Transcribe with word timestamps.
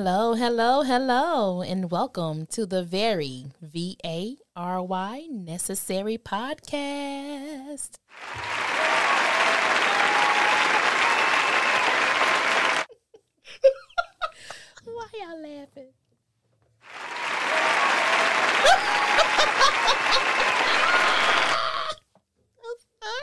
Hello, 0.00 0.34
hello, 0.34 0.82
hello, 0.84 1.60
and 1.60 1.90
welcome 1.90 2.46
to 2.52 2.64
the 2.64 2.84
very 2.84 3.46
V 3.60 3.96
A 4.06 4.36
R 4.54 4.80
Y 4.80 5.26
Necessary 5.28 6.16
Podcast. 6.16 7.96
Why 14.84 15.08
y'all 15.18 15.42
laughing? 15.42 15.90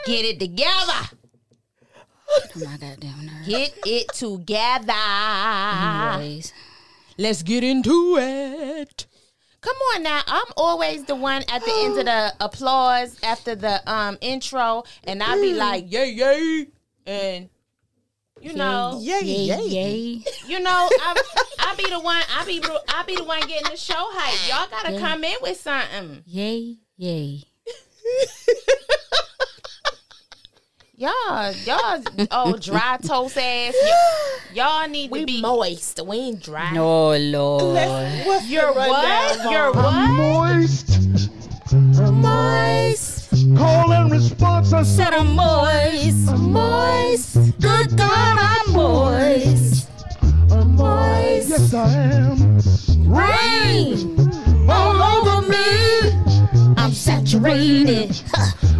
Get 0.04 0.26
it 0.26 0.38
together. 0.38 1.08
Oh 2.28 2.40
my 2.56 2.76
goddamn 2.76 3.24
nerve. 3.24 3.46
Get 3.46 3.78
it 3.86 4.08
together. 4.12 4.92
Anyways. 4.92 6.52
Let's 7.18 7.42
get 7.42 7.64
into 7.64 8.16
it. 8.18 9.06
Come 9.62 9.76
on 9.94 10.02
now. 10.02 10.20
I'm 10.26 10.46
always 10.56 11.04
the 11.04 11.14
one 11.16 11.42
at 11.50 11.64
the 11.64 11.72
end 11.84 11.98
of 11.98 12.04
the 12.04 12.32
applause 12.40 13.16
after 13.22 13.54
the 13.54 13.80
um 13.90 14.18
intro, 14.20 14.84
and 15.04 15.22
I'll 15.22 15.40
be 15.40 15.54
like, 15.54 15.90
yay, 15.90 16.10
yay. 16.10 16.66
And 17.06 17.48
you 18.40 18.52
know, 18.54 18.98
Yay, 19.00 19.20
Yay, 19.22 19.44
yay. 19.44 19.64
yay. 19.66 20.24
you 20.46 20.60
know, 20.60 20.70
I, 20.92 21.22
I 21.60 21.74
be 21.76 21.88
the 21.88 21.98
one, 22.00 22.22
I 22.38 22.44
be 22.44 22.62
I 22.88 23.02
be 23.04 23.16
the 23.16 23.24
one 23.24 23.40
getting 23.40 23.70
the 23.70 23.76
show 23.76 23.94
hype. 23.96 24.48
Y'all 24.48 24.68
gotta 24.70 24.98
come 25.00 25.24
in 25.24 25.36
with 25.40 25.58
something. 25.58 26.22
Yay, 26.26 26.76
yay. 26.98 27.42
Y'all, 30.98 31.52
y'all 31.66 32.02
oh 32.30 32.56
dry 32.56 32.96
toast 33.02 33.36
ass. 33.36 33.74
Y'all 34.54 34.88
need 34.88 35.08
to 35.08 35.12
We 35.12 35.24
be 35.26 35.42
moist. 35.42 36.00
We 36.02 36.16
ain't 36.16 36.42
dry. 36.42 36.72
No, 36.72 37.14
Lord. 37.14 37.74
What's 38.24 38.46
You're 38.46 38.72
the 38.72 38.78
rundown, 38.78 38.88
what? 38.88 39.52
You're 39.52 39.72
Von? 39.74 39.84
what? 39.84 40.10
Moist. 40.14 41.30
Moist. 42.14 43.30
Call 43.58 43.92
and 43.92 44.10
response. 44.10 44.72
I 44.72 44.82
said 44.84 45.12
I'm 45.12 45.34
moist. 45.34 46.32
Moist. 46.38 47.34
Good 47.60 47.94
God, 47.98 48.38
I'm 48.40 48.72
moist. 48.72 49.90
moist. 50.64 51.48
Yes, 51.50 51.74
I 51.74 51.92
am. 51.92 52.56
Rain 53.12 54.18
all 54.70 55.28
over 55.28 55.46
me. 55.46 56.25
I'm 56.86 56.92
saturated. 56.92 58.16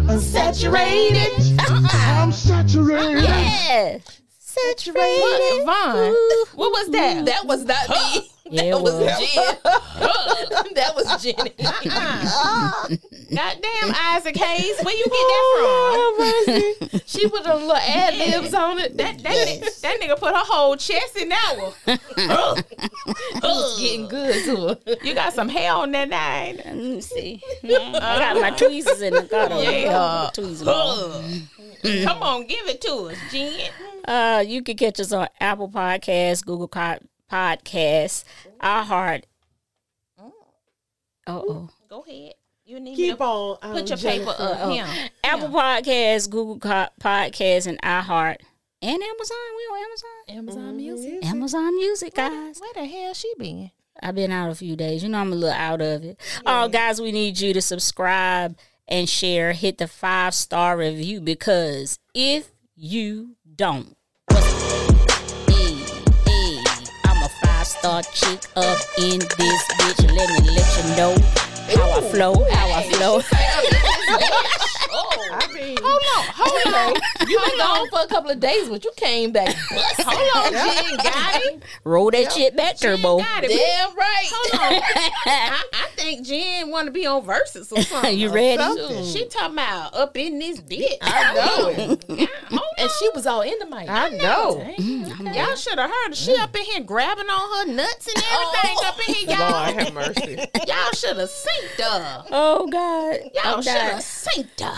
I'm 0.07 0.21
saturated. 0.21 1.59
I'm 1.59 2.31
saturated. 2.31 3.21
Yeah. 3.21 3.97
Saturated. 4.39 5.19
What, 5.19 5.65
Von? 5.65 6.15
What 6.55 6.71
was 6.71 6.89
that? 6.91 7.25
That 7.25 7.45
was 7.45 7.65
not 7.65 7.89
me. 7.89 8.31
Yeah, 8.49 8.63
that 8.71 8.81
was 8.81 8.93
well. 8.93 9.19
Jenn. 9.19 9.57
that 10.75 10.95
was 10.95 11.23
Jenny. 11.23 11.51
Goddamn 13.35 13.95
Isaac 13.95 14.37
Hayes, 14.37 14.79
where 14.83 14.95
you 14.95 15.03
get 15.05 15.11
that 15.13 16.85
from? 16.89 16.99
she 17.05 17.27
put 17.29 17.45
a 17.45 17.55
little 17.55 17.75
ad 17.75 18.15
libs 18.15 18.53
on 18.53 18.79
it. 18.79 18.95
That 18.97 19.21
that, 19.23 19.45
ni- 19.47 19.59
that 19.59 19.99
nigga 20.01 20.17
put 20.19 20.33
her 20.33 20.43
whole 20.45 20.75
chest 20.77 21.17
in 21.17 21.29
that 21.29 21.55
one. 21.57 21.73
It 21.87 23.43
was 23.43 23.79
getting 23.79 24.07
good 24.07 24.43
to 24.45 24.67
her. 24.67 24.77
You 25.03 25.13
got 25.13 25.33
some 25.33 25.49
hair 25.49 25.73
on 25.73 25.91
that 25.91 26.09
nine. 26.09 26.57
Let 26.63 26.75
me 26.75 27.01
see. 27.01 27.41
I 27.63 27.91
got 28.19 28.39
my 28.41 28.51
tweezers 28.51 29.01
in 29.01 29.13
the 29.13 29.23
car. 29.23 29.49
Yeah. 29.61 30.29
Tweezers. 30.33 30.67
Come 32.05 32.21
on, 32.23 32.47
give 32.47 32.67
it 32.67 32.81
to 32.81 32.93
us, 33.11 33.17
Jenn. 33.31 33.71
Uh, 34.05 34.43
you 34.45 34.61
can 34.63 34.77
catch 34.77 34.99
us 34.99 35.11
on 35.11 35.27
Apple 35.39 35.69
Podcasts, 35.69 36.43
Google 36.45 36.67
Co- 36.67 36.97
Podcasts, 37.31 38.23
iHeart. 38.61 39.23
Oh, 40.19 40.31
oh. 41.27 41.69
Go 41.89 42.03
ahead. 42.07 42.33
You 42.65 42.79
need 42.79 42.95
Keep 42.95 43.17
to 43.17 43.23
on. 43.23 43.57
um, 43.61 43.71
put 43.73 43.89
your 43.89 43.97
Jennifer. 43.97 44.31
paper 44.31 44.43
up. 44.43 44.71
Him. 44.71 45.09
Apple 45.23 45.49
Podcasts, 45.49 46.29
Google 46.29 46.59
Co- 46.59 46.87
Podcasts, 47.01 47.67
and 47.67 47.81
iHeart, 47.81 48.37
and 48.81 49.01
Amazon. 49.03 49.37
We 49.55 49.63
on 49.63 49.85
Amazon. 49.85 50.09
Amazon 50.37 50.77
Music. 50.77 51.25
Amazon 51.25 51.75
Music, 51.75 52.13
guys. 52.13 52.59
Where 52.59 52.73
the 52.73 52.85
hell 52.85 53.13
she 53.13 53.33
been? 53.37 53.71
I've 54.01 54.15
been 54.15 54.31
out 54.31 54.51
a 54.51 54.55
few 54.55 54.75
days. 54.75 55.01
You 55.03 55.09
know, 55.09 55.19
I'm 55.19 55.31
a 55.33 55.35
little 55.35 55.55
out 55.57 55.81
of 55.81 56.03
it. 56.03 56.19
Oh, 56.45 56.67
guys, 56.67 57.01
we 57.01 57.11
need 57.11 57.39
you 57.39 57.53
to 57.53 57.61
subscribe 57.61 58.57
and 58.87 59.09
share. 59.09 59.53
Hit 59.53 59.79
the 59.79 59.87
five 59.87 60.33
star 60.33 60.77
review 60.77 61.19
because 61.19 61.97
if 62.13 62.51
you 62.75 63.35
don't, 63.55 63.96
star 67.87 68.01
chick 68.13 68.41
up 68.57 68.77
in 68.97 69.19
this 69.19 69.63
bitch. 69.79 70.01
Let 70.13 70.29
me 70.29 70.49
let 70.51 70.67
you 70.77 70.83
know 70.97 71.15
how 71.73 71.89
I 71.91 72.01
flow, 72.11 72.33
how 72.51 72.67
I 72.71 72.83
flow. 72.91 74.67
Oh. 74.91 75.27
I 75.31 75.53
mean, 75.53 75.77
Hold 75.81 76.01
on, 76.17 76.25
hold 76.35 76.73
on. 76.97 77.27
You 77.27 77.39
been 77.39 77.57
gone 77.57 77.89
for 77.89 77.99
a 78.01 78.07
couple 78.07 78.31
of 78.31 78.39
days, 78.39 78.69
but 78.69 78.83
you 78.83 78.91
came 78.95 79.31
back. 79.31 79.55
Bust. 79.69 80.01
Hold 80.01 80.45
on, 80.45 80.51
Jenn. 80.53 80.97
Got 80.97 81.41
it. 81.43 81.63
Roll 81.83 82.11
that 82.11 82.31
shit 82.31 82.55
back, 82.55 82.77
Turbo. 82.77 83.19
Got 83.19 83.43
it. 83.43 83.49
Damn 83.49 83.95
right. 83.95 84.29
Hold 84.31 84.61
on. 84.61 84.81
I, 85.25 85.63
I 85.73 85.87
think 85.95 86.25
Jenn 86.25 86.71
want 86.71 86.87
to 86.87 86.91
be 86.91 87.05
on 87.05 87.23
verses 87.23 87.71
or 87.71 87.81
something. 87.81 88.17
you 88.17 88.29
ready? 88.29 88.63
She 89.03 89.27
talking 89.27 89.53
about 89.53 89.93
up 89.95 90.15
in 90.17 90.39
this 90.39 90.61
bitch. 90.61 90.97
I 91.01 91.33
know 91.33 91.67
it. 91.69 92.29
Hold 92.49 92.61
And 92.79 92.91
she 92.91 93.09
was 93.15 93.25
all 93.25 93.41
in 93.41 93.57
the 93.57 93.65
mic. 93.65 93.89
I 93.89 94.09
know. 94.09 94.61
on. 94.61 94.73
Mm, 94.75 95.35
y'all 95.35 95.55
should 95.55 95.79
have 95.79 95.89
heard 95.89 96.09
her. 96.09 96.15
She 96.15 96.35
mm. 96.35 96.43
up 96.43 96.55
in 96.55 96.61
here 96.61 96.81
grabbing 96.81 97.25
on 97.25 97.67
her 97.67 97.73
nuts 97.73 98.07
and 98.07 98.23
oh. 98.23 98.53
everything 98.61 98.77
up 98.85 99.07
in 99.07 99.15
here. 99.15 99.35
Y'all, 99.35 99.51
Lord 99.51 99.73
have 99.79 99.93
mercy. 99.93 100.47
y'all 100.67 100.91
should 100.93 101.17
have 101.17 101.29
synced 101.29 101.83
her. 101.83 102.23
Oh 102.31 102.67
God. 102.67 103.31
Y'all 103.33 103.41
oh, 103.45 103.55
I'm 103.55 103.63
should 103.63 103.73
have 103.73 104.01
synced 104.01 104.61
her. 104.61 104.76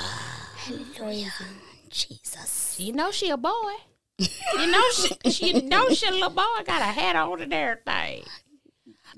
Jesus. 1.90 2.80
You 2.80 2.94
know 2.94 3.12
she 3.12 3.30
a 3.30 3.38
boy. 3.38 3.74
You 4.18 4.68
know 4.68 4.84
she, 4.92 5.32
she 5.32 5.62
know 5.62 5.90
she 5.90 6.08
a 6.08 6.12
little 6.12 6.30
boy. 6.30 6.44
Got 6.66 6.82
a 6.82 6.86
hat 6.86 7.16
on 7.16 7.42
and 7.42 7.54
everything. 7.54 8.24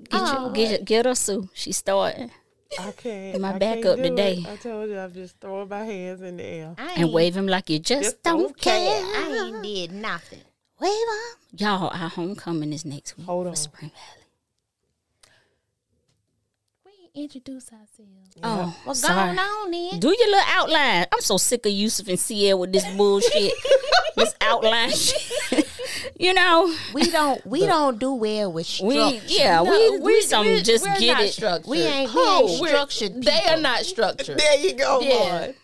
Get, 0.09 0.13
your, 0.13 0.37
um, 0.37 0.53
get, 0.53 0.69
your, 0.69 0.79
get 0.79 1.05
her 1.05 1.15
Sue. 1.15 1.49
She's 1.53 1.77
starting. 1.77 2.31
I 2.79 2.91
can't. 2.91 3.41
My 3.41 3.53
I 3.53 3.57
back 3.57 3.81
can't 3.81 3.85
up 3.87 3.97
today. 3.97 4.37
It. 4.37 4.47
I 4.47 4.55
told 4.55 4.89
you 4.89 4.97
I'm 4.97 5.13
just 5.13 5.39
throwing 5.39 5.67
my 5.67 5.83
hands 5.83 6.21
in 6.21 6.37
the 6.37 6.43
air. 6.43 6.75
I 6.77 6.93
and 6.93 7.03
ain't, 7.03 7.11
wave 7.13 7.35
him 7.35 7.47
like 7.47 7.69
you 7.69 7.79
just, 7.79 8.03
Just 8.03 8.23
don't, 8.23 8.39
don't 8.39 8.57
care. 8.57 8.73
care. 8.73 9.03
I 9.03 9.47
ain't 9.47 9.63
did 9.63 9.91
nothing. 9.91 10.41
Wave 10.79 10.91
him. 10.91 11.59
Y'all, 11.59 11.89
our 11.89 12.09
homecoming 12.09 12.71
is 12.71 12.85
next 12.85 13.17
week. 13.17 13.25
Hold 13.27 13.47
on. 13.47 13.55
Spring 13.55 13.91
Valley. 13.91 14.20
We 17.16 17.23
introduce 17.23 17.66
ourselves. 17.73 18.09
Oh, 18.41 18.73
Well, 18.85 18.95
sorry. 18.95 19.35
going 19.35 19.39
on 19.39 19.72
then. 19.72 19.99
Do 19.99 20.07
your 20.17 20.27
little 20.29 20.45
outline. 20.47 21.07
I'm 21.11 21.19
so 21.19 21.35
sick 21.38 21.66
of 21.66 21.72
Yusuf 21.73 22.07
and 22.07 22.17
CL 22.17 22.57
with 22.57 22.72
this 22.72 22.85
bullshit. 22.95 23.51
this 24.16 24.33
outline 24.39 24.91
shit. 24.91 25.67
you 26.19 26.33
know, 26.33 26.73
We 26.94 27.09
don't 27.11 27.45
we 27.45 27.66
don't 27.66 27.99
do 27.99 28.13
well 28.13 28.53
with 28.53 28.79
we 28.81 28.94
structure. 28.95 29.19
yeah, 29.27 29.61
we 29.61 29.97
we, 29.99 30.22
some 30.22 30.45
we- 30.45 30.61
just 30.61 30.85
we're 30.88 30.99
get 30.99 31.13
not 31.17 31.22
it. 31.23 31.33
Structured. 31.33 31.67
We 31.69 31.81
ain't- 31.81 32.13
we 32.13 32.22
Oh, 32.22 32.47
ain't 32.49 32.61
we're- 32.61 32.72
structured 32.72 33.23
They 33.23 33.41
are 33.49 33.57
not 33.59 33.83
structured. 33.85 34.39
There 34.39 34.57
you 34.59 34.73
go, 34.75 35.01
Yeah. 35.01 35.47
boy. 35.47 35.55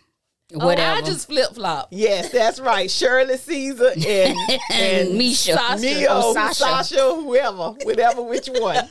Oh, 0.55 0.65
whatever. 0.65 0.95
Oh, 0.95 0.99
I 0.99 1.01
just 1.01 1.27
flip 1.27 1.53
flop. 1.55 1.87
Yes, 1.91 2.29
that's 2.29 2.59
right. 2.59 2.91
Shirley 2.91 3.37
Caesar 3.37 3.91
and 3.95 4.05
and 4.49 4.59
and 4.71 5.17
Misha. 5.17 5.53
Sasha. 5.53 5.79
Mia, 5.81 6.07
Oh, 6.09 6.33
Sasha. 6.33 6.53
Sasha. 6.55 7.15
whoever, 7.15 7.69
whatever, 7.83 8.21
which 8.21 8.47
one. 8.47 8.89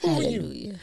Hallelujah. 0.00 0.74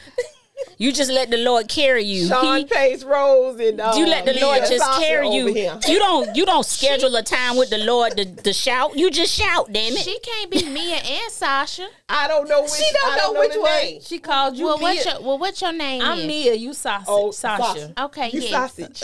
You 0.80 0.92
just 0.94 1.10
let 1.10 1.30
the 1.30 1.36
Lord 1.36 1.68
carry 1.68 2.04
you. 2.04 2.26
Sean 2.26 2.56
He- 2.56 2.64
Pace 2.64 3.04
Rose 3.04 3.60
and 3.60 3.78
uh, 3.82 3.92
you 3.98 4.06
let 4.06 4.24
the 4.24 4.32
Lord 4.40 4.60
just 4.66 4.82
carry 4.98 5.28
you. 5.28 5.52
here. 5.52 5.78
You 5.86 5.98
don't 5.98 6.34
you 6.34 6.46
don't 6.46 6.64
schedule 6.64 7.14
a 7.16 7.22
time 7.22 7.58
with 7.58 7.68
the 7.68 7.76
Lord 7.78 8.16
to, 8.16 8.24
to 8.24 8.52
shout. 8.54 8.96
You 8.96 9.10
just 9.10 9.34
shout, 9.34 9.70
damn 9.70 9.92
it. 9.92 9.98
She 9.98 10.18
can't 10.20 10.50
be 10.50 10.64
Mia 10.64 10.96
and 10.96 11.30
Sasha. 11.30 11.86
I 12.08 12.26
don't 12.28 12.48
know 12.48 12.62
which. 12.62 12.70
She 12.72 12.92
don't 12.94 13.10
know, 13.10 13.18
don't 13.18 13.34
know 13.34 13.40
which 13.40 13.56
way. 13.56 13.90
name. 13.92 14.00
She 14.00 14.18
called 14.20 14.56
you 14.56 14.64
Well, 14.64 14.78
Mia. 14.78 14.84
what's 14.86 15.04
your 15.04 15.20
well, 15.22 15.38
what's 15.38 15.60
your 15.60 15.72
name? 15.72 16.00
I'm 16.00 16.18
is? 16.20 16.26
Mia. 16.26 16.54
You 16.54 16.72
sausage. 16.72 17.06
Oh, 17.08 17.30
Sasha. 17.30 17.62
Sasha. 17.62 18.04
Okay, 18.04 18.30
You 18.32 18.40
yeah. 18.40 18.66
sausage. 18.66 19.02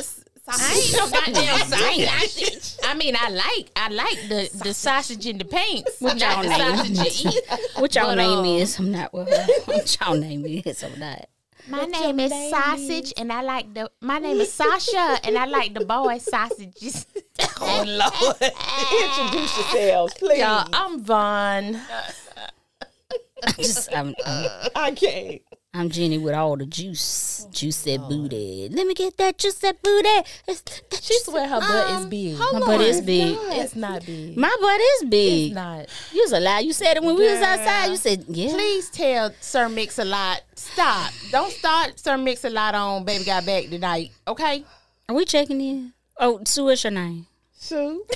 I 0.49 0.81
ain't 0.81 0.93
no 0.97 1.11
goddamn 1.11 1.59
sausage. 1.67 2.77
I 2.85 2.95
mean, 2.95 3.17
I 3.21 3.29
like 3.29 3.71
I 3.77 3.89
like 3.91 4.19
the 4.31 4.49
the 4.65 4.73
sausage 4.73 5.27
in 5.27 5.37
the 5.37 5.45
pants, 5.45 5.97
What 5.99 6.17
not 6.19 6.37
y'all 6.37 6.43
the 6.45 6.49
name? 6.49 6.77
sausage 6.95 7.25
you 7.25 7.31
eat. 7.33 7.61
What 7.81 7.95
y'all 7.95 8.07
But, 8.07 8.15
name 8.15 8.39
uh, 8.39 8.45
is? 8.63 8.79
I'm 8.79 8.91
not 8.93 9.13
with 9.13 9.29
her. 9.37 9.47
What 9.67 9.99
y'all 10.01 10.15
name 10.17 10.47
is? 10.47 10.83
I'm 10.83 10.99
not. 10.99 11.29
My 11.69 11.85
name 11.85 12.21
is 12.21 12.33
Sausage, 12.51 13.13
and 13.17 13.33
I 13.33 13.43
like 13.43 13.75
the. 13.75 13.91
My 14.01 14.19
name 14.19 14.41
is 14.41 14.53
Sasha, 14.53 15.19
and 15.25 15.37
I 15.37 15.47
like 15.47 15.75
the 15.75 15.85
boy 15.85 16.19
sausages. 16.19 17.07
Oh 17.59 17.85
Lord. 17.87 18.37
Introduce 18.41 19.57
yourselves, 19.59 20.15
please. 20.15 20.39
Y'all, 20.39 20.67
I'm 20.73 21.03
Von. 21.03 21.77
I'm 23.45 23.55
just 23.57 23.95
I'm, 23.95 24.15
I'm, 24.25 24.51
I 24.75 24.91
can't. 24.93 25.43
I'm 25.77 25.91
Jenny 25.91 26.17
with 26.17 26.33
all 26.35 26.57
the 26.57 26.65
juice. 26.65 27.45
Oh, 27.47 27.51
juice 27.53 27.83
that 27.83 28.01
booty. 28.09 28.69
Let 28.73 28.87
me 28.87 28.95
get 28.95 29.17
that 29.19 29.37
juice 29.37 29.57
that 29.57 29.83
booty. 29.83 30.09
It's, 30.49 30.63
that 30.63 31.03
She 31.03 31.19
swear 31.21 31.47
her 31.47 31.61
butt 31.61 32.01
is 32.01 32.07
big. 32.07 32.39
My 32.39 32.61
butt 32.61 32.81
is 32.81 33.01
big. 33.03 33.37
It's 33.39 33.77
not 33.77 34.07
big. 34.07 34.37
My 34.39 34.57
butt 34.59 34.81
is 34.81 35.05
big. 35.11 35.47
It's 35.49 35.55
not. 35.55 35.87
You 36.15 36.23
was 36.23 36.33
a 36.33 36.41
lie. 36.41 36.61
You 36.61 36.73
said 36.73 36.97
it 36.97 37.03
when 37.03 37.15
we 37.15 37.31
was 37.31 37.43
outside. 37.43 37.87
You 37.87 37.97
said, 37.97 38.25
yeah. 38.29 38.53
Please 38.53 38.89
tell 38.89 39.33
Sir 39.41 39.69
Mix 39.69 39.99
a 39.99 40.05
Lot. 40.07 40.43
Stop. 40.55 41.13
Don't 41.31 41.53
start 41.53 41.99
Sir 41.99 42.17
Mix 42.17 42.45
a 42.45 42.51
Lot 42.51 42.75
on 42.75 43.05
Baby 43.05 43.25
Got 43.25 43.45
Back 43.45 43.65
tonight. 43.69 44.13
Okay. 44.27 44.65
Are 45.09 45.15
we 45.15 45.27
checking 45.27 45.61
in? 45.61 45.93
Oh, 46.19 46.41
Sue, 46.47 46.65
what's 46.65 46.85
your 46.85 46.93
name? 46.93 47.27
Sue. 47.53 48.05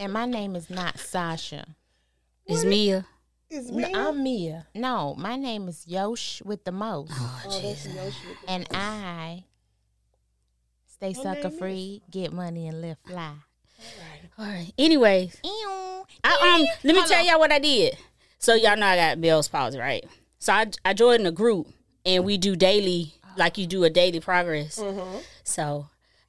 And 0.00 0.14
my 0.14 0.24
name 0.24 0.56
is 0.56 0.70
not 0.70 0.98
Sasha. 0.98 1.66
It's 2.46 2.64
Mia. 2.64 3.04
It's 3.50 3.70
me. 3.70 3.92
I'm 3.92 4.22
Mia. 4.22 4.66
No, 4.76 5.16
my 5.18 5.34
name 5.34 5.66
is 5.66 5.84
Yosh 5.88 6.40
with 6.44 6.64
the 6.64 6.70
most. 6.70 7.10
Oh, 7.12 7.60
Jesus. 7.60 8.14
And 8.46 8.64
I 8.72 9.42
stay 10.86 11.12
sucker 11.14 11.50
free, 11.50 12.00
get 12.08 12.32
money, 12.32 12.68
and 12.68 12.80
live 12.80 12.98
fly. 13.04 13.32
All 14.38 14.44
right. 14.46 14.72
Anyways, 14.78 15.40
Ew. 15.42 16.04
I, 16.22 16.58
um, 16.60 16.66
let 16.84 16.94
me 16.94 17.00
Hold 17.00 17.06
tell 17.08 17.20
on. 17.20 17.26
y'all 17.26 17.38
what 17.40 17.50
I 17.50 17.58
did. 17.58 17.96
So 18.38 18.54
y'all 18.54 18.76
know 18.76 18.86
I 18.86 18.96
got 18.96 19.20
Bell's 19.20 19.48
palsy, 19.48 19.78
right? 19.78 20.04
So 20.38 20.52
I 20.52 20.66
I 20.84 20.94
joined 20.94 21.26
a 21.26 21.32
group 21.32 21.66
and 22.06 22.24
we 22.24 22.38
do 22.38 22.54
daily, 22.54 23.14
like 23.36 23.58
you 23.58 23.66
do 23.66 23.82
a 23.82 23.90
daily 23.90 24.20
progress. 24.20 24.78
Mm-hmm. 24.78 25.18
So 25.42 25.88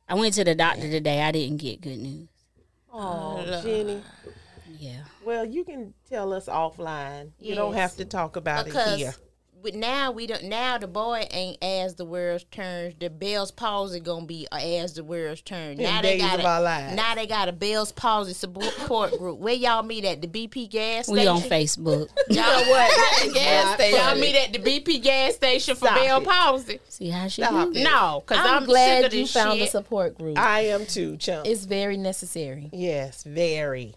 I 0.10 0.16
went 0.16 0.34
to 0.36 0.44
the 0.44 0.56
doctor 0.56 0.90
today. 0.90 1.22
I 1.22 1.32
didn't 1.32 1.58
get 1.58 1.82
good 1.82 2.00
news. 2.00 2.30
Oh, 2.92 3.62
Jenny. 3.64 4.02
Yeah. 4.80 5.04
Well, 5.24 5.46
you 5.46 5.64
can 5.64 5.94
tell 6.10 6.34
us 6.34 6.48
offline. 6.48 7.32
You 7.40 7.56
don't 7.56 7.74
have 7.74 7.96
to 7.98 8.06
talk 8.06 8.36
about 8.36 8.68
it 8.68 8.98
here. 8.98 9.14
But 9.64 9.76
now 9.76 10.12
we 10.12 10.26
don't. 10.26 10.46
Now 10.46 10.80
the 10.80 10.88
boy 10.88 11.28
ain't 11.30 11.64
as 11.64 11.94
the 11.94 12.06
world 12.06 12.44
turns. 12.50 12.96
The 13.00 13.12
Bell's 13.12 13.52
palsy 13.52 14.00
gonna 14.00 14.26
be 14.26 14.48
uh, 14.52 14.58
as 14.58 14.94
the 14.94 15.04
world 15.04 15.46
turns. 15.46 15.78
In 15.78 15.84
Now 15.84 16.02
they 16.02 16.18
days 16.18 16.22
got 16.22 16.40
of 16.40 16.46
a, 16.46 16.48
our 16.48 16.62
lives. 16.62 16.96
Now 16.96 17.14
they 17.14 17.28
got 17.28 17.48
a 17.48 17.52
Bell's 17.52 17.92
palsy 17.92 18.34
support 18.34 19.18
group. 19.20 19.38
Where 19.38 19.54
y'all 19.54 19.84
meet 19.84 20.04
at 20.04 20.22
the 20.22 20.28
BP 20.28 20.70
gas 20.70 21.06
station? 21.06 21.22
We 21.22 21.28
on 21.28 21.42
Facebook. 21.42 22.10
Y'all 22.30 22.44
what? 22.44 23.22
The 23.28 23.34
gas 23.34 23.80
Y'all 23.80 24.20
meet 24.20 24.36
at 24.36 24.52
the 24.52 24.60
BP 24.60 25.04
gas 25.04 25.36
station 25.36 25.76
for 25.76 25.86
Stop 25.86 25.98
Bell 25.98 26.22
palsy. 26.22 26.80
See 26.90 27.10
how 27.10 27.28
she 27.28 27.44
Stop 27.44 27.76
it. 27.76 27.84
No, 27.84 28.24
because 28.26 28.44
I'm, 28.44 28.64
I'm, 28.64 28.66
glad 28.66 29.04
sick 29.04 29.06
of 29.08 29.14
you 29.14 29.22
this 29.24 29.34
found 29.34 29.62
a 29.62 29.68
support 29.68 30.18
group. 30.18 30.40
I 30.40 30.62
am 30.62 30.88
too, 30.88 31.18
chump. 31.18 31.46
it's 31.46 31.66
very 31.66 31.98
necessary. 31.98 32.70
yes, 32.74 33.24
very. 33.24 33.94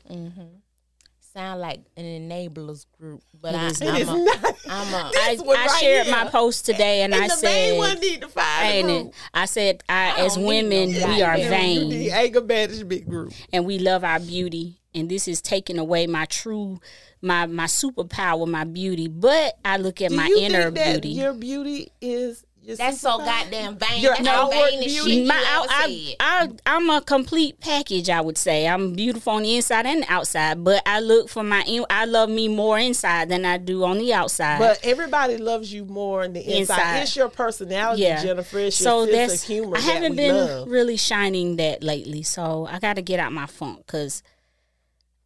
Sound 1.34 1.60
like 1.60 1.81
an 1.96 2.04
enablers 2.04 2.86
group, 2.96 3.20
but 3.40 3.54
It 3.54 3.58
I, 3.58 3.66
is 3.66 3.82
I'm 3.82 3.88
not. 3.88 3.98
It 3.98 4.02
is 4.02 4.08
a, 4.08 4.12
not. 4.16 4.56
I'm 4.69 4.94
a. 4.94 4.96
I, 5.16 5.36
I 5.40 5.66
right 5.66 5.81
shared 5.81 6.06
here. 6.06 6.14
my 6.14 6.31
post 6.31 6.64
today 6.64 7.02
and, 7.02 7.12
I 7.12 7.22
and 7.22 7.31
the 7.31 7.34
said, 7.34 7.76
one 7.78 7.98
need 7.98 8.20
to 8.20 8.28
find 8.28 8.66
ain't 8.69 8.86
the 8.86 8.94
it? 8.94 9.02
group. 9.02 9.14
I 9.34 9.44
said, 9.46 9.82
I, 9.88 10.20
as 10.25 10.36
don't 10.36 10.44
need 10.44 10.48
women, 10.69 10.88
we 11.10 11.22
are 11.22 11.36
goddamn 11.36 11.66
You 11.69 11.84
need 11.86 11.98
vain 12.10 12.12
anger 12.12 12.40
management 12.40 13.08
group. 13.08 13.32
and 13.52 13.66
we 13.66 13.81
love 13.81 14.04
our 14.04 14.20
beauty. 14.20 14.81
And 14.94 15.08
this 15.08 15.26
is 15.26 15.42
taking 15.42 15.78
away 15.81 16.06
my 16.06 16.25
true, 16.26 16.78
my 17.20 17.46
my 17.46 17.64
superpower, 17.66 18.46
my 18.46 18.62
beauty. 18.62 19.08
But 19.08 19.58
I 19.64 19.76
look 19.78 20.00
at 20.00 20.10
Do 20.10 20.16
my 20.16 20.32
inner 20.38 20.70
beauty. 20.70 21.08
your 21.08 21.32
beauty 21.32 21.90
is 22.00 22.44
your 22.66 22.76
That's 22.76 23.00
so 23.00 23.19
goddamn 23.19 23.76
vain. 23.76 24.02
Your 24.02 24.14
That's 24.14 24.26
outward 24.26 24.55
the 24.56 24.61
vainest 24.70 24.94
beauty. 24.96 25.11
shit 25.11 25.19
you 25.22 25.26
My, 25.26 25.34
ever 25.37 25.66
I, 25.70 26.14
I, 26.20 26.49
I, 26.66 26.76
I'm 26.76 26.90
a 26.90 27.00
complete 27.02 27.61
package. 27.61 28.08
I 28.08 28.20
would 28.20 28.38
say 28.38 28.66
I'm 28.66 28.94
beautiful 28.94 29.34
on 29.34 29.43
the 29.43 29.56
inside 29.56 29.87
and 29.87 30.02
the 30.02 30.12
outside, 30.12 30.64
but 30.64 30.82
I 30.87 31.00
look 31.00 31.28
for 31.28 31.43
my. 31.43 31.62
In, 31.66 31.84
I 31.90 32.06
love 32.06 32.31
me 32.31 32.49
more 32.49 32.78
inside 32.78 33.28
than 33.28 33.44
I 33.44 33.58
do 33.58 33.84
on 33.84 33.99
the 33.99 34.12
outside. 34.14 34.58
But 34.58 34.81
everybody 34.82 35.37
loves 35.37 35.72
you 35.72 35.84
more 35.84 36.25
on 36.25 36.32
the 36.32 36.40
inside. 36.40 36.75
Inside. 36.78 37.00
It's 37.02 37.16
your 37.16 37.28
personality, 37.28 38.02
yeah, 38.02 38.22
Jennifer. 38.22 38.58
It's 38.58 38.76
so 38.76 39.05
your 39.05 39.12
sense 39.12 39.31
that's 39.32 39.43
of 39.43 39.49
humor 39.49 39.76
I 39.76 39.81
haven't 39.81 40.02
that 40.02 40.10
we 40.10 40.17
been 40.17 40.34
love. 40.34 40.69
really 40.69 40.96
shining 40.96 41.56
that 41.56 41.82
lately. 41.82 42.22
So 42.22 42.67
I 42.70 42.78
got 42.78 42.96
to 42.96 43.02
get 43.02 43.20
out 43.20 43.32
my 43.32 43.46
funk 43.46 43.84
because 43.87 44.22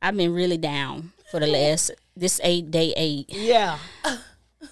I've 0.03 0.17
been 0.17 0.33
really 0.33 0.59
down 0.59 1.13
for 1.31 1.41
the 1.41 1.47
last 1.47 1.91
this 2.17 2.41
eight 2.43 2.71
day 2.71 2.93
eight. 2.97 3.27
Yeah. 3.31 3.79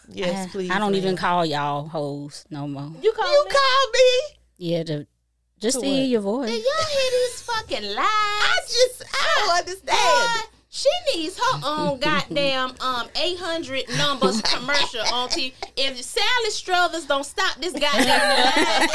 Yes, 0.08 0.46
I, 0.48 0.50
please. 0.50 0.70
I 0.70 0.78
don't 0.78 0.94
even 0.94 1.16
call 1.16 1.44
y'all 1.46 1.86
hoes 1.88 2.44
no 2.50 2.66
more. 2.66 2.90
you 3.02 3.12
call 3.12 3.30
You 3.32 3.44
me? 3.44 3.50
call 3.50 3.86
me. 3.92 4.36
Yeah, 4.58 4.82
to, 4.84 5.06
just 5.60 5.76
To 5.76 5.82
to 5.82 5.86
hear 5.86 6.04
your 6.04 6.20
voice. 6.22 6.50
Did 6.50 6.64
y'all 6.64 6.88
hear 6.90 7.10
these 7.10 7.42
fucking 7.42 7.82
lies? 7.94 7.96
I 7.98 8.58
just 8.66 9.04
I 9.12 9.40
don't 9.40 9.58
understand. 9.58 9.88
Boy, 9.90 10.48
she 10.68 10.88
needs 11.14 11.38
her 11.38 11.60
own 11.64 11.98
goddamn 12.00 12.74
um 12.80 13.08
eight 13.22 13.38
hundred 13.38 13.84
numbers 13.96 14.40
commercial 14.54 15.00
on 15.14 15.28
TV. 15.28 15.52
If 15.76 16.00
Sally 16.02 16.50
Struthers 16.50 17.06
don't 17.06 17.24
stop 17.24 17.56
this 17.60 17.72
goddamn 17.72 18.88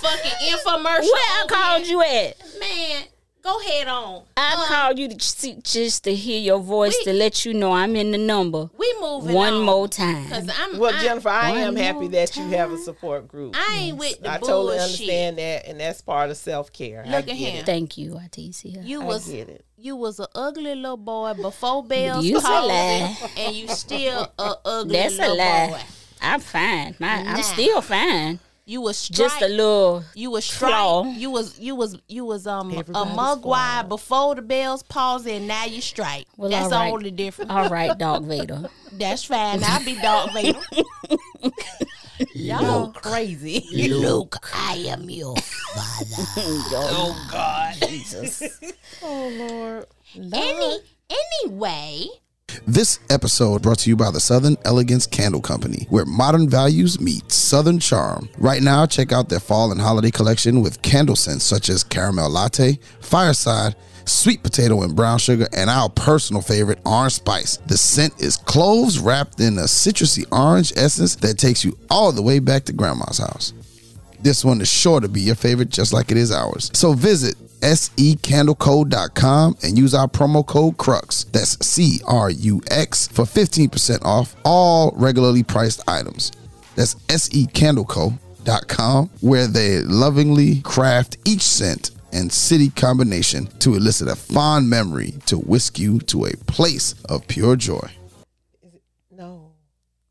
fucking 0.00 0.32
infomercial, 0.48 1.00
Where 1.12 1.44
I 1.44 1.44
called 1.48 1.82
here, 1.82 1.90
you 1.92 2.02
at? 2.02 2.38
man, 2.58 3.02
go 3.42 3.58
head 3.60 3.88
on. 3.88 4.22
I 4.36 4.54
Um, 4.54 4.66
called 4.68 4.98
you 4.98 5.08
to 5.08 5.14
just, 5.14 5.62
just 5.62 6.04
to 6.04 6.14
hear 6.14 6.38
your 6.40 6.58
voice 6.58 6.94
we- 7.00 7.04
to 7.04 7.12
let 7.18 7.44
you 7.44 7.54
know 7.54 7.72
I'm 7.72 7.96
in 7.96 8.10
the 8.12 8.18
number 8.18 8.68
We 8.76 8.94
moving 9.00 9.34
one 9.34 9.54
on. 9.54 9.62
more 9.62 9.86
Cause 9.88 9.96
time. 9.96 10.50
I'm 10.58 10.78
Well, 10.78 10.94
I, 10.94 11.02
Jennifer, 11.02 11.28
I 11.28 11.50
am 11.60 11.76
happy 11.76 12.00
more 12.00 12.08
that 12.10 12.36
you 12.36 12.44
have 12.48 12.72
a 12.72 12.78
support 12.78 13.28
group. 13.28 13.54
I 13.56 13.76
ain't 13.76 13.96
with 13.98 14.20
the 14.20 14.28
I 14.30 14.38
bullshit. 14.38 14.48
totally 14.54 14.78
understand 14.78 15.38
that, 15.38 15.66
and 15.66 15.80
that's 15.80 16.00
part 16.00 16.30
of 16.30 16.36
self 16.36 16.72
care. 16.72 17.04
Look 17.06 17.26
get 17.26 17.32
at 17.32 17.36
him. 17.36 17.56
It. 17.60 17.66
Thank 17.66 17.96
you, 17.98 18.12
Artesia. 18.12 18.86
You 18.86 19.02
I 19.02 19.04
was 19.04 19.26
get 19.28 19.48
it. 19.48 19.64
you 19.76 19.96
was 19.96 20.18
an 20.20 20.26
ugly 20.34 20.74
little 20.74 20.96
boy 20.96 21.34
before 21.34 21.82
Bell's 21.84 22.24
You's 22.24 22.44
a 22.44 22.48
lie. 22.48 23.16
and 23.38 23.54
you 23.56 23.68
still 23.68 24.30
a 24.38 24.54
ugly 24.64 24.96
That's 24.96 25.14
a 25.14 25.18
little 25.18 25.36
lie. 25.38 25.68
boy. 25.70 25.80
I'm 26.22 26.40
fine. 26.40 26.96
My, 26.98 27.22
Nah. 27.22 27.30
I'm 27.32 27.42
still 27.42 27.80
fine. 27.80 28.40
You 28.70 28.82
was 28.82 29.08
Just 29.08 29.42
a 29.42 29.48
little. 29.48 30.04
You 30.14 30.30
was 30.30 30.48
flaw. 30.48 31.02
straight. 31.02 31.18
You 31.18 31.30
was 31.32 31.58
you 31.58 31.74
was 31.74 31.98
you 32.06 32.24
was 32.24 32.46
um 32.46 32.70
a 32.70 32.78
Everybody's 32.78 33.16
mugwire 33.18 33.42
flawed. 33.42 33.88
before 33.88 34.34
the 34.36 34.42
bells 34.42 34.84
palsy, 34.84 35.32
and 35.32 35.48
now 35.48 35.64
you 35.64 35.80
strike. 35.80 36.28
Well, 36.36 36.50
That's 36.50 36.70
all 36.72 36.84
the 36.84 36.92
only 36.92 37.10
difference. 37.10 37.50
All 37.50 37.68
right, 37.68 37.98
Dog 37.98 38.26
Vader. 38.26 38.70
That's 38.92 39.24
fine. 39.24 39.64
I'll 39.64 39.84
be 39.84 40.00
Dark 40.00 40.32
Vader. 40.32 40.60
Y'all 42.32 42.92
crazy. 42.92 43.88
Luke, 43.88 44.36
I 44.54 44.74
am 44.86 45.10
your 45.10 45.34
father. 45.34 46.24
oh 46.92 47.28
God, 47.28 47.74
Jesus. 47.74 48.40
Oh 49.02 49.28
Lord. 49.30 49.86
Any 50.32 50.78
anyway, 51.42 52.06
This 52.66 53.00
episode 53.10 53.62
brought 53.62 53.78
to 53.80 53.90
you 53.90 53.96
by 53.96 54.10
the 54.10 54.20
Southern 54.20 54.56
Elegance 54.64 55.06
Candle 55.06 55.40
Company, 55.40 55.86
where 55.90 56.04
modern 56.04 56.48
values 56.48 57.00
meet 57.00 57.30
Southern 57.30 57.78
charm. 57.78 58.28
Right 58.38 58.62
now, 58.62 58.86
check 58.86 59.12
out 59.12 59.28
their 59.28 59.40
fall 59.40 59.72
and 59.72 59.80
holiday 59.80 60.10
collection 60.10 60.60
with 60.60 60.82
candle 60.82 61.16
scents 61.16 61.44
such 61.44 61.68
as 61.68 61.84
caramel 61.84 62.30
latte, 62.30 62.78
fireside, 63.00 63.74
sweet 64.04 64.42
potato 64.42 64.82
and 64.82 64.96
brown 64.96 65.18
sugar, 65.18 65.48
and 65.52 65.70
our 65.70 65.88
personal 65.88 66.42
favorite, 66.42 66.80
orange 66.84 67.14
spice. 67.14 67.56
The 67.66 67.78
scent 67.78 68.20
is 68.20 68.36
cloves 68.36 68.98
wrapped 68.98 69.40
in 69.40 69.58
a 69.58 69.62
citrusy 69.62 70.24
orange 70.32 70.72
essence 70.76 71.16
that 71.16 71.38
takes 71.38 71.64
you 71.64 71.78
all 71.90 72.12
the 72.12 72.22
way 72.22 72.38
back 72.38 72.64
to 72.64 72.72
grandma's 72.72 73.18
house. 73.18 73.52
This 74.22 74.44
one 74.44 74.60
is 74.60 74.70
sure 74.70 75.00
to 75.00 75.08
be 75.08 75.22
your 75.22 75.34
favorite, 75.34 75.70
just 75.70 75.92
like 75.92 76.10
it 76.10 76.18
is 76.18 76.30
ours. 76.30 76.70
So 76.74 76.92
visit 76.92 77.36
secandlecode.com 77.60 79.56
and 79.62 79.78
use 79.78 79.94
our 79.94 80.08
promo 80.08 80.46
code 80.46 80.76
CRUX. 80.76 81.30
That's 81.32 81.66
C 81.66 82.00
R 82.06 82.30
U 82.30 82.60
X 82.70 83.08
for 83.08 83.24
15% 83.24 84.04
off 84.04 84.36
all 84.44 84.92
regularly 84.96 85.42
priced 85.42 85.82
items. 85.88 86.32
That's 86.76 86.94
secandleco.com, 86.94 89.10
where 89.20 89.46
they 89.46 89.80
lovingly 89.80 90.60
craft 90.62 91.18
each 91.24 91.42
scent 91.42 91.90
and 92.12 92.32
city 92.32 92.70
combination 92.70 93.46
to 93.60 93.74
elicit 93.74 94.08
a 94.08 94.16
fond 94.16 94.68
memory 94.68 95.14
to 95.26 95.38
whisk 95.38 95.78
you 95.78 96.00
to 96.00 96.26
a 96.26 96.36
place 96.46 96.94
of 97.08 97.26
pure 97.28 97.56
joy. 97.56 97.88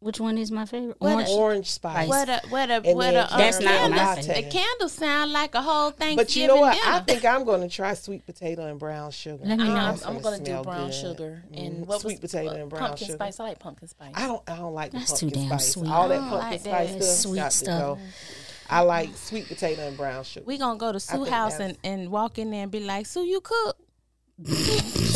No. 0.02 0.06
Which 0.06 0.20
one 0.20 0.38
is 0.38 0.50
my 0.50 0.66
favorite? 0.66 0.96
What 1.00 1.14
Orange. 1.14 1.30
Orange 1.30 1.72
spice. 1.72 2.08
what 2.08 2.30
a 2.30 2.42
what 2.50 2.70
a 2.70 2.76
And 2.76 2.96
what 2.96 3.02
then 3.12 3.16
a 3.16 3.28
um, 3.34 3.38
That's 3.38 3.60
not 3.60 3.74
candle- 3.74 4.00
my 4.00 4.16
The 4.16 4.22
favorite. 4.24 4.52
candle 4.54 4.90
sound 4.90 5.32
like 5.34 5.56
a 5.56 5.62
whole 5.62 5.92
Thanksgiving 5.92 6.16
But 6.16 6.36
you 6.38 6.48
know 6.48 6.56
what? 6.56 6.74
dinner. 6.74 6.86
I 6.96 7.00
think 7.02 7.26
I'm 7.26 7.44
going 7.44 7.62
to 7.62 7.70
try 7.70 7.94
sweet 7.96 8.26
potato 8.26 8.66
and 8.66 8.80
brown 8.80 9.12
sugar. 9.12 9.44
Let 9.44 9.58
me 9.58 9.66
know. 9.66 9.76
I'm, 9.76 10.00
I'm 10.06 10.22
gonna 10.22 10.40
do 10.40 10.62
brown 10.64 10.86
good. 10.88 10.94
sugar 10.94 11.44
and 11.54 11.84
Mm, 11.84 11.86
what 11.86 12.00
sweet 12.02 12.22
was, 12.22 12.32
potato 12.32 12.52
uh, 12.52 12.56
and 12.56 12.70
brown 12.70 12.82
pumpkin 12.88 13.08
sugar. 13.08 13.18
spice. 13.18 13.40
I 13.40 13.44
like 13.44 13.60
pumpkin 13.60 13.88
spice. 13.90 14.14
I 14.16 14.28
don't. 14.28 14.42
I 14.50 14.56
don't 14.56 14.74
like 14.74 14.92
the 14.92 15.00
That's 15.00 15.20
too 15.20 15.30
damn 15.30 15.48
spice. 15.48 15.72
sweet. 15.74 15.90
All 15.90 16.08
that 16.08 16.20
pumpkin 16.20 16.40
like 16.40 16.60
spice 16.62 16.92
that. 16.94 17.04
stuff 17.04 17.18
Sweet 17.18 17.36
got 17.40 17.54
stuff. 17.54 17.98
to 17.98 18.02
go. 18.04 18.08
I 18.70 18.82
like 18.82 19.10
sweet 19.18 19.48
potato 19.48 19.82
and 19.88 19.98
brown 19.98 20.24
sugar. 20.24 20.46
we 20.46 20.58
gonna 20.58 20.78
go 20.80 20.92
to 20.94 21.00
Sue 21.00 21.26
house 21.26 21.60
and, 21.60 21.76
and 21.84 22.10
walk 22.10 22.38
in 22.38 22.52
there 22.52 22.64
and 22.64 22.72
be 22.72 22.80
like, 22.80 23.06
Sue, 23.06 23.26
you 23.26 23.42
cook? 23.42 23.76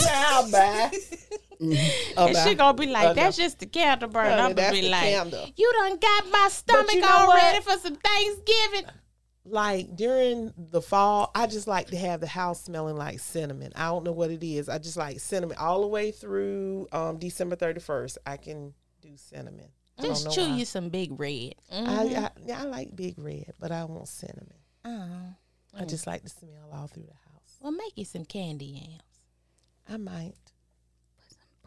Child, 0.04 0.52
bye. 0.52 0.92
And 1.72 2.34
bye. 2.34 2.44
she 2.46 2.56
gonna 2.56 2.78
be 2.78 2.88
like, 2.88 3.10
Oh, 3.10 3.14
that's 3.14 3.38
just 3.38 3.60
the 3.60 3.66
candle 3.66 4.10
burn. 4.10 4.28
Honey, 4.30 4.42
I'm 4.42 4.54
gonna 4.54 4.72
be 4.72 4.90
like, 4.90 5.02
candle. 5.02 5.48
you 5.56 5.74
done 5.74 5.98
got 5.98 6.32
my 6.32 6.48
stomach 6.50 6.94
you 6.94 7.02
know 7.02 7.08
all 7.08 7.28
what? 7.28 7.42
ready 7.42 7.62
for 7.64 7.78
some 7.78 7.96
Thanksgiving. 7.96 8.86
like 9.46 9.96
during 9.96 10.54
the 10.58 10.82
fall, 10.82 11.32
I 11.36 11.48
just 11.48 11.68
like 11.68 11.88
to 11.88 11.98
have 11.98 12.20
the 12.22 12.28
house 12.28 12.64
smelling 12.64 12.96
like 12.96 13.20
cinnamon. 13.20 13.72
I 13.76 13.88
don't 13.88 14.04
know 14.04 14.12
what 14.12 14.32
it 14.32 14.44
is. 14.46 14.70
I 14.70 14.78
just 14.78 14.98
like 14.98 15.20
cinnamon 15.20 15.58
all 15.58 15.82
the 15.82 15.88
way 15.88 16.12
through 16.12 16.88
um, 16.92 17.18
December 17.18 17.56
31st. 17.56 18.18
I 18.26 18.38
can 18.38 18.74
do 19.02 19.10
cinnamon. 19.16 19.68
Just 20.02 20.32
chew 20.32 20.42
why. 20.42 20.56
you 20.56 20.66
some 20.66 20.90
big 20.90 21.20
red. 21.20 21.54
I, 21.72 22.30
I, 22.50 22.52
I 22.52 22.64
like 22.64 22.96
big 22.96 23.16
red, 23.20 23.54
but 23.60 23.72
I 23.72 23.84
want 23.86 24.08
cinnamon. 24.08 24.56
Oh. 24.84 25.36
I 25.80 25.86
just 25.86 26.08
like 26.08 26.24
the 26.24 26.30
smell 26.30 26.70
all 26.74 26.88
through 26.88 27.04
the 27.04 27.30
house. 27.32 27.58
Well, 27.60 27.72
make 27.72 27.94
you 27.96 28.06
some 28.06 28.26
candy 28.26 28.66
yams. 28.66 29.02
I 29.90 29.98
might. 29.98 30.34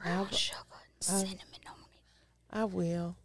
Brown 0.06 0.26
uh, 0.26 0.30
sugar, 0.30 0.58
cinnamon 1.00 1.36
on 1.66 1.74
it. 1.92 2.00
I 2.52 2.64
will. 2.64 3.16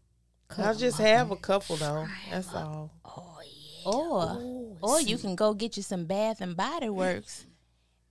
I'll 0.57 0.75
just 0.75 0.97
have 0.97 1.31
a 1.31 1.35
couple 1.35 1.75
though. 1.77 2.07
That's 2.29 2.53
all. 2.53 2.91
Oh 3.05 3.39
yeah. 3.45 3.91
Or, 3.91 4.77
or 4.81 5.01
you 5.01 5.17
can 5.17 5.35
go 5.35 5.53
get 5.53 5.77
you 5.77 5.83
some 5.83 6.05
Bath 6.05 6.41
and 6.41 6.57
Body 6.57 6.89
Works 6.89 7.45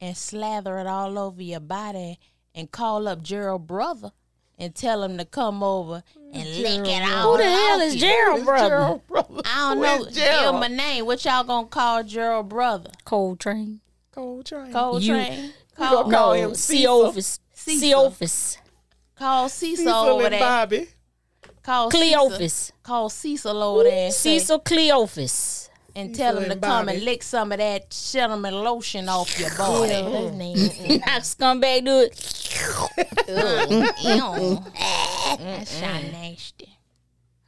and 0.00 0.16
slather 0.16 0.78
it 0.78 0.86
all 0.86 1.18
over 1.18 1.42
your 1.42 1.60
body 1.60 2.18
and 2.54 2.70
call 2.70 3.06
up 3.08 3.22
Gerald 3.22 3.66
brother 3.66 4.12
and 4.58 4.74
tell 4.74 5.02
him 5.02 5.18
to 5.18 5.24
come 5.24 5.62
over 5.62 6.02
and 6.32 6.48
lick 6.62 6.86
it 6.86 7.02
all 7.12 7.32
Who 7.32 7.38
the 7.42 7.50
hell 7.50 7.80
is 7.80 7.94
you. 7.94 8.00
Gerald 8.00 8.44
brother? 8.44 8.68
Gerald 8.68 9.06
brother. 9.06 9.42
I 9.44 9.74
don't 9.74 9.76
Who 9.78 9.82
know. 9.82 9.96
is 10.08 10.14
Give 10.14 10.24
Gerald? 10.24 10.56
him 10.56 10.62
a 10.62 10.68
name. 10.68 11.06
What 11.06 11.24
y'all 11.24 11.44
gonna 11.44 11.66
call 11.66 12.04
Gerald 12.04 12.48
brother? 12.48 12.90
Coltrane. 13.04 13.80
Coltrane. 14.12 14.72
Coltrane. 14.72 15.42
We 15.42 15.52
Call, 15.76 16.02
gonna 16.04 16.16
call 16.16 16.34
no, 16.34 16.48
him 16.48 16.54
C 16.54 16.86
Cecil. 17.64 17.98
office. 18.06 18.32
C 18.32 18.56
Cecil. 18.56 18.58
office. 18.58 18.58
call 19.16 19.48
Cecil, 19.48 19.76
Cecil 19.84 19.94
over 19.94 20.24
and 20.24 20.32
there. 20.34 20.40
Bobby. 20.40 20.88
Call 21.62 21.90
Cecil. 21.90 22.00
Cleophas. 22.30 22.72
Call 22.82 23.08
Cecil 23.10 23.62
over 23.62 23.82
there 23.84 24.04
and, 24.06 24.14
Cecil 24.14 24.58
Cleophas. 24.60 25.68
and 25.94 26.14
tell 26.14 26.36
him 26.38 26.44
to 26.44 26.52
and 26.52 26.62
come 26.62 26.86
Bobby. 26.86 26.96
and 26.96 27.04
lick 27.04 27.22
some 27.22 27.52
of 27.52 27.58
that 27.58 27.92
cinnamon 27.92 28.54
lotion 28.54 29.08
off 29.08 29.38
your 29.38 29.50
body. 29.56 29.88
That's 29.90 30.34
nasty. 30.36 30.98
Knock 30.98 31.22
scumbag 31.22 31.84
do 31.84 32.00
it. 32.00 32.16
Ew. 34.00 34.58
That's 35.38 35.80
kind 35.80 36.12
nasty. 36.12 36.69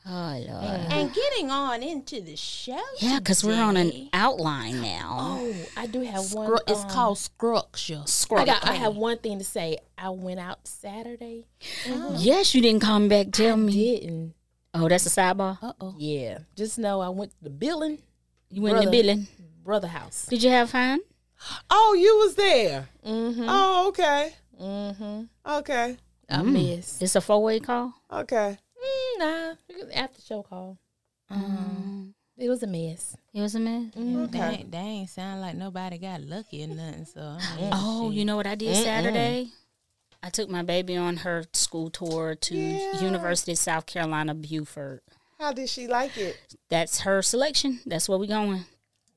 Oh 0.05 0.45
Lord. 0.49 0.81
And 0.91 1.15
getting 1.15 1.51
on 1.51 1.83
into 1.83 2.21
the 2.21 2.35
show. 2.37 2.81
Yeah, 2.99 3.19
because 3.19 3.45
we're 3.45 3.63
on 3.63 3.77
an 3.77 4.09
outline 4.13 4.81
now. 4.83 5.39
Oh, 5.41 5.55
I 5.77 5.87
do 5.87 6.01
have 6.01 6.33
one. 6.33 6.51
Scru- 6.51 6.61
it's 6.67 6.83
um, 6.83 6.91
called 6.91 7.19
structure. 7.19 8.03
I, 8.37 8.45
got, 8.45 8.67
I 8.67 8.73
have 8.75 8.97
one 8.97 9.19
thing 9.19 9.39
to 9.39 9.45
say. 9.45 9.79
I 9.97 10.09
went 10.11 10.41
out 10.41 10.67
Saturday. 10.67 11.47
Yes, 12.17 12.55
you 12.55 12.63
didn't 12.63 12.83
come 12.83 13.09
back. 13.09 13.31
Tell 13.31 13.57
me. 13.57 14.01
Didn't. 14.01 14.35
Oh, 14.75 14.89
that's 14.89 15.07
a 15.07 15.11
sidebar. 15.11 15.59
Uh 15.63 15.73
oh. 15.81 15.95
Yeah. 15.99 16.39
Just 16.57 16.79
know 16.79 17.01
I 17.01 17.09
went 17.11 17.31
to 17.33 17.37
the 17.45 17.51
billing 17.51 17.99
You 18.51 18.63
went 18.63 18.77
to 18.77 18.81
the 18.81 18.87
Brother. 18.87 18.91
building. 18.91 19.29
brother 19.63 19.89
house. 19.89 20.27
Did 20.27 20.43
you 20.43 20.51
have 20.51 20.71
fun? 20.71 21.01
Oh, 21.71 21.95
you 21.99 22.17
was 22.19 22.35
there. 22.35 22.89
Mm-hmm. 23.07 23.47
Oh, 23.49 23.89
okay. 23.89 24.33
Mm-hmm. 24.61 25.23
Okay. 25.47 25.97
I 26.31 26.43
missed. 26.43 27.03
It's 27.03 27.15
a 27.17 27.21
four 27.21 27.43
way 27.43 27.61
call. 27.61 27.93
Okay. 28.11 28.59
Mm, 28.83 29.19
nah. 29.19 29.55
After 29.95 30.21
show 30.23 30.43
call. 30.43 30.79
Um, 31.31 32.15
It 32.37 32.49
was 32.49 32.63
a 32.63 32.67
mess. 32.67 33.17
it 33.33 33.41
was 33.41 33.55
a 33.55 33.61
mess. 33.61 33.93
They, 33.95 34.39
ain't, 34.41 34.71
they 34.71 34.79
ain't 34.79 35.11
sound 35.11 35.41
like 35.41 35.55
nobody 35.57 35.99
got 35.99 36.21
lucky 36.23 36.65
or 36.65 36.69
nothing. 36.69 37.05
So 37.05 37.21
I 37.21 37.57
mean, 37.57 37.71
Oh, 37.73 38.11
you 38.11 38.25
know 38.25 38.37
what 38.37 38.47
I 38.47 38.55
did 38.55 38.77
Saturday? 38.77 39.51
I 40.23 40.31
took 40.31 40.49
my 40.49 40.63
baby 40.63 40.97
on 40.97 41.17
her 41.19 41.45
school 41.53 41.91
tour 41.91 42.35
to 42.37 42.55
University 42.57 43.53
of 43.53 43.59
South 43.59 43.87
Carolina, 43.87 44.35
Beaufort. 44.35 45.03
How 45.39 45.53
did 45.53 45.69
she 45.69 45.89
like 45.89 46.17
it? 46.17 46.37
That's 46.69 47.01
her 47.01 47.23
selection. 47.23 47.81
That's 47.87 48.09
where 48.09 48.19
we 48.19 48.27
going. 48.29 48.65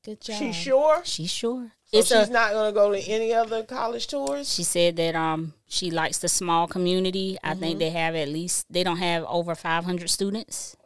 Good 0.04 0.20
job. 0.20 0.36
She 0.36 0.52
sure? 0.52 1.00
She 1.04 1.26
sure. 1.26 1.70
So 1.96 2.00
it's 2.00 2.08
she's 2.26 2.28
a. 2.28 2.32
not 2.32 2.52
gonna 2.52 2.72
go 2.72 2.92
to 2.92 2.98
any 3.00 3.32
other 3.32 3.62
college 3.62 4.06
tours? 4.06 4.52
She 4.52 4.62
said 4.62 4.96
that 4.96 5.14
um 5.14 5.54
she 5.68 5.90
likes 5.90 6.18
the 6.18 6.28
small 6.28 6.66
community. 6.66 7.38
I 7.42 7.50
Mm-hmm. 7.50 7.60
think 7.60 7.78
they 7.78 7.90
have 7.90 8.14
at 8.14 8.28
least 8.28 8.66
they 8.70 8.82
don't 8.84 8.98
have 8.98 9.24
over 9.28 9.54
five 9.54 9.84
hundred 9.84 10.10
students. 10.10 10.76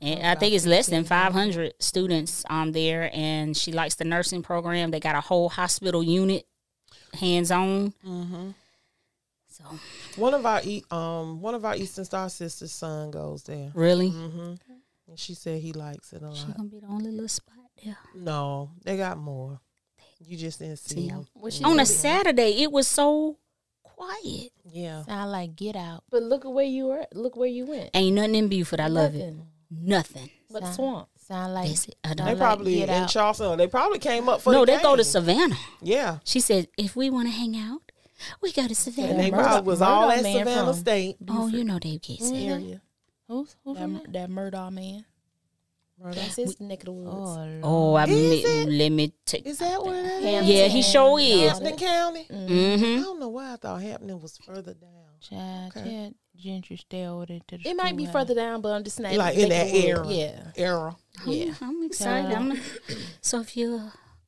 And 0.00 0.24
I 0.26 0.36
think 0.36 0.54
it's 0.54 0.66
less 0.66 0.86
than 0.86 1.04
five 1.04 1.32
hundred 1.32 1.74
students 1.80 2.44
um 2.48 2.72
there 2.72 3.10
and 3.12 3.56
she 3.56 3.72
likes 3.72 3.96
the 3.96 4.04
nursing 4.04 4.42
program. 4.42 4.90
They 4.90 5.00
got 5.00 5.16
a 5.16 5.20
whole 5.20 5.48
hospital 5.48 6.02
unit 6.02 6.46
hands 7.14 7.50
on. 7.50 7.92
Mm-hmm. 8.06 8.50
So 9.48 9.64
One 10.16 10.34
of 10.34 10.46
our 10.46 10.60
um 10.90 11.40
one 11.40 11.54
of 11.56 11.64
our 11.64 11.74
Eastern 11.74 12.04
Star 12.04 12.28
sisters' 12.30 12.70
son 12.72 13.10
goes 13.10 13.42
there. 13.42 13.70
really 13.74 14.10
Mm-hmm. 14.10 14.54
And 15.08 15.18
she 15.18 15.34
said 15.34 15.60
he 15.62 15.72
likes 15.72 16.12
it 16.12 16.22
a 16.22 16.28
lot. 16.28 16.56
gonna 16.56 16.68
be 16.68 16.78
the 16.80 16.86
only 16.86 17.10
little 17.10 17.28
spot 17.28 17.56
there. 17.84 17.96
No, 18.14 18.70
they 18.84 18.96
got 18.96 19.18
more. 19.18 19.60
You 20.20 20.36
just 20.36 20.58
didn't 20.58 20.78
see 20.78 20.94
See, 21.02 21.08
them. 21.08 21.26
Was 21.34 21.62
On 21.62 21.78
a 21.80 21.86
Saturday 21.86 22.62
it 22.62 22.72
was 22.72 22.88
so 22.88 23.38
quiet. 23.82 24.50
Yeah. 24.70 25.04
sound 25.04 25.32
like 25.32 25.56
get 25.56 25.76
out. 25.76 26.04
But 26.10 26.22
look 26.22 26.44
at 26.44 26.52
where 26.52 26.64
you 26.64 26.86
were. 26.86 27.06
Look 27.14 27.36
where 27.36 27.48
you 27.48 27.66
went. 27.66 27.90
Ain't 27.94 28.16
nothing 28.16 28.34
in 28.34 28.48
Beaufort. 28.48 28.80
I 28.80 28.88
love 28.88 29.14
it. 29.14 29.18
Nothing 29.18 29.46
Nothing. 29.70 30.30
But 30.50 30.60
the 30.60 30.66
Sound- 30.66 30.74
swamp. 30.76 31.08
Sound 31.18 31.54
like 31.54 31.68
That's 31.68 31.88
it. 31.88 31.96
I 32.02 32.08
They 32.08 32.14
don't. 32.14 32.26
like 32.26 32.38
probably 32.38 32.74
get 32.76 32.88
in 32.88 32.94
out. 33.04 33.08
Charleston. 33.10 33.58
They 33.58 33.66
probably 33.66 33.98
came 33.98 34.28
up 34.30 34.40
for 34.40 34.50
No, 34.52 34.64
the 34.64 34.72
they 34.76 34.82
go 34.82 34.96
to. 34.96 35.04
Savannah. 35.04 35.56
Yeah. 35.82 36.18
She 36.24 36.40
said, 36.40 36.68
if 36.78 36.96
we 36.96 37.10
want 37.10 37.28
to 37.28 37.32
hang 37.32 37.54
out, 37.54 37.82
we 38.40 38.50
go 38.52 38.66
to 38.66 38.74
Savannah. 38.74 39.08
And 39.10 39.20
they 39.20 39.30
Murdaugh- 39.30 39.42
probably 39.42 39.66
was 39.70 39.82
all 39.82 40.08
Murdaugh 40.08 40.16
at 40.16 40.22
Savannah 40.22 40.64
from 40.72 40.74
State. 40.80 41.16
oh, 41.28 41.48
you 41.48 41.64
know 41.64 41.78
they 41.78 41.98
get 41.98 42.18
mm-hmm. 42.18 42.24
Savannah. 42.24 42.54
area. 42.54 42.82
who's 43.28 43.56
who's 43.62 43.76
from? 43.78 43.92
That, 43.94 44.12
that 44.14 44.30
Murdaugh 44.30 44.72
man. 44.72 45.04
That's 46.04 46.36
his 46.36 46.60
neck 46.60 46.80
of 46.80 46.84
the 46.86 46.92
woods. 46.92 47.62
Oh, 47.62 47.90
Oh, 47.90 47.94
I 47.94 48.04
Is 48.04 48.10
me, 48.10 48.40
it? 48.42 48.68
let 48.68 48.92
me 48.92 49.12
take. 49.26 49.46
Is 49.46 49.58
that 49.58 49.82
where 49.84 50.02
that 50.02 50.18
is? 50.18 50.24
Hampton. 50.24 50.56
Yeah, 50.56 50.66
he 50.68 50.82
sure 50.82 51.18
is. 51.20 51.50
Hampton 51.50 51.76
County? 51.76 52.26
I 52.30 52.32
Mm-hmm. 52.32 53.02
don't 53.02 53.20
know 53.20 53.28
why 53.28 53.52
I 53.54 53.56
thought 53.56 53.82
Hampton 53.82 54.20
was 54.20 54.38
further 54.38 54.74
down. 54.74 54.90
Child, 55.20 55.72
Okay. 55.76 55.90
child, 55.90 56.14
Gentry 56.36 56.76
stay 56.76 57.04
over 57.06 57.26
there 57.26 57.40
to 57.48 57.58
the 57.58 57.68
It 57.68 57.76
might 57.76 57.96
be 57.96 58.04
schoolhouse. 58.04 58.12
further 58.28 58.34
down, 58.36 58.60
but 58.60 58.68
I'm 58.70 58.84
just 58.84 58.96
saying. 58.96 59.18
Like 59.18 59.36
in 59.36 59.48
that 59.48 59.66
the 59.72 59.86
era. 59.86 60.06
Yeah. 60.06 60.40
Era. 60.56 60.96
Yeah. 61.26 61.54
I'm 61.60 61.82
excited. 61.82 62.30
I'm 62.32 62.48
gonna, 62.50 62.60
so 63.20 63.40
if 63.40 63.56
you, 63.56 63.80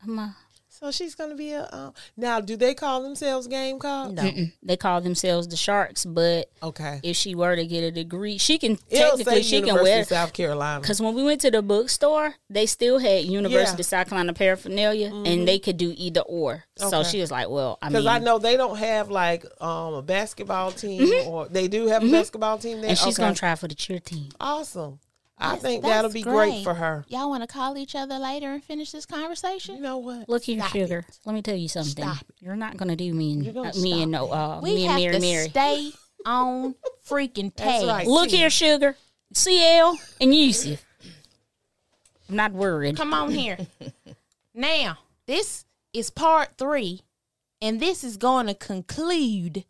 I'm 0.02 0.18
a, 0.18 0.36
So 0.82 0.90
she's 0.90 1.14
gonna 1.14 1.34
be 1.34 1.52
a. 1.52 1.68
Um, 1.70 1.92
now, 2.16 2.40
do 2.40 2.56
they 2.56 2.72
call 2.72 3.02
themselves 3.02 3.46
Gamecock? 3.46 4.12
No. 4.12 4.22
mm-mm. 4.22 4.50
they 4.62 4.78
call 4.78 5.02
themselves 5.02 5.46
the 5.46 5.56
Sharks, 5.56 6.06
but 6.06 6.50
Okay. 6.62 7.00
if 7.02 7.16
she 7.16 7.34
were 7.34 7.54
to 7.54 7.66
get 7.66 7.84
a 7.84 7.90
degree, 7.90 8.38
she 8.38 8.58
can 8.58 8.78
It'll 8.88 9.10
technically 9.18 9.34
say 9.34 9.42
she 9.42 9.58
can 9.58 9.66
University 9.68 9.90
wear. 9.90 10.04
South 10.04 10.32
Carolina. 10.32 10.80
Because 10.80 11.02
when 11.02 11.14
we 11.14 11.22
went 11.22 11.42
to 11.42 11.50
the 11.50 11.60
bookstore, 11.60 12.34
they 12.48 12.64
still 12.64 12.98
had 12.98 13.26
University 13.26 13.76
Yeah. 13.76 13.80
of 13.80 13.86
South 13.86 14.08
Carolina 14.08 14.32
paraphernalia, 14.32 15.12
and 15.14 15.46
they 15.46 15.58
could 15.58 15.76
do 15.76 15.92
either 15.98 16.22
or. 16.22 16.64
So 16.78 17.00
Okay. 17.00 17.08
she 17.10 17.20
was 17.20 17.30
like, 17.30 17.50
"Well, 17.50 17.76
I 17.82 17.86
mean 17.86 17.92
Because 17.92 18.06
I 18.06 18.18
know 18.18 18.38
they 18.38 18.56
don't 18.56 18.78
have 18.78 19.10
like 19.10 19.44
um, 19.60 19.92
a 19.92 20.02
basketball 20.02 20.72
team, 20.72 21.12
or 21.28 21.46
they 21.48 21.68
do 21.68 21.88
have 21.88 22.02
a 22.02 22.10
basketball 22.10 22.56
team 22.56 22.80
there. 22.80 22.88
and 22.88 22.98
she's 22.98 23.18
okay. 23.18 23.24
gonna 23.24 23.34
try 23.34 23.54
for 23.54 23.68
the 23.68 23.74
cheer 23.74 23.98
team." 24.00 24.30
Awesome. 24.40 24.98
I 25.42 25.54
That's- 25.56 25.62
think 25.62 25.82
that'll 25.84 26.10
be 26.10 26.22
great. 26.22 26.62
for 26.64 26.74
her. 26.74 27.04
Y'all 27.08 27.30
want 27.30 27.42
to 27.42 27.46
call 27.46 27.78
each 27.78 27.94
other 27.94 28.18
later 28.18 28.52
and 28.52 28.62
finish 28.62 28.92
this 28.92 29.06
conversation? 29.06 29.76
You 29.76 29.80
know 29.82 29.96
what? 29.98 30.28
Look 30.28 30.42
here, 30.44 30.58
Stop 30.60 30.72
sugar. 30.72 31.04
Let 31.24 31.34
me 31.34 31.40
tell 31.40 31.56
you 31.56 31.68
something. 31.68 32.04
Stop 32.04 32.26
You're 32.40 32.56
not 32.56 32.76
gonna 32.76 32.94
do 32.96 33.12
me 33.14 33.32
and 33.32 33.56
uh, 33.56 33.72
me 33.80 34.02
and 34.02 34.12
no 34.12 34.30
uh, 34.30 34.60
We 34.62 34.74
me 34.74 34.82
and 34.82 34.90
have 34.92 35.00
Mary 35.00 35.14
to 35.14 35.20
Mary. 35.20 35.48
stay 35.48 35.92
on 36.26 36.74
freaking 37.08 37.54
That's 37.56 37.82
task. 37.82 37.86
right. 37.86 38.06
Look 38.06 38.28
See. 38.30 38.36
here, 38.36 38.50
sugar. 38.50 38.96
CL 39.32 39.98
and 40.20 40.34
Yusuf. 40.34 40.84
I'm 42.28 42.36
not 42.36 42.52
worried. 42.52 42.96
Come 42.96 43.14
on 43.14 43.30
here. 43.30 43.56
now, 44.54 44.98
this 45.26 45.64
is 45.94 46.10
part 46.10 46.50
three, 46.58 47.00
and 47.62 47.80
this 47.80 48.04
is 48.04 48.16
going 48.18 48.46
to 48.46 48.54
conclude. 48.54 49.64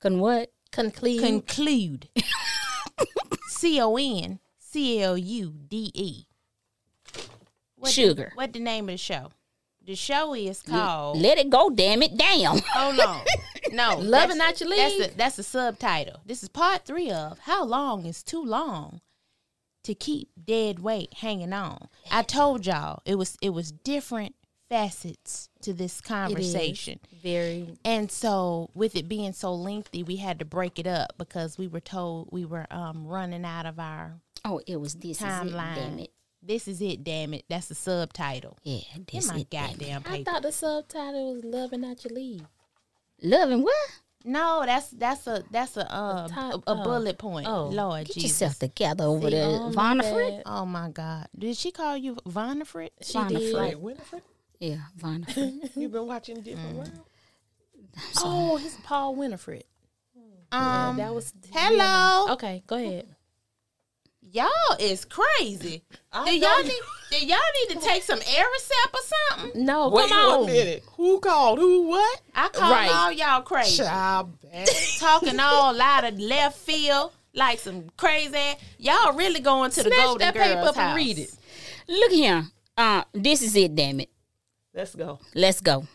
Can 0.00 0.18
what? 0.20 0.52
Conclude. 0.70 1.20
Conclude. 1.22 2.08
C 3.64 3.80
O 3.80 3.96
N 3.96 4.40
C 4.58 5.00
L 5.00 5.16
U 5.16 5.54
D 5.68 5.90
E. 5.94 6.26
What 7.76 7.86
the- 7.88 7.92
Sugar. 7.92 8.32
what 8.34 8.52
the 8.52 8.58
name 8.60 8.90
of 8.90 8.92
the 8.92 8.98
show? 8.98 9.30
The 9.86 9.94
show 9.94 10.34
is 10.34 10.60
called. 10.60 11.18
Let 11.18 11.38
it 11.38 11.48
go, 11.48 11.70
damn 11.70 12.02
it, 12.02 12.14
damn. 12.14 12.58
Hold 12.74 13.00
on. 13.00 13.24
No. 13.72 13.96
Loving 13.98 14.36
that's- 14.36 14.36
Not 14.36 14.60
Your 14.60 14.76
That's 14.76 14.98
League? 14.98 15.10
the, 15.12 15.16
that's 15.16 15.36
the 15.36 15.42
subtitle. 15.42 16.20
This 16.26 16.42
is 16.42 16.50
part 16.50 16.84
three 16.84 17.10
of 17.10 17.38
How 17.40 17.64
Long 17.64 18.04
is 18.04 18.22
Too 18.22 18.44
Long 18.44 19.00
to 19.84 19.94
Keep 19.94 20.28
Dead 20.44 20.80
Weight 20.80 21.14
Hanging 21.14 21.54
On. 21.54 21.88
I 22.10 22.20
told 22.22 22.66
y'all 22.66 23.00
it 23.06 23.14
was 23.14 23.38
it 23.40 23.50
was 23.50 23.72
different 23.72 24.34
facets 24.68 25.48
to 25.62 25.72
this 25.72 26.00
conversation. 26.00 26.98
Very. 27.22 27.76
And 27.84 28.10
so 28.10 28.70
with 28.74 28.96
it 28.96 29.08
being 29.08 29.32
so 29.32 29.54
lengthy, 29.54 30.02
we 30.02 30.16
had 30.16 30.38
to 30.38 30.44
break 30.44 30.78
it 30.78 30.86
up 30.86 31.14
because 31.18 31.58
we 31.58 31.68
were 31.68 31.80
told 31.80 32.28
we 32.32 32.44
were 32.44 32.66
um 32.70 33.06
running 33.06 33.44
out 33.44 33.66
of 33.66 33.78
our 33.78 34.20
Oh, 34.44 34.60
it 34.66 34.76
was 34.80 34.94
this 34.94 35.18
is 35.18 35.22
it, 35.22 35.24
timeline. 35.26 35.74
damn 35.76 35.98
it. 36.00 36.10
This 36.42 36.68
is 36.68 36.82
it, 36.82 37.02
damn 37.02 37.32
it. 37.32 37.44
That's 37.48 37.68
the 37.68 37.74
subtitle. 37.74 38.58
Yeah, 38.62 38.80
Get 38.96 39.06
this 39.06 39.28
my 39.28 39.38
it, 39.38 39.50
damn 39.50 39.70
it. 39.70 39.78
goddamn 39.78 40.02
I 40.06 40.22
thought 40.24 40.42
the 40.42 40.52
subtitle 40.52 41.34
was 41.34 41.44
"Loving 41.44 41.80
Not 41.80 42.04
Your 42.04 42.12
Leave." 42.14 42.42
Loving 43.22 43.62
what? 43.62 43.74
No, 44.26 44.62
that's 44.66 44.88
that's 44.90 45.26
a 45.26 45.44
that's 45.50 45.76
a 45.76 45.90
uh, 45.90 46.28
top- 46.28 46.54
a, 46.66 46.72
a 46.72 46.80
oh. 46.80 46.84
bullet 46.84 47.18
point. 47.18 47.46
Oh. 47.46 47.66
Lord 47.68 48.06
Get 48.06 48.14
Jesus. 48.14 48.40
yourself 48.40 48.58
together 48.58 49.04
over 49.04 49.28
See, 49.28 49.36
there, 49.36 49.46
oh, 49.46 49.70
Vonifred. 49.74 50.42
Oh 50.46 50.64
my 50.66 50.90
God! 50.90 51.28
Did 51.38 51.56
she 51.56 51.70
call 51.70 51.96
you 51.96 52.16
Vonifred? 52.26 52.90
She 53.02 53.12
Vonifred. 53.18 53.38
did. 53.38 53.56
Right, 53.56 53.78
Winifred, 53.80 54.22
Yeah, 54.64 54.76
Vonifred. 54.98 55.70
you've 55.76 55.92
been 55.92 56.06
watching 56.06 56.40
different 56.40 56.76
Mm. 56.76 56.78
rounds. 56.78 57.00
Oh, 58.22 58.56
he's 58.56 58.76
Paul 58.82 59.14
Winifred. 59.14 59.64
Um, 60.50 60.96
that 60.96 61.14
was 61.14 61.32
hello. 61.52 62.32
Okay, 62.34 62.62
go 62.66 62.76
ahead. 62.76 63.06
y'all 64.22 64.48
is 64.78 65.04
crazy. 65.04 65.82
I 66.12 66.24
Do 66.24 66.36
y'all 66.38 66.62
need? 66.62 66.80
Do 67.10 67.26
y'all 67.26 67.38
need 67.68 67.74
to 67.74 67.80
take 67.86 68.02
some 68.02 68.18
Aerosep 68.20 68.94
or 68.94 69.00
something? 69.38 69.64
No, 69.64 69.88
Wait 69.90 70.08
come 70.08 70.18
on. 70.18 70.40
one 70.42 70.46
minute. 70.46 70.82
Who 70.96 71.20
called? 71.20 71.58
Who? 71.58 71.82
What? 71.88 72.20
I 72.34 72.48
called 72.48 72.72
Right. 72.72 72.90
all 72.90 73.12
y'all 73.12 73.42
crazy, 73.42 73.82
Child. 73.82 74.32
talking 74.98 75.38
all 75.38 75.80
out 75.80 76.04
of 76.04 76.18
left 76.18 76.58
field 76.58 77.12
like 77.34 77.58
some 77.58 77.90
crazy. 77.96 78.54
Y'all 78.78 79.12
really 79.12 79.40
going 79.40 79.70
to 79.72 79.82
the 79.82 79.90
Snatch 79.90 80.04
Golden 80.06 80.18
that 80.20 80.34
Girls 80.34 80.48
paper 80.48 80.68
up 80.68 80.78
and 80.78 80.96
read 80.96 81.18
it. 81.18 81.30
Look 81.88 82.12
here. 82.12 82.46
Uh, 82.76 83.04
this 83.12 83.42
is 83.42 83.54
it, 83.56 83.74
damn 83.74 84.00
it. 84.00 84.10
Let's 84.74 84.94
go. 84.94 85.20
Let's 85.34 85.60
go. 85.60 85.86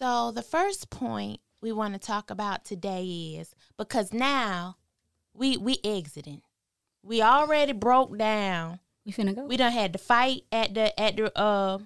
So 0.00 0.32
the 0.32 0.42
first 0.42 0.90
point 0.90 1.40
we 1.60 1.70
want 1.72 1.94
to 1.94 2.00
talk 2.00 2.30
about 2.30 2.64
today 2.64 3.36
is 3.38 3.54
because 3.76 4.12
now 4.12 4.76
we 5.32 5.56
we 5.56 5.78
exiting. 5.84 6.42
We 7.04 7.22
already 7.22 7.72
broke 7.72 8.18
down. 8.18 8.80
We 9.06 9.12
finna 9.12 9.34
go. 9.34 9.44
We 9.46 9.56
done 9.56 9.72
had 9.72 9.92
to 9.92 9.98
fight 9.98 10.42
at 10.50 10.74
the 10.74 10.98
at 11.00 11.16
the 11.16 11.36
uh 11.38 11.78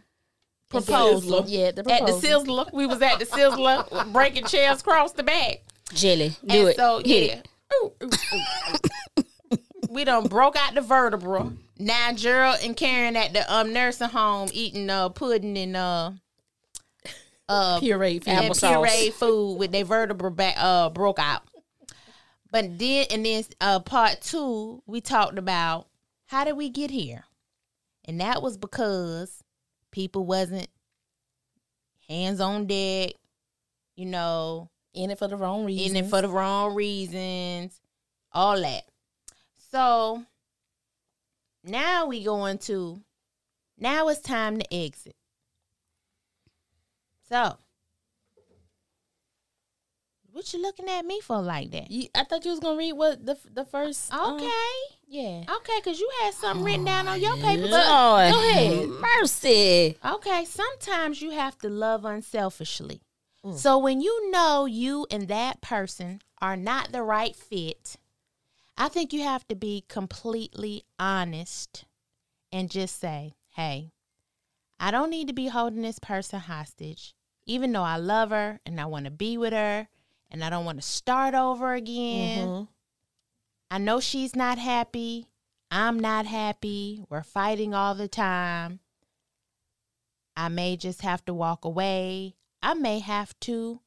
proposal. 0.70 1.44
Yeah, 1.46 1.72
the 1.72 1.82
proposal. 1.82 2.06
At 2.06 2.06
the 2.06 2.22
proposal. 2.22 2.64
Sizzler. 2.64 2.72
We 2.72 2.86
was 2.86 3.02
at 3.02 3.18
the 3.18 3.26
Sizzler 3.26 4.12
breaking 4.12 4.44
chairs 4.46 4.80
across 4.80 5.12
the 5.12 5.22
back. 5.22 5.62
Jelly, 5.92 6.30
do 6.30 6.58
and 6.60 6.68
it. 6.70 6.76
so 6.76 7.02
Hit 7.04 7.26
yeah. 7.26 7.32
it. 7.34 7.48
Ooh, 7.74 7.92
ooh, 8.02 9.20
ooh. 9.20 9.58
we 9.90 10.04
done 10.04 10.26
broke 10.26 10.56
out 10.56 10.74
the 10.74 10.80
vertebra. 10.80 11.52
Now 11.82 12.12
Gerald 12.12 12.58
and 12.62 12.76
Karen 12.76 13.16
at 13.16 13.32
the 13.32 13.52
um 13.52 13.72
nursing 13.72 14.08
home 14.08 14.48
eating 14.52 14.88
uh 14.88 15.08
pudding 15.08 15.58
and 15.58 15.76
uh 15.76 16.12
uh 17.48 17.80
Puree. 17.80 18.20
for 18.20 18.30
and 18.30 18.52
Applesauce. 18.52 18.86
pureed 18.86 19.12
food 19.12 19.58
with 19.58 19.72
their 19.72 19.84
vertebra 19.84 20.30
back 20.30 20.54
uh 20.58 20.90
broke 20.90 21.18
out. 21.18 21.42
But 22.50 22.78
then 22.78 23.06
and 23.10 23.26
then 23.26 23.44
uh 23.60 23.80
part 23.80 24.20
two, 24.20 24.82
we 24.86 25.00
talked 25.00 25.38
about 25.38 25.88
how 26.26 26.44
did 26.44 26.56
we 26.56 26.68
get 26.70 26.90
here? 26.90 27.24
And 28.04 28.20
that 28.20 28.42
was 28.42 28.56
because 28.56 29.42
people 29.90 30.24
wasn't 30.24 30.68
hands 32.08 32.40
on 32.40 32.66
deck, 32.66 33.12
you 33.96 34.06
know, 34.06 34.70
in 34.94 35.10
it 35.10 35.18
for 35.18 35.28
the 35.28 35.36
wrong 35.36 35.64
reasons. 35.64 35.90
in 35.90 36.04
it 36.04 36.08
for 36.08 36.22
the 36.22 36.28
wrong 36.28 36.74
reasons, 36.74 37.80
all 38.32 38.60
that. 38.60 38.84
So 39.70 40.24
now 41.64 42.06
we 42.06 42.24
going 42.24 42.58
to 42.58 43.02
now 43.78 44.08
it's 44.08 44.20
time 44.20 44.58
to 44.58 44.74
exit. 44.74 45.16
So 47.28 47.56
what 50.32 50.52
you 50.52 50.62
looking 50.62 50.88
at 50.88 51.04
me 51.04 51.20
for 51.20 51.40
like 51.42 51.70
that? 51.72 51.90
You- 51.90 52.08
I 52.14 52.24
thought 52.24 52.44
you 52.44 52.50
was 52.52 52.60
gonna 52.60 52.78
read 52.78 52.92
what 52.94 53.24
the 53.24 53.36
the 53.50 53.64
first. 53.64 54.12
um, 54.12 54.36
Okay. 54.36 54.50
yeah. 55.06 55.44
Okay, 55.56 55.72
because 55.76 56.00
you 56.00 56.10
had 56.22 56.32
something 56.34 56.64
written 56.64 56.84
down 56.84 57.06
on 57.08 57.20
your 57.20 57.36
paper. 57.36 57.62
Lord, 57.66 57.70
But, 57.70 58.30
go 58.32 58.48
ahead. 58.50 58.88
Mercy. 58.88 59.98
okay, 60.04 60.44
sometimes 60.44 61.20
you 61.20 61.30
have 61.30 61.58
to 61.58 61.68
love 61.68 62.04
unselfishly. 62.04 63.02
So 63.56 63.76
when 63.76 64.00
you 64.00 64.30
know 64.30 64.66
you 64.66 65.04
and 65.10 65.26
that 65.26 65.60
person 65.60 66.20
are 66.40 66.56
not 66.56 66.92
the 66.92 67.02
right 67.02 67.34
fit, 67.34 67.96
I 68.82 68.88
think 68.88 69.12
you 69.12 69.22
have 69.22 69.46
to 69.46 69.54
be 69.54 69.84
completely 69.86 70.82
honest 70.98 71.84
and 72.50 72.68
just 72.68 72.98
say, 72.98 73.36
hey, 73.50 73.92
I 74.80 74.90
don't 74.90 75.08
need 75.08 75.28
to 75.28 75.32
be 75.32 75.46
holding 75.46 75.82
this 75.82 76.00
person 76.00 76.40
hostage, 76.40 77.14
even 77.46 77.70
though 77.70 77.84
I 77.84 77.96
love 77.96 78.30
her 78.30 78.58
and 78.66 78.80
I 78.80 78.86
want 78.86 79.04
to 79.04 79.12
be 79.12 79.38
with 79.38 79.52
her 79.52 79.86
and 80.32 80.42
I 80.42 80.50
don't 80.50 80.64
want 80.64 80.80
to 80.80 80.84
start 80.84 81.32
over 81.32 81.74
again. 81.74 82.48
Mhm. 82.48 82.68
I 83.70 83.78
know 83.78 84.00
she's 84.00 84.34
not 84.34 84.58
happy. 84.58 85.28
I'm 85.70 86.00
not 86.00 86.26
happy. 86.26 87.04
We're 87.08 87.22
fighting 87.22 87.74
all 87.74 87.94
the 87.94 88.08
time. 88.08 88.80
I 90.36 90.48
may 90.48 90.76
just 90.76 91.02
have 91.02 91.24
to 91.26 91.32
walk 91.32 91.64
away. 91.64 92.34
I 92.60 92.74
may 92.74 92.98
have 92.98 93.38
to 93.42 93.80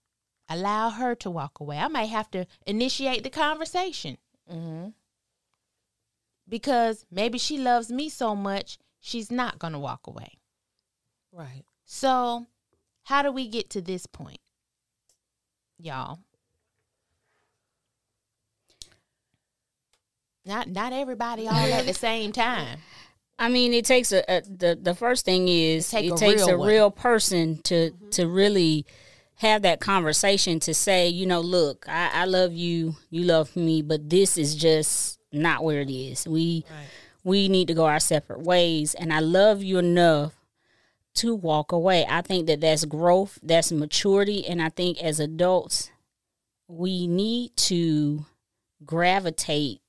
allow 0.48 0.90
her 0.92 1.16
to 1.16 1.30
walk 1.30 1.60
away. 1.60 1.80
I 1.80 1.90
may 1.90 2.08
have 2.08 2.32
to 2.32 2.46
initiate 2.66 3.24
the 3.24 3.30
conversation 3.30 4.20
Mm-hmm. 4.52 4.90
because 6.48 7.06
maybe 7.12 7.38
she 7.38 7.58
loves 7.58 7.92
me 7.92 8.10
so 8.10 8.36
much, 8.36 8.78
she's 9.00 9.32
not 9.32 9.58
going 9.58 9.74
to 9.74 9.80
walk 9.80 10.06
away. 10.08 10.38
Right. 11.32 11.64
So, 11.86 12.46
how 13.04 13.22
do 13.24 13.32
we 13.32 13.48
get 13.48 13.70
to 13.72 13.82
this 13.82 14.06
point, 14.06 14.40
y'all? 15.80 16.20
Not 20.46 20.70
not 20.70 20.94
everybody 20.94 21.48
all 21.48 21.56
at 21.56 21.86
the 21.86 21.94
same 22.08 22.32
time. 22.32 22.80
I 23.38 23.50
mean, 23.50 23.74
it 23.74 23.86
takes 23.86 24.12
a, 24.12 24.24
a 24.32 24.42
the 24.42 24.78
the 24.80 24.94
first 24.96 25.26
thing 25.26 25.48
is 25.48 25.90
Take 25.90 26.06
it 26.06 26.14
a 26.14 26.18
takes 26.18 26.42
real 26.46 26.56
a 26.56 26.58
one. 26.58 26.68
real 26.70 26.92
person 26.92 27.60
to 27.64 27.92
to 28.12 28.28
really 28.28 28.86
have 29.40 29.64
that 29.64 29.80
conversation 29.80 30.60
to 30.62 30.74
say, 30.74 31.10
you 31.10 31.26
know, 31.26 31.42
look, 31.42 31.86
I, 31.90 32.10
I 32.14 32.26
love 32.26 32.54
you, 32.54 32.96
you 33.10 33.24
love 33.24 33.56
me, 33.56 33.82
but 33.82 34.10
this 34.10 34.38
is 34.38 34.56
just 34.56 35.20
not 35.32 35.64
where 35.64 35.82
it 35.82 35.90
is. 35.90 36.28
We 36.28 36.66
Right. 36.70 36.88
we 37.24 37.50
need 37.50 37.68
to 37.68 37.74
go 37.74 37.86
our 37.86 38.00
separate 38.00 38.42
ways, 38.42 38.94
and 38.94 39.12
I 39.12 39.20
love 39.20 39.64
you 39.64 39.78
enough 39.78 40.34
to 41.16 41.34
walk 41.34 41.72
away. 41.72 42.06
I 42.08 42.22
think 42.22 42.48
that 42.48 42.62
that's 42.62 42.86
growth, 42.86 43.40
that's 43.42 43.72
maturity, 43.72 44.46
and 44.48 44.62
I 44.62 44.70
think 44.70 45.02
as 45.02 45.20
adults, 45.20 45.92
we 46.68 47.08
need 47.08 47.56
to 47.58 48.26
gravitate 48.86 49.82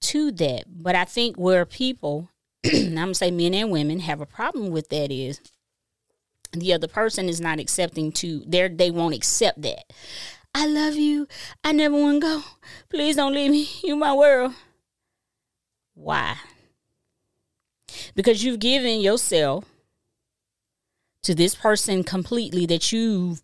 to 0.00 0.30
that. 0.32 0.64
But 0.68 0.94
I 0.94 1.04
think 1.04 1.36
where 1.36 1.64
people, 1.64 2.28
I'm 2.64 2.94
gonna 2.94 3.14
say 3.14 3.30
men 3.30 3.54
and 3.54 3.70
women, 3.70 4.00
have 4.00 4.20
a 4.20 4.26
problem 4.26 4.70
with 4.70 4.88
that 4.90 5.10
is 5.10 5.40
the 6.60 6.72
other 6.72 6.88
person 6.88 7.28
is 7.28 7.40
not 7.40 7.60
accepting 7.60 8.12
to 8.12 8.42
their 8.46 8.68
they 8.68 8.90
won't 8.90 9.14
accept 9.14 9.62
that. 9.62 9.84
I 10.54 10.66
love 10.66 10.94
you. 10.94 11.26
I 11.64 11.72
never 11.72 11.96
want 11.96 12.22
to 12.22 12.26
go. 12.26 12.42
Please 12.88 13.16
don't 13.16 13.34
leave 13.34 13.50
me. 13.50 13.68
You 13.82 13.96
my 13.96 14.14
world. 14.14 14.54
Why? 15.94 16.36
Because 18.14 18.44
you've 18.44 18.60
given 18.60 19.00
yourself 19.00 19.64
to 21.22 21.34
this 21.34 21.54
person 21.54 22.04
completely 22.04 22.66
that 22.66 22.92
you've 22.92 23.42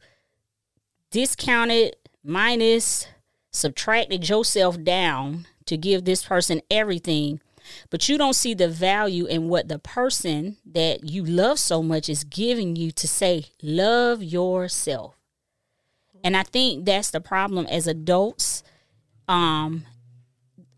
discounted, 1.10 1.96
minus, 2.22 3.06
subtracted 3.50 4.28
yourself 4.28 4.82
down 4.82 5.46
to 5.66 5.76
give 5.76 6.04
this 6.04 6.24
person 6.24 6.60
everything, 6.70 7.40
but 7.90 8.08
you 8.08 8.18
don't 8.18 8.34
see 8.34 8.54
the 8.54 8.68
value 8.68 9.26
in 9.26 9.48
what 9.48 9.68
the 9.68 9.78
person 9.78 10.56
that 10.64 11.08
you 11.08 11.24
love 11.24 11.58
so 11.58 11.82
much 11.82 12.08
is 12.08 12.24
giving 12.24 12.76
you 12.76 12.90
to 12.92 13.08
say, 13.08 13.46
love 13.62 14.22
yourself. 14.22 15.16
And 16.22 16.36
I 16.36 16.42
think 16.42 16.84
that's 16.84 17.10
the 17.10 17.20
problem 17.20 17.66
as 17.66 17.86
adults. 17.86 18.62
Um, 19.26 19.84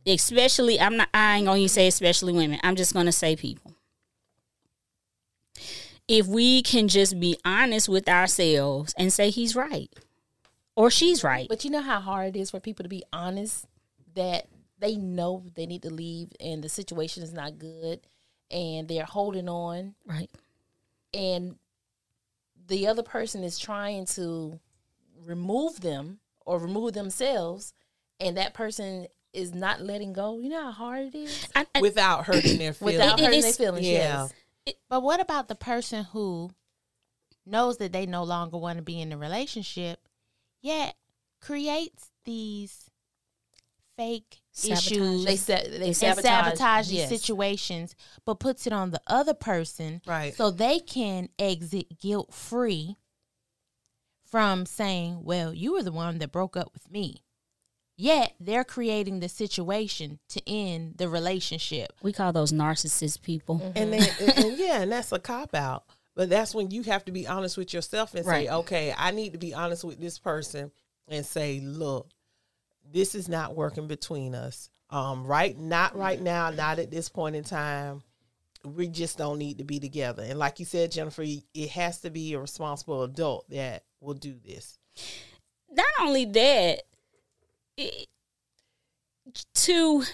especially 0.07 0.81
I'm 0.81 0.97
not 0.97 1.09
I 1.15 1.37
ain't 1.37 1.47
gonna 1.47 1.69
say 1.69 1.87
especially 1.87 2.33
women. 2.33 2.61
I'm 2.63 2.77
just 2.77 2.95
gonna 2.95 3.13
say 3.13 3.37
people. 3.37 3.75
If 6.09 6.27
we 6.27 6.63
can 6.63 6.89
just 6.89 7.19
be 7.19 7.39
honest 7.45 7.89
with 7.89 8.09
ourselves 8.09 8.95
and 8.99 9.13
say 9.13 9.31
he's 9.31 9.55
right 9.55 9.91
or 10.75 10.91
she's 10.91 11.23
right. 11.23 11.47
But 11.49 11.65
you 11.65 11.71
know 11.71 11.81
how 11.81 12.01
hard 12.01 12.37
it 12.37 12.39
is 12.39 12.51
for 12.51 12.61
people 12.61 12.83
to 12.83 12.89
be 12.89 13.05
honest 13.13 13.67
that 14.15 14.47
they 14.83 14.97
know 14.97 15.45
they 15.55 15.65
need 15.65 15.83
to 15.83 15.91
leave 15.91 16.29
and 16.41 16.63
the 16.63 16.69
situation 16.69 17.23
is 17.23 17.33
not 17.33 17.59
good 17.59 18.01
and 18.51 18.89
they're 18.89 19.05
holding 19.05 19.49
on 19.49 19.95
Right. 20.05 20.29
and 21.15 21.57
the 22.67 22.87
other 22.89 23.03
person 23.03 23.43
is 23.45 23.59
trying 23.59 24.05
to 24.07 24.59
remove 25.25 25.81
them 25.81 26.19
or 26.45 26.59
remove 26.59 26.93
themselves 26.95 27.73
and 28.21 28.37
that 28.37 28.55
person 28.55 29.07
is 29.33 29.55
not 29.55 29.81
letting 29.81 30.13
go. 30.13 30.39
You 30.39 30.51
know 30.51 30.65
how 30.65 30.73
hard 30.73 31.07
it 31.07 31.15
is? 31.15 31.49
I, 31.55 31.67
I, 31.75 31.81
Without 31.81 32.27
hurting 32.27 32.59
their 32.59 32.73
feelings. 32.75 32.99
Without 32.99 33.19
It- 33.19 33.23
it 33.23 33.27
hurting 33.27 33.41
their 33.41 33.53
feelings, 33.53 33.87
yeah. 33.87 34.29
yes. 34.67 34.75
But 34.91 35.03
what 35.03 35.21
about 35.21 35.49
the 35.49 35.55
person 35.55 36.05
who 36.05 36.51
knows 37.47 37.79
that 37.79 37.93
they 37.93 38.05
no 38.07 38.23
longer 38.25 38.59
want 38.59 38.77
to 38.77 38.83
be 38.83 39.01
in 39.01 39.09
the 39.09 39.17
relationship, 39.17 40.07
yet 40.61 40.97
creates 41.41 42.11
these 42.25 42.91
fake 43.97 44.42
Sabotage. 44.53 44.93
issues 44.93 45.25
They 45.25 45.37
sa- 45.37 45.55
they 45.63 45.87
and 45.87 45.97
sabotage, 45.97 46.25
sabotage 46.25 46.89
these 46.89 46.99
yes. 46.99 47.09
situations, 47.09 47.95
but 48.27 48.39
puts 48.41 48.67
it 48.67 48.73
on 48.73 48.91
the 48.91 49.01
other 49.07 49.35
person 49.35 50.03
Right. 50.07 50.35
so 50.35 50.51
they 50.51 50.79
can 50.79 51.29
exit 51.39 51.99
guilt 52.01 52.33
free 52.35 52.97
from 54.25 54.67
saying, 54.67 55.25
Well, 55.25 55.53
you 55.53 55.73
were 55.73 55.83
the 55.83 55.93
one 55.93 56.19
that 56.19 56.33
broke 56.33 56.57
up 56.57 56.71
with 56.73 56.91
me. 56.91 57.23
Yet 57.97 58.35
they're 58.41 58.65
creating 58.65 59.21
the 59.21 59.29
situation 59.29 60.19
to 60.31 60.43
end 60.49 60.95
the 60.97 61.09
relationship. 61.09 61.93
we 62.03 62.13
call 62.13 62.33
those 62.33 62.51
narcissist 62.53 63.23
people. 63.23 63.61
and 63.77 63.93
then 63.93 64.03
and, 64.21 64.39
and 64.39 64.59
yeah, 64.59 64.83
and 64.83 64.93
that's 64.93 65.13
a 65.13 65.19
cop 65.19 65.55
out. 65.55 65.85
But 66.15 66.29
that's 66.29 66.55
when 66.55 66.71
you 66.71 66.83
have 66.85 67.05
to 67.07 67.13
be 67.13 67.27
honest 67.27 67.57
with 67.57 67.73
yourself 67.73 68.15
and 68.15 68.25
say, 68.27 68.49
okay, 68.49 68.95
I 68.97 69.13
need 69.13 69.33
to 69.33 69.39
be 69.39 69.55
honest 69.55 69.83
with 69.85 69.99
this 70.01 70.19
person 70.19 70.71
and 71.09 71.25
say, 71.25 71.61
look, 71.61 72.09
this 72.93 73.15
is 73.15 73.29
not 73.29 73.55
working 73.57 73.87
between 73.89 74.35
us. 74.35 74.69
Um, 74.91 75.27
right, 75.27 75.59
not 75.59 75.97
right 75.97 76.21
now, 76.21 76.51
not 76.51 76.79
at 76.79 76.91
this 76.91 77.09
point 77.09 77.35
in 77.37 77.45
time. 77.45 78.03
We 78.65 78.89
just 78.89 79.19
don't 79.19 79.39
need 79.39 79.59
to 79.59 79.65
be 79.65 79.81
together. 79.81 80.23
And 80.23 80.39
like 80.39 80.61
you 80.61 80.67
said, 80.67 80.93
Jennifer, 80.93 81.25
it 81.25 81.71
has 81.71 82.01
to 82.03 82.11
be 82.11 82.35
a 82.35 82.39
responsible 82.39 83.03
adult 83.03 83.49
that 83.51 83.85
will 84.01 84.15
do 84.15 84.37
this. 84.45 84.79
not 85.71 85.87
only 86.01 86.27
that, 86.27 86.83
it, 87.77 88.07
to 89.55 90.05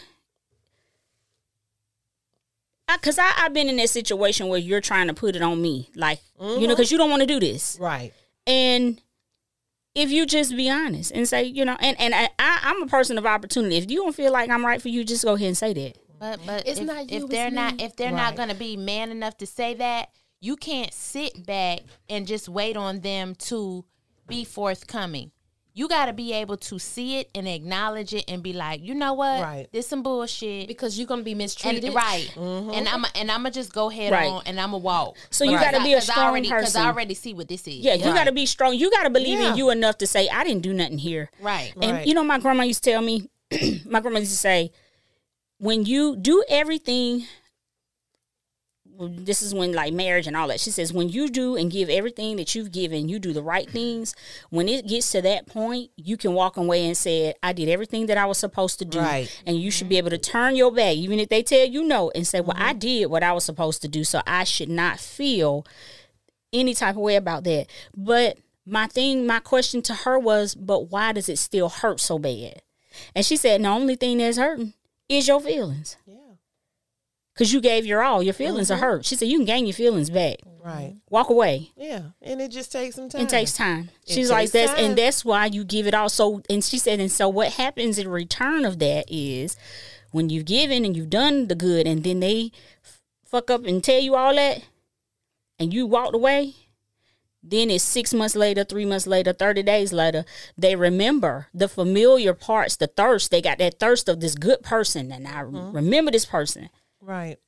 because 2.90 3.18
I, 3.18 3.32
I've 3.38 3.52
been 3.52 3.68
in 3.68 3.76
that 3.76 3.90
situation 3.90 4.48
where 4.48 4.58
you're 4.58 4.80
trying 4.80 5.08
to 5.08 5.14
put 5.14 5.36
it 5.36 5.42
on 5.42 5.60
me, 5.60 5.90
like 5.94 6.20
you 6.40 6.66
know, 6.66 6.74
because 6.74 6.90
you 6.90 6.96
don't 6.98 7.10
want 7.10 7.20
to 7.20 7.26
do 7.26 7.38
this, 7.40 7.76
Right. 7.80 8.12
and 8.46 9.00
if 9.98 10.10
you 10.10 10.26
just 10.26 10.56
be 10.56 10.70
honest 10.70 11.12
and 11.12 11.28
say, 11.28 11.42
you 11.44 11.64
know, 11.64 11.76
and 11.80 11.98
and 12.00 12.14
I, 12.14 12.30
I, 12.38 12.60
I'm 12.62 12.82
a 12.82 12.86
person 12.86 13.18
of 13.18 13.26
opportunity. 13.26 13.76
If 13.76 13.90
you 13.90 13.98
don't 14.02 14.14
feel 14.14 14.32
like 14.32 14.48
I'm 14.50 14.64
right 14.64 14.80
for 14.80 14.88
you, 14.88 15.04
just 15.04 15.24
go 15.24 15.34
ahead 15.34 15.48
and 15.48 15.56
say 15.56 15.72
that. 15.74 15.98
But 16.18 16.40
but 16.46 16.66
It's 16.66 16.80
if, 16.80 16.86
not 16.86 17.10
you, 17.10 17.24
if 17.24 17.30
they're 17.30 17.50
not 17.50 17.76
me. 17.76 17.84
if 17.84 17.96
they're 17.96 18.12
Right. 18.12 18.16
not 18.16 18.36
gonna 18.36 18.54
be 18.54 18.76
man 18.76 19.10
enough 19.10 19.36
to 19.38 19.46
say 19.46 19.74
that, 19.74 20.08
you 20.40 20.56
can't 20.56 20.92
sit 20.92 21.46
back 21.46 21.80
and 22.08 22.26
just 22.26 22.48
wait 22.48 22.76
on 22.76 23.00
them 23.00 23.34
to 23.36 23.84
be 24.26 24.44
forthcoming. 24.44 25.30
You 25.78 25.86
got 25.86 26.06
to 26.06 26.12
be 26.12 26.32
able 26.32 26.56
to 26.56 26.78
see 26.80 27.18
it 27.18 27.30
and 27.36 27.46
acknowledge 27.46 28.12
it 28.12 28.24
and 28.26 28.42
be 28.42 28.52
like, 28.52 28.82
you 28.82 28.94
know 28.94 29.12
what, 29.12 29.40
Right. 29.40 29.68
this 29.72 29.86
some 29.86 30.02
bullshit. 30.02 30.66
because 30.66 30.98
you're 30.98 31.06
gonna 31.06 31.22
be 31.22 31.32
And, 31.32 31.38
mistreated. 31.38 31.94
right, 31.94 32.28
mm-hmm. 32.34 32.70
and 32.72 32.88
I'm 32.88 33.04
and 33.14 33.30
I'm 33.30 33.38
gonna 33.44 33.52
just 33.52 33.72
go 33.72 33.88
head 33.88 34.10
Right. 34.12 34.26
on 34.28 34.42
and 34.46 34.58
I'm 34.60 34.70
gonna 34.72 34.78
walk. 34.78 35.16
So 35.30 35.44
you 35.44 35.52
Because 35.52 35.64
gotta 35.66 35.80
I- 35.80 35.84
be 35.84 35.92
a 35.92 35.96
'cause 36.00 36.08
I 36.10 36.12
strong 36.14 36.26
already, 36.30 36.48
Because 36.48 36.64
person. 36.64 36.82
I 36.82 36.86
already 36.86 37.14
see 37.14 37.32
what 37.34 37.46
this 37.46 37.68
is. 37.68 37.76
Yeah, 37.76 37.94
you 37.94 38.06
Right. 38.06 38.14
got 38.14 38.24
to 38.24 38.32
be 38.32 38.44
strong. 38.46 38.74
You 38.74 38.90
got 38.90 39.04
to 39.04 39.10
believe 39.10 39.38
Yeah. 39.40 39.52
in 39.52 39.56
you 39.56 39.70
enough 39.70 39.98
to 39.98 40.06
say, 40.06 40.28
I 40.28 40.42
didn't 40.44 40.62
do 40.62 40.72
nothing 40.74 40.98
here. 40.98 41.30
right. 41.40 41.72
And 41.80 41.92
Right. 41.92 42.06
you 42.06 42.12
know, 42.14 42.24
my 42.24 42.38
grandma 42.40 42.64
used 42.64 42.82
to 42.84 42.90
tell 42.90 43.00
me, 43.02 43.28
my 43.86 44.00
grandma 44.00 44.18
used 44.18 44.32
to 44.32 44.36
say, 44.38 44.72
when 45.58 45.84
you 45.86 46.16
do 46.16 46.42
everything, 46.48 47.18
well, 47.18 47.26
this 48.98 49.42
is 49.42 49.54
when 49.54 49.72
like 49.72 49.92
marriage 49.92 50.26
and 50.26 50.36
all 50.36 50.48
that. 50.48 50.58
She 50.58 50.70
says, 50.70 50.92
when 50.92 51.08
you 51.08 51.28
do 51.28 51.56
and 51.56 51.70
give 51.70 51.88
everything 51.88 52.36
that 52.36 52.54
you've 52.54 52.72
given, 52.72 53.08
you 53.08 53.18
do 53.18 53.32
the 53.32 53.42
right 53.42 53.70
things. 53.70 54.14
When 54.50 54.68
it 54.68 54.88
gets 54.88 55.12
to 55.12 55.22
that 55.22 55.46
point, 55.46 55.90
you 55.96 56.16
can 56.16 56.34
walk 56.34 56.56
away 56.56 56.84
and 56.84 56.96
say, 56.96 57.34
I 57.42 57.52
did 57.52 57.68
everything 57.68 58.06
that 58.06 58.18
I 58.18 58.26
was 58.26 58.38
supposed 58.38 58.80
to 58.80 58.84
do. 58.84 58.98
Right. 58.98 59.42
And 59.46 59.56
you 59.56 59.70
should 59.70 59.88
be 59.88 59.98
able 59.98 60.10
to 60.10 60.18
turn 60.18 60.56
your 60.56 60.72
back, 60.72 60.96
even 60.96 61.20
if 61.20 61.28
they 61.28 61.42
tell 61.42 61.66
you 61.66 61.84
no, 61.84 62.10
and 62.14 62.26
say, 62.26 62.40
Well, 62.40 62.56
I 62.56 62.70
mm-hmm. 62.70 62.78
did 62.80 63.06
what 63.06 63.22
I 63.22 63.32
was 63.32 63.44
supposed 63.44 63.82
to 63.82 63.88
do. 63.88 64.02
So 64.02 64.20
I 64.26 64.42
should 64.44 64.68
not 64.68 64.98
feel 64.98 65.64
any 66.52 66.74
type 66.74 66.96
of 66.96 67.02
way 67.02 67.16
about 67.16 67.44
that. 67.44 67.66
But 67.96 68.38
my 68.66 68.86
thing, 68.86 69.26
my 69.26 69.38
question 69.38 69.80
to 69.82 69.94
her 69.94 70.18
was, 70.18 70.54
but 70.54 70.90
why 70.90 71.12
does 71.12 71.28
it 71.28 71.38
still 71.38 71.68
hurt 71.68 72.00
so 72.00 72.18
bad? 72.18 72.62
And 73.14 73.24
she 73.24 73.36
said, 73.36 73.62
the 73.62 73.68
only 73.68 73.94
thing 73.94 74.18
that's 74.18 74.38
hurting 74.38 74.74
is 75.08 75.28
your 75.28 75.40
feelings. 75.40 75.96
Because 77.38 77.52
you 77.52 77.60
gave 77.60 77.86
your 77.86 78.02
all. 78.02 78.20
Your 78.20 78.34
feelings 78.34 78.68
are 78.68 78.78
hurt. 78.78 79.04
She 79.04 79.14
said, 79.14 79.28
you 79.28 79.38
can 79.38 79.44
gain 79.46 79.64
your 79.64 79.72
feelings 79.74 80.10
back. 80.10 80.38
Right. 80.64 80.96
Walk 81.08 81.30
away. 81.30 81.70
Yeah. 81.76 82.00
And 82.20 82.40
it 82.40 82.50
just 82.50 82.72
takes 82.72 82.96
some 82.96 83.08
time. 83.08 83.20
It 83.20 83.28
takes 83.28 83.52
time. 83.52 83.90
It 84.08 84.12
She's 84.12 84.28
like, 84.28 84.50
takes 84.50 84.52
that's, 84.52 84.72
time. 84.72 84.84
and 84.84 84.98
that's 84.98 85.24
why 85.24 85.46
you 85.46 85.62
give 85.64 85.86
it 85.86 85.94
all. 85.94 86.08
So, 86.08 86.42
and 86.50 86.64
she 86.64 86.78
said, 86.78 86.98
and 86.98 87.12
so 87.12 87.28
what 87.28 87.52
happens 87.52 87.96
in 87.96 88.08
return 88.08 88.64
of 88.64 88.80
that 88.80 89.04
is 89.08 89.56
when 90.10 90.30
you've 90.30 90.46
given 90.46 90.84
and 90.84 90.96
you've 90.96 91.10
done 91.10 91.46
the 91.46 91.54
good 91.54 91.86
and 91.86 92.02
then 92.02 92.18
they 92.18 92.50
f- 92.84 93.00
fuck 93.24 93.50
up 93.50 93.64
and 93.64 93.84
tell 93.84 94.00
you 94.00 94.16
all 94.16 94.34
that 94.34 94.64
and 95.60 95.72
you 95.72 95.86
walked 95.86 96.16
away, 96.16 96.54
then 97.40 97.70
it's 97.70 97.84
six 97.84 98.12
months 98.12 98.34
later, 98.34 98.64
three 98.64 98.84
months 98.84 99.06
later, 99.06 99.32
30 99.32 99.62
days 99.62 99.92
later, 99.92 100.24
they 100.58 100.74
remember 100.74 101.46
the 101.54 101.68
familiar 101.68 102.34
parts, 102.34 102.74
the 102.74 102.88
thirst. 102.88 103.30
They 103.30 103.40
got 103.40 103.58
that 103.58 103.78
thirst 103.78 104.08
of 104.08 104.18
this 104.20 104.34
good 104.34 104.62
person. 104.64 105.12
And 105.12 105.26
I 105.28 105.42
Mm-hmm. 105.44 105.70
remember 105.76 106.10
this 106.10 106.26
person. 106.26 106.68
Right. 107.00 107.38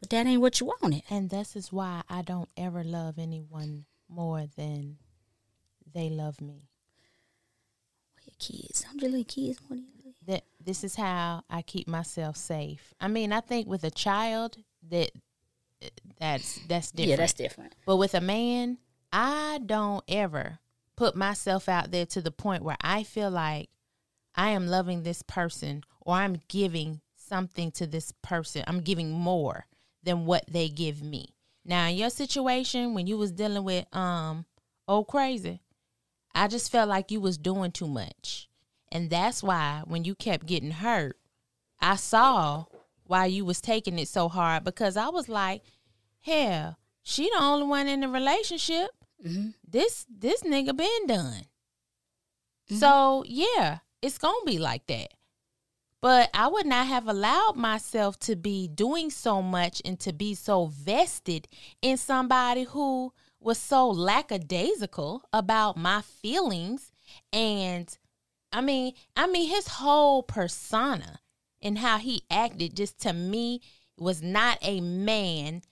But 0.00 0.10
that 0.10 0.26
ain't 0.26 0.40
what 0.40 0.60
you 0.60 0.66
wanted. 0.66 1.02
And 1.10 1.30
this 1.30 1.56
is 1.56 1.72
why 1.72 2.02
I 2.08 2.22
don't 2.22 2.48
ever 2.56 2.84
love 2.84 3.18
anyone 3.18 3.86
more 4.08 4.46
than 4.56 4.98
they 5.92 6.10
love 6.10 6.40
me. 6.40 6.68
Your 8.22 8.34
kids. 8.38 8.82
Don't 8.82 9.02
you 9.02 9.08
let 9.08 9.28
kids 9.28 9.60
want 9.68 9.82
you? 9.82 10.12
That 10.26 10.44
this 10.58 10.84
is 10.84 10.96
how 10.96 11.42
I 11.50 11.62
keep 11.62 11.86
myself 11.86 12.36
safe. 12.36 12.94
I 13.00 13.08
mean, 13.08 13.32
I 13.32 13.40
think 13.40 13.66
with 13.66 13.84
a 13.84 13.90
child 13.90 14.56
that 14.90 15.10
that's 16.18 16.60
that's 16.68 16.90
different. 16.90 17.10
Yeah, 17.10 17.16
that's 17.16 17.32
different. 17.34 17.74
But 17.84 17.96
with 17.96 18.14
a 18.14 18.20
man, 18.20 18.78
I 19.12 19.60
don't 19.64 20.02
ever 20.08 20.58
put 20.96 21.16
myself 21.16 21.68
out 21.68 21.90
there 21.90 22.06
to 22.06 22.22
the 22.22 22.30
point 22.30 22.62
where 22.62 22.76
I 22.80 23.02
feel 23.02 23.30
like 23.30 23.68
I 24.34 24.50
am 24.50 24.66
loving 24.66 25.02
this 25.02 25.22
person 25.22 25.82
or 26.00 26.14
I'm 26.16 26.40
giving 26.48 27.00
something 27.34 27.72
to 27.72 27.84
this 27.84 28.12
person. 28.22 28.62
I'm 28.68 28.80
giving 28.80 29.10
more 29.10 29.66
than 30.04 30.24
what 30.24 30.44
they 30.48 30.68
give 30.68 31.02
me. 31.02 31.34
Now, 31.64 31.88
in 31.88 31.96
your 31.96 32.10
situation 32.10 32.94
when 32.94 33.08
you 33.08 33.18
was 33.18 33.32
dealing 33.32 33.64
with 33.64 33.86
um 33.92 34.44
old 34.86 35.08
crazy, 35.08 35.60
I 36.32 36.46
just 36.46 36.70
felt 36.70 36.88
like 36.88 37.10
you 37.10 37.20
was 37.20 37.36
doing 37.36 37.72
too 37.72 37.88
much. 37.88 38.48
And 38.92 39.10
that's 39.10 39.42
why 39.42 39.82
when 39.84 40.04
you 40.04 40.14
kept 40.14 40.46
getting 40.46 40.70
hurt, 40.70 41.16
I 41.80 41.96
saw 41.96 42.66
why 43.02 43.26
you 43.26 43.44
was 43.44 43.60
taking 43.60 43.98
it 43.98 44.06
so 44.06 44.28
hard 44.28 44.62
because 44.62 44.96
I 44.96 45.08
was 45.08 45.28
like, 45.28 45.62
hell, 46.20 46.78
she 47.02 47.28
the 47.30 47.42
only 47.42 47.66
one 47.66 47.88
in 47.88 48.00
the 48.00 48.08
relationship. 48.08 48.90
This 49.68 50.06
this 50.08 50.42
nigga 50.44 50.76
been 50.76 51.06
done. 51.08 51.46
So 52.78 53.24
yeah, 53.26 53.78
it's 54.00 54.18
gonna 54.18 54.46
be 54.46 54.58
like 54.58 54.86
that. 54.86 55.08
But 56.04 56.28
I 56.34 56.48
would 56.48 56.66
not 56.66 56.86
have 56.88 57.08
allowed 57.08 57.56
myself 57.56 58.18
to 58.20 58.36
be 58.36 58.68
doing 58.68 59.08
so 59.08 59.40
much 59.40 59.80
and 59.86 59.98
to 60.00 60.12
be 60.12 60.34
so 60.34 60.66
vested 60.66 61.48
in 61.80 61.96
somebody 61.96 62.64
who 62.64 63.14
was 63.40 63.56
so 63.56 63.88
lackadaisical 63.88 65.22
about 65.32 65.78
my 65.78 66.02
feelings 66.02 66.92
and 67.32 67.88
I 68.52 68.60
mean, 68.60 68.92
I 69.16 69.26
mean 69.26 69.48
his 69.48 69.66
whole 69.66 70.22
persona 70.22 71.20
and 71.62 71.78
how 71.78 71.96
he 71.96 72.20
acted 72.30 72.76
just 72.76 73.00
to 73.00 73.14
me 73.14 73.62
was 73.96 74.20
not 74.20 74.58
a 74.60 74.82
man 74.82 75.62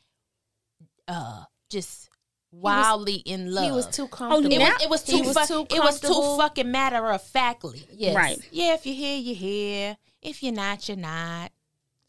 uh 1.08 1.44
just 1.68 2.08
wildly 2.50 3.16
in 3.16 3.52
love. 3.52 3.64
He 3.66 3.70
was 3.70 3.86
too 3.86 4.08
comfortable. 4.08 4.50
it 4.50 4.58
now- 4.60 4.72
was, 4.72 4.82
it 4.82 4.88
was 4.88 5.02
too 5.04 5.22
was 5.24 5.36
fu- 5.36 5.66
too 5.66 5.76
it 5.76 5.78
was 5.78 6.00
too 6.00 6.36
fucking 6.38 6.70
matter 6.70 7.10
of 7.10 7.22
factly. 7.22 7.84
yes. 7.92 8.16
Right. 8.16 8.38
Yeah, 8.50 8.72
if 8.72 8.86
you 8.86 8.94
hear, 8.94 9.18
you're 9.18 9.36
here. 9.36 9.96
If 10.22 10.42
you're 10.42 10.52
not, 10.52 10.88
you're 10.88 10.96
not. 10.96 11.52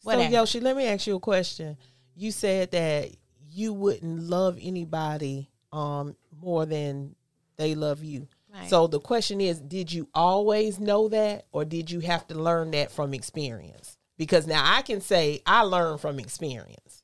Whatever. 0.02 0.24
So 0.24 0.30
Yoshi, 0.30 0.60
let 0.60 0.76
me 0.76 0.86
ask 0.86 1.06
you 1.06 1.16
a 1.16 1.20
question. 1.20 1.76
You 2.14 2.30
said 2.30 2.70
that 2.70 3.10
you 3.50 3.72
wouldn't 3.72 4.22
love 4.22 4.58
anybody 4.60 5.50
um 5.72 6.16
more 6.40 6.66
than 6.66 7.14
they 7.56 7.74
love 7.74 8.02
you. 8.04 8.28
Right. 8.52 8.68
So 8.68 8.86
the 8.86 9.00
question 9.00 9.40
is, 9.40 9.60
did 9.60 9.92
you 9.92 10.08
always 10.14 10.78
know 10.78 11.08
that 11.08 11.46
or 11.52 11.64
did 11.64 11.90
you 11.90 12.00
have 12.00 12.26
to 12.28 12.34
learn 12.34 12.70
that 12.72 12.92
from 12.92 13.12
experience? 13.14 13.96
Because 14.16 14.46
now 14.46 14.62
I 14.64 14.82
can 14.82 15.00
say 15.00 15.40
I 15.44 15.62
learned 15.62 16.00
from 16.00 16.20
experience. 16.20 17.02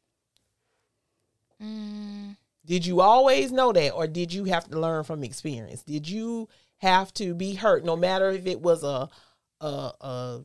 Mm, 1.62 2.36
Did 2.64 2.86
you 2.86 3.00
always 3.00 3.52
know 3.52 3.72
that 3.72 3.90
or 3.90 4.06
did 4.06 4.32
you 4.32 4.44
have 4.44 4.68
to 4.70 4.78
learn 4.78 5.04
from 5.04 5.24
experience? 5.24 5.82
Did 5.82 6.08
you 6.08 6.48
have 6.78 7.12
to 7.14 7.34
be 7.34 7.54
hurt 7.54 7.84
no 7.84 7.96
matter 7.96 8.30
if 8.30 8.46
it 8.46 8.60
was 8.60 8.82
a 8.84 9.08
a, 9.60 9.66
a 10.00 10.44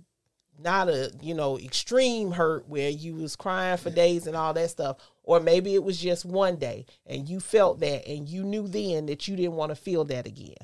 not 0.59 0.89
a 0.89 1.11
you 1.21 1.33
know 1.33 1.57
extreme 1.59 2.31
hurt 2.31 2.67
where 2.67 2.89
you 2.89 3.15
was 3.15 3.35
crying 3.35 3.77
for 3.77 3.89
days 3.89 4.27
and 4.27 4.35
all 4.35 4.53
that 4.53 4.69
stuff 4.69 4.97
or 5.23 5.39
maybe 5.39 5.73
it 5.73 5.83
was 5.83 5.99
just 5.99 6.25
one 6.25 6.55
day 6.55 6.85
and 7.05 7.27
you 7.27 7.39
felt 7.39 7.79
that 7.79 8.07
and 8.07 8.29
you 8.29 8.43
knew 8.43 8.67
then 8.67 9.05
that 9.05 9.27
you 9.27 9.35
didn't 9.35 9.53
want 9.53 9.69
to 9.69 9.75
feel 9.75 10.03
that 10.05 10.25
again 10.25 10.55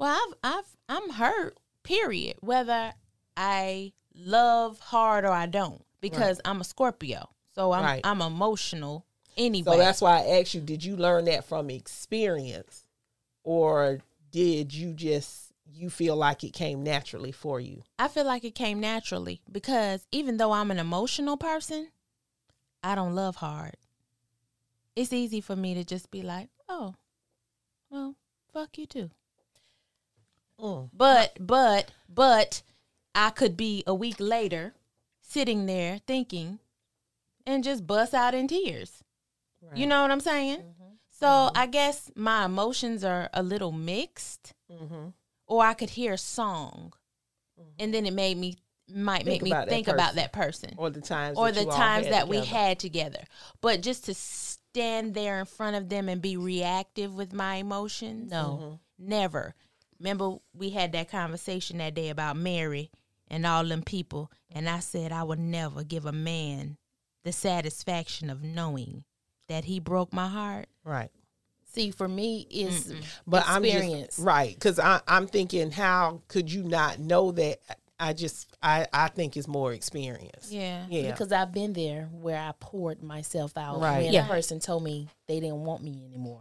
well, 0.00 0.18
I've, 0.42 0.54
I've, 0.54 0.76
I'm 0.88 1.10
hurt. 1.10 1.58
Period. 1.82 2.36
Whether 2.40 2.94
I 3.36 3.92
love 4.14 4.78
hard 4.80 5.26
or 5.26 5.30
I 5.30 5.44
don't, 5.44 5.84
because 6.00 6.40
I'm 6.44 6.62
a 6.62 6.64
Scorpio, 6.64 7.28
so 7.54 7.72
I'm 7.72 7.84
Right. 7.84 8.00
I'm 8.02 8.22
emotional 8.22 9.04
anyway. 9.36 9.72
so 9.72 9.78
that's 9.78 10.00
why 10.00 10.18
i 10.18 10.40
asked 10.40 10.54
you 10.54 10.60
did 10.60 10.82
you 10.82 10.96
learn 10.96 11.24
that 11.26 11.44
from 11.44 11.70
experience 11.70 12.84
or 13.44 14.00
did 14.32 14.74
you 14.74 14.92
just 14.92 15.49
you 15.72 15.90
feel 15.90 16.16
like 16.16 16.44
it 16.44 16.52
came 16.52 16.82
naturally 16.82 17.32
for 17.32 17.60
you 17.60 17.82
I 17.98 18.08
feel 18.08 18.24
like 18.24 18.44
it 18.44 18.54
came 18.54 18.80
naturally 18.80 19.42
because 19.50 20.06
even 20.10 20.36
though 20.36 20.52
I'm 20.52 20.70
an 20.70 20.78
emotional 20.78 21.36
person, 21.36 21.88
I 22.82 22.94
don't 22.94 23.14
love 23.14 23.36
hard. 23.36 23.76
It's 24.96 25.12
easy 25.12 25.40
for 25.40 25.54
me 25.54 25.74
to 25.74 25.84
just 25.84 26.10
be 26.10 26.22
like, 26.22 26.48
oh, 26.68 26.94
well, 27.90 28.16
fuck 28.52 28.78
you 28.78 28.86
too. 28.86 29.10
Mm. 30.58 30.90
But, 30.92 31.36
but, 31.38 31.90
but 32.08 32.62
I 33.14 33.30
could 33.30 33.56
be 33.56 33.84
a 33.86 33.94
week 33.94 34.16
later 34.18 34.74
sitting 35.20 35.66
there 35.66 36.00
thinking 36.06 36.58
and 37.46 37.62
just 37.62 37.86
bust 37.86 38.14
out 38.14 38.34
in 38.34 38.48
tears. 38.48 39.04
You 39.74 39.86
know 39.86 40.02
what 40.02 40.10
I'm 40.10 40.20
saying? 40.20 40.62
So 41.10 41.50
I 41.54 41.66
guess 41.66 42.10
my 42.14 42.46
emotions 42.46 43.04
are 43.04 43.28
a 43.34 43.42
little 43.42 43.72
mixed, 43.72 44.54
mm-hmm. 44.72 45.08
Or 45.50 45.64
I 45.64 45.74
could 45.74 45.90
hear 45.90 46.14
a 46.14 46.18
song 46.18 46.94
mm-hmm. 47.60 47.68
and 47.78 47.92
then 47.92 48.06
it 48.06 48.14
made 48.14 48.38
me 48.38 48.56
might 48.92 49.24
Think 49.24 49.26
make 49.26 49.42
me 49.42 49.50
about 49.50 49.66
that 49.66 49.70
think 49.70 49.88
about 49.88 50.14
that 50.14 50.32
person 50.32 50.74
Or 50.76 50.90
the 50.90 51.00
times 51.00 51.38
or 51.38 51.52
that 51.52 51.66
the 51.66 51.70
times 51.70 52.06
had 52.06 52.14
that 52.14 52.28
we 52.28 52.44
had 52.44 52.80
together. 52.80 53.20
But 53.60 53.82
just 53.82 54.06
to 54.06 54.14
stand 54.14 55.14
there 55.14 55.38
in 55.38 55.46
front 55.46 55.76
of 55.76 55.88
them 55.88 56.08
and 56.08 56.20
be 56.20 56.36
reactive 56.36 57.14
with 57.14 57.32
my 57.32 57.56
emotions, 57.56 58.30
No. 58.32 58.58
Mm-hmm. 58.60 59.08
never. 59.08 59.54
Remember, 60.00 60.36
we 60.54 60.70
had 60.70 60.92
that 60.92 61.10
conversation 61.10 61.78
that 61.78 61.94
day 61.94 62.08
about 62.08 62.36
Mary 62.36 62.90
and 63.28 63.46
all 63.46 63.64
them 63.64 63.82
people, 63.82 64.32
and 64.50 64.68
I 64.68 64.80
said 64.80 65.12
I 65.12 65.22
would 65.22 65.38
never 65.38 65.84
give 65.84 66.06
a 66.06 66.12
man 66.12 66.78
the 67.22 67.32
satisfaction 67.32 68.30
of 68.30 68.42
knowing 68.42 69.04
that 69.48 69.66
he 69.66 69.78
broke 69.78 70.12
my 70.12 70.26
heart. 70.26 70.68
Right. 70.84 71.10
See, 71.72 71.90
for 71.92 72.08
me, 72.08 72.46
it's 72.50 72.90
But 73.26 73.44
I'm 73.46 73.64
experience. 73.64 74.16
just 74.16 74.26
right 74.26 74.54
because 74.54 74.78
I'm 74.82 75.26
thinking, 75.26 75.70
how 75.70 76.22
could 76.28 76.52
you 76.52 76.62
not 76.64 76.98
know 76.98 77.32
that? 77.32 77.58
I 78.02 78.14
just, 78.14 78.56
I, 78.62 78.86
I 78.94 79.08
think 79.08 79.36
it's 79.36 79.46
more 79.46 79.74
experience. 79.74 80.50
Yeah. 80.50 80.86
Yeah. 80.88 81.10
Because 81.10 81.32
I've 81.32 81.52
been 81.52 81.74
there 81.74 82.08
where 82.12 82.38
I 82.38 82.52
poured 82.58 83.02
myself 83.02 83.56
out 83.58 83.78
Right. 83.78 84.04
when 84.04 84.12
Yeah. 84.14 84.24
a 84.24 84.28
person 84.28 84.58
told 84.58 84.82
me 84.84 85.08
they 85.28 85.38
didn't 85.38 85.62
want 85.64 85.82
me 85.84 86.02
anymore. 86.06 86.40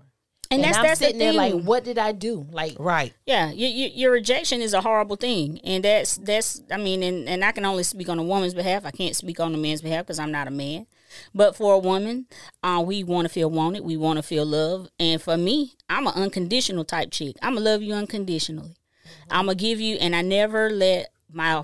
And, 0.52 0.64
that's 0.64 0.78
I'm 0.78 0.84
that's 0.86 1.00
the 1.00 1.06
sitting 1.08 1.20
there 1.20 1.34
like, 1.34 1.54
what 1.54 1.84
did 1.84 2.00
I 2.00 2.12
do? 2.14 2.48
Like, 2.50 2.76
Right. 2.80 3.14
Yeah, 3.28 3.52
you, 3.52 3.68
you, 3.68 3.90
your 3.94 4.12
rejection 4.12 4.62
is 4.62 4.74
a 4.74 4.82
horrible 4.82 5.16
thing, 5.16 5.60
and 5.64 5.84
that's 5.84 6.16
that's. 6.18 6.64
I 6.72 6.78
mean, 6.78 7.04
and, 7.04 7.30
and 7.30 7.46
I 7.46 7.52
can 7.52 7.66
only 7.66 7.84
speak 7.84 8.10
on 8.10 8.18
a 8.18 8.24
woman's 8.24 8.56
behalf. 8.56 8.84
I 8.84 8.90
can't 8.90 9.16
speak 9.16 9.40
on 9.40 9.54
a 9.54 9.58
man's 9.60 9.84
behalf 9.84 10.06
because 10.08 10.18
I'm 10.18 10.32
not 10.32 10.48
a 10.48 10.52
man. 10.52 10.88
But 11.34 11.56
for 11.56 11.74
a 11.74 11.80
woman, 11.80 12.28
uh, 12.64 12.84
we 12.86 13.04
want 13.04 13.26
to 13.26 13.30
feel 13.34 13.50
wanted. 13.50 13.84
We 13.84 13.98
want 13.98 14.18
to 14.18 14.24
feel 14.24 14.46
loved. 14.46 14.92
And 15.00 15.22
for 15.22 15.38
me, 15.38 15.74
I'm 15.90 16.08
an 16.08 16.14
unconditional 16.14 16.86
type 16.86 17.12
chick. 17.12 17.36
I'm 17.42 17.56
gonna 17.56 17.66
love 17.66 17.82
you 17.82 17.94
unconditionally. 17.94 18.76
I'm 19.30 19.46
gonna 19.46 19.56
give 19.56 19.80
you, 19.80 19.96
and 19.98 20.16
I 20.16 20.22
never 20.22 20.70
let 20.70 21.08
my 21.32 21.64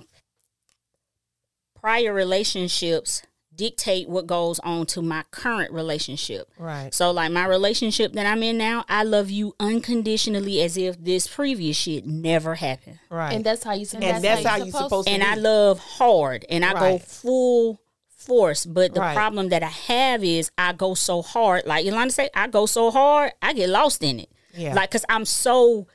prior 1.79 2.13
relationships 2.13 3.21
dictate 3.55 4.09
what 4.09 4.27
goes 4.27 4.59
on 4.59 4.85
to 4.85 5.01
my 5.01 5.23
current 5.31 5.71
relationship. 5.71 6.49
Right. 6.57 6.93
So 6.93 7.11
like 7.11 7.31
my 7.31 7.45
relationship 7.45 8.13
that 8.13 8.25
I'm 8.25 8.43
in 8.43 8.57
now, 8.57 8.85
I 8.89 9.03
love 9.03 9.29
you 9.29 9.55
unconditionally 9.59 10.61
as 10.61 10.77
if 10.77 11.01
this 11.03 11.27
previous 11.27 11.77
shit 11.77 12.05
never 12.05 12.55
happened. 12.55 12.99
Right. 13.09 13.33
and 13.33 13.45
that's 13.45 13.63
how 13.63 13.73
you 13.73 13.85
supposed 13.85 14.05
and 14.05 14.23
that's 14.23 14.45
how 14.45 14.57
you're 14.57 14.65
you're 14.65 14.73
supposed 14.73 14.89
supposed 14.89 15.07
to. 15.07 15.13
And 15.13 15.21
be. 15.21 15.27
I 15.27 15.35
love 15.35 15.79
hard 15.79 16.45
and 16.49 16.65
I 16.65 16.73
go 16.73 16.97
full 16.97 17.79
force. 18.25 18.65
But 18.65 18.93
the 18.93 18.99
Right. 19.01 19.15
problem 19.15 19.49
that 19.49 19.63
I 19.63 19.67
have 19.67 20.23
is 20.23 20.51
I 20.57 20.73
go 20.73 20.93
so 20.93 21.21
hard. 21.21 21.63
Like 21.65 21.85
Yolanda 21.85 22.13
said, 22.13 22.29
I 22.35 22.47
go 22.47 22.65
so 22.65 22.91
hard, 22.91 23.31
I 23.41 23.53
get 23.53 23.69
lost 23.69 24.03
in 24.03 24.19
it. 24.19 24.29
Yeah. 24.55 24.73
Like 24.73 24.91
cause 24.91 25.05
I'm 25.09 25.25
so 25.25 25.87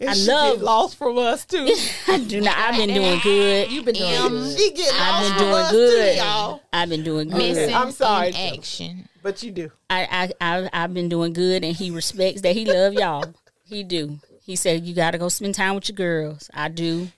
And 0.00 0.10
I 0.10 0.14
she 0.14 0.26
love- 0.26 0.56
get 0.58 0.64
lost 0.64 0.96
from 0.96 1.18
us 1.18 1.44
too. 1.44 1.68
I 2.08 2.18
do 2.18 2.40
not 2.40 2.56
I've 2.56 2.76
been 2.76 2.94
doing 2.94 3.20
good. 3.22 3.70
You've 3.72 3.84
been 3.84 3.94
doing 3.94 4.12
M- 4.14 4.28
good. 4.30 4.58
she 4.58 4.70
get 4.72 4.92
lost 4.94 5.00
I've 5.02 5.22
been 5.22 5.32
from 5.32 5.38
doing 5.48 5.54
us 5.64 5.70
good. 5.72 6.12
too, 6.14 6.18
y'all. 6.18 6.60
I've 6.72 6.88
been 6.88 7.02
doing 7.04 7.28
good. 7.28 7.38
Missing 7.38 7.74
I'm 7.74 7.90
sorry, 7.92 8.28
in 8.28 8.32
Tim. 8.34 8.54
action. 8.58 9.08
But 9.22 9.42
you 9.42 9.50
do. 9.50 9.70
I, 9.90 10.30
I, 10.40 10.58
I 10.60 10.70
I've 10.72 10.94
been 10.94 11.08
doing 11.08 11.32
good, 11.32 11.64
and 11.64 11.74
he 11.76 11.90
respects 11.90 12.40
that. 12.42 12.54
He 12.54 12.64
love 12.64 12.94
y'all. 12.94 13.24
He 13.64 13.82
do. 13.82 14.18
He 14.42 14.56
said 14.56 14.84
you 14.86 14.94
got 14.94 15.10
to 15.10 15.18
go 15.18 15.28
spend 15.28 15.54
time 15.54 15.74
with 15.74 15.88
your 15.88 15.96
girls. 15.96 16.48
I 16.54 16.68
do. 16.68 17.08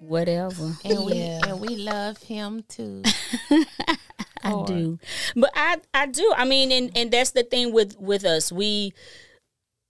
Whatever. 0.00 0.76
And 0.84 1.04
we 1.04 1.14
Yeah. 1.14 1.40
and 1.46 1.60
we 1.60 1.76
love 1.76 2.18
him 2.22 2.64
too. 2.68 3.02
I 4.42 4.62
do. 4.66 4.98
But 5.34 5.50
I 5.54 5.78
I 5.92 6.06
do. 6.06 6.32
I 6.36 6.44
mean, 6.44 6.70
and 6.72 6.90
and 6.96 7.10
that's 7.10 7.32
the 7.32 7.42
thing 7.42 7.72
with 7.72 7.96
with 7.98 8.24
us. 8.24 8.52
We 8.52 8.92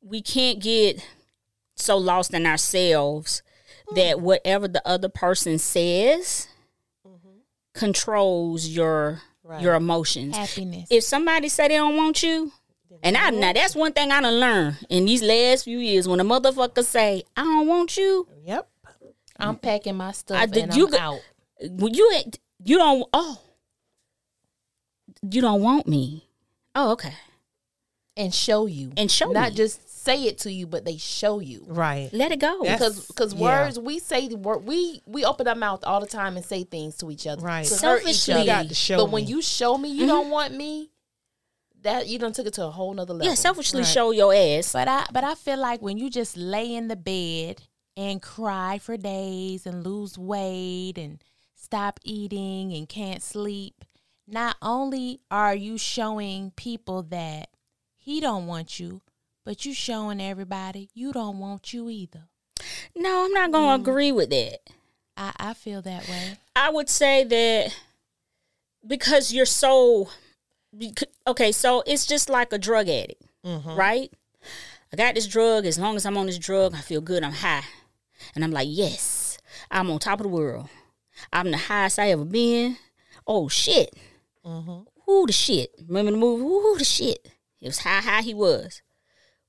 we 0.03 0.23
can't 0.23 0.61
get 0.61 1.05
so 1.75 1.97
lost 1.97 2.33
in 2.35 2.47
ourselves 2.47 3.43
that 3.95 4.21
whatever 4.21 4.67
the 4.69 4.87
other 4.89 5.09
person 5.09 5.59
says 5.59 6.49
controls 7.75 8.67
your 8.69 9.21
your 9.61 9.75
emotions. 9.75 10.37
Happiness. 10.37 10.89
if 10.91 11.05
somebody 11.05 11.49
say 11.49 11.69
they 11.69 11.77
don't 11.77 11.97
want 11.97 12.23
you, 12.23 12.53
and 13.03 13.17
I 13.17 13.31
now 13.31 13.53
that's 13.53 13.75
one 13.77 13.93
thing 13.93 14.11
I 14.11 14.21
done 14.21 14.41
learned 14.41 14.77
in 14.89 15.05
these 15.05 15.23
last 15.23 15.65
few 15.65 15.79
years. 15.79 16.09
When 16.09 16.21
a 16.21 16.25
motherfucker 16.25 16.85
say 16.85 17.23
I 17.37 17.43
don't 17.43 17.67
want 17.67 17.97
you, 17.97 18.27
Yep. 18.45 18.69
I'm 19.39 19.57
mm. 19.57 19.63
packing 19.63 19.97
my 19.97 20.13
stuff 20.13 20.39
I 20.39 20.47
did- 20.47 20.65
and 20.65 20.75
you 20.75 20.87
I'm 20.87 20.91
go- 20.91 20.99
out. 20.99 21.21
when 21.71 21.95
you 21.95 22.23
you 22.65 22.77
don't 22.79 23.09
oh 23.13 23.41
you 25.23 25.41
don't 25.41 25.63
want 25.63 25.87
me. 25.89 26.25
Oh 26.75 26.93
okay, 26.93 27.15
And 28.17 28.33
show 28.35 28.67
you. 28.67 28.93
and 28.97 29.11
show 29.11 29.31
Not 29.33 29.51
me. 29.51 29.57
just 29.57 30.05
say 30.05 30.25
it 30.25 30.39
to 30.39 30.53
you, 30.53 30.67
but 30.67 30.85
they 30.85 30.97
show 30.97 31.41
you. 31.41 31.65
Right. 31.67 32.09
let 32.13 32.31
it 32.31 32.39
go. 32.39 32.63
That's- 32.63 32.79
Because 32.79 33.07
because 33.07 33.35
Yeah. 33.35 33.41
words 33.41 33.79
we 33.79 33.99
say 33.99 34.29
the 34.29 34.37
word 34.37 34.65
we 34.65 35.03
we 35.07 35.25
open 35.25 35.49
our 35.49 35.55
mouth 35.55 35.83
all 35.85 36.01
the 36.01 36.07
time 36.07 36.37
and 36.37 36.45
say 36.45 36.63
things 36.65 36.97
to 36.99 37.11
each 37.11 37.27
other. 37.27 37.43
Right. 37.45 37.67
To 37.67 37.75
hurt 37.87 38.03
each 38.07 38.17
Selfishly. 38.21 38.35
other. 38.35 38.41
You 38.43 38.47
got 38.47 38.69
to 38.69 38.75
show 38.75 38.97
but 38.99 39.11
when 39.11 39.25
me. 39.25 39.31
you 39.31 39.43
show 39.43 39.77
me 39.77 39.89
you 39.89 40.01
mm-hmm. 40.01 40.09
don't 40.09 40.31
want 40.31 40.55
me, 40.55 40.91
that 41.83 42.07
you 42.09 42.19
done 42.19 42.33
took 42.33 42.47
it 42.47 42.55
to 42.55 42.65
a 42.67 42.71
whole 42.71 42.93
nother 42.95 43.15
level. 43.15 43.27
yeah, 43.29 43.35
selfishly 43.35 43.81
Right. 43.81 43.89
show 43.89 44.11
your 44.13 44.33
ass. 44.35 44.73
But 44.73 44.89
I 44.89 45.07
but 45.13 45.25
I 45.25 45.35
feel 45.35 45.59
like 45.59 45.81
when 45.83 45.97
you 45.99 46.11
just 46.11 46.37
lay 46.37 46.75
in 46.75 46.89
the 46.89 46.97
bed 46.97 47.63
and 47.99 48.23
cry 48.23 48.79
for 48.79 48.97
days 48.97 49.67
and 49.67 49.85
lose 49.85 50.17
weight 50.17 50.97
and 50.97 51.19
stop 51.57 51.99
eating 52.05 52.73
and 52.73 52.89
can't 52.89 53.25
sleep, 53.25 53.85
not 54.25 54.57
only 54.63 55.21
are 55.33 55.55
you 55.55 55.77
showing 55.77 56.53
people 56.53 57.03
that 57.03 57.49
he 57.97 58.21
don't 58.21 58.47
want 58.47 58.79
you, 58.79 59.03
but 59.45 59.67
you 59.67 59.75
showing 59.75 60.21
everybody 60.21 60.89
you 60.95 61.13
don't 61.13 61.41
want 61.41 61.73
you 61.73 61.91
either. 61.91 62.29
No, 62.95 63.25
I'm 63.25 63.33
not 63.33 63.51
gonna 63.51 63.79
mm. 63.79 63.81
agree 63.81 64.13
with 64.13 64.31
that. 64.31 64.59
I, 65.17 65.33
I 65.37 65.55
feel 65.55 65.83
that 65.83 66.09
way. 66.09 66.37
I 66.55 66.71
would 66.71 66.89
say 66.89 67.25
that 67.25 67.75
because 68.87 69.33
you're 69.33 69.45
so 69.45 70.09
okay, 71.27 71.51
so 71.51 71.83
it's 71.85 72.07
just 72.07 72.31
like 72.31 72.53
a 72.53 72.59
drug 72.59 72.89
addict, 72.89 73.25
mm-hmm. 73.45 73.75
right? 73.75 74.13
I 74.93 74.97
got 74.97 75.17
this 75.17 75.27
drug. 75.27 75.67
As 75.67 75.79
long 75.79 75.97
as 75.97 76.07
I'm 76.07 76.17
on 76.17 76.27
this 76.27 76.39
drug, 76.39 76.75
I 76.75 76.81
feel 76.81 77.01
good. 77.01 77.25
I'm 77.25 77.33
high, 77.33 77.65
and 78.35 78.45
I'm 78.45 78.51
like, 78.51 78.69
yes, 78.71 79.39
I'm 79.71 79.91
on 79.91 79.99
top 79.99 80.21
of 80.21 80.25
the 80.25 80.31
world. 80.31 80.69
I'm 81.33 81.51
the 81.51 81.57
highest 81.57 81.99
I 81.99 82.11
ever 82.11 82.25
been. 82.25 82.77
Oh 83.27 83.49
shit! 83.49 83.95
Mm-hmm. 84.45 84.81
Who 85.07 85.27
the 85.27 85.33
shit? 85.33 85.71
Remember 85.87 86.13
the 86.13 86.17
movie? 86.17 86.43
Who 86.43 86.79
the 86.79 86.85
shit? 86.85 87.31
It 87.61 87.67
was 87.67 87.79
how 87.79 88.01
high 88.01 88.23
he 88.23 88.35
was. 88.35 88.83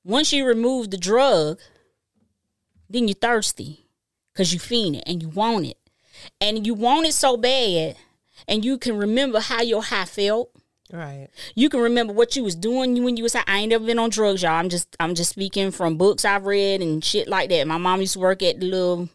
Once 0.04 0.32
you 0.32 0.44
remove 0.44 0.90
the 0.90 0.96
drug, 0.96 1.60
then 2.88 3.06
you're 3.06 3.14
thirsty 3.14 3.86
because 4.32 4.52
you 4.52 4.58
fiend 4.58 4.96
it 4.96 5.04
and 5.06 5.22
you 5.22 5.28
want 5.28 5.66
it 5.66 5.78
and 6.40 6.66
you 6.66 6.74
want 6.74 7.06
it 7.06 7.14
so 7.14 7.36
bad 7.36 7.96
and 8.48 8.64
you 8.64 8.78
can 8.78 8.96
remember 8.96 9.40
how 9.40 9.62
your 9.62 9.82
high 9.82 10.04
felt 10.04 10.50
Right. 10.92 11.28
you 11.54 11.68
can 11.68 11.80
remember 11.80 12.12
what 12.12 12.34
you 12.36 12.42
was 12.44 12.54
doing 12.54 13.02
when 13.04 13.16
you 13.16 13.22
was. 13.22 13.34
I 13.34 13.42
ain't 13.48 13.70
never 13.70 13.84
been 13.84 13.98
on 13.98 14.10
drugs, 14.10 14.42
y'all. 14.42 14.52
I'm 14.52 14.68
just 14.68 14.96
I'm 14.98 15.14
just 15.14 15.30
speaking 15.30 15.70
from 15.70 15.96
books 15.96 16.24
I've 16.24 16.46
read 16.46 16.82
and 16.82 17.04
shit 17.04 17.28
like 17.28 17.48
that. 17.50 17.66
My 17.66 17.78
mom 17.78 18.00
used 18.00 18.14
to 18.14 18.18
work 18.20 18.42
at 18.42 18.60
the 18.60 18.66
little 18.66 19.08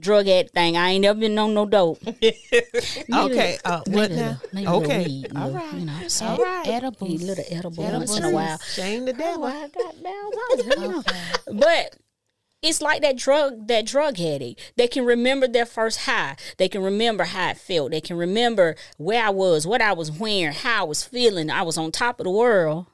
drug 0.00 0.26
addict 0.26 0.52
thing. 0.54 0.76
I 0.76 0.90
ain't 0.90 1.02
never 1.02 1.20
been 1.20 1.38
on 1.38 1.54
no 1.54 1.66
dope. 1.66 2.02
Okay. 3.12 3.58
Uh, 3.64 3.80
what 3.88 4.10
now? 4.10 4.38
little- 4.40 4.48
maybe 4.52 4.66
a 4.66 4.70
little 4.72 4.82
Okay. 4.84 5.04
weed, 5.06 5.32
All 5.36 5.46
little, 5.50 5.60
right. 5.60 5.74
You 5.74 5.86
know, 5.86 6.08
so 6.08 6.26
All 6.26 6.36
right. 6.38 6.66
Edibles. 6.66 7.22
a 7.22 7.26
little 7.26 7.44
edible 7.50 7.84
Edibles. 7.84 8.10
once 8.10 8.18
in 8.18 8.24
a 8.24 8.30
while. 8.30 8.58
Shame 8.58 9.04
the 9.04 9.12
devil. 9.12 9.44
I 9.44 9.68
got 9.68 10.02
down 10.02 11.04
But 11.58 11.96
it's 12.62 12.80
like 12.80 13.02
that 13.02 13.16
drug 13.16 13.66
that 13.68 13.86
drug 13.86 14.20
addict. 14.20 14.72
They 14.76 14.86
can 14.86 15.04
remember 15.04 15.48
their 15.48 15.66
first 15.66 16.02
high. 16.02 16.36
They 16.58 16.68
can 16.68 16.82
remember 16.82 17.24
how 17.24 17.50
it 17.50 17.58
felt. 17.58 17.90
They 17.90 18.00
can 18.00 18.16
remember 18.16 18.76
where 18.96 19.24
I 19.24 19.30
was, 19.30 19.66
what 19.66 19.82
I 19.82 19.92
was 19.92 20.10
wearing, 20.10 20.54
how 20.54 20.84
I 20.84 20.88
was 20.88 21.02
feeling. 21.02 21.50
I 21.50 21.62
was 21.62 21.76
on 21.76 21.90
top 21.90 22.20
of 22.20 22.24
the 22.24 22.30
world. 22.30 22.86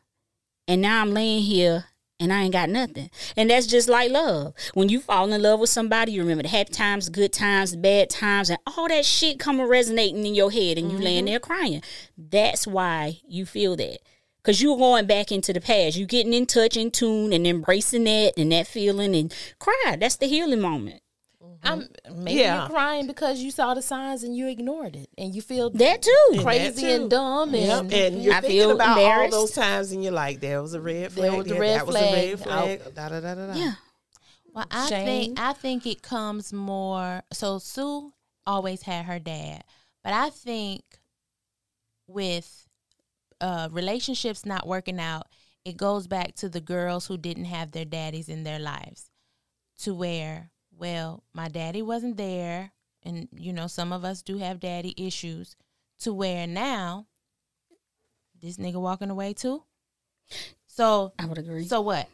And 0.67 0.83
now 0.83 1.01
I'm 1.01 1.13
laying 1.13 1.43
here 1.43 1.87
and 2.21 2.33
I 2.33 2.43
ain't 2.43 2.53
got 2.53 2.69
nothing. 2.69 3.11
And 3.37 3.51
that's 3.51 3.67
just 3.67 3.89
like 3.89 4.11
love. 4.11 4.55
When 4.75 4.89
you 4.89 5.01
fall 5.01 5.33
in 5.33 5.43
love 5.43 5.61
with 5.61 5.71
somebody, 5.71 6.13
you 6.13 6.21
remember 6.23 6.43
the 6.43 6.49
happy 6.49 6.73
times, 6.73 7.07
the 7.07 7.13
good 7.13 7.33
times, 7.33 7.73
the 7.73 7.79
bad 7.79 8.11
times, 8.11 8.51
and 8.51 8.59
all 8.67 8.89
that 8.89 9.05
shit 9.05 9.39
come 9.39 9.61
resonating 9.61 10.27
in 10.27 10.35
your 10.35 10.51
head 10.51 10.79
and 10.79 10.91
you 10.91 10.99
laying 10.99 11.25
mm-hmm. 11.25 11.33
there 11.33 11.41
crying. 11.41 11.83
That's 12.17 12.67
why 12.67 13.21
you 13.27 13.47
feel 13.47 13.77
that. 13.77 13.99
Cause 14.49 14.63
you're 14.63 14.79
going 14.79 15.05
back 15.05 15.31
into 15.31 15.53
the 15.53 15.61
past. 15.61 15.95
You're 15.99 16.07
getting 16.07 16.33
in 16.33 16.47
touch, 16.47 16.75
in 16.79 16.91
tune, 16.91 17.35
and 17.35 17.47
embracing 17.47 18.05
that 18.05 18.33
and 18.39 18.51
that 18.51 18.67
feeling 18.67 19.15
and 19.15 19.35
cry. 19.59 19.97
That's 20.01 20.17
the 20.17 20.25
healing 20.27 20.63
moment. 20.63 21.03
Mm-hmm. 21.45 21.67
I'm 21.69 21.89
maybe 22.25 22.41
Yeah. 22.41 22.61
you're 22.63 22.71
crying 22.71 23.07
because 23.07 23.41
you 23.41 23.51
saw 23.51 23.75
the 23.75 23.83
signs 23.83 24.23
and 24.23 24.35
you 24.35 24.49
ignored 24.49 24.97
it 24.97 25.11
and 25.19 25.35
you 25.35 25.43
feel 25.43 25.69
That 25.69 26.01
too. 26.01 26.41
crazy 26.43 26.71
That 26.71 26.81
too. 26.81 26.87
and 26.87 27.11
dumb 27.11 27.55
Yep. 27.55 27.81
and, 27.81 27.93
And 27.93 28.23
you're 28.23 28.33
I 28.33 28.41
thinking 28.41 28.71
about 28.71 28.97
all 28.99 29.31
those 29.31 29.51
times, 29.53 29.93
and 29.93 30.03
you're 30.03 30.13
like, 30.15 30.41
"There 30.41 30.63
was 30.63 30.73
a 30.73 30.81
red 30.81 31.11
There 31.11 31.31
flag. 31.31 31.33
was 31.37 31.47
a 31.47 31.51
there, 31.51 31.61
red 31.61 31.81
that 31.81 31.87
was 31.87 31.97
a 31.97 32.01
red 32.01 32.41
flag. 32.41 32.81
flag." 32.81 32.95
Da, 32.95 33.09
da, 33.11 33.21
da, 33.21 33.35
da, 33.35 33.47
da. 33.49 33.53
Yeah. 33.55 33.73
Well, 34.55 34.65
I 34.71 34.89
Shame. 34.89 35.05
think 35.07 35.41
I 35.41 35.53
think 35.53 35.87
it 35.87 36.01
comes 36.01 36.55
more. 36.55 37.23
So 37.35 37.59
Sue 37.59 38.15
always 38.47 38.81
had 38.81 39.05
her 39.05 39.19
dad, 39.19 39.63
but 40.03 40.15
I 40.15 40.31
think 40.31 40.85
with 42.07 42.68
uh, 43.40 43.68
relationships 43.70 44.44
not 44.44 44.66
working 44.66 45.01
out, 45.01 45.27
it 45.64 45.77
goes 45.77 46.07
back 46.07 46.35
to 46.37 46.48
the 46.48 46.61
girls 46.61 47.07
who 47.07 47.16
didn't 47.16 47.46
have 47.46 47.72
their 47.72 47.85
daddies 47.85 48.29
in 48.29 48.44
their 48.44 48.59
lives, 48.59 49.11
to 49.81 49.94
where 49.94 50.51
well, 50.79 51.24
my 51.35 51.48
daddy 51.48 51.83
wasn't 51.83 52.16
there, 52.16 52.72
and 53.03 53.29
you 53.33 53.53
know, 53.53 53.66
some 53.66 53.92
of 53.92 54.05
us 54.05 54.22
do 54.22 54.38
have 54.38 54.61
daddy 54.61 54.94
issues. 54.96 55.57
To 56.03 56.14
where 56.14 56.46
now, 56.46 57.07
this 58.40 58.57
nigga 58.57 58.81
walking 58.81 59.11
away 59.11 59.33
too. 59.33 59.64
So 60.66 61.12
I 61.18 61.27
would 61.27 61.38
agree. 61.38 61.66
so 61.66 61.81
what? 61.81 62.09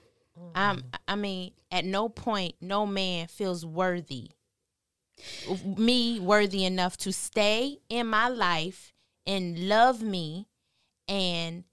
Um, 0.54 0.84
I 1.06 1.16
mean, 1.16 1.52
at 1.70 1.84
no 1.84 2.08
point, 2.08 2.54
no 2.60 2.86
man 2.86 3.26
feels 3.28 3.64
worthy, 3.64 4.30
me 5.64 6.18
worthy 6.18 6.64
enough 6.64 6.96
to 6.98 7.12
stay 7.12 7.80
in 7.88 8.06
my 8.06 8.28
life 8.28 8.94
and 9.26 9.68
love 9.68 10.02
me 10.02 10.48
and 11.08 11.64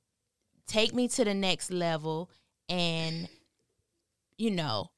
take 0.67 0.94
me 0.94 1.08
to 1.10 1.24
the 1.26 1.34
next 1.34 1.72
level 1.72 2.30
and, 2.70 3.28
you 4.38 4.52
know, 4.52 4.91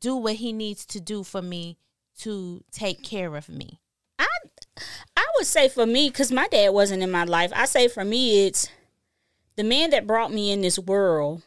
do 0.00 0.16
what 0.16 0.34
he 0.34 0.52
needs 0.52 0.84
to 0.86 1.00
do 1.00 1.22
for 1.24 1.40
me 1.42 1.78
to 2.20 2.62
take 2.70 3.02
care 3.02 3.36
of 3.36 3.48
me. 3.48 3.80
I 4.18 4.26
I 5.16 5.26
would 5.38 5.46
say 5.46 5.68
for 5.68 5.86
me, 5.86 6.08
because 6.08 6.30
my 6.30 6.46
dad 6.48 6.70
wasn't 6.70 7.02
in 7.02 7.10
my 7.10 7.24
life, 7.24 7.52
I 7.54 7.64
say 7.64 7.88
for 7.88 8.04
me 8.04 8.46
it's 8.46 8.68
the 9.56 9.64
man 9.64 9.90
that 9.90 10.06
brought 10.06 10.32
me 10.32 10.50
in 10.50 10.60
this 10.60 10.78
world 10.78 11.42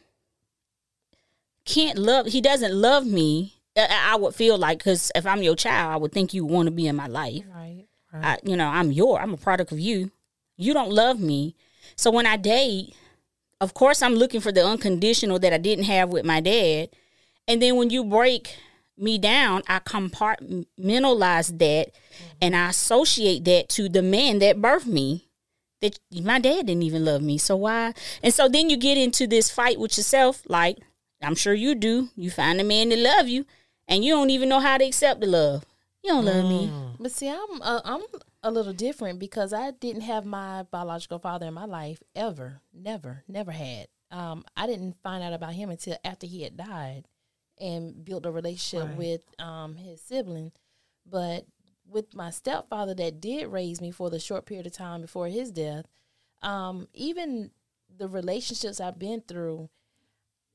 can't 1.64 1.98
love 1.98 2.26
he 2.26 2.40
doesn't 2.40 2.72
love 2.74 3.06
me. 3.06 3.54
I, 3.76 4.12
I 4.12 4.16
would 4.16 4.34
feel 4.34 4.56
like 4.56 4.78
because 4.78 5.12
if 5.14 5.26
I'm 5.26 5.42
your 5.42 5.54
child, 5.54 5.92
I 5.92 5.96
would 5.96 6.12
think 6.12 6.34
you 6.34 6.44
want 6.44 6.66
to 6.66 6.70
be 6.70 6.86
in 6.86 6.96
my 6.96 7.06
life. 7.06 7.44
Right. 7.54 7.86
I, 8.12 8.38
you 8.42 8.56
know, 8.56 8.66
I'm 8.66 8.90
your, 8.90 9.20
I'm 9.20 9.34
a 9.34 9.36
product 9.36 9.70
of 9.70 9.78
you. 9.78 10.10
You 10.56 10.72
don't 10.72 10.90
love 10.90 11.20
me. 11.20 11.54
So 11.96 12.10
when 12.10 12.26
I 12.26 12.36
date, 12.36 12.94
of 13.60 13.74
course, 13.74 14.02
I'm 14.02 14.14
looking 14.14 14.40
for 14.40 14.52
the 14.52 14.64
unconditional 14.64 15.38
that 15.40 15.52
I 15.52 15.58
didn't 15.58 15.84
have 15.84 16.10
with 16.10 16.24
my 16.24 16.40
dad. 16.40 16.90
And 17.46 17.60
then 17.60 17.76
when 17.76 17.90
you 17.90 18.04
break 18.04 18.56
me 18.96 19.18
down, 19.18 19.62
I 19.68 19.78
compartmentalize 19.78 21.58
that 21.58 21.90
and 22.40 22.54
I 22.54 22.68
associate 22.68 23.44
that 23.44 23.68
to 23.70 23.88
the 23.88 24.02
man 24.02 24.38
that 24.40 24.58
birthed 24.58 24.86
me. 24.86 25.24
That 25.80 25.98
my 26.12 26.40
dad 26.40 26.66
didn't 26.66 26.82
even 26.82 27.04
love 27.04 27.22
me. 27.22 27.38
So 27.38 27.54
why? 27.54 27.94
And 28.22 28.34
so 28.34 28.48
then 28.48 28.68
you 28.68 28.76
get 28.76 28.98
into 28.98 29.28
this 29.28 29.48
fight 29.48 29.78
with 29.78 29.96
yourself, 29.96 30.42
like 30.48 30.78
I'm 31.22 31.36
sure 31.36 31.54
you 31.54 31.74
do. 31.76 32.08
You 32.16 32.30
find 32.30 32.60
a 32.60 32.64
man 32.64 32.88
that 32.88 32.98
love 32.98 33.28
you, 33.28 33.46
and 33.86 34.04
you 34.04 34.14
don't 34.14 34.30
even 34.30 34.48
know 34.48 34.58
how 34.58 34.76
to 34.76 34.84
accept 34.84 35.20
the 35.20 35.28
love. 35.28 35.64
You 36.02 36.10
don't 36.10 36.24
love 36.24 36.44
me. 36.44 36.70
But 36.98 37.12
see, 37.12 37.28
I'm 37.28 37.62
uh, 37.62 37.80
I'm 37.84 38.02
a 38.42 38.50
little 38.50 38.72
different 38.72 39.18
because 39.18 39.52
I 39.52 39.72
didn't 39.72 40.02
have 40.02 40.24
my 40.24 40.62
biological 40.64 41.18
father 41.18 41.46
in 41.46 41.54
my 41.54 41.64
life 41.64 42.02
ever, 42.14 42.60
never, 42.72 43.24
never 43.28 43.50
had. 43.52 43.88
Um, 44.10 44.44
I 44.56 44.66
didn't 44.66 44.96
find 45.02 45.22
out 45.22 45.32
about 45.32 45.54
him 45.54 45.70
until 45.70 45.96
after 46.04 46.26
he 46.26 46.42
had 46.42 46.56
died, 46.56 47.08
and 47.60 48.04
built 48.04 48.24
a 48.26 48.30
relationship 48.30 48.88
Right. 48.88 48.96
with 48.96 49.20
um 49.40 49.76
his 49.76 50.00
sibling. 50.00 50.52
But 51.04 51.46
with 51.86 52.14
my 52.14 52.30
stepfather 52.30 52.94
that 52.94 53.20
did 53.20 53.48
raise 53.48 53.80
me 53.80 53.90
for 53.90 54.10
the 54.10 54.20
short 54.20 54.46
period 54.46 54.66
of 54.66 54.72
time 54.72 55.00
before 55.00 55.28
his 55.28 55.50
death, 55.50 55.86
um, 56.42 56.86
even 56.94 57.50
the 57.96 58.08
relationships 58.08 58.80
I've 58.80 58.98
been 58.98 59.22
through, 59.22 59.70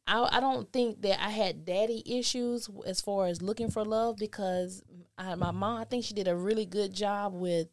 I, 0.06 0.38
I 0.38 0.40
don't 0.40 0.72
think 0.72 1.02
that 1.02 1.22
I 1.24 1.30
had 1.30 1.66
daddy 1.66 2.04
issues 2.06 2.70
as 2.86 3.02
far 3.02 3.28
as 3.28 3.42
looking 3.42 3.70
for 3.72 3.84
love 3.84 4.18
because 4.18 4.84
I, 5.18 5.36
my 5.36 5.52
mom, 5.52 5.80
I 5.82 5.86
think 5.86 6.04
she 6.06 6.14
did 6.14 6.28
a 6.28 6.36
really 6.36 6.66
good 6.66 6.94
job 6.94 7.34
with 7.34 7.68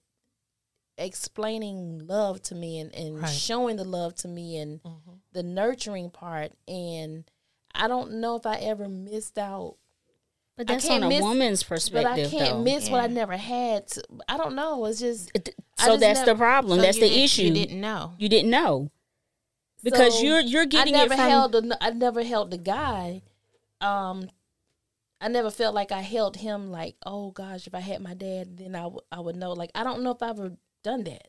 explaining 0.98 2.06
love 2.06 2.42
to 2.42 2.54
me 2.54 2.78
and, 2.78 2.94
and 2.94 3.20
Right. 3.20 3.28
showing 3.30 3.76
the 3.76 3.84
love 3.84 4.14
to 4.16 4.28
me 4.28 4.56
and 4.58 4.80
the 5.32 5.42
nurturing 5.42 6.10
part. 6.10 6.52
And 6.68 7.24
I 7.74 7.88
don't 7.88 8.14
know 8.20 8.36
if 8.36 8.46
I 8.46 8.56
ever 8.56 8.88
missed 8.88 9.38
out, 9.38 9.76
But 10.56 10.66
that's 10.66 10.86
can't 10.86 11.04
on 11.04 11.10
a 11.10 11.14
miss- 11.14 11.22
woman's 11.22 11.62
perspective. 11.62 12.02
but 12.02 12.20
I 12.20 12.30
can't 12.38 12.58
though. 12.58 12.62
miss 12.62 12.90
what 12.90 13.02
I 13.02 13.06
never 13.06 13.36
had. 13.36 13.86
To, 13.88 14.02
I 14.28 14.36
don't 14.36 14.54
know. 14.54 14.84
It's 14.86 15.00
just 15.00 15.30
so 15.34 15.86
just 15.86 16.00
that's 16.00 16.18
never- 16.20 16.32
the 16.32 16.36
problem. 16.38 16.78
So 16.78 16.82
that's 16.82 16.98
the 16.98 17.22
issue. 17.22 17.42
You 17.44 17.54
didn't 17.54 17.80
know. 17.80 18.14
You 18.18 18.28
didn't 18.28 18.50
know 18.50 18.90
because 19.82 20.18
So, 20.18 20.24
you're 20.24 20.40
you're 20.40 20.66
getting 20.66 20.94
I 20.94 20.98
never 20.98 21.14
it 21.14 21.16
from. 21.16 21.28
held 21.28 21.52
the 21.52 21.78
I 21.80 21.90
never 21.90 22.22
held 22.22 22.50
the 22.50 22.58
guy. 22.58 23.22
Um, 23.80 24.28
I 25.22 25.28
never 25.28 25.50
felt 25.50 25.74
like 25.74 25.92
I 25.92 26.00
held 26.00 26.36
him 26.36 26.70
like, 26.70 26.96
oh 27.06 27.30
gosh, 27.30 27.66
if 27.66 27.74
I 27.74 27.80
had 27.80 28.00
my 28.02 28.12
dad, 28.14 28.58
then 28.58 28.74
I 28.74 28.86
would 28.86 29.04
I 29.10 29.20
would 29.20 29.36
know. 29.36 29.52
Like 29.52 29.70
I 29.74 29.84
don't 29.84 30.02
know 30.02 30.10
if 30.10 30.22
I've 30.22 30.38
ever 30.38 30.52
done 30.82 31.04
that. 31.04 31.28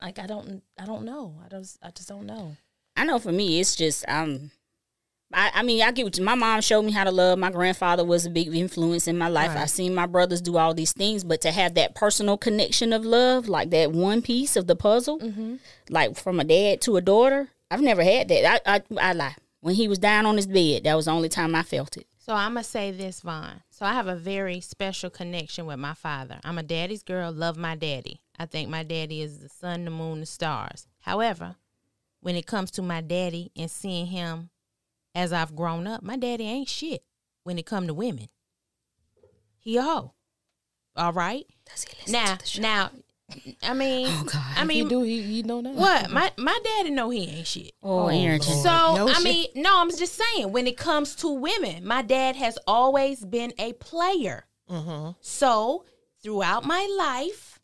Like 0.00 0.18
I 0.18 0.26
don't 0.26 0.62
I 0.78 0.86
don't 0.86 1.04
know. 1.04 1.34
I 1.44 1.48
just 1.48 1.78
I 1.82 1.90
just 1.90 2.08
don't 2.08 2.26
know. 2.26 2.56
I 2.96 3.04
know 3.04 3.18
for 3.18 3.32
me, 3.32 3.60
it's 3.60 3.76
just 3.76 4.04
um. 4.08 4.50
I, 5.32 5.52
I 5.54 5.62
mean, 5.62 5.80
I 5.80 5.92
get 5.92 6.02
what 6.04 6.18
you, 6.18 6.24
my 6.24 6.34
mom 6.34 6.60
showed 6.60 6.82
me 6.82 6.90
how 6.90 7.04
to 7.04 7.12
love. 7.12 7.38
My 7.38 7.52
grandfather 7.52 8.04
was 8.04 8.26
a 8.26 8.30
big 8.30 8.52
influence 8.52 9.06
in 9.06 9.16
my 9.16 9.28
life. 9.28 9.52
I 9.52 9.60
Right. 9.60 9.70
seen 9.70 9.94
my 9.94 10.06
brothers 10.06 10.40
do 10.40 10.56
all 10.56 10.74
these 10.74 10.92
things, 10.92 11.22
but 11.22 11.40
to 11.42 11.52
have 11.52 11.74
that 11.74 11.94
personal 11.94 12.36
connection 12.36 12.92
of 12.92 13.04
love, 13.04 13.48
like 13.48 13.70
that 13.70 13.92
one 13.92 14.22
piece 14.22 14.56
of 14.56 14.66
the 14.66 14.74
puzzle, 14.74 15.20
like 15.88 16.16
from 16.16 16.40
a 16.40 16.44
dad 16.44 16.80
to 16.80 16.96
a 16.96 17.00
daughter, 17.00 17.50
I've 17.70 17.80
never 17.80 18.02
had 18.02 18.26
that. 18.26 18.60
I, 18.66 18.74
I 18.76 18.82
I 19.00 19.12
lie. 19.12 19.36
When 19.60 19.76
he 19.76 19.86
was 19.86 20.00
down 20.00 20.26
on 20.26 20.34
his 20.36 20.48
bed, 20.48 20.82
that 20.82 20.96
was 20.96 21.04
the 21.04 21.12
only 21.12 21.28
time 21.28 21.54
I 21.54 21.62
felt 21.62 21.96
it. 21.96 22.08
So 22.18 22.34
I'm 22.34 22.54
gonna 22.54 22.64
say 22.64 22.90
this, 22.90 23.20
Von. 23.20 23.62
So 23.70 23.86
I 23.86 23.92
have 23.92 24.08
a 24.08 24.16
very 24.16 24.60
special 24.60 25.10
connection 25.10 25.64
with 25.64 25.78
my 25.78 25.94
father. 25.94 26.40
I'm 26.42 26.58
a 26.58 26.64
daddy's 26.64 27.04
girl. 27.04 27.30
Love 27.30 27.56
my 27.56 27.76
daddy. 27.76 28.20
I 28.40 28.46
think 28.46 28.70
my 28.70 28.82
daddy 28.82 29.20
is 29.20 29.38
the 29.40 29.50
sun, 29.50 29.84
the 29.84 29.90
moon, 29.90 30.20
the 30.20 30.26
stars. 30.26 30.88
However, 31.00 31.56
when 32.20 32.36
it 32.36 32.46
comes 32.46 32.70
to 32.72 32.82
my 32.82 33.02
daddy 33.02 33.52
and 33.54 33.70
seeing 33.70 34.06
him 34.06 34.48
as 35.14 35.30
I've 35.30 35.54
grown 35.54 35.86
up, 35.86 36.02
my 36.02 36.16
daddy 36.16 36.44
ain't 36.44 36.68
shit. 36.68 37.02
When 37.44 37.58
it 37.58 37.66
come 37.66 37.86
to 37.86 37.92
women, 37.92 38.28
he 39.58 39.76
a 39.76 39.82
hoe. 39.82 40.14
All 40.96 41.12
right. 41.12 41.44
Does 41.70 41.84
he 41.84 41.90
listen 41.98 42.12
Now, 42.12 42.34
to 42.36 42.38
the 42.42 42.46
show? 42.48 42.62
now, 42.62 42.90
I 43.62 43.74
mean, 43.74 44.06
Oh, 44.08 44.24
God. 44.24 44.42
I 44.56 44.64
mean, 44.64 44.88
do 44.88 45.02
he 45.02 45.20
you 45.20 45.42
don't 45.42 45.62
know 45.62 45.72
what? 45.72 46.10
My 46.10 46.32
my 46.38 46.58
daddy 46.64 46.90
know 46.90 47.10
he 47.10 47.28
ain't 47.28 47.46
shit. 47.46 47.72
oh, 47.82 48.08
Aaron, 48.08 48.40
So 48.40 48.62
No 48.64 49.08
I 49.08 49.12
shit. 49.12 49.22
mean, 49.24 49.46
no, 49.56 49.80
I'm 49.80 49.90
just 49.90 50.18
saying. 50.18 50.50
When 50.50 50.66
it 50.66 50.78
comes 50.78 51.14
to 51.16 51.28
women, 51.28 51.86
my 51.86 52.00
dad 52.02 52.36
has 52.36 52.58
always 52.66 53.22
been 53.24 53.52
a 53.58 53.74
player. 53.74 54.46
Mm-hmm. 54.70 55.10
So 55.20 55.84
throughout 56.22 56.64
my 56.64 56.88
life, 56.98 57.59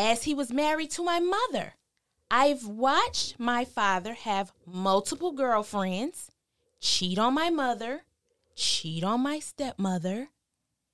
as 0.00 0.22
he 0.22 0.32
was 0.32 0.50
married 0.50 0.90
to 0.90 1.04
my 1.04 1.20
mother, 1.20 1.74
I've 2.30 2.64
watched 2.64 3.38
my 3.38 3.66
father 3.66 4.14
have 4.14 4.50
multiple 4.64 5.32
girlfriends, 5.32 6.30
cheat 6.80 7.18
on 7.18 7.34
my 7.34 7.50
mother, 7.50 8.04
cheat 8.56 9.04
on 9.04 9.20
my 9.20 9.40
stepmother. 9.40 10.28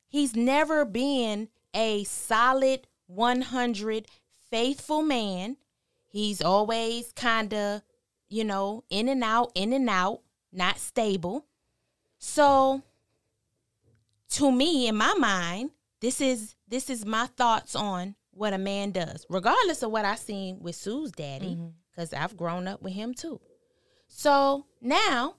He's 0.09 0.35
never 0.35 0.85
been 0.85 1.51
a 1.73 2.03
solid 2.03 2.89
100 3.07 4.09
faithful 4.51 5.03
man. 5.03 5.57
He's 6.09 6.43
always 6.43 7.13
kind 7.13 7.55
of, 7.55 7.83
you 8.29 8.43
know, 8.43 8.83
in 8.91 9.09
and 9.09 9.23
out, 9.23 9.53
in 9.55 9.73
and 9.73 9.89
out, 9.89 10.23
not 10.53 10.81
stable. 10.81 11.47
So 12.19 12.83
to 14.31 14.51
me 14.51 14.89
in 14.89 14.97
my 14.97 15.15
mind, 15.15 15.71
this 16.01 16.21
is 16.21 16.57
this 16.67 16.91
is 16.91 17.07
my 17.07 17.27
thoughts 17.27 17.77
on 17.77 18.17
what 18.37 18.53
a 18.53 18.59
man 18.59 18.91
does, 18.91 19.27
regardless 19.29 19.83
of 19.83 19.91
what 19.91 20.05
I 20.05 20.15
seen 20.15 20.59
with 20.61 20.77
Sue's 20.77 21.11
daddy, 21.13 21.55
mm-hmm. 21.55 21.69
because 21.91 22.13
I've 22.13 22.37
grown 22.37 22.69
up 22.69 22.83
with 22.83 22.93
him 22.93 23.15
too. 23.15 23.41
So 24.09 24.67
now 24.81 25.37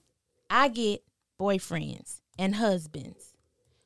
I 0.50 0.68
get 0.68 1.02
boyfriends 1.40 2.20
and 2.38 2.56
husbands. 2.56 3.34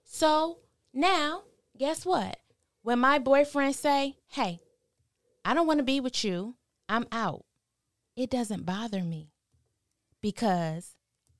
So 0.04 0.58
now, 0.92 1.42
guess 1.78 2.04
what? 2.04 2.38
When 2.82 2.98
my 2.98 3.18
boyfriend 3.18 3.76
say, 3.76 4.16
"Hey, 4.28 4.60
I 5.44 5.54
don't 5.54 5.66
want 5.66 5.78
to 5.78 5.84
be 5.84 6.00
with 6.00 6.24
you. 6.24 6.56
I'm 6.88 7.06
out." 7.12 7.44
It 8.16 8.30
doesn't 8.30 8.66
bother 8.66 9.02
me 9.02 9.30
because 10.20 10.96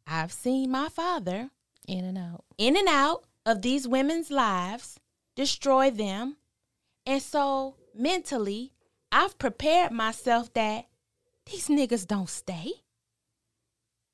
I've 0.07 0.33
seen 0.33 0.71
my 0.71 0.89
father 0.89 1.51
in 1.87 2.05
and 2.05 2.19
out. 2.19 2.45
in 2.59 2.77
and 2.77 2.89
out 2.89 3.25
of 3.45 3.63
these 3.63 3.89
women's 3.89 4.31
lives, 4.31 4.99
destroy 5.35 5.91
them. 5.91 6.37
And 7.07 7.21
so 7.23 7.77
mentally, 7.95 8.73
I've 9.11 9.39
prepared 9.39 9.93
myself 9.93 10.53
that 10.55 10.87
these 11.47 11.69
niggas 11.69 12.07
don't 12.07 12.29
stay. 12.29 12.73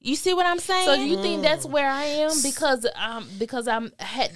You 0.01 0.15
see 0.15 0.33
what 0.33 0.47
I'm 0.47 0.59
saying? 0.61 0.87
So 0.87 0.97
do 0.97 1.03
you 1.03 1.21
think 1.21 1.43
that's 1.43 1.67
where 1.67 1.91
I 1.91 2.05
am 2.05 2.31
because 2.43 2.87
um 2.95 3.29
because 3.39 3.67
I'm 3.67 3.93
had 3.99 4.31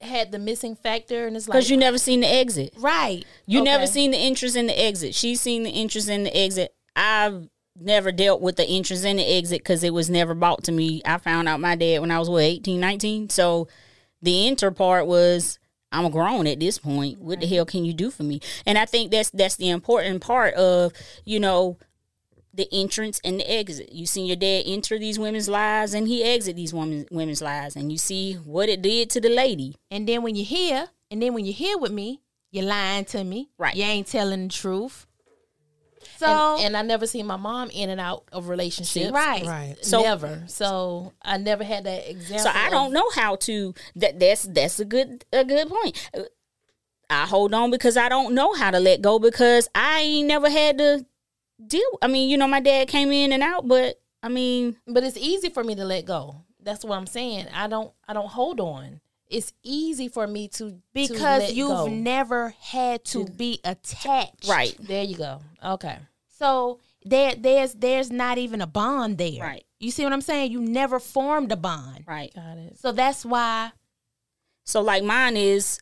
had 0.00 0.32
the 0.32 0.38
missing 0.38 0.74
factor 0.74 1.26
and 1.26 1.36
it's 1.36 1.46
like 1.46 1.54
because 1.54 1.70
you 1.70 1.76
never 1.76 1.98
seen 1.98 2.20
the 2.20 2.26
exit. 2.26 2.74
right. 2.78 3.24
You 3.46 3.62
never 3.62 3.86
seen 3.86 4.10
the 4.10 4.16
entrance 4.16 4.56
and 4.56 4.68
the 4.68 4.78
exit. 4.78 5.14
She's 5.14 5.40
seen 5.40 5.62
the 5.62 5.70
entrance 5.70 6.08
and 6.08 6.26
the 6.26 6.36
exit. 6.36 6.74
I've 6.96 7.48
never 7.78 8.10
dealt 8.10 8.40
with 8.40 8.56
the 8.56 8.64
entrance 8.64 9.04
and 9.04 9.18
the 9.18 9.24
exit 9.24 9.60
because 9.60 9.84
it 9.84 9.94
was 9.94 10.10
never 10.10 10.34
bought 10.34 10.64
to 10.64 10.72
me. 10.72 11.02
I 11.04 11.18
found 11.18 11.48
out 11.48 11.60
my 11.60 11.76
dad 11.76 12.00
when 12.00 12.10
I 12.10 12.18
was, 12.18 12.28
what, 12.28 12.42
18, 12.42 12.80
19? 12.80 13.30
So 13.30 13.68
the 14.22 14.48
enter 14.48 14.70
part 14.70 15.06
was 15.06 15.59
I'm 15.92 16.10
grown 16.10 16.46
at 16.46 16.60
this 16.60 16.78
point. 16.78 17.18
What 17.18 17.40
the 17.40 17.46
hell 17.46 17.66
can 17.66 17.84
you 17.84 17.92
do 17.92 18.10
for 18.10 18.22
me? 18.22 18.40
And 18.66 18.78
I 18.78 18.84
think 18.84 19.10
that's 19.10 19.30
that's 19.30 19.56
the 19.56 19.70
important 19.70 20.22
part 20.22 20.54
of, 20.54 20.92
you 21.24 21.40
know, 21.40 21.78
the 22.54 22.68
entrance 22.72 23.20
and 23.24 23.40
the 23.40 23.50
exit. 23.50 23.92
You 23.92 24.06
seen 24.06 24.26
your 24.26 24.36
dad 24.36 24.64
enter 24.66 24.98
these 24.98 25.18
women's 25.18 25.48
lives 25.48 25.94
and 25.94 26.08
he 26.08 26.22
exit 26.22 26.56
these 26.56 26.74
women 26.74 27.06
women's 27.10 27.42
lives, 27.42 27.76
and 27.76 27.90
you 27.90 27.98
see 27.98 28.34
what 28.34 28.68
it 28.68 28.82
did 28.82 29.10
to 29.10 29.20
the 29.20 29.28
lady. 29.28 29.76
And 29.90 30.08
then 30.08 30.22
when 30.22 30.36
you're 30.36 30.44
here, 30.44 30.88
and 31.10 31.22
then 31.22 31.34
when 31.34 31.44
you're 31.44 31.54
here 31.54 31.78
with 31.78 31.92
me, 31.92 32.22
you're 32.50 32.64
lying 32.64 33.04
to 33.06 33.24
me. 33.24 33.50
Right. 33.58 33.74
You 33.74 33.84
ain't 33.84 34.06
telling 34.06 34.48
the 34.48 34.54
truth. 34.54 35.06
So 36.16 36.56
and, 36.56 36.66
and 36.66 36.76
I 36.76 36.82
never 36.82 37.06
seen 37.06 37.26
my 37.26 37.36
mom 37.36 37.70
in 37.70 37.90
and 37.90 38.00
out 38.00 38.24
of 38.32 38.48
relationships. 38.48 39.10
right. 39.12 39.44
Right. 39.44 39.76
So- 39.82 40.02
never. 40.02 40.44
So 40.46 41.12
I 41.22 41.36
never 41.36 41.64
had 41.64 41.84
that 41.84 42.10
example. 42.10 42.44
So 42.44 42.50
I 42.50 42.66
of- 42.66 42.70
don't 42.72 42.92
know 42.92 43.08
how 43.14 43.36
to. 43.36 43.74
That 43.96 44.18
that's 44.20 44.42
that's 44.42 44.80
a 44.80 44.84
good 44.84 45.24
a 45.32 45.44
good 45.44 45.68
point. 45.68 46.10
I 47.08 47.26
hold 47.26 47.52
on 47.54 47.70
because 47.70 47.96
I 47.96 48.08
don't 48.08 48.34
know 48.34 48.52
how 48.54 48.70
to 48.70 48.78
let 48.78 49.02
go 49.02 49.18
because 49.18 49.68
I 49.74 50.00
ain't 50.00 50.28
never 50.28 50.48
had 50.48 50.78
to 50.78 51.04
deal. 51.66 51.98
I 52.00 52.06
mean, 52.06 52.30
you 52.30 52.36
know, 52.36 52.46
my 52.46 52.60
dad 52.60 52.88
came 52.88 53.10
in 53.10 53.32
and 53.32 53.42
out, 53.42 53.66
but 53.66 54.00
I 54.22 54.28
mean, 54.28 54.76
But 54.86 55.02
it's 55.02 55.16
easy 55.16 55.48
for 55.48 55.64
me 55.64 55.74
to 55.74 55.84
let 55.84 56.04
go. 56.04 56.36
That's 56.62 56.84
what 56.84 56.96
I'm 56.96 57.06
saying. 57.06 57.46
I 57.54 57.66
don't. 57.68 57.92
I 58.06 58.12
don't 58.12 58.28
hold 58.28 58.60
on. 58.60 59.00
It's 59.30 59.52
easy 59.62 60.08
for 60.08 60.26
me 60.26 60.48
to 60.48 60.70
to 60.70 60.76
Because 60.92 61.42
let 61.42 61.54
you've 61.54 61.68
go. 61.68 61.86
never 61.86 62.54
had 62.60 63.04
to 63.06 63.24
be 63.26 63.60
attached. 63.64 64.48
right, 64.48 64.76
There 64.80 65.04
you 65.04 65.16
go. 65.16 65.40
Okay. 65.64 65.98
So 66.28 66.78
there 67.04 67.34
there's 67.36 67.74
there's 67.74 68.10
not 68.10 68.38
even 68.38 68.60
a 68.60 68.66
bond 68.66 69.18
there. 69.18 69.40
Right. 69.42 69.64
You 69.78 69.90
see 69.90 70.04
what 70.04 70.12
I'm 70.12 70.20
saying? 70.20 70.52
You 70.52 70.60
never 70.60 70.98
formed 70.98 71.52
a 71.52 71.56
bond. 71.56 72.04
right. 72.06 72.32
Got 72.34 72.58
it. 72.58 72.78
So 72.78 72.92
that's 72.92 73.24
why 73.24 73.72
So 74.64 74.80
like 74.82 75.02
mine 75.04 75.36
is 75.36 75.78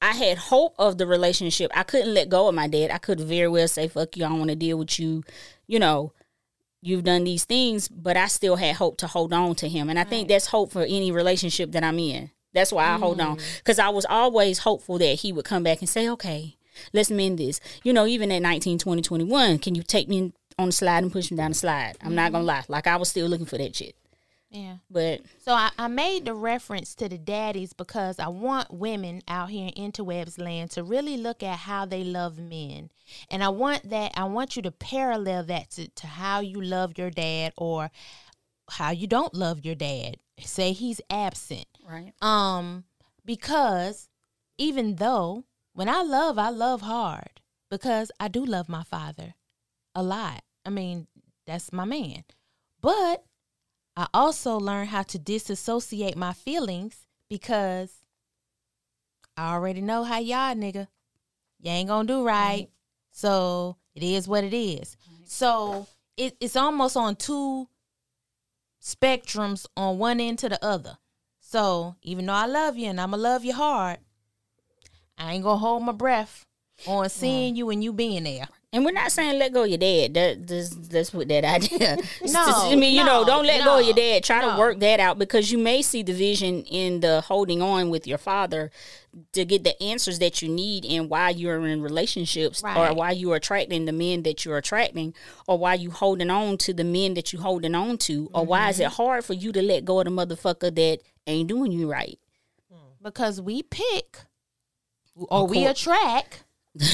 I 0.00 0.12
had 0.12 0.36
hope 0.38 0.74
of 0.78 0.98
the 0.98 1.06
relationship. 1.06 1.70
I 1.74 1.82
couldn't 1.84 2.12
let 2.14 2.28
go 2.28 2.48
of 2.48 2.54
my 2.54 2.66
dad. 2.66 2.90
I 2.90 2.98
could 2.98 3.20
very 3.20 3.46
well 3.48 3.68
say, 3.68 3.86
fuck 3.88 4.16
you, 4.16 4.24
I 4.24 4.28
don't 4.28 4.38
want 4.38 4.50
to 4.50 4.56
deal 4.56 4.76
with 4.78 4.98
you. 4.98 5.22
You 5.68 5.78
know, 5.78 6.12
you've 6.80 7.04
done 7.04 7.22
these 7.22 7.44
things, 7.44 7.86
but 7.88 8.16
I 8.16 8.26
still 8.26 8.56
had 8.56 8.74
hope 8.76 8.96
to 8.98 9.06
hold 9.06 9.32
on 9.32 9.54
to 9.56 9.68
him. 9.68 9.88
And 9.88 9.98
I 9.98 10.04
think 10.04 10.26
that's 10.28 10.46
hope 10.46 10.72
for 10.72 10.82
any 10.82 11.12
relationship 11.12 11.70
that 11.72 11.84
I'm 11.84 12.00
in. 12.00 12.30
That's 12.52 12.72
why 12.72 12.86
I 12.86 12.98
hold 12.98 13.20
on. 13.20 13.36
Mm. 13.38 13.58
Because 13.58 13.78
I 13.78 13.88
was 13.88 14.04
always 14.06 14.58
hopeful 14.58 14.98
that 14.98 15.20
he 15.20 15.32
would 15.32 15.44
come 15.44 15.62
back 15.62 15.80
and 15.80 15.88
say, 15.88 16.08
okay, 16.08 16.56
let's 16.92 17.10
mend 17.10 17.38
this. 17.38 17.60
You 17.82 17.92
know, 17.92 18.06
even 18.06 18.30
at 18.32 18.42
19, 18.42 18.78
20, 18.78 19.02
21, 19.02 19.58
can 19.58 19.74
you 19.74 19.82
take 19.82 20.08
me 20.08 20.32
on 20.58 20.66
the 20.66 20.72
slide 20.72 21.02
and 21.02 21.12
push 21.12 21.30
me 21.30 21.36
down 21.36 21.52
the 21.52 21.56
slide? 21.56 21.96
I'm 22.02 22.14
not 22.14 22.32
going 22.32 22.46
to 22.46 22.52
mm-hmm. 22.52 22.70
lie. 22.70 22.76
Like, 22.76 22.86
I 22.86 22.96
was 22.96 23.08
still 23.08 23.28
looking 23.28 23.46
for 23.46 23.58
that 23.58 23.74
shit. 23.74 23.94
yeah. 24.50 24.76
But 24.90 25.22
So 25.38 25.52
I, 25.52 25.70
I 25.78 25.88
made 25.88 26.26
the 26.26 26.34
reference 26.34 26.94
to 26.96 27.08
the 27.08 27.18
daddies 27.18 27.72
because 27.72 28.18
I 28.18 28.28
want 28.28 28.72
women 28.72 29.22
out 29.28 29.50
here 29.50 29.70
in 29.74 29.92
interwebs 29.92 30.38
land 30.38 30.72
to 30.72 30.82
really 30.82 31.16
look 31.16 31.42
at 31.42 31.60
how 31.60 31.86
they 31.86 32.04
love 32.04 32.38
men. 32.38 32.90
And 33.30 33.42
I 33.42 33.48
want 33.48 33.88
that 33.90 34.12
I 34.14 34.24
want 34.24 34.56
you 34.56 34.62
to 34.62 34.70
parallel 34.70 35.44
that 35.44 35.70
to, 35.72 35.88
to 35.88 36.06
how 36.06 36.40
you 36.40 36.60
love 36.60 36.98
your 36.98 37.10
dad 37.10 37.52
or 37.56 37.90
how 38.68 38.90
you 38.90 39.06
don't 39.06 39.34
love 39.34 39.64
your 39.64 39.74
dad. 39.74 40.16
Say 40.38 40.72
he's 40.72 41.00
absent. 41.10 41.66
Right. 41.82 42.12
Um, 42.22 42.84
because 43.24 44.08
even 44.58 44.96
though 44.96 45.44
when 45.72 45.88
I 45.88 46.02
love, 46.02 46.38
I 46.38 46.50
love 46.50 46.82
hard 46.82 47.40
because 47.70 48.10
I 48.20 48.28
do 48.28 48.44
love 48.44 48.68
my 48.68 48.82
father 48.82 49.34
a 49.94 50.02
lot. 50.02 50.42
I 50.64 50.70
mean, 50.70 51.06
that's 51.46 51.72
my 51.72 51.84
man. 51.84 52.24
But 52.80 53.24
I 53.96 54.06
also 54.14 54.56
learned 54.58 54.88
how 54.88 55.02
to 55.02 55.18
disassociate 55.18 56.16
my 56.16 56.32
feelings 56.32 57.06
because 57.28 57.92
I 59.36 59.54
already 59.54 59.80
know 59.80 60.04
how 60.04 60.18
y'all 60.18 60.54
nigga. 60.54 60.88
You 61.60 61.70
ain't 61.70 61.88
gonna 61.88 62.06
do 62.06 62.24
right. 62.24 62.68
So 63.10 63.76
it 63.94 64.02
is 64.02 64.26
what 64.26 64.44
it 64.44 64.54
is. 64.54 64.96
So 65.24 65.86
it, 66.16 66.36
it's 66.40 66.56
almost 66.56 66.96
on 66.96 67.16
two 67.16 67.68
spectrums 68.82 69.66
on 69.76 69.98
one 69.98 70.20
end 70.20 70.38
to 70.40 70.48
the 70.48 70.62
other. 70.64 70.98
So 71.52 71.96
even 72.00 72.24
though 72.24 72.32
I 72.32 72.46
love 72.46 72.78
you 72.78 72.88
and 72.88 72.98
I'ma 72.98 73.18
love 73.18 73.44
you 73.44 73.52
hard, 73.52 73.98
I 75.18 75.34
ain't 75.34 75.44
gonna 75.44 75.58
hold 75.58 75.82
my 75.82 75.92
breath 75.92 76.46
on 76.86 77.10
seeing 77.10 77.52
mm. 77.52 77.56
you 77.58 77.68
and 77.68 77.84
you 77.84 77.92
being 77.92 78.24
there. 78.24 78.48
And 78.74 78.86
we're 78.86 78.92
not 78.92 79.12
saying 79.12 79.38
let 79.38 79.52
go 79.52 79.64
of 79.64 79.68
your 79.68 79.76
dad. 79.76 80.14
That 80.14 80.46
that's, 80.46 80.70
that's 80.70 81.12
what 81.12 81.28
that 81.28 81.44
idea. 81.44 81.98
It's 82.22 82.32
No, 82.32 82.42
I 82.46 82.74
mean, 82.74 82.94
you 82.94 83.04
know, 83.04 83.22
don't 83.24 83.44
let 83.44 83.64
go 83.64 83.78
of 83.80 83.84
your 83.84 83.94
dad. 83.94 84.24
Try 84.24 84.40
to 84.40 84.58
work 84.58 84.80
that 84.80 84.98
out 84.98 85.18
because 85.18 85.52
you 85.52 85.58
may 85.58 85.82
see 85.82 86.02
the 86.02 86.14
vision 86.14 86.62
in 86.64 87.00
the 87.00 87.20
holding 87.20 87.60
on 87.60 87.90
with 87.90 88.06
your 88.06 88.16
father 88.16 88.70
to 89.32 89.44
get 89.44 89.62
the 89.62 89.80
answers 89.82 90.18
that 90.20 90.40
you 90.40 90.48
need 90.48 90.86
and 90.86 91.10
why 91.10 91.28
you're 91.28 91.66
in 91.66 91.82
relationships 91.82 92.62
or 92.64 92.94
why 92.94 93.10
you're 93.10 93.36
attracting 93.36 93.84
the 93.84 93.92
men 93.92 94.22
that 94.22 94.46
you're 94.46 94.56
attracting 94.56 95.12
or 95.46 95.58
why 95.58 95.74
you 95.74 95.90
holding 95.90 96.30
on 96.30 96.56
to 96.56 96.72
the 96.72 96.84
men 96.84 97.12
that 97.12 97.30
you 97.30 97.40
holding 97.40 97.74
on 97.74 97.98
to 97.98 98.30
or 98.32 98.46
why 98.46 98.70
is 98.70 98.80
it 98.80 98.84
Mm-hmm. 98.84 98.94
hard 99.02 99.24
for 99.26 99.34
you 99.34 99.52
to 99.52 99.60
let 99.60 99.84
go 99.84 100.00
of 100.00 100.06
the 100.06 100.10
motherfucker 100.10 100.74
that 100.74 101.00
ain't 101.26 101.48
doing 101.48 101.72
you 101.72 101.90
right. 101.92 102.18
Because 103.02 103.38
we 103.38 103.62
pick 103.64 104.16
or 105.14 105.46
we 105.46 105.66
attract 105.66 106.44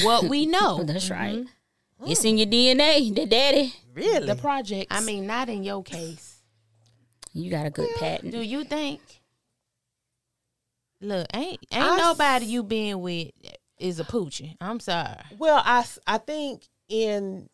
what 0.03 0.25
we 0.25 0.45
know. 0.55 0.83
That's 0.83 1.09
right. 1.09 1.45
Mm-hmm. 2.01 2.11
It's 2.11 2.23
in 2.23 2.37
your 2.37 2.47
DNA, 2.47 3.13
the 3.13 3.25
daddy. 3.25 3.73
Really? 3.93 4.27
The 4.27 4.35
project. 4.35 4.87
I 4.91 5.01
mean, 5.01 5.27
not 5.27 5.49
in 5.49 5.63
your 5.63 5.83
case. 5.83 6.37
You 7.33 7.51
got 7.51 7.65
a 7.65 7.69
good 7.69 7.89
patent. 7.97 8.31
Do 8.31 8.41
you 8.41 8.63
think? 8.63 9.01
Look, 11.01 11.27
ain't 11.33 11.59
ain't 11.71 11.83
I 11.83 11.95
s- 11.95 11.99
nobody 12.01 12.45
you 12.45 12.63
been 12.63 12.99
with 13.01 13.29
is 13.77 13.99
a 13.99 14.03
poochie. 14.03 14.55
I'm 14.59 14.79
sorry. 14.79 15.15
Well, 15.37 15.61
I 15.65 15.85
I 16.05 16.17
think 16.17 16.67
in 16.89 17.49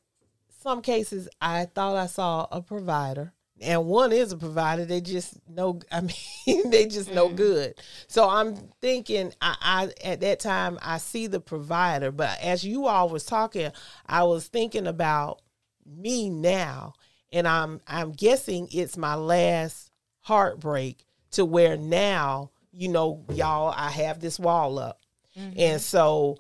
some 0.64 0.82
cases 0.82 1.30
I 1.42 1.66
thought 1.66 1.96
I 1.96 2.08
saw 2.08 2.48
a 2.52 2.62
provider, 2.62 3.34
and 3.66 3.86
one 3.86 4.12
is 4.12 4.32
a 4.32 4.38
provider. 4.38 4.86
They 4.86 5.02
just 5.02 5.38
no, 5.50 5.80
I 5.92 6.02
mean, 6.48 6.70
they 6.70 6.86
just 6.86 7.12
no 7.12 7.30
mm. 7.30 7.36
good. 7.36 7.76
So 8.08 8.30
I'm 8.30 8.56
thinking, 8.82 9.34
I, 9.42 9.56
I 9.62 10.08
at 10.08 10.22
that 10.22 10.40
time 10.40 10.78
I 10.82 10.98
see 10.98 11.28
the 11.28 11.40
provider, 11.40 12.12
but 12.12 12.40
as 12.42 12.64
you 12.64 12.88
all 12.88 13.10
was 13.10 13.26
talking, 13.26 13.72
I 14.06 14.24
was 14.24 14.48
thinking 14.48 14.88
about 14.88 15.42
me 15.86 16.30
now, 16.30 16.94
and 17.32 17.48
I'm 17.48 17.82
I'm 17.88 18.12
guessing 18.12 18.68
it's 18.72 18.98
my 18.98 19.16
last 19.16 19.92
heartbreak 20.22 21.06
to 21.32 21.46
where 21.46 21.78
now 21.78 22.52
you 22.72 22.88
know 22.88 23.24
y'all 23.34 23.74
I 23.76 23.90
have 23.90 24.20
this 24.20 24.40
wall 24.40 24.80
up. 24.80 25.02
Mm-hmm. 25.38 25.60
And 25.60 25.82
so, 25.82 26.38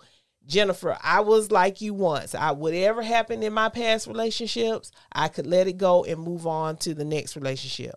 Jennifer, 0.47 0.97
I 1.01 1.21
was 1.21 1.51
like 1.51 1.81
you 1.81 1.93
once. 1.93 2.35
I 2.35 2.51
whatever 2.51 3.01
happened 3.01 3.43
in 3.43 3.53
my 3.53 3.69
past 3.69 4.07
relationships, 4.07 4.91
I 5.11 5.27
could 5.27 5.47
let 5.47 5.67
it 5.67 5.77
go 5.77 6.03
and 6.03 6.19
move 6.19 6.45
on 6.45 6.77
to 6.77 6.93
the 6.93 7.05
next 7.05 7.35
relationship. 7.35 7.95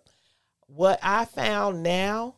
What 0.67 0.99
I 1.03 1.25
found 1.25 1.83
now 1.83 2.35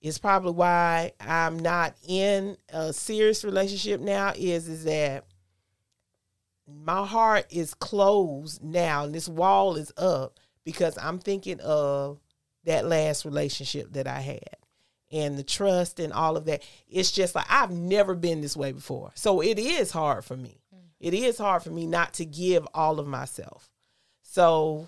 is 0.00 0.18
probably 0.18 0.52
why 0.52 1.12
I'm 1.20 1.58
not 1.58 1.94
in 2.06 2.56
a 2.70 2.92
serious 2.92 3.44
relationship 3.44 4.00
now 4.00 4.32
is 4.36 4.68
is 4.68 4.84
that 4.84 5.24
my 6.66 7.04
heart 7.04 7.46
is 7.50 7.74
closed 7.74 8.62
now 8.62 9.04
and 9.04 9.14
this 9.14 9.28
wall 9.28 9.76
is 9.76 9.92
up 9.96 10.38
because 10.64 10.96
I'm 10.96 11.18
thinking 11.18 11.60
of 11.60 12.20
that 12.64 12.86
last 12.86 13.24
relationship 13.24 13.92
that 13.92 14.06
I 14.06 14.20
had 14.20 14.59
and 15.10 15.38
the 15.38 15.42
trust 15.42 16.00
and 16.00 16.12
all 16.12 16.36
of 16.36 16.44
that. 16.46 16.62
It's 16.88 17.10
just 17.10 17.34
like 17.34 17.46
I've 17.48 17.70
never 17.70 18.14
been 18.14 18.40
this 18.40 18.56
way 18.56 18.72
before. 18.72 19.12
So 19.14 19.40
it 19.40 19.58
is 19.58 19.90
hard 19.90 20.24
for 20.24 20.36
me. 20.36 20.60
It 21.00 21.14
is 21.14 21.38
hard 21.38 21.62
for 21.62 21.70
me 21.70 21.86
not 21.86 22.14
to 22.14 22.26
give 22.26 22.66
all 22.74 23.00
of 23.00 23.06
myself. 23.06 23.70
So 24.22 24.86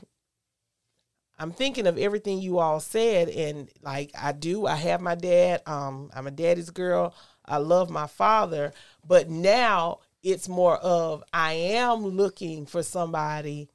I'm 1.38 1.52
thinking 1.52 1.86
of 1.86 1.98
everything 1.98 2.40
you 2.40 2.58
all 2.58 2.80
said 2.80 3.28
and 3.28 3.68
like 3.82 4.10
I 4.16 4.32
do. 4.32 4.66
I 4.66 4.76
have 4.76 5.00
my 5.00 5.14
dad. 5.14 5.62
Um 5.66 6.10
I'm 6.14 6.26
a 6.26 6.30
daddy's 6.30 6.70
girl. 6.70 7.14
I 7.44 7.56
love 7.56 7.90
my 7.90 8.06
father, 8.06 8.72
but 9.06 9.28
now 9.28 10.00
it's 10.22 10.48
more 10.48 10.76
of 10.76 11.24
I 11.32 11.54
am 11.54 12.06
looking 12.06 12.66
for 12.66 12.82
somebody 12.82 13.68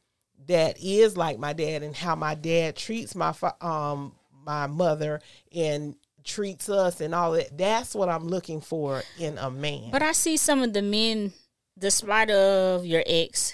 that 0.47 0.77
is 0.79 1.17
like 1.17 1.39
my 1.39 1.53
dad 1.53 1.83
and 1.83 1.95
how 1.95 2.15
my 2.15 2.35
dad 2.35 2.75
treats 2.75 3.15
my 3.15 3.33
um 3.59 4.13
my 4.45 4.67
mother 4.67 5.19
and 5.53 5.95
treats 6.27 6.69
us 6.69 7.01
and 7.01 7.15
all 7.15 7.31
that. 7.31 7.57
That's 7.57 7.95
what 7.95 8.09
I'm 8.09 8.27
looking 8.27 8.61
for 8.61 9.01
in 9.17 9.37
a 9.37 9.49
man. 9.49 9.89
But 9.91 10.03
I 10.03 10.11
see 10.11 10.37
some 10.37 10.61
of 10.61 10.73
the 10.73 10.81
men, 10.81 11.33
despite 11.79 12.29
of 12.29 12.85
your 12.85 13.03
ex 13.07 13.53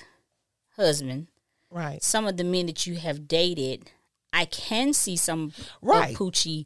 husband, 0.76 1.28
right. 1.69 2.01
some 2.03 2.26
of 2.26 2.36
the 2.38 2.43
men 2.43 2.65
that 2.65 2.86
you 2.88 2.95
have 2.95 3.28
dated, 3.28 3.91
I 4.34 4.45
can 4.45 4.93
see 4.93 5.15
some 5.15 5.53
Right. 5.82 6.15
Poochie 6.15 6.65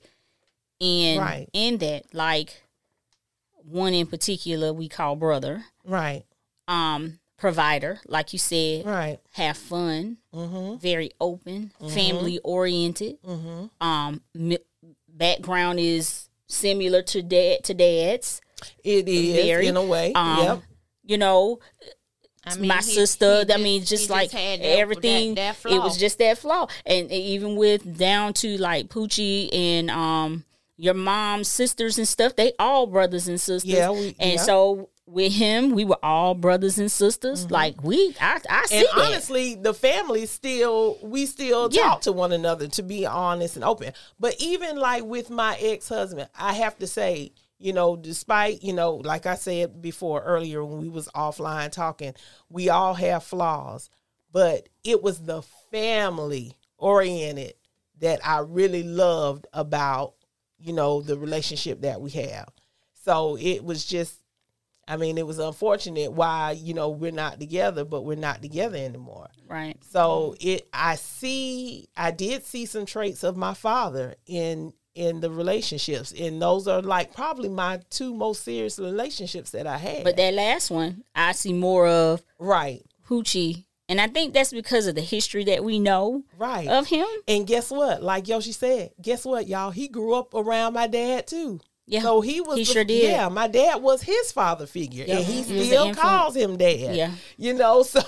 in 0.80 1.20
Right. 1.20 1.50
in 1.54 1.78
that. 1.80 2.14
Like 2.14 2.64
one 3.64 3.94
in 3.94 4.08
particular, 4.08 4.72
we 4.74 4.88
call 4.88 5.16
brother, 5.18 5.66
Right. 5.84 6.24
um, 6.70 7.20
provider, 7.36 8.00
like 8.08 8.32
you 8.34 8.40
said, 8.40 8.86
Right. 8.86 9.20
have 9.34 9.58
fun, 9.58 10.18
Mm-hmm. 10.34 10.78
very 10.78 11.12
open, 11.20 11.72
family 11.90 12.40
oriented. 12.40 13.22
Mm-hmm. 13.24 13.66
Um, 13.86 14.22
mi- 14.34 14.58
background 15.18 15.80
is 15.80 16.30
similar 16.48 17.02
to 17.04 17.22
dad 17.22 17.64
to 17.66 17.74
dad's. 17.74 18.42
It 18.84 19.08
is 19.08 19.46
Very, 19.46 19.68
in 19.68 19.78
a 19.78 19.84
way. 19.84 20.14
Um, 20.14 20.38
yep. 20.44 20.62
You 21.04 21.18
know, 21.18 21.60
I 22.46 22.56
mean, 22.56 22.68
my 22.70 22.78
he- 22.78 22.82
sister. 22.94 23.44
he 23.46 23.54
I 23.54 23.58
mean, 23.58 23.82
just- 23.82 23.92
just, 23.92 24.10
like 24.10 24.32
just 24.32 24.34
that- 24.34 24.62
everything. 24.62 25.36
that- 25.36 25.62
that 25.64 25.72
it 25.72 25.80
was 25.80 25.98
just 25.98 26.18
that 26.20 26.38
flaw, 26.38 26.68
and 26.86 27.12
even 27.12 27.56
with 27.56 27.98
down 27.98 28.34
to 28.36 28.58
like 28.58 28.88
Poochie 28.90 29.50
and 29.54 29.90
um 29.92 30.44
your 30.80 30.94
mom's 30.94 31.48
sisters 31.48 31.98
and 31.98 32.08
stuff. 32.08 32.36
They 32.36 32.54
all 32.60 32.86
brothers 32.88 33.28
and 33.28 33.40
sisters. 33.42 33.66
Yeah, 33.70 33.90
we- 33.92 34.16
and 34.20 34.34
yeah. 34.34 34.42
so 34.44 34.90
with 35.08 35.32
him, 35.34 35.72
we 35.72 35.86
were 35.86 35.98
all 36.04 36.36
brothers 36.36 36.78
and 36.78 36.92
sisters. 36.92 37.46
Mm-hmm. 37.46 37.54
Like 37.54 37.84
we, 37.84 38.16
I, 38.20 38.40
I 38.50 38.66
see 38.66 38.78
and 38.80 38.88
that. 38.94 39.06
honestly, 39.08 39.56
the 39.56 39.74
family 39.74 40.26
still 40.26 40.98
we 41.02 41.26
still 41.26 41.70
Yeah. 41.72 41.84
talk 41.84 42.02
to 42.02 42.12
one 42.12 42.32
another 42.34 42.68
to 42.68 42.84
be 42.84 43.06
honest 43.06 43.56
and 43.56 43.64
open. 43.66 43.94
But 44.20 44.36
even 44.40 44.76
like 44.78 45.04
with 45.06 45.30
my 45.30 45.58
ex 45.62 45.88
husband, 45.90 46.30
I 46.38 46.54
have 46.54 46.78
to 46.80 46.88
say, 46.88 47.32
you 47.58 47.72
know, 47.74 47.96
despite 47.96 48.64
you 48.64 48.74
know, 48.74 48.96
like 48.96 49.26
I 49.26 49.36
said 49.36 49.82
before 49.82 50.22
earlier 50.22 50.64
when 50.64 50.80
we 50.82 50.90
was 50.90 51.08
offline 51.16 51.72
talking, 51.72 52.14
we 52.50 52.70
all 52.70 52.94
have 52.96 53.24
flaws, 53.24 53.90
but 54.32 54.68
it 54.84 55.02
was 55.02 55.20
the 55.24 55.42
family 55.72 56.54
oriented 56.78 57.54
that 58.00 58.20
I 58.28 58.40
really 58.40 58.84
loved 58.84 59.48
about 59.54 60.14
you 60.60 60.74
know 60.74 61.02
the 61.02 61.18
relationship 61.18 61.82
that 61.82 62.02
we 62.02 62.12
have. 62.12 62.50
So 63.06 63.38
it 63.40 63.64
was 63.64 63.86
just 63.86 64.16
I 64.88 64.96
mean, 64.98 65.18
it 65.18 65.28
was 65.28 65.40
unfortunate 65.40 66.12
why, 66.14 66.52
you 66.52 66.74
know, 66.74 66.90
we're 66.90 67.12
not 67.12 67.40
together, 67.40 67.84
but 67.84 68.04
we're 68.06 68.16
not 68.18 68.42
together 68.42 68.78
anymore. 68.78 69.28
right. 69.50 69.78
So 69.90 70.36
it 70.40 70.68
I 70.74 70.96
see 70.96 71.88
I 71.98 72.12
did 72.12 72.46
see 72.46 72.66
some 72.66 72.86
traits 72.86 73.24
of 73.24 73.36
my 73.36 73.54
father 73.54 74.16
in 74.26 74.74
in 74.96 75.20
the 75.20 75.30
relationships. 75.30 76.12
And 76.18 76.42
those 76.42 76.68
are 76.68 76.82
like 76.82 77.14
probably 77.14 77.50
my 77.50 77.82
two 77.90 78.14
most 78.16 78.44
serious 78.44 78.80
relationships 78.80 79.52
that 79.52 79.68
I 79.68 79.78
had. 79.78 80.04
But 80.04 80.18
that 80.18 80.34
last 80.34 80.72
one, 80.72 81.04
I 81.14 81.34
see 81.34 81.54
more 81.54 81.88
of 81.88 82.24
right. 82.40 82.82
Hoochie, 83.08 83.66
and 83.88 84.02
I 84.02 84.08
think 84.08 84.34
that's 84.34 84.52
because 84.52 84.88
of 84.88 84.96
the 84.96 85.02
history 85.02 85.44
that 85.46 85.64
we 85.64 85.80
know 85.80 86.24
Right. 86.38 86.68
of 86.68 86.88
him. 86.88 87.06
and 87.28 87.46
guess 87.48 87.70
what? 87.72 88.02
Like 88.04 88.28
Yoshi 88.28 88.52
said, 88.52 88.92
guess 89.02 89.24
what, 89.24 89.48
y'all? 89.48 89.72
He 89.72 89.88
grew 89.88 90.14
up 90.16 90.34
around 90.34 90.74
my 90.74 90.88
dad 90.88 91.28
too. 91.28 91.60
Yeah, 91.90 92.02
So 92.02 92.20
he 92.22 92.42
was 92.42 92.58
he 92.58 92.66
the- 92.66 92.74
sure 92.74 92.84
did. 92.84 93.04
Yeah, 93.12 93.30
my 93.30 93.48
dad 93.48 93.82
was 93.82 94.02
his 94.02 94.32
father 94.34 94.68
figure. 94.68 95.06
Yeah, 95.08 95.18
And 95.18 95.26
he 95.26 95.42
he 95.42 95.66
still 95.68 95.96
calls 95.96 96.36
him 96.36 96.58
dad. 96.58 96.96
Yeah. 96.96 97.12
You 97.38 97.54
know, 97.54 97.82
so 97.84 98.02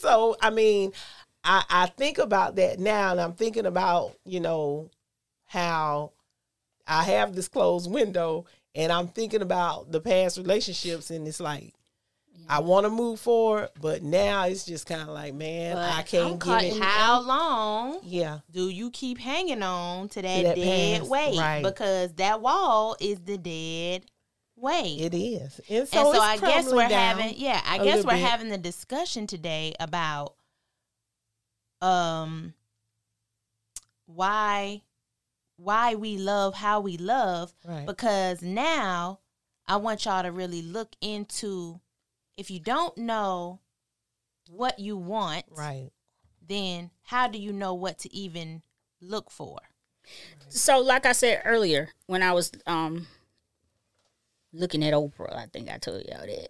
so 0.00 0.36
I 0.40 0.50
mean, 0.50 0.92
I, 1.42 1.64
I 1.68 1.86
think 1.86 2.18
about 2.18 2.56
that 2.56 2.78
now 2.78 3.10
and 3.12 3.20
I'm 3.20 3.32
thinking 3.34 3.66
about, 3.66 4.14
you 4.24 4.38
know, 4.40 4.90
how 5.46 6.12
I 6.86 7.02
have 7.04 7.34
this 7.34 7.48
closed 7.48 7.90
window 7.90 8.46
and 8.74 8.92
I'm 8.92 9.08
thinking 9.08 9.42
about 9.42 9.90
the 9.90 10.00
past 10.00 10.38
relationships 10.38 11.10
and 11.10 11.26
it's 11.26 11.40
like 11.40 11.74
I 12.48 12.60
want 12.60 12.84
to 12.86 12.90
move 12.90 13.20
forward, 13.20 13.68
but 13.80 14.02
now 14.02 14.44
it's 14.46 14.64
just 14.64 14.86
kind 14.86 15.02
of 15.02 15.08
like, 15.08 15.34
man, 15.34 15.74
But 15.76 15.92
I 15.92 16.02
can't 16.02 16.42
I'm 16.42 16.62
give 16.62 16.76
it. 16.76 16.82
How 16.82 17.20
long 17.20 17.98
Yeah, 18.02 18.38
do 18.50 18.68
you 18.70 18.90
keep 18.90 19.18
hanging 19.18 19.62
on 19.62 20.08
to 20.10 20.22
that, 20.22 20.42
that 20.44 20.56
dead 20.56 21.00
past, 21.00 21.10
weight? 21.10 21.38
right. 21.38 21.62
Because 21.62 22.14
that 22.14 22.40
wall 22.40 22.96
is 23.00 23.18
the 23.20 23.36
dead 23.36 24.06
weight. 24.56 24.98
it 25.00 25.14
is. 25.14 25.60
And 25.68 25.86
so, 25.86 26.06
and 26.06 26.16
so 26.16 26.20
I 26.22 26.36
guess 26.38 26.72
we're 26.72 26.88
having 26.88 27.34
yeah, 27.36 27.60
I 27.66 27.78
guess 27.84 28.04
we're 28.04 28.12
bit. 28.12 28.20
having 28.20 28.48
the 28.48 28.58
discussion 28.58 29.26
today 29.26 29.74
about 29.78 30.34
um 31.82 32.54
why 34.06 34.82
why 35.56 35.94
we 35.94 36.16
love 36.16 36.54
how 36.54 36.80
we 36.80 36.96
love 36.96 37.52
Right. 37.64 37.86
because 37.86 38.42
now 38.42 39.20
I 39.66 39.76
want 39.76 40.04
y'all 40.06 40.22
to 40.22 40.32
really 40.32 40.62
look 40.62 40.94
into 41.00 41.80
if 42.38 42.50
you 42.50 42.60
don't 42.60 42.96
know 42.96 43.60
what 44.48 44.78
you 44.78 44.96
want, 44.96 45.44
Right. 45.50 45.90
then 46.40 46.90
how 47.02 47.28
do 47.28 47.38
you 47.38 47.52
know 47.52 47.74
what 47.74 47.98
to 47.98 48.14
even 48.14 48.62
look 49.00 49.30
for? 49.30 49.58
So, 50.48 50.78
like 50.78 51.04
I 51.04 51.12
said 51.12 51.42
earlier, 51.44 51.90
when 52.06 52.22
I 52.22 52.32
was 52.32 52.50
um 52.66 53.06
looking 54.52 54.82
at 54.82 54.94
Oprah, 54.94 55.36
I 55.36 55.46
think 55.46 55.68
I 55.70 55.76
told 55.76 56.04
y'all 56.06 56.26
that 56.26 56.48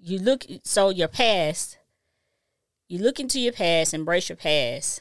you 0.00 0.18
look. 0.18 0.46
So 0.64 0.88
your 0.88 1.08
past, 1.08 1.76
you 2.88 2.98
look 2.98 3.20
into 3.20 3.38
your 3.40 3.52
past, 3.52 3.92
embrace 3.92 4.30
your 4.30 4.36
past. 4.36 5.00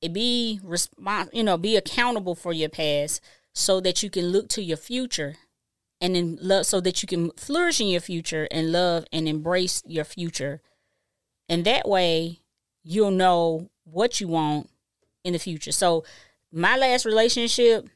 It 0.00 0.12
be 0.12 0.60
respons- 0.64 1.34
you 1.34 1.42
know, 1.42 1.58
be 1.58 1.76
accountable 1.76 2.34
for 2.36 2.52
your 2.52 2.68
past, 2.70 3.20
so 3.52 3.80
that 3.80 4.02
you 4.02 4.08
can 4.08 4.28
look 4.28 4.48
to 4.50 4.62
your 4.62 4.76
future, 4.76 5.36
and 6.00 6.14
then 6.14 6.38
love, 6.40 6.66
so 6.66 6.80
that 6.80 7.02
you 7.02 7.08
can 7.08 7.30
flourish 7.32 7.80
in 7.80 7.88
your 7.88 8.00
future 8.00 8.46
and 8.50 8.72
love 8.72 9.04
and 9.12 9.28
embrace 9.28 9.82
your 9.86 10.04
future, 10.04 10.60
and 11.48 11.64
that 11.64 11.88
way 11.88 12.40
you'll 12.84 13.10
know 13.10 13.68
what 13.84 14.20
you 14.20 14.28
want 14.28 14.70
in 15.24 15.32
the 15.32 15.38
future. 15.38 15.72
So 15.72 16.04
my 16.52 16.76
last 16.76 17.04
relationship, 17.04 17.88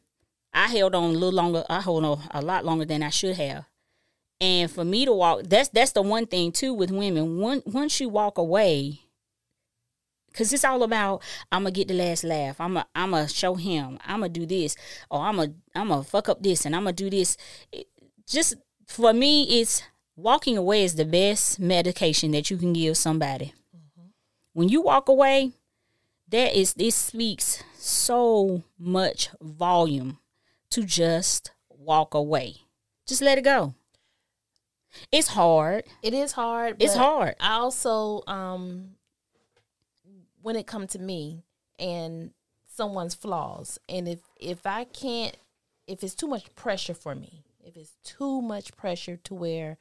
I 0.53 0.69
held 0.69 0.95
on 0.95 1.05
a 1.05 1.09
little 1.09 1.33
longer. 1.33 1.65
I 1.69 1.81
hold 1.81 2.05
on 2.05 2.21
a 2.31 2.43
lot 2.43 2.65
longer 2.65 2.85
than 2.85 3.03
I 3.03 3.11
should 3.11 3.37
have. 3.37 3.67
And 4.41 4.71
for 4.71 4.85
me 4.85 5.05
to 5.05 5.13
walk, 5.13 5.45
that's 5.45 5.69
that's 5.69 5.93
the 5.93 6.03
one 6.03 6.27
thing 6.27 6.51
too 6.53 6.75
with 6.75 6.91
women. 6.91 7.39
One, 7.39 7.63
once 7.65 8.01
you 8.01 8.09
walk 8.09 8.39
away, 8.39 9.01
because 10.27 10.53
it's 10.53 10.65
all 10.65 10.83
about 10.83 11.23
I'm 11.53 11.63
gonna 11.63 11.71
get 11.71 11.89
the 11.89 11.95
last 11.95 12.25
laugh. 12.25 12.61
I'm 12.61 12.75
gonna 12.75 12.87
I'm 12.95 13.29
show 13.29 13.55
him. 13.55 13.99
I'm 14.05 14.21
gonna 14.21 14.29
do 14.31 14.45
this, 14.45 14.75
oh, 15.11 15.19
or 15.19 15.25
I'm 15.25 15.37
gonna 15.37 15.55
I'm 15.75 16.03
fuck 16.03 16.29
up 16.29 16.43
this, 16.43 16.67
and 16.67 16.75
I'm 16.75 16.83
gonna 16.83 16.93
do 16.93 17.09
this. 17.09 17.37
It- 17.71 17.87
just 18.27 18.55
for 18.87 19.13
me, 19.13 19.61
it's 19.61 19.83
walking 20.17 20.57
away 20.57 20.85
is 20.85 20.95
the 20.95 21.05
best 21.05 21.59
medication 21.59 22.31
that 22.33 22.51
you 22.51 22.57
can 22.57 22.73
give 22.73 22.97
somebody. 22.97 23.55
When 24.53 24.69
you 24.69 24.83
walk 24.83 25.09
away, 25.09 25.53
that 26.29 26.55
is 26.55 26.75
this 26.75 26.95
speaks 26.95 27.63
so 27.77 28.63
much 28.79 29.31
volume 29.41 30.19
to 30.71 30.85
just 30.85 31.53
walk 31.69 32.15
away. 32.15 32.57
Just 33.07 33.23
let 33.23 33.39
it 33.39 33.45
go. 33.45 33.75
It's 35.11 35.29
hard. 35.29 35.85
It 36.03 36.15
is 36.15 36.33
hard. 36.33 36.77
It's 36.81 36.95
hard. 36.95 37.35
I 37.41 37.55
also, 37.55 38.23
um, 38.27 38.91
when 40.43 40.57
it 40.57 40.67
comes 40.67 40.93
to 40.93 40.99
me 40.99 41.45
and 41.79 42.33
someone's 42.67 43.15
flaws, 43.15 43.79
and 43.89 44.09
if 44.09 44.21
if 44.39 44.67
I 44.67 44.85
can't, 44.85 45.37
if 45.87 46.03
it's 46.05 46.15
too 46.15 46.29
much 46.29 46.55
pressure 46.55 46.95
for 46.95 47.15
me, 47.15 47.43
if 47.63 47.77
it's 47.77 47.97
too 48.05 48.43
much 48.43 48.77
pressure 48.77 49.17
to 49.25 49.35
where 49.35 49.79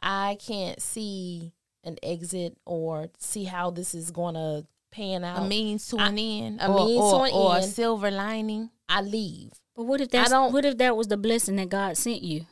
I 0.00 0.38
can't 0.44 0.80
see 0.80 1.52
an 1.84 1.96
exit 2.02 2.56
or 2.64 3.08
see 3.18 3.44
how 3.44 3.70
this 3.70 3.94
is 3.94 4.10
going 4.10 4.34
to 4.34 4.66
pan 4.90 5.24
out, 5.24 5.42
A 5.44 5.48
means 5.48 5.86
to 5.88 5.98
I- 5.98 6.08
an 6.08 6.18
end, 6.18 6.60
a 6.60 6.70
or, 6.70 6.86
means 6.86 7.00
or, 7.02 7.12
to 7.18 7.22
an 7.24 7.32
or 7.34 7.56
a 7.58 7.62
silver 7.62 8.10
lining. 8.10 8.70
I 8.88 9.02
leave. 9.02 9.52
But 9.76 9.84
what 9.84 10.00
if 10.00 10.10
that's 10.10 10.30
don't- 10.30 10.52
what 10.52 10.64
if 10.64 10.78
that 10.78 10.96
was 10.96 11.08
the 11.08 11.16
blessing 11.16 11.56
that 11.56 11.68
God 11.68 11.96
sent 11.96 12.22
you? 12.22 12.46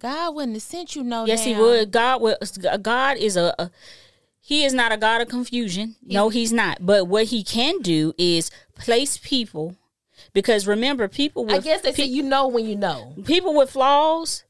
God 0.00 0.34
wouldn't 0.36 0.54
have 0.54 0.62
sent 0.62 0.94
you 0.94 1.02
no. 1.02 1.24
yes, 1.26 1.44
He 1.44 1.54
would. 1.56 1.90
God 1.90 2.22
would. 2.22 2.36
God 2.82 3.16
is 3.16 3.36
a, 3.36 3.52
a 3.58 3.70
He 4.40 4.64
is 4.64 4.72
not 4.72 4.92
a 4.92 4.96
God 4.96 5.20
of 5.20 5.28
confusion. 5.28 5.96
no, 6.02 6.28
He's 6.28 6.52
not. 6.52 6.78
But 6.80 7.08
what 7.08 7.24
He 7.26 7.42
can 7.42 7.80
do 7.80 8.14
is 8.16 8.50
place 8.76 9.18
people, 9.18 9.74
because 10.38 10.68
remember, 10.68 11.08
people. 11.08 11.44
With, 11.46 11.54
I 11.56 11.58
guess 11.58 11.80
they 11.80 11.92
say 11.92 12.04
you 12.04 12.22
know 12.22 12.46
when 12.46 12.64
you 12.64 12.76
know. 12.76 13.12
people 13.24 13.54
with 13.56 13.70
flaws 13.70 14.44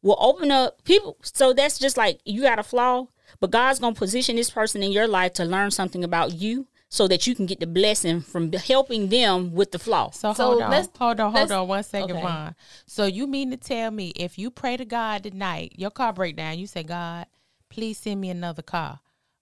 will 0.00 0.16
open 0.20 0.52
up 0.52 0.84
people 0.84 1.16
so 1.22 1.52
that's 1.52 1.76
just 1.76 1.96
like 1.96 2.20
you 2.24 2.42
got 2.42 2.58
a 2.58 2.62
flaw 2.62 3.06
but 3.40 3.50
god's 3.50 3.78
gonna 3.78 3.94
position 3.94 4.36
this 4.36 4.50
person 4.50 4.82
in 4.82 4.92
your 4.92 5.08
life 5.08 5.32
to 5.32 5.44
learn 5.46 5.70
something 5.70 6.04
about 6.04 6.34
you 6.34 6.66
so 6.90 7.08
that 7.08 7.26
you 7.26 7.34
can 7.34 7.46
get 7.46 7.58
the 7.58 7.66
blessing 7.66 8.20
from 8.20 8.52
helping 8.52 9.08
them 9.08 9.52
with 9.54 9.72
the 9.72 9.78
flaw 9.78 10.10
So, 10.10 10.32
So 10.34 10.44
hold 10.44 10.62
on, 10.62 10.70
let's- 10.70 10.88
hold 10.96 11.18
on, 11.18 11.32
hold 11.32 11.50
on, 11.50 11.66
one 11.66 11.82
second, 11.82 12.12
okay. 12.12 12.20
Von. 12.22 12.54
So 12.86 13.06
you 13.06 13.26
mean 13.26 13.50
to 13.50 13.56
tell 13.56 13.90
me 13.90 14.10
if 14.10 14.38
you 14.38 14.50
pray 14.50 14.76
to 14.76 14.84
God 14.84 15.22
tonight, 15.24 15.72
your 15.76 15.90
car 15.90 16.12
break 16.12 16.36
down, 16.36 16.58
you 16.58 16.66
say, 16.68 16.82
God, 16.84 17.26
please 17.70 17.96
send 17.98 18.20
me 18.20 18.28
another 18.30 18.62
car. 18.62 19.00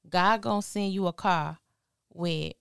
God 0.09 0.41
gonna 0.41 0.63
send 0.63 0.93
you 0.95 1.09
a 1.09 1.13
car 1.13 1.59
with 2.15 2.55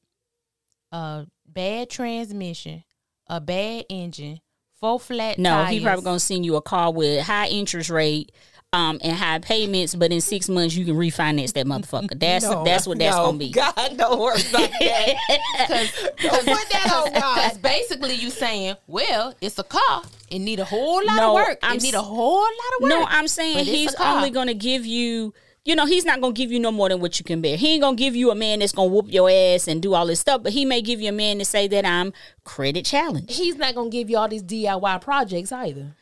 a 0.92 1.28
bad 1.46 1.90
transmission, 1.90 2.84
a 3.32 3.42
bad 3.42 3.86
engine, 3.90 4.40
four 4.80 5.00
flat 5.00 5.40
no 5.40 5.50
tires. 5.50 5.70
he 5.72 5.80
probably 5.80 6.04
gonna 6.04 6.20
send 6.20 6.46
you 6.46 6.56
a 6.58 6.62
car 6.62 6.92
with 6.94 7.26
high 7.26 7.48
interest 7.48 7.90
rate 7.90 8.32
um 8.74 9.00
and 9.04 9.18
high 9.18 9.38
payments 9.40 9.94
but 9.96 10.14
in 10.14 10.22
six 10.22 10.48
months 10.48 10.74
you 10.76 10.86
can 10.86 10.96
refinance 10.96 11.52
that 11.54 11.66
motherfucker 11.66 12.18
that's 12.18 12.46
No, 12.46 12.64
that's 12.64 12.88
what 12.88 13.00
that's 13.00 13.18
no, 13.18 13.26
gonna 13.26 13.38
be 13.38 13.50
God 13.52 13.74
don't 13.98 14.18
work 14.20 14.36
like 14.54 14.72
that. 14.80 15.16
don't 16.22 16.46
put 16.46 16.70
that 16.72 16.92
on 16.94 17.14
God. 17.20 17.36
Because 17.36 17.58
basically 17.58 18.16
you 18.16 18.30
saying, 18.30 18.76
well, 18.88 19.34
it's 19.42 19.60
a 19.60 19.64
car. 19.64 20.04
It 20.30 20.40
need 20.40 20.60
a 20.62 20.66
whole 20.66 21.06
lot 21.06 21.18
No, 21.18 21.30
of 21.38 21.46
work. 21.46 21.60
I'm 21.62 21.78
it 21.78 21.84
need 21.84 21.94
a 21.96 22.02
whole 22.02 22.40
lot 22.42 22.50
of 22.78 22.84
work. 22.84 22.90
No, 22.92 23.06
I'm 23.10 23.28
saying 23.28 23.56
But 23.58 23.62
it's 23.68 23.70
a 23.70 23.76
he's 23.76 23.96
only 23.96 24.30
gonna 24.30 24.54
give 24.54 24.86
you. 24.86 25.34
You 25.64 25.76
know, 25.76 25.86
he's 25.86 26.06
not 26.06 26.22
gonna 26.22 26.34
give 26.34 26.52
you 26.52 26.60
no 26.60 26.72
more 26.72 26.90
than 26.90 27.02
what 27.02 27.20
you 27.20 27.26
can 27.26 27.40
bear. 27.40 27.56
He 27.56 27.74
ain't 27.74 27.82
gonna 27.82 27.96
give 27.96 28.16
you 28.16 28.32
a 28.32 28.36
man 28.36 28.60
that's 28.60 28.72
gonna 28.72 28.90
whoop 28.90 29.06
your 29.10 29.30
ass 29.30 29.68
and 29.68 29.82
do 29.82 29.94
all 29.94 30.08
this 30.08 30.20
stuff. 30.20 30.42
But 30.42 30.54
he 30.54 30.66
may 30.66 30.82
give 30.82 31.02
you 31.02 31.10
a 31.10 31.14
man 31.14 31.38
to 31.38 31.46
say 31.46 31.68
that 31.68 31.86
I'm 31.86 32.14
credit 32.44 32.86
challenged. 32.86 33.32
He's 33.32 33.58
not 33.58 33.76
gonna 33.76 33.90
give 33.90 34.10
you 34.10 34.18
all 34.18 34.28
these 34.28 34.44
DIY 34.44 35.02
projects 35.02 35.52
either. 35.52 35.96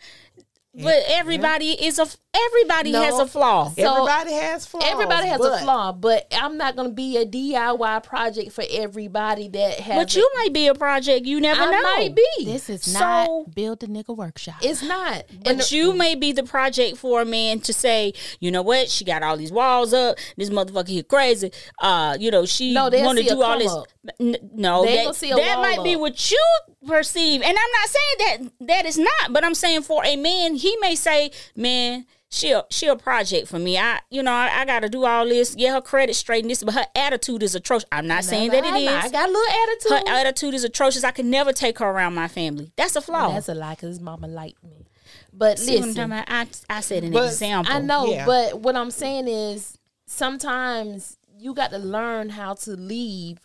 But 0.74 1.04
everybody 1.08 1.72
is 1.72 2.00
a 2.00 2.08
Everybody 2.32 2.92
No. 2.92 3.02
has 3.02 3.18
a 3.18 3.26
flaw. 3.26 3.70
So, 3.70 3.82
everybody 3.82 4.34
has 4.34 4.64
flaws. 4.68 4.84
Everybody 4.86 5.28
has 5.30 5.40
but 5.40 5.62
a 5.62 5.64
flaw, 5.64 5.92
but 5.92 6.28
I'm 6.32 6.58
not 6.58 6.76
going 6.76 6.90
to 6.90 6.94
be 6.94 7.18
a 7.18 7.26
DIY 7.26 8.04
project 8.04 8.52
for 8.52 8.64
everybody 8.70 9.48
that 9.48 9.80
has. 9.80 9.96
But 9.98 10.16
you 10.16 10.30
might 10.36 10.54
be 10.54 10.68
a 10.68 10.76
project. 10.76 11.26
You 11.26 11.42
never 11.42 11.60
I 11.60 11.72
know. 11.72 11.82
might 11.82 12.16
be. 12.16 12.46
This 12.46 12.70
is 12.70 12.84
So- 12.84 13.00
not 13.00 13.56
build 13.56 13.82
a 13.82 13.88
nigga 13.88 14.16
workshop. 14.16 14.58
It's 14.62 14.84
not. 14.84 15.24
But 15.44 15.48
And 15.54 15.72
you 15.72 15.94
may 15.94 16.14
be 16.14 16.32
the 16.32 16.44
project 16.44 16.98
for 16.98 17.22
a 17.22 17.26
man 17.26 17.62
to 17.62 17.74
say, 17.74 18.14
you 18.40 18.52
know 18.52 18.62
what, 18.62 18.90
she 18.92 19.04
got 19.06 19.24
all 19.24 19.36
these 19.36 19.52
walls 19.52 19.92
up. 19.92 20.18
This 20.38 20.52
motherfucker 20.52 20.88
here 20.90 21.04
crazy. 21.04 21.52
Uh, 21.82 22.16
you 22.20 22.30
know, 22.30 22.46
she 22.46 22.74
No, 22.74 22.92
they'll 22.92 23.06
want 23.06 23.18
to 23.18 23.24
see 23.24 23.30
a 23.32 23.34
do 23.34 23.42
all 23.42 23.50
come 23.54 23.60
this. 23.60 23.72
up. 23.72 23.88
N- 24.20 24.38
no, 24.54 24.86
They 24.86 24.98
that, 24.98 25.04
gonna 25.06 25.14
see 25.16 25.32
a 25.32 25.36
that 25.36 25.58
wall 25.58 25.64
might 25.66 25.84
be 25.84 25.96
what 25.96 26.30
you 26.32 26.44
perceive, 26.88 27.42
and 27.42 27.50
I'm 27.50 27.54
not 27.56 27.90
saying 27.90 28.50
that 28.60 28.68
that 28.68 28.86
is 28.86 28.98
not. 29.00 29.32
But 29.34 29.44
I'm 29.44 29.56
saying 29.56 29.82
for 29.82 30.06
a 30.06 30.16
man, 30.16 30.54
he 30.56 30.78
may 30.80 30.94
say, 30.94 31.32
man. 31.56 32.06
She 32.32 32.52
a, 32.52 32.64
she 32.70 32.86
a 32.88 32.96
project 32.96 33.48
for 33.48 33.58
me. 33.58 33.78
I 33.78 34.00
you 34.12 34.22
know 34.22 34.32
I, 34.32 34.62
I 34.62 34.66
got 34.66 34.82
to 34.82 34.90
do 34.90 35.04
all 35.06 35.26
this. 35.26 35.56
Yeah, 35.58 35.74
her 35.74 35.82
credit 35.82 36.16
straight 36.16 36.44
and 36.44 36.52
this, 36.52 36.64
but 36.64 36.76
her 36.76 36.86
attitude 36.96 37.42
is 37.42 37.56
atrocious. 37.56 37.88
I'm 37.92 38.06
not 38.06 38.24
saying 38.24 38.52
that 38.52 38.64
it 38.64 38.72
I, 38.72 38.86
I 39.02 39.06
is. 39.06 39.12
got 39.12 39.28
a 39.28 39.32
little 39.32 39.64
attitude. 39.64 39.92
Her 40.10 40.14
attitude 40.16 40.54
is 40.54 40.64
atrocious. 40.64 41.04
I 41.04 41.10
could 41.12 41.26
never 41.26 41.52
take 41.54 41.80
her 41.80 41.88
around 41.88 42.14
my 42.14 42.28
family. 42.28 42.72
That's 42.76 42.96
a 42.96 43.02
flaw. 43.02 43.34
That's 43.34 43.50
a 43.50 43.56
lie 43.56 43.74
because 43.74 44.00
mama 44.00 44.28
liked 44.28 44.64
me. 44.64 44.86
But 45.34 45.58
See 45.58 45.76
what 45.76 45.82
I'm 45.84 45.88
listen, 45.90 46.04
about? 46.12 46.26
I, 46.30 46.48
I 46.70 46.82
said 46.82 47.04
an 47.04 47.14
But 47.14 47.26
example. 47.30 47.74
I 47.74 47.80
know, 47.80 48.06
Yeah. 48.06 48.26
but 48.28 48.60
what 48.62 48.76
I'm 48.76 48.92
saying 48.92 49.28
is 49.28 49.80
sometimes 50.06 51.18
you 51.38 51.54
got 51.56 51.72
to 51.72 51.78
learn 51.80 52.30
how 52.30 52.54
to 52.54 52.72
leave 52.72 53.40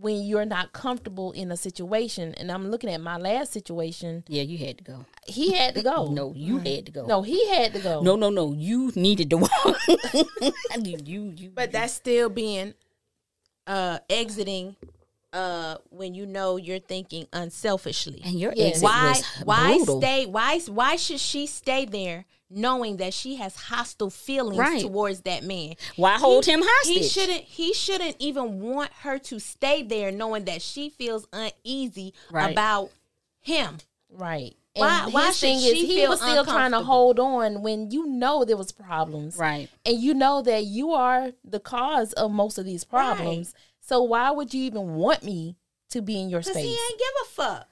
when 0.00 0.22
you're 0.22 0.46
not 0.46 0.72
comfortable 0.72 1.32
in 1.32 1.52
a 1.52 1.56
situation. 1.56 2.34
And 2.34 2.50
I'm 2.50 2.70
looking 2.70 2.90
at 2.90 3.00
my 3.00 3.16
last 3.16 3.52
situation. 3.52 4.24
Yeah, 4.28 4.42
you 4.42 4.58
had 4.58 4.78
to 4.78 4.84
go. 4.84 5.04
He 5.26 5.52
had 5.52 5.74
to 5.74 5.82
go. 5.82 6.06
No, 6.10 6.32
you 6.34 6.58
had 6.58 6.86
to 6.86 6.92
go. 6.92 7.06
No, 7.06 7.22
he 7.22 7.48
had 7.48 7.72
to 7.74 7.80
go. 7.80 8.00
no, 8.00 8.16
no, 8.16 8.30
no. 8.30 8.52
You 8.52 8.92
needed 8.96 9.30
to 9.30 9.36
walk. 9.44 9.76
you, 10.82 10.98
you, 11.04 11.34
you. 11.36 11.50
But 11.54 11.72
that's 11.72 11.92
still 11.92 12.28
being 12.28 12.74
uh 13.66 13.98
exiting 14.08 14.74
uh 15.32 15.76
when 15.90 16.14
you 16.14 16.26
know 16.26 16.56
you're 16.56 16.78
thinking 16.80 17.26
unselfishly. 17.32 18.20
and 18.24 18.38
your 18.38 18.52
Yes. 18.56 18.82
exit 18.82 18.82
why 18.84 19.08
was 19.08 19.24
why 19.44 19.76
brutal. 19.76 20.00
stay 20.00 20.26
why 20.26 20.58
why 20.66 20.96
should 20.96 21.20
she 21.20 21.46
stay 21.46 21.84
there 21.84 22.24
knowing 22.52 22.96
that 22.96 23.14
she 23.14 23.36
has 23.36 23.54
hostile 23.54 24.10
feelings 24.10 24.58
Right. 24.58 24.80
towards 24.80 25.20
that 25.20 25.44
man? 25.44 25.74
Why 25.96 26.18
hold 26.18 26.46
He- 26.46 26.52
him 26.52 26.62
hostage? 26.64 26.96
He 26.96 27.08
shouldn't 27.08 27.44
he 27.44 27.72
shouldn't 27.72 28.16
even 28.18 28.60
want 28.60 28.90
her 29.02 29.18
to 29.20 29.38
stay 29.38 29.82
there 29.82 30.10
knowing 30.10 30.44
that 30.46 30.62
she 30.62 30.90
feels 30.90 31.26
uneasy 31.32 32.12
Right. 32.32 32.50
about 32.50 32.90
him. 33.40 33.78
Right. 34.10 34.56
Why- 34.74 35.04
And 35.04 35.12
why 35.12 35.26
his 35.26 35.36
should 35.38 35.46
thing 35.46 35.56
is 35.58 35.64
she 35.78 35.86
he 36.00 36.08
was 36.08 36.20
still 36.20 36.44
trying 36.44 36.70
to 36.72 36.80
hold 36.80 37.18
on 37.20 37.62
when 37.62 37.90
you 37.90 38.06
know 38.06 38.44
there 38.44 38.56
was 38.56 38.72
problems. 38.72 39.36
Right. 39.36 39.68
And 39.84 40.00
you 40.00 40.14
know 40.14 40.42
that 40.42 40.64
you 40.64 40.92
are 40.92 41.32
the 41.44 41.60
cause 41.60 42.12
of 42.14 42.30
most 42.32 42.56
of 42.58 42.64
these 42.64 42.82
problems. 42.84 43.52
So 43.90 44.04
why 44.04 44.30
would 44.30 44.54
you 44.54 44.62
even 44.62 44.94
want 44.94 45.24
me 45.24 45.56
to 45.88 46.00
be 46.00 46.20
in 46.20 46.30
your 46.30 46.42
Cause 46.42 46.52
space? 46.52 46.64
he 46.64 46.70
ain't 46.70 46.98
give 47.00 47.08
a 47.22 47.24
fuck. 47.24 47.68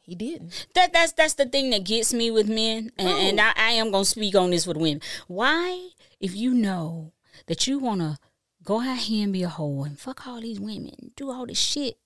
He 0.00 0.16
didn't. 0.16 0.66
That 0.74 0.92
that's 0.92 1.12
that's 1.12 1.34
the 1.34 1.46
thing 1.46 1.70
that 1.70 1.84
gets 1.84 2.12
me 2.12 2.32
with 2.32 2.48
men, 2.48 2.90
and, 2.98 3.08
and 3.08 3.40
I, 3.40 3.52
I 3.54 3.70
am 3.74 3.92
gonna 3.92 4.04
speak 4.04 4.34
on 4.34 4.50
this 4.50 4.66
with 4.66 4.76
women. 4.76 5.02
Why, 5.28 5.90
if 6.18 6.34
you 6.34 6.52
know 6.52 7.12
that 7.46 7.68
you 7.68 7.78
wanna 7.78 8.18
go 8.64 8.80
out 8.80 8.98
here 8.98 9.22
and 9.22 9.32
be 9.32 9.44
a 9.44 9.48
hoe 9.48 9.84
and 9.84 9.96
fuck 9.96 10.26
all 10.26 10.40
these 10.40 10.58
women, 10.58 11.12
do 11.14 11.30
all 11.30 11.46
this 11.46 11.60
shit, 11.60 11.98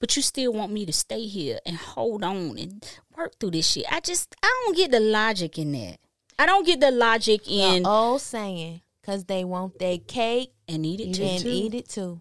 but 0.00 0.16
you 0.16 0.22
still 0.22 0.52
want 0.52 0.72
me 0.72 0.84
to 0.84 0.92
stay 0.92 1.26
here 1.26 1.60
and 1.64 1.76
hold 1.76 2.24
on 2.24 2.58
and 2.58 2.84
work 3.16 3.38
through 3.38 3.52
this 3.52 3.70
shit? 3.70 3.86
I 3.92 4.00
just 4.00 4.34
I 4.42 4.64
don't 4.64 4.76
get 4.76 4.90
the 4.90 4.98
logic 4.98 5.56
in 5.56 5.70
that. 5.70 5.98
I 6.36 6.46
don't 6.46 6.66
get 6.66 6.80
the 6.80 6.90
logic 6.90 7.48
in 7.48 7.84
The 7.84 7.88
old 7.88 8.22
saying, 8.22 8.80
cause 9.04 9.26
they 9.26 9.44
want 9.44 9.78
their 9.78 9.98
cake 9.98 10.50
and 10.66 10.84
eat 10.84 10.98
it 11.00 11.14
too. 11.14 11.22
and 11.22 11.46
eat 11.46 11.74
it 11.74 11.88
too. 11.88 12.20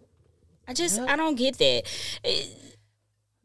I 0.72 0.74
just 0.74 0.99
I 1.01 1.17
don't 1.17 1.36
get 1.36 1.57
that. 1.57 1.84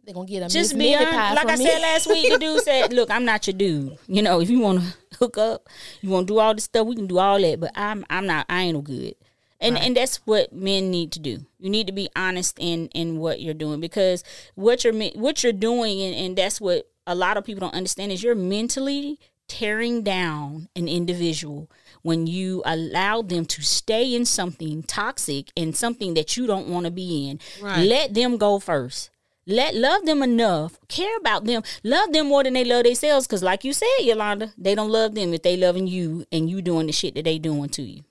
They're 0.05 0.14
gonna 0.14 0.29
get 0.29 0.45
a 0.45 0.49
just 0.49 0.74
be 0.74 0.79
Minnie 0.79 0.95
honest. 0.95 1.11
pie 1.12 1.35
Like 1.35 1.49
I 1.49 1.57
me. 1.57 1.66
said 1.66 1.81
last 1.81 2.07
week, 2.07 2.33
the 2.33 2.39
dude 2.39 2.62
said, 2.62 2.93
"Look, 2.93 3.11
I'm 3.11 3.24
not 3.24 3.49
your 3.49 3.55
dude. 3.55 3.99
You 4.07 4.22
know, 4.22 4.41
if 4.41 4.49
you 4.49 4.61
want 4.61 4.81
to 4.81 5.16
hook 5.18 5.37
up, 5.37 5.68
you 6.01 6.11
want 6.11 6.29
to 6.29 6.35
do 6.35 6.39
all 6.39 6.55
this 6.55 6.64
stuff, 6.64 6.87
we 6.87 6.95
can 6.95 7.09
do 7.09 7.18
all 7.18 7.41
that. 7.41 7.59
But 7.59 7.72
I'm, 7.74 8.07
I'm 8.09 8.24
not. 8.24 8.47
I 8.49 8.62
ain't 8.62 8.74
no 8.74 8.81
good." 8.83 9.16
And 9.59 9.77
and 9.77 9.97
that's 9.97 10.18
what 10.27 10.53
men 10.53 10.93
need 10.93 11.11
to 11.12 11.18
do. 11.18 11.45
You 11.59 11.70
need 11.70 11.89
to 11.89 11.93
be 11.93 12.09
honest 12.14 12.57
in 12.61 12.87
in 12.89 13.18
what 13.18 13.41
you're 13.41 13.55
doing 13.55 13.81
because 13.81 14.22
what 14.55 14.85
you're 14.85 14.95
what 15.14 15.43
you're 15.43 15.53
doing, 15.53 16.01
and, 16.01 16.14
and 16.14 16.39
that's 16.39 16.61
what 16.61 16.89
a 17.07 17.16
lot 17.16 17.37
of 17.37 17.45
people 17.45 17.61
don't 17.61 17.74
understand 17.74 18.12
is 18.12 18.22
you're 18.22 18.35
mentally 18.37 19.18
tearing 19.49 20.03
down 20.03 20.68
an 20.77 20.87
individual 20.87 21.68
when 22.07 22.29
you 22.29 22.63
allow 22.65 23.21
them 23.21 23.45
to 23.45 23.61
stay 23.63 24.15
in 24.15 24.25
something 24.25 24.81
toxic 24.85 25.51
and 25.57 25.75
something 25.77 26.15
that 26.15 26.37
you 26.37 26.47
don't 26.47 26.69
want 26.69 26.85
to 26.87 26.91
be 26.93 27.29
in. 27.29 27.41
Let 27.61 28.15
them 28.15 28.37
go 28.37 28.61
first. 28.61 29.11
Let 29.45 29.75
love 29.75 30.05
them 30.07 30.23
enough, 30.23 30.79
care 30.87 31.17
about 31.17 31.47
them, 31.47 31.65
love 31.83 32.13
them 32.13 32.29
more 32.29 32.45
than 32.45 32.53
they 32.55 32.65
love 32.65 32.85
themselves. 32.85 33.27
Cause 33.27 33.43
like 33.43 33.65
you 33.65 33.73
said, 33.73 33.89
Yolanda, 34.03 34.53
they 34.57 34.77
don't 34.77 34.91
love 34.91 35.17
them 35.17 35.35
if 35.35 35.43
they 35.43 35.57
loving 35.57 35.89
you 35.89 36.25
and 36.31 36.49
you 36.49 36.63
doing 36.63 36.87
the 36.87 36.93
shit 36.93 37.17
that 37.17 37.25
they 37.25 37.39
doing 37.39 37.71
to 37.71 37.83
you. 37.83 38.05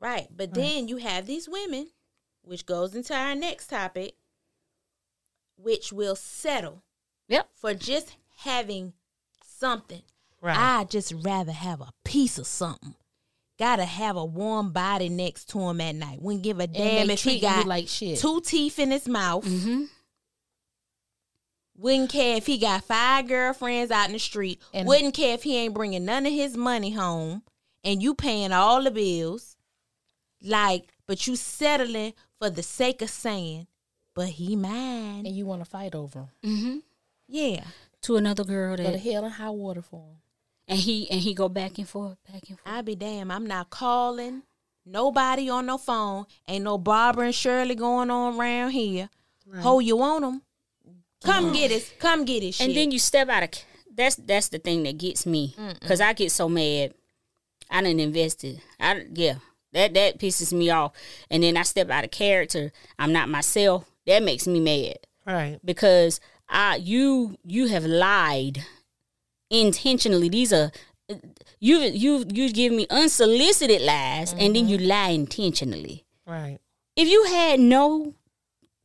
Right. 0.00 0.28
But 0.30 0.54
then 0.54 0.86
you 0.86 0.98
have 0.98 1.26
these 1.26 1.48
women, 1.48 1.88
which 2.42 2.66
goes 2.66 2.94
into 2.94 3.16
our 3.16 3.34
next 3.34 3.66
topic, 3.66 4.14
which 5.56 5.92
will 5.92 6.16
settle 6.16 6.84
Yep. 7.28 7.48
for 7.54 7.74
just 7.74 8.16
having 8.36 8.92
something. 9.44 10.02
Right. 10.40 10.56
I 10.56 10.84
just 10.84 11.12
rather 11.24 11.52
have 11.52 11.80
a 11.80 11.92
piece 12.04 12.38
of 12.38 12.46
something. 12.46 12.94
Gotta 13.58 13.84
have 13.84 14.16
a 14.16 14.24
warm 14.24 14.72
body 14.72 15.08
next 15.08 15.48
to 15.50 15.60
him 15.60 15.80
at 15.80 15.94
night. 15.94 16.20
Wouldn't 16.20 16.42
give 16.42 16.58
a 16.58 16.66
damn 16.66 17.06
they 17.06 17.12
if 17.14 17.22
he 17.22 17.30
treat 17.30 17.34
you 17.36 17.40
got 17.48 17.66
like 17.66 17.86
shit. 17.88 18.18
two 18.18 18.40
teeth 18.40 18.78
in 18.80 18.90
his 18.90 19.06
mouth. 19.08 19.44
Mm-hmm. 19.44 19.84
Wouldn't 21.76 22.10
care 22.10 22.36
if 22.36 22.46
he 22.46 22.58
got 22.58 22.84
five 22.84 23.26
girlfriends 23.28 23.90
out 23.90 24.06
in 24.06 24.12
the 24.12 24.18
street. 24.18 24.60
And- 24.72 24.86
Wouldn't 24.86 25.14
care 25.14 25.34
if 25.34 25.42
he 25.42 25.56
ain't 25.56 25.74
bringing 25.74 26.04
none 26.04 26.26
of 26.26 26.32
his 26.32 26.56
money 26.56 26.92
home 26.92 27.42
and 27.82 28.02
you 28.02 28.14
paying 28.14 28.52
all 28.52 28.82
the 28.82 28.90
bills. 28.90 29.56
Like, 30.42 30.92
but 31.06 31.26
you 31.26 31.36
settling 31.36 32.14
for 32.38 32.50
the 32.50 32.62
sake 32.62 33.02
of 33.02 33.10
saying, 33.10 33.66
but 34.14 34.28
he 34.28 34.56
mine. 34.56 35.26
and 35.26 35.34
you 35.34 35.46
want 35.46 35.64
to 35.64 35.70
fight 35.70 35.94
over 35.94 36.20
him. 36.20 36.28
Mm-hmm. 36.44 36.76
Yeah. 37.28 37.64
To 38.02 38.16
another 38.16 38.44
girl 38.44 38.76
that 38.76 38.82
Go 38.82 38.92
to 38.92 38.98
hell 38.98 39.24
and 39.24 39.32
high 39.34 39.50
water 39.50 39.82
for 39.82 40.00
him. 40.00 40.16
And 40.68 40.78
he 40.78 41.10
and 41.10 41.20
he 41.20 41.34
go 41.34 41.48
back 41.48 41.78
and 41.78 41.88
forth, 41.88 42.16
back 42.30 42.42
and 42.48 42.58
forth. 42.58 42.74
I 42.74 42.82
be 42.82 42.94
damn. 42.94 43.30
I'm 43.30 43.46
not 43.46 43.70
calling 43.70 44.42
nobody 44.86 45.48
on 45.50 45.66
no 45.66 45.78
phone. 45.78 46.26
Ain't 46.48 46.64
no 46.64 46.78
Barbara 46.78 47.26
and 47.26 47.34
Shirley 47.34 47.74
going 47.74 48.10
on 48.10 48.38
around 48.38 48.70
here. 48.70 49.08
Ho, 49.58 49.78
you 49.78 49.96
want 49.96 50.22
them? 50.22 50.42
Come 51.22 51.50
mm. 51.50 51.54
get 51.54 51.70
it. 51.70 51.94
Come 51.98 52.24
get 52.24 52.42
it. 52.42 52.60
And 52.60 52.74
then 52.74 52.90
you 52.90 52.98
step 52.98 53.28
out 53.28 53.42
of 53.42 53.50
that's 53.94 54.16
that's 54.16 54.48
the 54.48 54.58
thing 54.58 54.82
that 54.84 54.98
gets 54.98 55.26
me 55.26 55.54
because 55.80 56.00
I 56.00 56.12
get 56.12 56.32
so 56.32 56.48
mad. 56.48 56.94
I 57.70 57.82
didn't 57.82 58.00
invest 58.00 58.44
it. 58.44 58.60
I 58.80 59.04
yeah 59.12 59.36
that 59.72 59.94
that 59.94 60.18
pisses 60.18 60.52
me 60.52 60.70
off. 60.70 60.92
And 61.30 61.42
then 61.42 61.56
I 61.56 61.62
step 61.62 61.90
out 61.90 62.04
of 62.04 62.10
character. 62.10 62.72
I'm 62.98 63.12
not 63.12 63.28
myself. 63.28 63.84
That 64.06 64.22
makes 64.22 64.46
me 64.46 64.60
mad 64.60 64.98
Right. 65.26 65.58
because 65.64 66.20
I 66.48 66.76
you 66.76 67.36
you 67.44 67.68
have 67.68 67.84
lied 67.84 68.64
intentionally. 69.50 70.28
These 70.28 70.52
are 70.52 70.70
you 71.60 71.78
you 71.80 72.24
you 72.32 72.50
give 72.52 72.72
me 72.72 72.86
unsolicited 72.90 73.82
lies 73.82 74.32
and 74.32 74.56
then 74.56 74.68
you 74.68 74.78
lie 74.78 75.10
intentionally. 75.10 76.04
Right. 76.26 76.58
If 76.96 77.08
you 77.08 77.24
had 77.24 77.60
no 77.60 78.14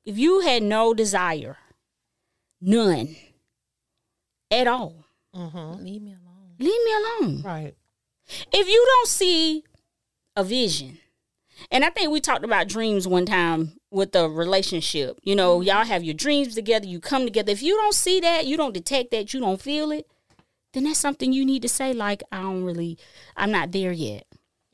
if 0.06 0.18
you 0.18 0.40
had 0.42 0.64
no 0.64 0.94
desire, 0.94 1.58
none 2.62 3.16
at 4.52 4.68
all, 4.68 5.06
Mm-hmm. 5.36 5.84
Leave 5.86 6.02
me 6.02 6.12
alone. 6.12 6.56
leave 6.58 6.84
me 6.84 6.94
alone. 6.94 7.42
Right. 7.44 7.76
If 8.52 8.68
you 8.68 8.84
don't 8.88 9.08
see 9.08 9.64
a 10.36 10.44
vision, 10.44 10.98
and 11.72 11.86
I 11.86 11.92
think 11.92 12.10
we 12.10 12.20
talked 12.20 12.44
about 12.44 12.68
dreams 12.68 13.08
one 13.08 13.28
time 13.28 13.74
with 13.92 14.12
the 14.12 14.28
relationship. 14.28 15.20
You 15.24 15.36
know, 15.36 15.62
y'all 15.62 15.86
have 15.86 16.04
your 16.04 16.16
dreams 16.16 16.56
together, 16.56 16.88
you 16.88 17.00
come 17.00 17.26
together. 17.26 17.52
If 17.52 17.62
you 17.62 17.76
don't 17.76 17.94
see 17.94 18.20
that, 18.22 18.48
you 18.48 18.58
don't 18.58 18.74
detect 18.74 19.12
that, 19.12 19.34
you 19.34 19.40
don't 19.40 19.62
feel 19.62 19.92
it, 19.92 20.08
then 20.74 20.84
that's 20.84 21.00
something 21.00 21.34
you 21.34 21.46
need 21.46 21.62
to 21.64 21.70
say, 21.70 21.94
like, 21.94 22.24
I 22.32 22.42
don't 22.42 22.64
really, 22.64 22.98
I'm 23.36 23.52
not 23.52 23.72
there 23.72 23.92
yet. 23.92 24.26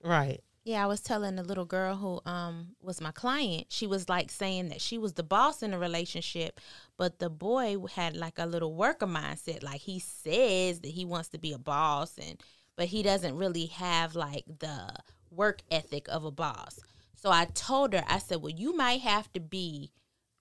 Right. 0.04 0.42
Yeah, 0.66 0.84
I 0.84 0.88
was 0.88 1.02
telling 1.02 1.36
the 1.36 1.44
little 1.44 1.66
girl 1.66 1.96
who 1.96 2.22
um 2.30 2.70
was 2.82 3.00
my 3.00 3.12
client. 3.12 3.68
She 3.70 3.86
was 3.86 4.10
like 4.10 4.32
saying 4.32 4.70
that 4.70 4.82
she 4.82 4.98
was 4.98 5.14
the 5.14 5.22
boss 5.22 5.62
in 5.62 5.72
the 5.72 5.78
relationship, 5.78 6.60
but 6.98 7.20
the 7.20 7.30
boy 7.30 7.78
had 7.94 8.18
like 8.18 8.40
a 8.40 8.48
little 8.48 8.74
worker 8.74 9.06
mindset. 9.06 9.62
Like 9.62 9.82
he 9.82 10.00
says 10.00 10.80
that 10.80 10.90
he 10.92 11.06
wants 11.06 11.30
to 11.30 11.38
be 11.38 11.54
a 11.54 11.60
boss 11.60 12.18
and 12.18 12.42
but 12.76 12.88
he 12.88 13.04
doesn't 13.04 13.38
really 13.38 13.68
have 13.68 14.16
like 14.16 14.44
the 14.48 14.92
work 15.30 15.62
ethic 15.70 16.08
of 16.10 16.26
a 16.26 16.32
boss. 16.32 16.80
So 17.16 17.30
I 17.30 17.46
told 17.46 17.94
her, 17.94 18.04
I 18.08 18.18
said, 18.18 18.42
"Well, 18.42 18.54
you 18.56 18.76
might 18.76 19.02
have 19.02 19.32
to 19.34 19.40
be 19.40 19.92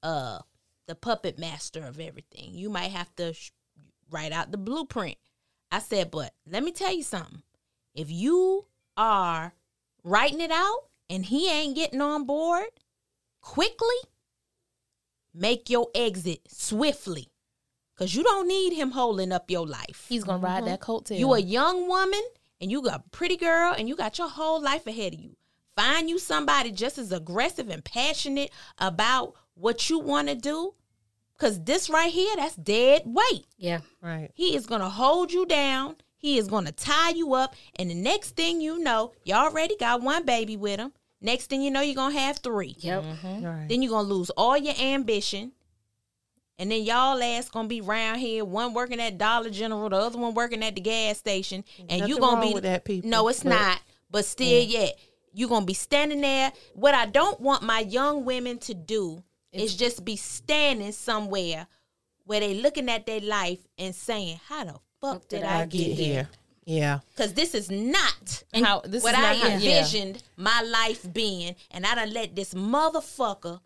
uh 0.02 0.38
the 0.86 0.94
puppet 0.94 1.38
master 1.38 1.84
of 1.84 2.00
everything. 2.00 2.55
You 2.55 2.70
might 2.70 2.92
have 2.92 3.14
to 3.16 3.34
sh- 3.34 3.50
write 4.11 4.32
out 4.32 4.52
the 4.52 4.59
blueprint." 4.59 5.18
I 5.74 5.80
said, 5.80 6.12
"But 6.12 6.32
let 6.46 6.62
me 6.62 6.70
tell 6.70 6.94
you 6.94 7.02
something 7.02 7.42
If 7.94 8.08
you 8.08 8.66
are 8.96 9.54
writing 10.04 10.40
it 10.40 10.52
out 10.52 10.84
and 11.10 11.24
he 11.24 11.50
ain't 11.50 11.74
getting 11.74 12.00
on 12.00 12.26
board 12.26 12.66
quickly, 13.40 13.96
make 15.32 15.68
your 15.68 15.88
exit 15.92 16.42
swiftly. 16.48 17.32
Cause 17.96 18.14
you 18.14 18.22
don't 18.22 18.46
need 18.46 18.72
him 18.72 18.92
holding 18.92 19.32
up 19.32 19.50
your 19.50 19.66
life. 19.66 20.06
He's 20.08 20.24
gonna 20.24 20.38
ride 20.38 20.62
mm-hmm. 20.62 20.66
that 20.66 20.80
coattail. 20.80 21.18
You 21.18 21.34
a 21.34 21.40
young 21.40 21.88
woman 21.88 22.22
and 22.60 22.70
you 22.70 22.80
got 22.82 23.04
a 23.06 23.10
pretty 23.10 23.36
girl 23.36 23.74
and 23.76 23.88
you 23.88 23.96
got 23.96 24.18
your 24.18 24.28
whole 24.28 24.60
life 24.60 24.86
ahead 24.86 25.14
of 25.14 25.20
you. 25.20 25.36
Find 25.76 26.08
you 26.08 26.20
somebody 26.20 26.70
just 26.70 26.98
as 26.98 27.10
aggressive 27.10 27.68
and 27.68 27.84
passionate 27.84 28.50
about 28.78 29.34
what 29.54 29.90
you 29.90 29.98
want 29.98 30.28
to 30.28 30.36
do. 30.36 30.74
Cause 31.39 31.62
this 31.64 31.91
right 31.91 32.12
here, 32.12 32.35
that's 32.37 32.55
dead 32.57 33.03
weight. 33.05 33.47
Yeah. 33.57 33.80
Right. 34.01 34.30
He 34.35 34.55
is 34.57 34.66
gonna 34.66 34.89
hold 34.89 35.32
you 35.32 35.47
down. 35.47 35.97
He 36.16 36.39
is 36.39 36.47
gonna 36.49 36.72
tie 36.72 37.11
you 37.11 37.35
up. 37.35 37.55
And 37.76 37.91
the 37.91 37.95
next 37.95 38.37
thing 38.37 38.61
you 38.61 38.78
know, 38.78 39.12
you 39.24 39.35
already 39.35 39.76
got 39.76 40.01
one 40.01 40.24
baby 40.24 40.57
with 40.57 40.78
him. 40.78 40.93
Next 41.20 41.47
thing 41.47 41.61
you 41.62 41.70
know, 41.70 41.80
you're 41.80 41.95
gonna 41.97 42.18
have 42.18 42.39
three. 42.39 42.76
Yep. 42.78 43.03
Mm-hmm. 43.03 43.45
Right. 43.45 43.68
Then 43.68 43.82
you're 43.82 43.91
gonna 43.91 44.09
lose 44.09 44.30
all 44.30 44.57
your 44.57 44.74
ambition. 44.80 45.53
And 46.59 46.70
then 46.70 46.82
y'all 46.85 47.20
ass 47.20 47.49
gonna 47.49 47.66
be 47.66 47.80
round 47.80 48.20
here, 48.20 48.45
one 48.45 48.74
working 48.74 49.01
at 49.01 49.18
Dollar 49.18 49.51
General, 49.51 49.89
the 49.89 49.97
other 49.97 50.18
one 50.18 50.35
working 50.35 50.62
at 50.62 50.76
the 50.76 50.80
gas 50.80 51.18
station. 51.18 51.64
And 51.89 52.09
you 52.09 52.18
gonna 52.20 52.37
wrong 52.37 52.49
be 52.49 52.55
with 52.55 52.62
that, 52.62 52.85
people, 52.85 53.11
No, 53.11 53.26
it's 53.28 53.43
but- 53.43 53.51
not. 53.51 53.80
But 54.11 54.24
still, 54.24 54.62
yeah. 54.62 54.91
you 55.32 55.49
gonna 55.49 55.66
be 55.66 55.74
standing 55.74 56.20
there. 56.20 56.53
What 56.74 56.95
I 56.95 57.07
don't 57.07 57.41
want 57.41 57.64
my 57.64 57.80
young 57.80 58.24
women 58.24 58.59
to 58.59 58.74
do 58.74 59.24
is 59.55 59.76
just 59.76 60.05
be 60.05 60.16
standing 60.16 60.92
somewhere 60.92 61.66
where 62.24 62.40
they 62.40 62.55
looking 62.55 62.88
at 62.88 63.07
their 63.07 63.20
life 63.20 63.61
and 63.78 63.94
saying, 63.94 64.40
How 64.48 64.64
the 64.64 64.74
fuck 65.00 65.28
did 65.28 65.42
I, 65.42 65.61
I 65.61 65.64
get 65.66 65.78
get 65.78 65.96
here? 65.96 65.96
here. 66.14 66.28
Yeah. 66.66 67.00
Because 67.14 67.34
this 67.34 67.55
is 67.55 67.70
not 67.70 68.42
how 68.55 68.80
this 68.80 69.02
what 69.02 69.14
is 69.14 69.18
not 69.20 69.24
I 69.24 69.34
how, 69.34 69.46
yeah. 69.48 69.55
envisioned 69.78 70.22
my 70.36 70.62
life 70.62 71.12
being, 71.12 71.55
and 71.70 71.84
I 71.84 71.94
done 71.94 72.12
let 72.12 72.34
this 72.34 72.55
motherfucker 72.55 73.61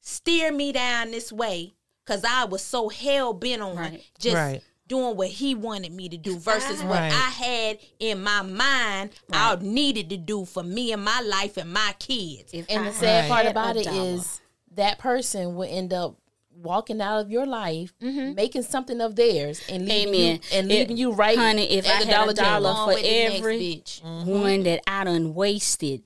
steer 0.00 0.50
me 0.52 0.72
down 0.72 1.10
this 1.10 1.30
way 1.32 1.74
because 2.04 2.24
I 2.24 2.44
was 2.46 2.62
so 2.62 2.88
hell 2.88 3.32
bent 3.34 3.60
on 3.62 3.76
Right. 3.76 4.02
just 4.18 4.34
Right. 4.36 4.62
doing 4.86 5.16
what 5.16 5.28
he 5.28 5.54
wanted 5.54 5.92
me 5.92 6.08
to 6.08 6.16
do 6.16 6.38
versus 6.38 6.82
what 6.82 6.98
Right. 7.00 7.12
I 7.12 7.30
had 7.30 7.78
in 7.98 8.22
my 8.22 8.40
mind 8.42 9.10
I 9.30 9.56
needed 9.60 10.08
to 10.10 10.16
do 10.16 10.46
for 10.46 10.62
me 10.62 10.92
and 10.92 11.04
my 11.04 11.20
life 11.20 11.58
and 11.58 11.70
my 11.72 11.94
kids. 11.98 12.52
If 12.54 12.66
And 12.70 12.84
I 12.84 12.86
the 12.88 12.92
sad 12.94 13.20
Right. 13.20 13.28
part 13.28 13.46
about 13.46 13.76
a 13.76 13.80
it 13.80 13.84
dollar. 13.84 14.14
is 14.14 14.39
that 14.72 14.98
person 14.98 15.54
will 15.54 15.68
end 15.68 15.92
up 15.92 16.16
walking 16.54 17.00
out 17.00 17.20
of 17.20 17.30
your 17.30 17.46
life, 17.46 17.92
mm-hmm. 18.02 18.34
making 18.34 18.62
something 18.62 19.00
of 19.00 19.16
theirs, 19.16 19.62
and 19.68 19.86
leaving 19.88 20.14
Amen. 20.14 20.40
you 20.42 20.58
and 20.58 20.70
It- 20.70 20.74
leaving 20.74 20.96
you 20.96 21.12
right. 21.12 21.38
honey, 21.38 21.64
if 21.70 21.86
at 21.86 22.02
I 22.02 22.04
the 22.04 22.10
had 22.12 22.28
a 22.28 22.34
Dollar 22.34 22.60
dollar 22.62 22.74
for 22.74 22.94
with 22.94 23.02
the 23.02 23.10
next 23.10 23.36
every 23.38 23.58
bitch. 23.58 24.02
Mm-hmm. 24.02 24.30
one 24.30 24.62
that 24.64 24.80
I 24.86 25.04
done 25.04 25.34
wasted, 25.34 26.02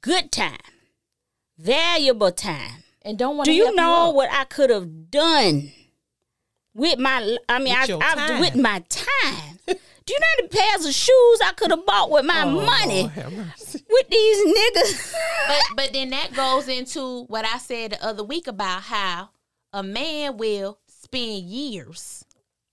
good 0.00 0.30
time, 0.30 0.58
valuable 1.58 2.30
time. 2.32 2.84
and 3.02 3.18
don't 3.18 3.36
want 3.36 3.46
Do 3.46 3.52
you 3.52 3.74
know 3.74 4.10
up. 4.10 4.14
what 4.14 4.30
I 4.30 4.44
could 4.44 4.70
have 4.70 5.10
done 5.10 5.72
with 6.74 6.98
my? 6.98 7.36
I 7.48 7.58
mean, 7.58 7.74
With 7.74 7.82
I, 7.82 7.84
your 7.86 8.00
I 8.02 8.40
with 8.40 8.56
my 8.56 8.84
time. 8.88 9.58
Do 10.06 10.12
you 10.14 10.18
know 10.20 10.26
how 10.26 10.42
many 10.42 10.48
pairs 10.48 10.86
of 10.86 10.92
shoes 10.94 11.40
I 11.44 11.52
could 11.56 11.70
have 11.70 11.86
bought 11.86 12.10
with 12.10 12.24
my 12.24 12.42
Oh, 12.44 12.50
money 12.64 13.00
Lord 13.02 13.12
have 13.12 13.32
mercy. 13.32 13.84
with 13.88 14.08
these 14.08 14.46
niggas? 14.56 15.14
but 15.48 15.62
but 15.76 15.92
then 15.92 16.10
that 16.10 16.32
goes 16.34 16.68
into 16.68 17.24
what 17.24 17.44
I 17.44 17.58
said 17.58 17.92
the 17.92 18.04
other 18.04 18.24
week 18.24 18.46
about 18.46 18.82
how 18.82 19.30
a 19.72 19.82
man 19.82 20.36
will 20.36 20.78
spend 20.88 21.44
years 21.44 22.24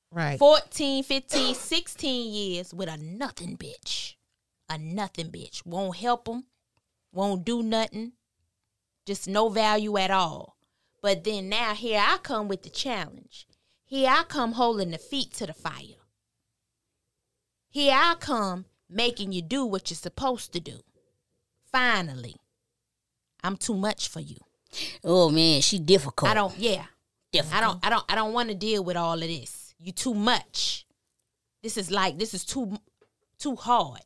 Right. 0.09 0.39
14, 0.39 1.03
15, 1.03 1.53
16 1.53 2.33
years 2.33 2.73
with 2.73 2.87
a 2.87 2.95
nothing 2.97 3.57
bitch. 3.57 4.15
A 4.69 4.77
nothing 4.77 5.29
bitch. 5.31 5.65
Won't 5.65 5.97
help 5.97 6.27
him, 6.29 6.45
won't 7.13 7.43
do 7.43 7.61
nothing, 7.61 8.13
just 9.05 9.27
no 9.27 9.49
value 9.49 9.97
at 9.97 10.09
all. 10.09 10.55
But 11.01 11.23
then 11.25 11.49
now 11.49 11.73
here 11.73 12.01
I 12.03 12.17
come 12.23 12.47
with 12.47 12.63
the 12.63 12.69
challenge. 12.69 13.47
Here 13.85 14.09
I 14.09 14.23
come 14.23 14.53
holding 14.53 14.91
the 14.91 14.97
feet 14.97 15.33
to 15.35 15.45
the 15.45 15.53
fire. 15.53 15.99
Here 17.69 17.93
I 17.95 18.15
come 18.19 18.65
making 18.89 19.31
you 19.33 19.41
do 19.41 19.65
what 19.65 19.89
you're 19.89 19.95
supposed 19.97 20.53
to 20.53 20.59
do. 20.59 20.79
Finally, 21.71 22.35
I'm 23.43 23.57
too 23.57 23.75
much 23.75 24.07
for 24.09 24.19
you. 24.19 24.37
oh 25.03 25.29
man, 25.29 25.61
she 25.61 25.79
difficult. 25.79 26.29
I 26.31 26.33
don't, 26.33 26.57
yeah. 26.57 26.85
Difficult. 27.31 27.55
I 27.55 27.61
don't 27.61 27.85
I 27.85 27.89
don't 27.89 28.05
I 28.09 28.15
don't 28.15 28.33
want 28.33 28.49
to 28.49 28.55
deal 28.55 28.83
with 28.83 28.95
all 28.97 29.13
of 29.15 29.19
this. 29.19 29.75
You 29.79 29.91
too 29.91 30.13
much. 30.13 30.85
This 31.61 31.77
is 31.77 31.91
like 31.91 32.17
this 32.17 32.33
is 32.33 32.45
too 32.45 32.77
too 33.37 33.55
hard. 33.55 34.01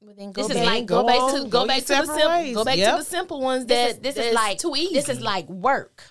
Well, 0.00 0.14
then 0.16 0.32
go 0.32 0.42
This 0.42 0.50
is 0.52 0.56
back, 0.56 0.66
like- 0.66 0.86
go, 0.86 1.02
go 1.02 1.06
back 1.08 1.20
on, 1.20 1.34
to 1.34 1.40
go 1.42 1.48
go 1.50 1.66
back 1.66 1.82
to 1.82 1.88
the 1.88 2.06
simple 2.06 2.28
ways. 2.30 2.54
go 2.54 2.64
back 2.64 2.78
Yep. 2.78 2.92
to 2.92 2.98
the 3.02 3.04
simple 3.10 3.40
ones 3.40 3.66
This 3.66 3.94
that 3.96 4.06
is 4.08 4.14
this 4.14 4.26
is 4.26 4.34
like 4.34 4.58
too 4.58 4.74
easy. 4.76 4.94
This 4.94 5.08
is 5.08 5.20
like 5.20 5.48
work. 5.50 6.04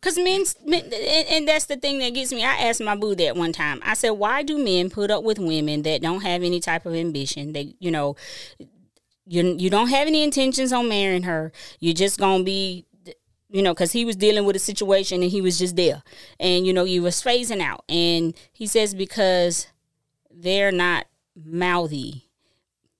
Cause 0.00 0.16
men, 0.16 0.44
men 0.64 0.82
and, 0.84 0.94
and 1.28 1.48
that's 1.48 1.66
the 1.66 1.76
thing 1.76 1.98
that 1.98 2.14
gets 2.14 2.32
me. 2.32 2.44
I 2.44 2.68
asked 2.68 2.82
my 2.82 2.96
boo 2.96 3.14
that 3.16 3.36
one 3.36 3.52
time. 3.52 3.80
I 3.84 3.94
said, 3.94 4.10
"Why 4.10 4.42
do 4.42 4.62
men 4.62 4.90
put 4.90 5.10
up 5.10 5.24
with 5.24 5.38
women 5.38 5.82
that 5.82 6.02
don't 6.02 6.22
have 6.22 6.42
any 6.42 6.60
type 6.60 6.86
of 6.86 6.94
ambition? 6.94 7.52
They, 7.52 7.74
you 7.78 7.90
know, 7.90 8.16
you 9.26 9.56
you 9.58 9.70
don't 9.70 9.88
have 9.88 10.08
any 10.08 10.22
intentions 10.22 10.72
on 10.72 10.88
marrying 10.88 11.22
her. 11.22 11.52
You're 11.78 11.94
just 11.94 12.18
gonna 12.18 12.42
be, 12.44 12.86
you 13.48 13.62
know, 13.62 13.72
because 13.74 13.92
he 13.92 14.04
was 14.04 14.16
dealing 14.16 14.44
with 14.44 14.56
a 14.56 14.60
situation 14.60 15.22
and 15.22 15.30
he 15.30 15.40
was 15.40 15.58
just 15.58 15.76
there, 15.76 16.02
and 16.38 16.66
you 16.66 16.72
know, 16.72 16.84
you 16.84 17.02
was 17.02 17.22
phasing 17.22 17.62
out. 17.62 17.84
And 17.88 18.34
he 18.52 18.66
says 18.66 18.94
because 18.94 19.68
they're 20.30 20.72
not 20.72 21.06
mouthy. 21.36 22.24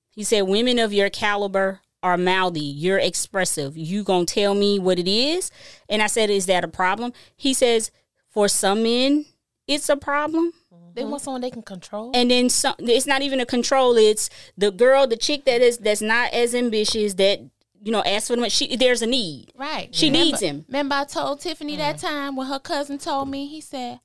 He 0.09 0.23
said, 0.23 0.41
"Women 0.41 0.79
of 0.79 0.93
your 0.93 1.09
caliber." 1.09 1.81
Are 2.03 2.17
mouthy, 2.17 2.61
you're 2.61 2.97
expressive. 2.97 3.77
You 3.77 4.03
gonna 4.03 4.25
tell 4.25 4.55
me 4.55 4.79
what 4.79 4.97
it 4.97 5.07
is? 5.07 5.51
And 5.87 6.01
I 6.01 6.07
said, 6.07 6.29
Is 6.31 6.47
that 6.47 6.63
a 6.63 6.67
problem? 6.67 7.13
He 7.35 7.53
says, 7.53 7.91
For 8.29 8.47
some 8.47 8.81
men, 8.83 9.25
it's 9.67 9.87
a 9.87 9.95
problem. 9.95 10.51
they 10.95 11.03
want 11.05 11.21
someone 11.21 11.41
they 11.41 11.51
can 11.51 11.61
control. 11.61 12.11
And 12.15 12.31
then 12.31 12.49
some 12.49 12.73
it's 12.79 13.05
not 13.05 13.21
even 13.21 13.39
a 13.39 13.45
control, 13.45 13.97
it's 13.97 14.29
the 14.57 14.71
girl, 14.71 15.05
the 15.05 15.15
chick 15.17 15.45
that 15.45 15.61
is 15.61 15.77
that's 15.77 16.01
not 16.01 16.33
as 16.33 16.55
ambitious, 16.55 17.13
that, 17.15 17.39
you 17.83 17.91
know, 17.91 18.01
asks 18.03 18.27
for 18.29 18.33
the 18.35 18.41
money. 18.41 18.49
She 18.49 18.75
there's 18.75 19.03
a 19.03 19.07
need. 19.07 19.51
Right. 19.55 19.93
She 19.93 20.07
Remember- 20.07 20.25
needs 20.25 20.39
him. 20.41 20.65
Remember 20.67 20.95
I 20.95 21.03
told 21.03 21.39
Tiffany 21.41 21.75
that 21.77 21.97
Mm-hmm. 21.97 22.07
time 22.07 22.35
when 22.35 22.47
her 22.47 22.59
cousin 22.59 22.97
told 22.97 23.29
me, 23.29 23.45
he 23.45 23.61
said, 23.61 23.99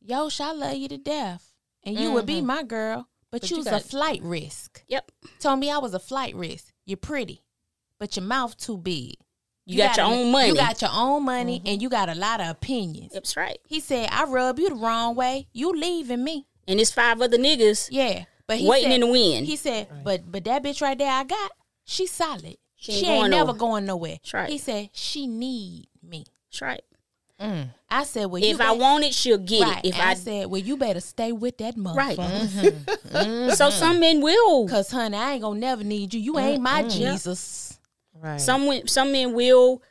Yo, 0.00 0.28
I 0.40 0.52
love 0.52 0.74
you 0.76 0.88
to 0.88 0.98
death. 0.98 1.52
And 1.84 1.98
you 1.98 2.10
would 2.12 2.26
be 2.26 2.40
my 2.40 2.62
girl, 2.62 3.08
but, 3.30 3.42
Mm-hmm. 3.42 3.44
But 3.44 3.50
you 3.50 3.56
you 3.58 3.64
was 3.64 3.66
a 3.84 3.86
flight 3.86 4.20
risk. 4.22 4.82
Yep. 4.88 5.10
Told 5.40 5.58
me 5.58 5.70
I 5.70 5.78
was 5.78 5.92
a 5.94 5.98
flight 6.00 6.34
risk. 6.34 6.71
You're 6.84 6.96
pretty, 6.96 7.42
but 7.98 8.16
your 8.16 8.24
mouth 8.24 8.56
too 8.56 8.76
big. 8.78 9.14
You, 9.64 9.78
got, 9.78 9.96
your 9.96 10.06
gotta- 10.06 10.16
own 10.16 10.32
money. 10.32 10.48
You 10.48 10.54
got 10.56 10.80
your 10.82 10.90
own 10.92 11.24
money 11.24 11.58
Mm-hmm. 11.60 11.68
and 11.68 11.82
you 11.82 11.88
got 11.88 12.08
a 12.08 12.14
lot 12.16 12.40
of 12.40 12.48
opinions. 12.48 13.12
That's 13.12 13.36
right. 13.36 13.58
He 13.66 13.78
said, 13.80 14.08
I 14.10 14.24
rub 14.24 14.58
you 14.58 14.68
the 14.70 14.74
wrong 14.74 15.14
way. 15.14 15.46
You 15.52 15.72
leaving 15.72 16.24
me. 16.24 16.46
And 16.66 16.80
it's 16.80 16.90
five 16.90 17.20
other 17.22 17.38
niggas. 17.38 17.88
Yeah. 17.92 18.24
But 18.48 18.58
he 18.58 18.66
Waiting 18.68 18.90
said, 18.90 18.94
in 18.94 19.00
the 19.02 19.06
wind. 19.06 19.46
He 19.46 19.54
said, 19.56 19.88
but 20.04 20.30
but 20.30 20.44
that 20.44 20.62
bitch 20.64 20.82
right 20.82 20.98
there 20.98 21.10
I 21.12 21.22
got, 21.24 21.52
she's 21.84 22.10
solid. 22.10 22.56
She 22.76 22.92
She 22.92 22.98
ain't 22.98 23.06
ain't, 23.06 23.20
going 23.20 23.30
never 23.30 23.46
nowhere. 23.46 23.58
going 23.58 23.86
nowhere. 23.86 24.10
That's 24.22 24.34
right. 24.34 24.50
He 24.50 24.58
said, 24.58 24.90
she 24.92 25.28
need 25.28 25.86
me. 26.02 26.24
That's 26.50 26.60
right. 26.62 26.82
Mm. 27.42 27.68
I 27.90 28.04
said, 28.04 28.26
well, 28.26 28.40
you 28.40 28.54
If 28.54 28.60
I 28.60 28.70
bet- 28.70 28.78
want 28.78 29.04
it, 29.04 29.12
she'll 29.14 29.38
get 29.38 29.62
right. 29.62 29.84
it. 29.84 29.88
If 29.88 30.00
I, 30.00 30.10
I 30.10 30.14
said, 30.14 30.46
well, 30.46 30.60
you 30.60 30.76
better 30.76 31.00
stay 31.00 31.32
with 31.32 31.58
that 31.58 31.74
right. 31.76 32.16
motherfucker. 32.16 33.52
So 33.54 33.66
mm-hmm. 33.66 33.78
some 33.78 34.00
men 34.00 34.22
will. 34.22 34.68
Cause 34.68 34.90
honey, 34.90 35.16
I 35.16 35.32
ain't 35.32 35.42
gonna 35.42 35.60
never 35.60 35.84
need 35.84 36.14
you. 36.14 36.20
You 36.20 36.38
ain't 36.38 36.62
my 36.62 36.84
Jesus. 36.88 37.78
Right. 38.18 38.40
Some 38.40 38.86
some 38.86 39.12
men 39.12 39.34
will 39.34 39.82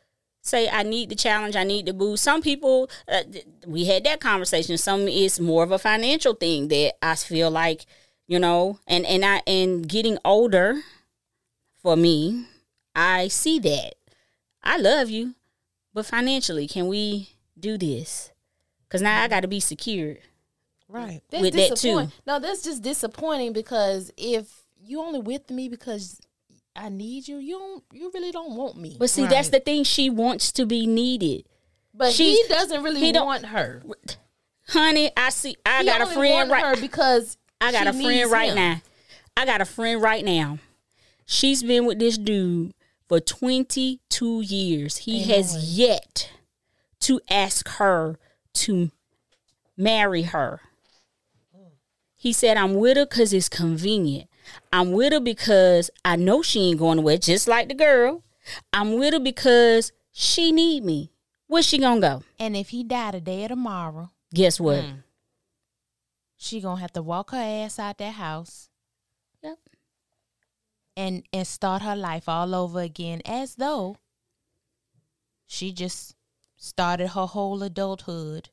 say, 0.42 0.70
"I 0.70 0.84
need 0.84 1.10
the 1.10 1.16
challenge. 1.16 1.56
I 1.56 1.64
need 1.64 1.86
the 1.86 1.94
boost." 1.94 2.24
Some 2.24 2.42
people, 2.42 2.90
uh, 3.08 3.24
th- 3.24 3.46
we 3.68 3.86
had 3.86 4.04
that 4.06 4.22
conversation. 4.22 4.78
Some 4.78 5.08
it's 5.08 5.40
more 5.40 5.64
of 5.64 5.72
a 5.72 5.78
financial 5.78 6.34
thing 6.34 6.70
that 6.70 6.94
I 7.04 7.16
feel 7.16 7.52
like, 7.52 7.86
you 8.28 8.40
know, 8.40 8.80
and 8.88 9.06
and 9.06 9.26
I 9.26 9.42
and 9.46 9.88
getting 9.88 10.18
older, 10.24 10.82
for 11.82 11.96
me, 11.98 12.46
I 12.96 13.28
see 13.28 13.60
that. 13.60 13.96
I 14.64 14.78
love 14.78 15.10
you, 15.10 15.36
but 15.94 16.06
financially, 16.06 16.68
can 16.68 16.88
we 16.88 17.30
do 17.62 17.78
this? 17.78 18.32
Because 18.88 19.02
now 19.02 19.22
I 19.24 19.28
got 19.28 19.42
to 19.42 19.48
be 19.48 19.60
secured. 19.60 20.20
right. 20.90 21.22
That's 21.30 21.42
with 21.42 21.54
that 21.54 21.78
too. 21.78 22.08
No, 22.28 22.40
that's 22.40 22.64
just 22.64 22.82
disappointing 22.84 23.54
because 23.54 24.12
if 24.18 24.64
you 24.84 25.00
only 25.00 25.20
with 25.20 25.50
me 25.50 25.70
because 25.70 26.20
I 26.76 26.90
need 26.90 27.28
you, 27.28 27.38
you 27.38 27.58
don't 27.58 27.84
you 27.94 28.12
really 28.14 28.32
don't 28.32 28.56
want 28.56 28.78
me. 28.78 28.96
But 29.00 29.10
see, 29.10 29.26
that's 29.28 29.50
the 29.50 29.60
thing. 29.60 29.84
She 29.84 30.10
wants 30.10 30.52
to 30.54 30.66
be 30.66 30.86
needed. 30.88 31.46
But 31.94 32.14
she's- 32.14 32.38
he 32.48 32.54
doesn't 32.54 32.84
really 32.84 33.00
he 33.02 33.12
don't- 33.12 33.26
want 33.26 33.46
her. 33.48 33.84
Honey, 34.70 35.12
I 35.18 35.30
see. 35.30 35.58
I 35.66 35.80
He 35.80 35.86
got 35.86 36.02
a 36.02 36.06
friend 36.06 36.50
right. 36.50 36.64
her 36.76 36.82
because 36.82 37.38
I 37.60 37.72
got 37.74 37.84
she 37.84 37.88
a 37.90 37.94
friend 37.94 38.08
needs 38.08 38.30
right 38.32 38.50
him. 38.50 38.56
now. 38.56 38.82
I 39.36 39.46
got 39.46 39.60
a 39.62 39.66
friend 39.66 40.02
right 40.02 40.24
now. 40.24 40.60
She's 41.26 41.64
been 41.64 41.86
with 41.86 42.00
this 42.00 42.18
dude 42.18 42.74
for 43.08 43.20
22 43.20 44.42
years. 44.42 44.98
He 44.98 45.24
has 45.24 45.78
yet 45.78 46.30
to 47.02 47.20
ask 47.30 47.68
her 47.70 48.18
to 48.54 48.92
marry 49.78 50.24
her. 50.24 50.62
He 52.16 52.34
said, 52.34 52.58
I'm 52.58 52.76
with 52.76 52.98
her 52.98 53.06
because 53.06 53.34
it's 53.34 53.50
convenient. 53.50 54.30
I'm 54.72 54.92
with 54.92 55.14
her 55.14 55.20
because 55.20 55.90
I 56.06 56.16
know 56.16 56.42
she 56.42 56.70
ain't 56.70 56.80
going 56.80 56.98
nowhere, 56.98 57.18
just 57.18 57.48
like 57.48 57.68
the 57.68 57.74
girl. 57.74 58.24
I'm 58.74 58.98
with 58.98 59.14
her 59.14 59.20
because 59.20 59.92
she 60.12 60.52
need 60.52 60.84
me. 60.84 61.12
Where's 61.48 61.66
she 61.68 61.80
gonna 61.80 62.00
go? 62.00 62.24
And 62.40 62.56
if 62.56 62.70
he 62.70 62.84
die 62.84 63.12
today 63.12 63.46
or 63.46 63.50
tomorrow, 63.50 64.10
Guess 64.34 64.60
what? 64.60 64.80
Mm. 64.84 65.04
she 66.38 66.62
gonna 66.62 66.80
have 66.80 66.94
to 66.94 67.02
walk 67.02 67.32
her 67.32 67.38
ass 67.38 67.78
out 67.80 67.98
that 67.98 68.14
house 68.14 68.70
Yep. 69.44 69.58
and 70.96 71.24
and 71.34 71.46
start 71.48 71.82
her 71.82 71.96
life 71.96 72.30
all 72.30 72.54
over 72.56 72.80
again 72.82 73.22
as 73.26 73.56
though 73.56 73.98
she 75.48 75.74
just 75.74 76.16
started 76.62 77.10
her 77.10 77.26
whole 77.26 77.62
adulthood. 77.64 78.50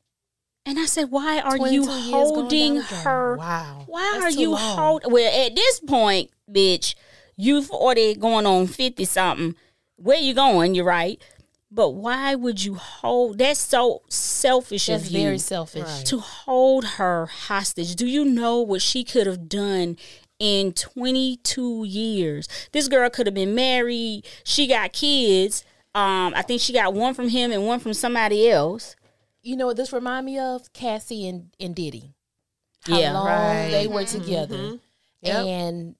And 0.64 0.78
I 0.78 0.86
said, 0.86 1.10
why 1.10 1.40
are 1.40 1.56
you 1.68 1.86
holding 1.86 2.74
down 2.74 2.82
the 2.82 2.88
drain. 2.88 3.02
her? 3.04 3.36
Wow. 3.36 3.84
Why 3.86 4.18
That's 4.20 4.36
are 4.36 4.40
you 4.40 4.50
long. 4.52 4.76
hold? 4.76 5.12
Well, 5.12 5.46
at 5.46 5.54
this 5.54 5.80
point, 5.80 6.30
bitch, 6.50 6.94
you 7.36 7.62
forty 7.62 8.14
going 8.14 8.46
on 8.46 8.66
fifty 8.66 9.04
something. 9.04 9.54
Where 9.96 10.18
you 10.18 10.34
going? 10.34 10.74
You're 10.74 10.84
right. 10.84 11.22
But 11.70 11.90
why 11.90 12.34
would 12.34 12.64
you 12.64 12.74
hold? 12.76 13.38
That's 13.38 13.60
so 13.60 14.02
selfish 14.08 14.86
That's 14.86 15.04
of 15.06 15.10
you. 15.10 15.20
very 15.22 15.38
selfish. 15.38 15.82
Right. 15.84 16.06
to 16.06 16.18
hold 16.18 16.84
her 16.96 17.26
hostage. 17.26 17.94
Do 17.94 18.06
you 18.06 18.24
know 18.24 18.60
what 18.60 18.80
she 18.80 19.04
could 19.04 19.26
have 19.26 19.48
done 19.48 19.96
in 20.38 20.72
22 20.72 21.84
years? 21.84 22.48
This 22.72 22.88
girl 22.88 23.08
could 23.10 23.26
have 23.26 23.34
been 23.34 23.54
married. 23.54 24.26
She 24.44 24.66
got 24.66 24.92
kids. 24.94 25.62
Um, 25.94 26.32
I 26.36 26.42
think 26.42 26.60
she 26.60 26.72
got 26.72 26.94
one 26.94 27.14
from 27.14 27.28
him 27.28 27.50
and 27.50 27.66
one 27.66 27.80
from 27.80 27.94
somebody 27.94 28.50
else. 28.50 28.94
You 29.42 29.56
know 29.56 29.66
what 29.66 29.76
this 29.76 29.92
remind 29.92 30.26
me 30.26 30.38
of? 30.38 30.72
Cassie 30.72 31.26
and, 31.28 31.50
and 31.58 31.74
Diddy. 31.74 32.14
How 32.82 32.98
Yeah. 32.98 33.12
long 33.12 33.26
Right. 33.26 33.70
they 33.70 33.86
were 33.86 34.04
together. 34.04 34.56
Mm-hmm. 34.56 34.76
Yep. 35.22 35.46
And 35.46 35.94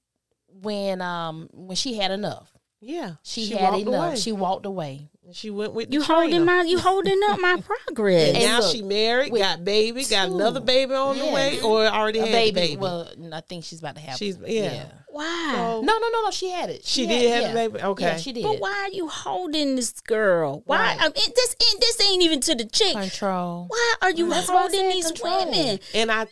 when 0.61 1.01
um 1.01 1.49
when 1.53 1.76
she 1.76 1.95
had 1.97 2.11
enough. 2.11 2.53
Yeah. 2.80 3.14
She, 3.22 3.49
had 3.49 3.74
enough. 3.74 4.09
Away. 4.11 4.16
She 4.16 4.32
walked 4.32 4.66
away. 4.66 5.09
She 5.33 5.51
went 5.51 5.74
with 5.74 5.93
You 5.93 6.01
the 6.01 6.07
holding 6.07 6.31
trainer. 6.31 6.45
my 6.45 6.62
you 6.62 6.79
holding 6.79 7.20
up 7.29 7.39
my 7.41 7.61
progress. 7.61 8.29
And 8.29 8.37
And 8.39 8.45
now 8.47 8.61
look, 8.61 8.74
she 8.74 8.83
married, 8.83 9.31
with 9.33 9.43
got 9.43 9.62
baby, 9.64 10.05
got 10.05 10.26
two. 10.29 10.35
another 10.35 10.61
baby 10.61 10.95
on 10.95 11.18
the 11.18 11.26
way, 11.26 11.61
or 11.61 11.85
already 11.87 12.20
A 12.20 12.22
had 12.22 12.33
baby. 12.33 12.53
baby. 12.55 12.76
Well, 12.76 13.09
I 13.33 13.41
think 13.43 13.64
she's 13.64 13.81
about 13.81 13.97
to 13.97 14.01
have 14.01 14.16
She's- 14.16 14.37
yeah. 14.47 14.87
Why? 15.11 15.53
So- 15.55 15.81
No, 15.83 15.99
no, 15.99 16.09
no, 16.09 16.22
no. 16.22 16.31
She 16.31 16.49
had 16.51 16.70
it. 16.70 16.85
She 16.85 17.07
had- 17.07 17.18
did 17.20 17.31
have 17.31 17.43
yeah. 17.43 17.49
the 17.49 17.55
baby? 17.70 17.83
Okay. 17.85 18.05
Yeah, 18.05 18.16
she 18.16 18.33
did. 18.33 18.45
But 18.45 18.59
why 18.61 18.89
are 18.91 18.95
you 18.95 19.09
holding 19.09 19.76
this 19.76 19.93
girl? 20.01 20.62
Why? 20.66 20.79
Right. 20.79 20.97
I 21.01 21.05
mean, 21.05 21.12
this 21.35 21.57
ain't 21.70 21.81
this 21.81 22.01
ain't 22.09 22.22
even 22.22 22.41
to 22.43 22.55
the 22.55 22.64
chick. 22.64 22.93
Control. 22.93 23.66
Why 23.68 23.95
are 24.03 24.11
you 24.11 24.29
That's 24.31 24.49
holding 24.49 24.89
these 24.91 25.07
control. 25.07 25.47
women? 25.51 25.81
And 25.95 26.11
I 26.11 26.26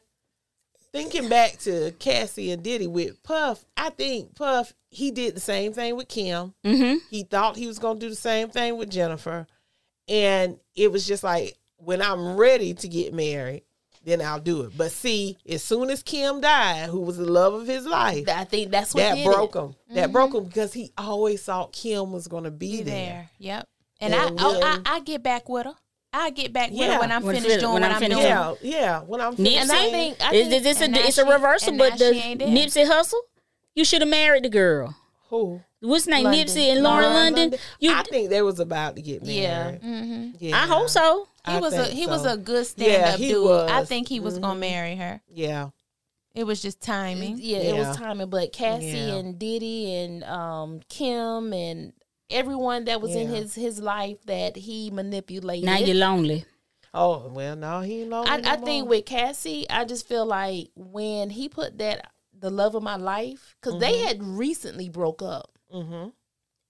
thinking 0.96 1.28
back 1.28 1.58
to 1.58 1.92
Cassie 1.98 2.50
and 2.50 2.62
Diddy 2.62 2.86
with 2.86 3.22
Puff, 3.22 3.64
I 3.76 3.90
think 3.90 4.34
Puff 4.34 4.72
he 4.90 5.10
did 5.10 5.36
the 5.36 5.40
same 5.40 5.72
thing 5.72 5.96
with 5.96 6.08
Kim. 6.08 6.54
Mm-hmm. 6.64 6.96
He 7.10 7.22
thought 7.24 7.56
he 7.56 7.66
was 7.66 7.78
gonna 7.78 7.98
do 8.00 8.08
the 8.08 8.14
same 8.14 8.48
thing 8.48 8.76
with 8.76 8.90
Jennifer. 8.90 9.46
And 10.08 10.58
it 10.74 10.90
was 10.90 11.06
just 11.06 11.22
like 11.22 11.56
when 11.76 12.00
I'm 12.00 12.36
ready 12.36 12.72
to 12.74 12.88
get 12.88 13.12
married, 13.12 13.62
then 14.04 14.22
I'll 14.22 14.40
do 14.40 14.62
it. 14.62 14.72
But 14.76 14.92
see, 14.92 15.36
as 15.48 15.62
soon 15.62 15.90
as 15.90 16.02
Kim 16.02 16.40
died, 16.40 16.88
who 16.88 17.00
was 17.00 17.18
the 17.18 17.30
love 17.30 17.54
of 17.54 17.66
his 17.66 17.84
life, 17.86 18.28
I 18.28 18.44
think 18.44 18.70
that's 18.70 18.94
what 18.94 19.00
that 19.00 19.24
broke 19.24 19.56
it. 19.56 19.58
him. 19.58 19.74
That 19.90 20.12
broke 20.12 20.34
him 20.34 20.44
because 20.44 20.72
he 20.72 20.92
always 20.96 21.42
thought 21.42 21.72
Kim 21.72 22.12
was 22.12 22.28
gonna 22.28 22.50
be, 22.50 22.78
Be 22.78 22.82
there. 22.82 22.94
there. 22.94 23.30
Yep. 23.38 23.68
And 24.00 24.14
And 24.14 24.40
I, 24.40 24.42
oh, 24.44 24.60
I 24.62 24.96
I 24.96 25.00
get 25.00 25.22
back 25.22 25.48
with 25.48 25.66
her. 25.66 25.74
I 26.18 26.30
get 26.30 26.52
back 26.52 26.70
with 26.70 26.80
Yeah. 26.80 26.94
her 26.94 27.00
when 27.00 27.12
I'm 27.12 27.22
When 27.22 27.36
finished 27.36 27.60
doing 27.60 27.72
when 27.74 27.82
what 27.82 27.90
I'm 27.92 28.02
I'm, 28.02 28.10
doing. 28.10 28.22
Yeah, 28.22 28.54
yeah. 28.62 29.00
When 29.00 29.20
I'm 29.20 29.36
Nipsey, 29.36 29.56
And 29.56 29.70
I 29.72 29.90
think- 29.90 30.16
I 30.24 30.34
is 30.34 30.48
think- 30.48 30.62
this 30.62 30.80
a, 30.80 30.88
now 30.88 31.00
it's 31.00 31.18
a 31.18 31.24
reversal, 31.26 31.76
but 31.76 31.98
the 31.98 32.14
she 32.14 32.20
ain't 32.20 32.38
there. 32.40 32.48
Nipsey 32.48 32.86
Hussle, 32.86 33.20
you 33.74 33.84
should 33.84 34.00
have 34.02 34.08
married 34.08 34.44
the 34.44 34.48
girl. 34.48 34.94
who? 35.28 35.60
What's 35.80 36.04
his 36.04 36.08
name? 36.14 36.24
London. 36.24 36.46
Nipsey 36.46 36.70
and 36.72 36.82
Lauren 36.82 37.04
Lauren 37.12 37.34
London. 37.34 37.60
You, 37.80 37.92
I 37.94 38.02
think 38.04 38.30
they 38.30 38.40
was 38.42 38.58
about 38.60 38.96
to 38.96 39.02
get 39.02 39.22
married. 39.22 39.42
Yeah. 39.42 39.70
Mm-hmm. 39.72 40.30
Yeah. 40.38 40.56
I 40.56 40.66
hope 40.66 40.88
so. 40.88 41.28
He 41.44 41.52
I 41.52 41.60
was 41.60 41.74
a 41.74 41.84
think 41.84 41.94
he 41.98 42.06
was 42.06 42.24
a 42.24 42.36
good 42.36 42.66
stand 42.66 42.90
Yeah, 42.92 43.08
up 43.14 43.18
he 43.20 43.28
dude. 43.28 43.50
I 43.70 43.84
think 43.84 44.08
he 44.08 44.18
was 44.18 44.38
gonna 44.38 44.54
Mhm. 44.56 44.60
marry 44.60 44.96
her. 44.96 45.20
Yeah. 45.32 45.68
It 46.34 46.44
was 46.44 46.60
just 46.62 46.80
timing. 46.80 47.38
Yeah, 47.40 47.58
it 47.58 47.74
was 47.76 47.96
timing. 47.96 48.28
But 48.30 48.52
Cassie 48.52 48.86
Yeah. 48.86 49.14
and 49.16 49.38
Diddy 49.38 49.94
and 49.96 50.24
um, 50.24 50.80
Kim 50.88 51.52
and 51.52 51.92
everyone 52.30 52.84
that 52.86 53.00
was 53.00 53.14
in 53.14 53.28
his 53.28 53.54
his 53.54 53.80
life 53.80 54.18
that 54.26 54.56
he 54.56 54.90
manipulated. 54.90 55.64
Now 55.64 55.78
you're 55.78 55.94
lonely. 55.94 56.44
Oh 56.94 57.28
well, 57.28 57.56
no, 57.56 57.80
he 57.82 58.00
ain't 58.02 58.10
lonely 58.10 58.30
I, 58.30 58.36
no 58.38 58.50
I 58.50 58.56
think 58.56 58.88
with 58.88 59.04
Cassie, 59.04 59.68
I 59.68 59.84
just 59.84 60.06
feel 60.08 60.24
like 60.26 60.68
when 60.74 61.30
he 61.30 61.48
put 61.48 61.78
that 61.78 62.10
the 62.38 62.50
love 62.50 62.74
of 62.74 62.82
my 62.82 62.96
life 62.96 63.56
because 63.60 63.80
they 63.80 63.98
had 63.98 64.22
recently 64.22 64.88
broke 64.88 65.22
up, 65.22 65.50
Mhm. 65.74 66.12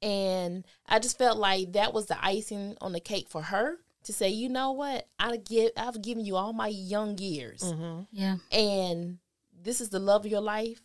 and 0.03 0.65
I 0.87 0.99
just 0.99 1.19
felt 1.19 1.39
like 1.39 1.73
that 1.73 1.93
was 1.95 2.07
the 2.07 2.23
icing 2.25 2.77
on 2.81 2.93
the 2.93 3.01
cake 3.01 3.29
for 3.29 3.43
her 3.43 3.79
to 4.05 4.13
say, 4.13 4.29
you 4.29 4.49
know 4.49 4.73
what, 4.73 5.09
I 5.19 5.37
give 5.37 5.73
I've 5.77 6.01
given 6.03 6.25
you 6.25 6.37
all 6.37 6.53
my 6.53 6.69
young 6.69 7.19
years, 7.19 7.63
Mhm. 7.63 8.07
Yeah. 8.13 8.37
and 8.53 9.19
this 9.53 9.81
is 9.81 9.89
the 9.91 9.99
love 9.99 10.25
of 10.25 10.31
your 10.31 10.41
life, 10.41 10.81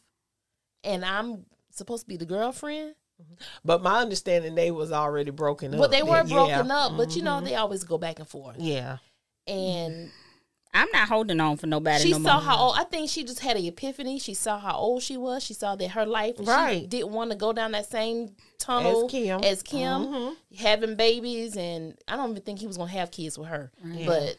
and 0.83 1.03
I'm 1.05 1.45
supposed 1.71 2.03
to 2.03 2.07
be 2.07 2.17
the 2.17 2.25
girlfriend. 2.25 2.95
But 3.65 3.81
my 3.83 3.99
understanding, 3.99 4.55
they 4.55 4.71
was 4.71 4.91
already 4.91 5.31
broken 5.31 5.73
up. 5.73 5.79
But 5.79 5.91
they 5.91 6.03
were 6.03 6.17
Yeah. 6.17 6.23
broken 6.23 6.71
up, 6.71 6.97
but 6.97 7.15
you 7.15 7.21
know 7.21 7.41
they 7.41 7.55
always 7.55 7.83
go 7.83 7.97
back 7.97 8.19
and 8.19 8.27
forth, 8.27 8.57
Yeah. 8.59 8.97
and 9.47 10.11
I'm 10.73 10.87
not 10.93 11.09
holding 11.09 11.39
on 11.41 11.57
for 11.57 11.67
nobody 11.67 12.01
she 12.01 12.11
no 12.11 12.19
saw 12.19 12.33
more. 12.35 12.41
how 12.43 12.57
old. 12.57 12.75
I 12.77 12.85
think 12.85 13.09
she 13.09 13.25
just 13.25 13.39
had 13.41 13.57
an 13.57 13.65
epiphany. 13.65 14.19
She 14.19 14.33
saw 14.33 14.57
how 14.57 14.77
old 14.77 15.03
she 15.03 15.17
was. 15.17 15.43
She 15.43 15.53
saw 15.53 15.75
that 15.75 15.89
her 15.89 16.05
life. 16.05 16.35
She 16.37 16.43
Right. 16.45 16.87
didn't 16.89 17.11
want 17.11 17.31
to 17.31 17.35
go 17.35 17.51
down 17.51 17.73
that 17.73 17.87
same 17.89 18.37
tunnel 18.57 19.05
As 19.05 19.11
Kim. 19.11 19.43
as 19.43 19.63
Kim, 19.63 20.05
Mhm. 20.05 20.35
having 20.57 20.95
babies, 20.95 21.57
and 21.57 21.97
I 22.07 22.15
don't 22.15 22.31
even 22.31 22.43
think 22.43 22.59
he 22.59 22.67
was 22.67 22.77
gonna 22.77 22.89
have 22.91 23.11
kids 23.11 23.37
with 23.37 23.49
her. 23.49 23.71
But 24.05 24.37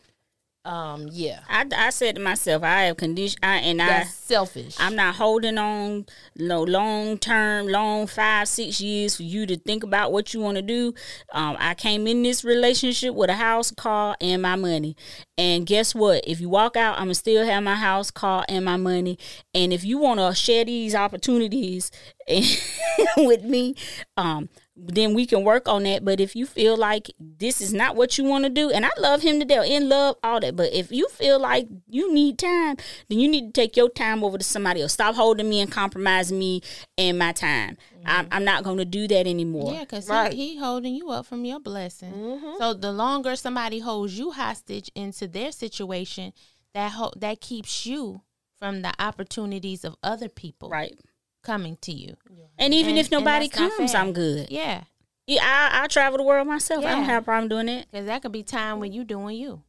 um, 0.64 1.08
yeah, 1.10 1.40
I, 1.48 1.66
I 1.76 1.90
said 1.90 2.14
to 2.14 2.20
myself, 2.20 2.62
I 2.62 2.82
have 2.82 2.96
condition, 2.96 3.38
I, 3.42 3.56
and 3.56 3.82
I 3.82 4.04
selfish. 4.04 4.76
I'm 4.78 4.94
not 4.94 5.16
holding 5.16 5.58
on 5.58 6.06
no 6.36 6.62
long 6.62 7.18
term, 7.18 7.66
long 7.66 8.06
five, 8.06 8.46
six 8.46 8.80
years 8.80 9.16
for 9.16 9.24
you 9.24 9.44
to 9.46 9.56
think 9.56 9.82
about 9.82 10.12
what 10.12 10.32
you 10.32 10.40
want 10.40 10.56
to 10.56 10.62
do. 10.62 10.94
Um, 11.32 11.56
I 11.58 11.74
came 11.74 12.06
in 12.06 12.22
this 12.22 12.44
relationship 12.44 13.14
with 13.14 13.28
a 13.28 13.34
house, 13.34 13.72
car, 13.72 14.16
and 14.20 14.40
my 14.40 14.54
money. 14.54 14.96
And 15.36 15.66
guess 15.66 15.96
what? 15.96 16.22
If 16.28 16.40
you 16.40 16.48
walk 16.48 16.76
out, 16.76 16.94
I'm 16.94 17.06
gonna 17.06 17.14
still 17.14 17.44
have 17.44 17.64
my 17.64 17.74
house, 17.74 18.12
car, 18.12 18.44
and 18.48 18.64
my 18.64 18.76
money. 18.76 19.18
And 19.52 19.72
if 19.72 19.84
you 19.84 19.98
want 19.98 20.20
to 20.20 20.32
share 20.32 20.64
these 20.64 20.94
opportunities 20.94 21.90
with 23.16 23.42
me, 23.42 23.74
um, 24.16 24.48
then 24.74 25.12
we 25.14 25.26
can 25.26 25.44
work 25.44 25.68
on 25.68 25.82
that. 25.82 26.04
But 26.04 26.18
if 26.20 26.34
you 26.34 26.46
feel 26.46 26.76
like 26.76 27.10
this 27.20 27.60
is 27.60 27.72
not 27.74 27.94
what 27.94 28.16
you 28.16 28.24
want 28.24 28.44
to 28.44 28.50
do, 28.50 28.70
and 28.70 28.86
I 28.86 28.90
love 28.98 29.22
him 29.22 29.38
to 29.38 29.44
death, 29.44 29.66
in 29.66 29.88
love, 29.88 30.16
all 30.22 30.40
that. 30.40 30.56
But 30.56 30.72
if 30.72 30.90
you 30.90 31.08
feel 31.08 31.38
like 31.38 31.68
you 31.88 32.12
need 32.12 32.38
time, 32.38 32.76
then 33.08 33.18
you 33.18 33.28
need 33.28 33.52
to 33.54 33.60
take 33.60 33.76
your 33.76 33.88
time 33.90 34.24
over 34.24 34.38
to 34.38 34.44
somebody 34.44 34.80
else. 34.80 34.92
Stop 34.94 35.14
holding 35.14 35.48
me 35.48 35.60
and 35.60 35.70
compromising 35.70 36.38
me 36.38 36.62
and 36.96 37.18
my 37.18 37.32
time. 37.32 37.76
I'm, 38.04 38.26
I'm 38.32 38.44
not 38.44 38.64
going 38.64 38.78
to 38.78 38.84
do 38.84 39.06
that 39.08 39.26
anymore. 39.28 39.72
Yeah, 39.74 39.80
because 39.80 40.08
Right. 40.08 40.32
he, 40.32 40.54
he 40.54 40.58
holding 40.58 40.94
you 40.94 41.10
up 41.10 41.26
from 41.26 41.44
your 41.44 41.60
blessing. 41.60 42.12
Mm-hmm. 42.12 42.54
So 42.58 42.74
the 42.74 42.90
longer 42.92 43.36
somebody 43.36 43.78
holds 43.78 44.18
you 44.18 44.32
hostage 44.32 44.90
into 44.96 45.28
their 45.28 45.52
situation, 45.52 46.32
that 46.74 46.92
ho- 46.92 47.12
that 47.16 47.40
keeps 47.40 47.86
you 47.86 48.22
from 48.58 48.82
the 48.82 48.92
opportunities 48.98 49.84
of 49.84 49.96
other 50.02 50.28
people 50.28 50.68
Right. 50.70 50.98
Coming 51.42 51.76
to 51.82 51.92
you. 51.92 52.16
And 52.58 52.72
even 52.74 52.90
And- 52.90 52.98
if 52.98 53.10
nobody 53.10 53.46
and 53.46 53.52
that's 53.52 53.60
not 53.60 53.76
comes. 53.78 53.94
I'm 53.94 54.12
good. 54.12 54.50
Yeah, 54.50 54.84
Yeah, 55.26 55.42
I, 55.42 55.84
I 55.84 55.86
travel 55.88 56.18
the 56.18 56.24
world 56.24 56.46
myself. 56.48 56.84
I 56.84 56.92
don't 56.92 57.04
have 57.04 57.22
a 57.22 57.24
problem 57.24 57.48
doing 57.48 57.66
that. 57.66 57.90
because 57.90 58.06
that 58.06 58.22
could 58.22 58.32
be 58.32 58.42
time 58.42 58.78
when 58.80 58.92
you 58.92 59.04
doing 59.04 59.36
you. 59.36 59.62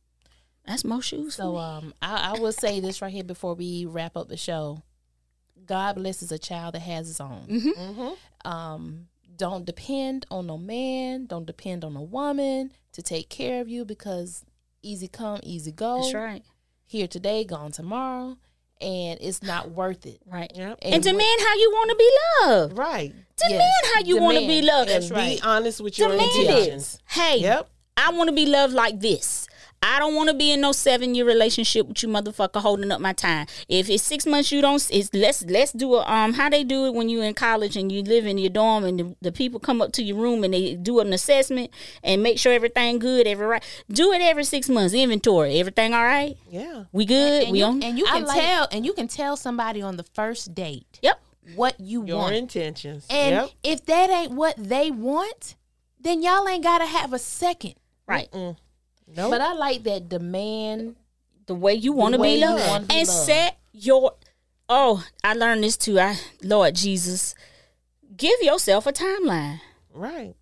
That's 0.66 0.86
most 0.86 1.08
shoes. 1.08 1.36
so 1.36 1.58
um, 1.58 1.94
I, 2.02 2.32
I 2.36 2.40
will 2.40 2.54
say 2.54 2.80
this 2.80 3.02
right 3.02 3.12
here 3.12 3.24
before 3.24 3.54
we 3.54 3.86
wrap 3.86 4.16
up 4.16 4.30
the 4.30 4.38
show. 4.38 4.82
God 5.66 5.96
blesses 5.96 6.32
a 6.32 6.40
child 6.40 6.76
that 6.76 6.82
has 6.82 7.08
his 7.08 7.20
own. 7.22 7.48
Mm-hmm. 7.50 8.50
um, 8.50 9.08
don't 9.36 9.66
depend 9.66 10.26
on 10.30 10.48
no 10.48 10.58
man, 10.58 11.26
don't 11.26 11.46
depend 11.46 11.84
on 11.84 11.96
a 11.96 12.02
woman 12.04 12.72
to 12.94 13.02
take 13.02 13.30
care 13.30 13.62
of 13.62 13.68
you 13.68 13.84
because 13.84 14.46
easy 14.84 15.08
come, 15.08 15.40
easy 15.44 15.72
go. 15.72 16.02
That's 16.02 16.14
right. 16.14 16.44
Here 16.86 17.08
today, 17.08 17.44
gone 17.44 17.72
tomorrow, 17.72 18.38
and 18.82 19.20
it's 19.22 19.42
not 19.44 19.72
worth 19.72 20.06
it. 20.06 20.20
Right. 20.26 20.52
Yep. 20.54 20.80
And, 20.82 20.92
when- 20.94 21.02
demand 21.02 21.40
how 21.42 21.56
you 21.56 21.72
want 21.72 21.90
to 21.92 21.96
be 21.96 22.12
loved. 22.46 22.78
Right. 22.78 23.14
Demand 23.38 23.62
Yes, 23.84 23.94
how 23.96 24.02
you 24.04 24.18
want 24.22 24.38
to 24.38 24.48
be 24.48 24.62
loved. 24.62 24.90
And 24.90 25.04
That's 25.04 25.12
be 25.12 25.42
honest 25.44 25.82
with 25.82 25.98
your 25.98 26.10
Demand 26.10 26.32
intentions. 26.36 26.96
it. 26.96 27.02
Hey, 27.14 27.38
Yep. 27.40 27.70
I 27.98 28.12
want 28.12 28.30
to 28.30 28.36
be 28.36 28.46
loved 28.46 28.74
like 28.74 29.00
this. 29.00 29.48
I 29.84 30.00
don't 30.00 30.16
want 30.16 30.30
to 30.30 30.34
be 30.34 30.54
in 30.54 30.62
no 30.62 30.72
seven 30.72 31.14
year 31.14 31.26
relationship 31.26 31.88
with 31.88 32.02
you, 32.02 32.08
motherfucker, 32.08 32.62
holding 32.62 32.90
up 32.90 33.02
my 33.02 33.12
time. 33.12 33.48
If 33.68 33.90
it's 33.90 34.02
six 34.02 34.26
months, 34.26 34.50
you 34.50 34.62
don't. 34.62 34.82
It's 34.92 35.14
let's 35.14 35.44
let's 35.44 35.74
do 35.74 35.96
a 35.96 36.10
um 36.10 36.34
how 36.34 36.50
they 36.50 36.64
do 36.64 36.86
it 36.86 36.94
when 36.94 37.10
you 37.10 37.22
in 37.22 37.34
college 37.34 37.76
and 37.76 37.92
you 37.92 38.02
live 38.02 38.26
in 38.26 38.38
your 38.38 38.50
dorm 38.50 38.86
and 38.86 39.00
the, 39.00 39.16
the 39.22 39.32
people 39.34 39.60
come 39.60 39.82
up 39.82 39.92
to 39.94 40.04
your 40.04 40.16
room 40.16 40.46
and 40.46 40.54
they 40.54 40.76
do 40.76 41.02
an 41.02 41.12
assessment 41.12 41.70
and 42.02 42.24
make 42.24 42.40
sure 42.40 42.54
everything 42.54 42.98
good, 42.98 43.28
every 43.28 43.46
right. 43.46 43.64
Do 43.92 44.14
it 44.14 44.22
every 44.22 44.46
six 44.46 44.70
months. 44.70 44.94
Inventory, 44.94 45.60
everything 45.60 45.94
all 45.94 46.04
right. 46.04 46.38
Yeah. 46.50 46.86
We 46.94 47.06
good. 47.06 47.44
And 47.44 47.52
we 47.52 47.60
you, 47.60 47.66
on. 47.66 47.84
and 47.84 48.00
you 48.00 48.06
can 48.06 48.24
like- 48.24 48.40
tell 48.40 48.70
and 48.72 48.86
you 48.86 48.94
can 48.94 49.10
tell 49.10 49.36
somebody 49.36 49.82
on 49.82 49.98
the 49.98 50.04
first 50.16 50.56
date 50.56 51.00
yep. 51.02 51.20
what 51.56 51.78
you 51.78 52.00
want. 52.00 52.08
Your 52.08 52.18
want. 52.20 52.36
intentions. 52.36 53.06
And 53.10 53.36
yep. 53.36 53.50
if 53.64 53.86
that 53.88 54.10
ain't 54.10 54.32
what 54.32 54.56
they 54.58 54.92
want, 54.92 55.56
then 56.00 56.22
y'all 56.24 56.48
ain't 56.48 56.64
gotta 56.64 56.86
have 56.86 57.12
a 57.12 57.20
second. 57.20 57.76
Right. 58.08 58.30
No. 59.08 59.30
But 59.30 59.42
I 59.42 59.54
like 59.54 59.84
that 59.84 60.10
demand. 60.10 60.96
the 61.46 61.56
way 61.56 61.74
you 61.74 61.92
want 61.94 62.16
to 62.16 62.22
be 62.22 62.38
loved 62.40 62.68
wanna 62.68 62.86
be 62.86 62.96
and 62.96 63.08
loved. 63.08 63.20
set 63.26 63.58
your 63.74 64.14
oh 64.70 65.04
i 65.26 65.34
learned 65.34 65.62
this 65.62 65.76
too 65.76 66.00
i 66.00 66.16
lord 66.42 66.74
jesus 66.74 67.36
give 68.16 68.40
yourself 68.42 68.88
a 68.88 68.94
timeline 68.94 69.60
right. 69.94 70.34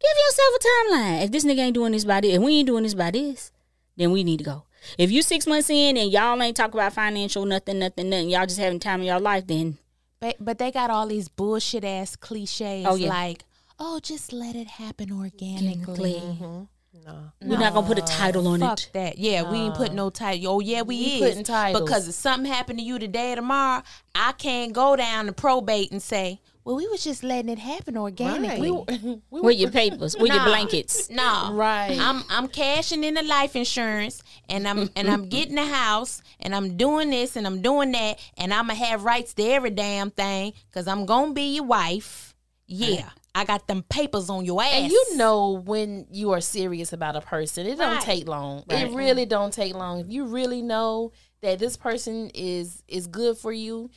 give 0.00 0.16
yourself 0.24 0.54
a 0.54 0.62
timeline 0.68 1.24
if 1.24 1.32
this 1.32 1.44
nigga 1.44 1.58
ain't 1.58 1.74
doing 1.74 1.90
this 1.90 2.04
by 2.04 2.20
this 2.20 2.32
and 2.34 2.44
we 2.44 2.58
ain't 2.58 2.66
doing 2.68 2.84
this 2.84 2.94
by 2.94 3.10
this 3.10 3.50
then 3.96 4.12
we 4.12 4.22
need 4.22 4.38
to 4.38 4.44
go 4.44 4.62
if 4.98 5.10
you 5.10 5.20
six 5.20 5.48
months 5.48 5.68
in 5.68 5.96
and 5.96 6.12
y'all 6.12 6.40
ain't 6.40 6.56
talk 6.56 6.72
about 6.74 6.92
financial 6.92 7.44
nothing 7.44 7.80
nothing 7.80 8.08
nothing 8.08 8.30
y'all 8.30 8.46
just 8.46 8.60
having 8.60 8.78
time 8.78 9.00
in 9.00 9.06
your 9.06 9.18
life 9.20 9.44
then 9.48 9.78
But 10.20 10.36
but 10.38 10.58
they 10.58 10.70
got 10.70 10.90
all 10.90 11.08
these 11.08 11.28
bullshit 11.28 11.82
ass 11.84 12.14
cliches 12.14 12.86
Oh, 12.86 12.94
yeah. 12.94 13.08
like, 13.08 13.44
oh, 13.80 13.98
just 14.00 14.32
let 14.32 14.54
it 14.54 14.68
happen 14.68 15.10
organically. 15.10 15.80
Organically. 15.80 16.14
Mm-hmm. 16.20 16.62
No. 17.06 17.32
we're 17.42 17.58
not 17.58 17.72
gonna 17.74 17.86
put 17.86 17.98
a 17.98 18.02
title 18.02 18.46
on 18.48 18.60
Fuck 18.60 18.80
it 18.80 18.90
that. 18.92 19.18
Yeah, 19.18 19.50
we 19.50 19.58
ain't 19.58 19.74
put 19.74 19.92
no 19.92 20.10
title. 20.10 20.52
Oh 20.54 20.60
yeah, 20.60 20.82
we, 20.82 20.96
We 20.96 21.04
is 21.04 21.20
putting 21.28 21.44
titles. 21.44 21.82
because 21.82 22.08
if 22.08 22.14
something 22.14 22.50
happened 22.50 22.78
to 22.78 22.84
you 22.84 22.98
today 22.98 23.32
or 23.32 23.36
tomorrow, 23.36 23.82
I 24.14 24.32
can't 24.32 24.72
go 24.72 24.96
down 24.96 25.26
to 25.26 25.32
probate 25.32 25.90
and 25.92 26.02
say, 26.02 26.40
well, 26.64 26.76
we 26.76 26.86
was 26.88 27.02
just 27.02 27.22
letting 27.22 27.48
it 27.48 27.58
happen 27.58 27.96
organically. 27.96 28.70
Right. 28.70 29.20
with 29.30 29.56
your 29.58 29.70
papers 29.70 30.14
with 30.16 30.30
your 30.32 30.44
blankets 30.44 31.08
No, 31.10 31.50
Right. 31.54 31.96
I'm 31.98 32.22
I'm 32.28 32.48
cashing 32.48 33.02
in 33.02 33.14
the 33.14 33.22
life 33.22 33.56
insurance, 33.56 34.22
and 34.48 34.68
I'm 34.68 34.90
and 34.94 35.08
I'm 35.10 35.28
getting 35.28 35.58
a 35.58 35.66
house, 35.66 36.22
and 36.38 36.54
I'm 36.54 36.76
doing 36.76 37.10
this, 37.10 37.36
and 37.36 37.46
I'm 37.46 37.62
doing 37.62 37.92
that, 37.92 38.18
and 38.36 38.52
I'm 38.52 38.66
gonna 38.68 38.74
have 38.78 39.04
rights 39.04 39.32
to 39.34 39.42
every 39.44 39.70
damn 39.70 40.10
thing, 40.10 40.52
cause 40.72 40.86
I'm 40.86 41.06
gonna 41.06 41.32
be 41.32 41.54
your 41.56 41.64
wife. 41.64 42.34
Yeah, 42.66 43.08
I 43.34 43.44
got 43.44 43.68
them 43.68 43.82
papers 43.84 44.28
on 44.28 44.44
your 44.44 44.60
ass. 44.62 44.72
And 44.74 44.90
you 44.90 45.16
know 45.16 45.62
when 45.64 46.06
you 46.10 46.32
are 46.32 46.40
serious 46.40 46.92
about 46.92 47.14
a 47.16 47.20
person, 47.20 47.66
it 47.66 47.76
don't 47.78 47.92
Right. 47.94 48.00
take 48.02 48.26
long. 48.28 48.64
Right. 48.68 48.88
It 48.90 48.94
really 48.94 49.24
don't 49.24 49.52
take 49.52 49.74
long. 49.74 50.00
If 50.00 50.08
you 50.10 50.24
really 50.26 50.62
know 50.62 51.12
that 51.40 51.58
this 51.58 51.76
person 51.76 52.30
is 52.34 52.82
is 52.88 53.06
good 53.06 53.38
for 53.38 53.52
you, 53.52 53.88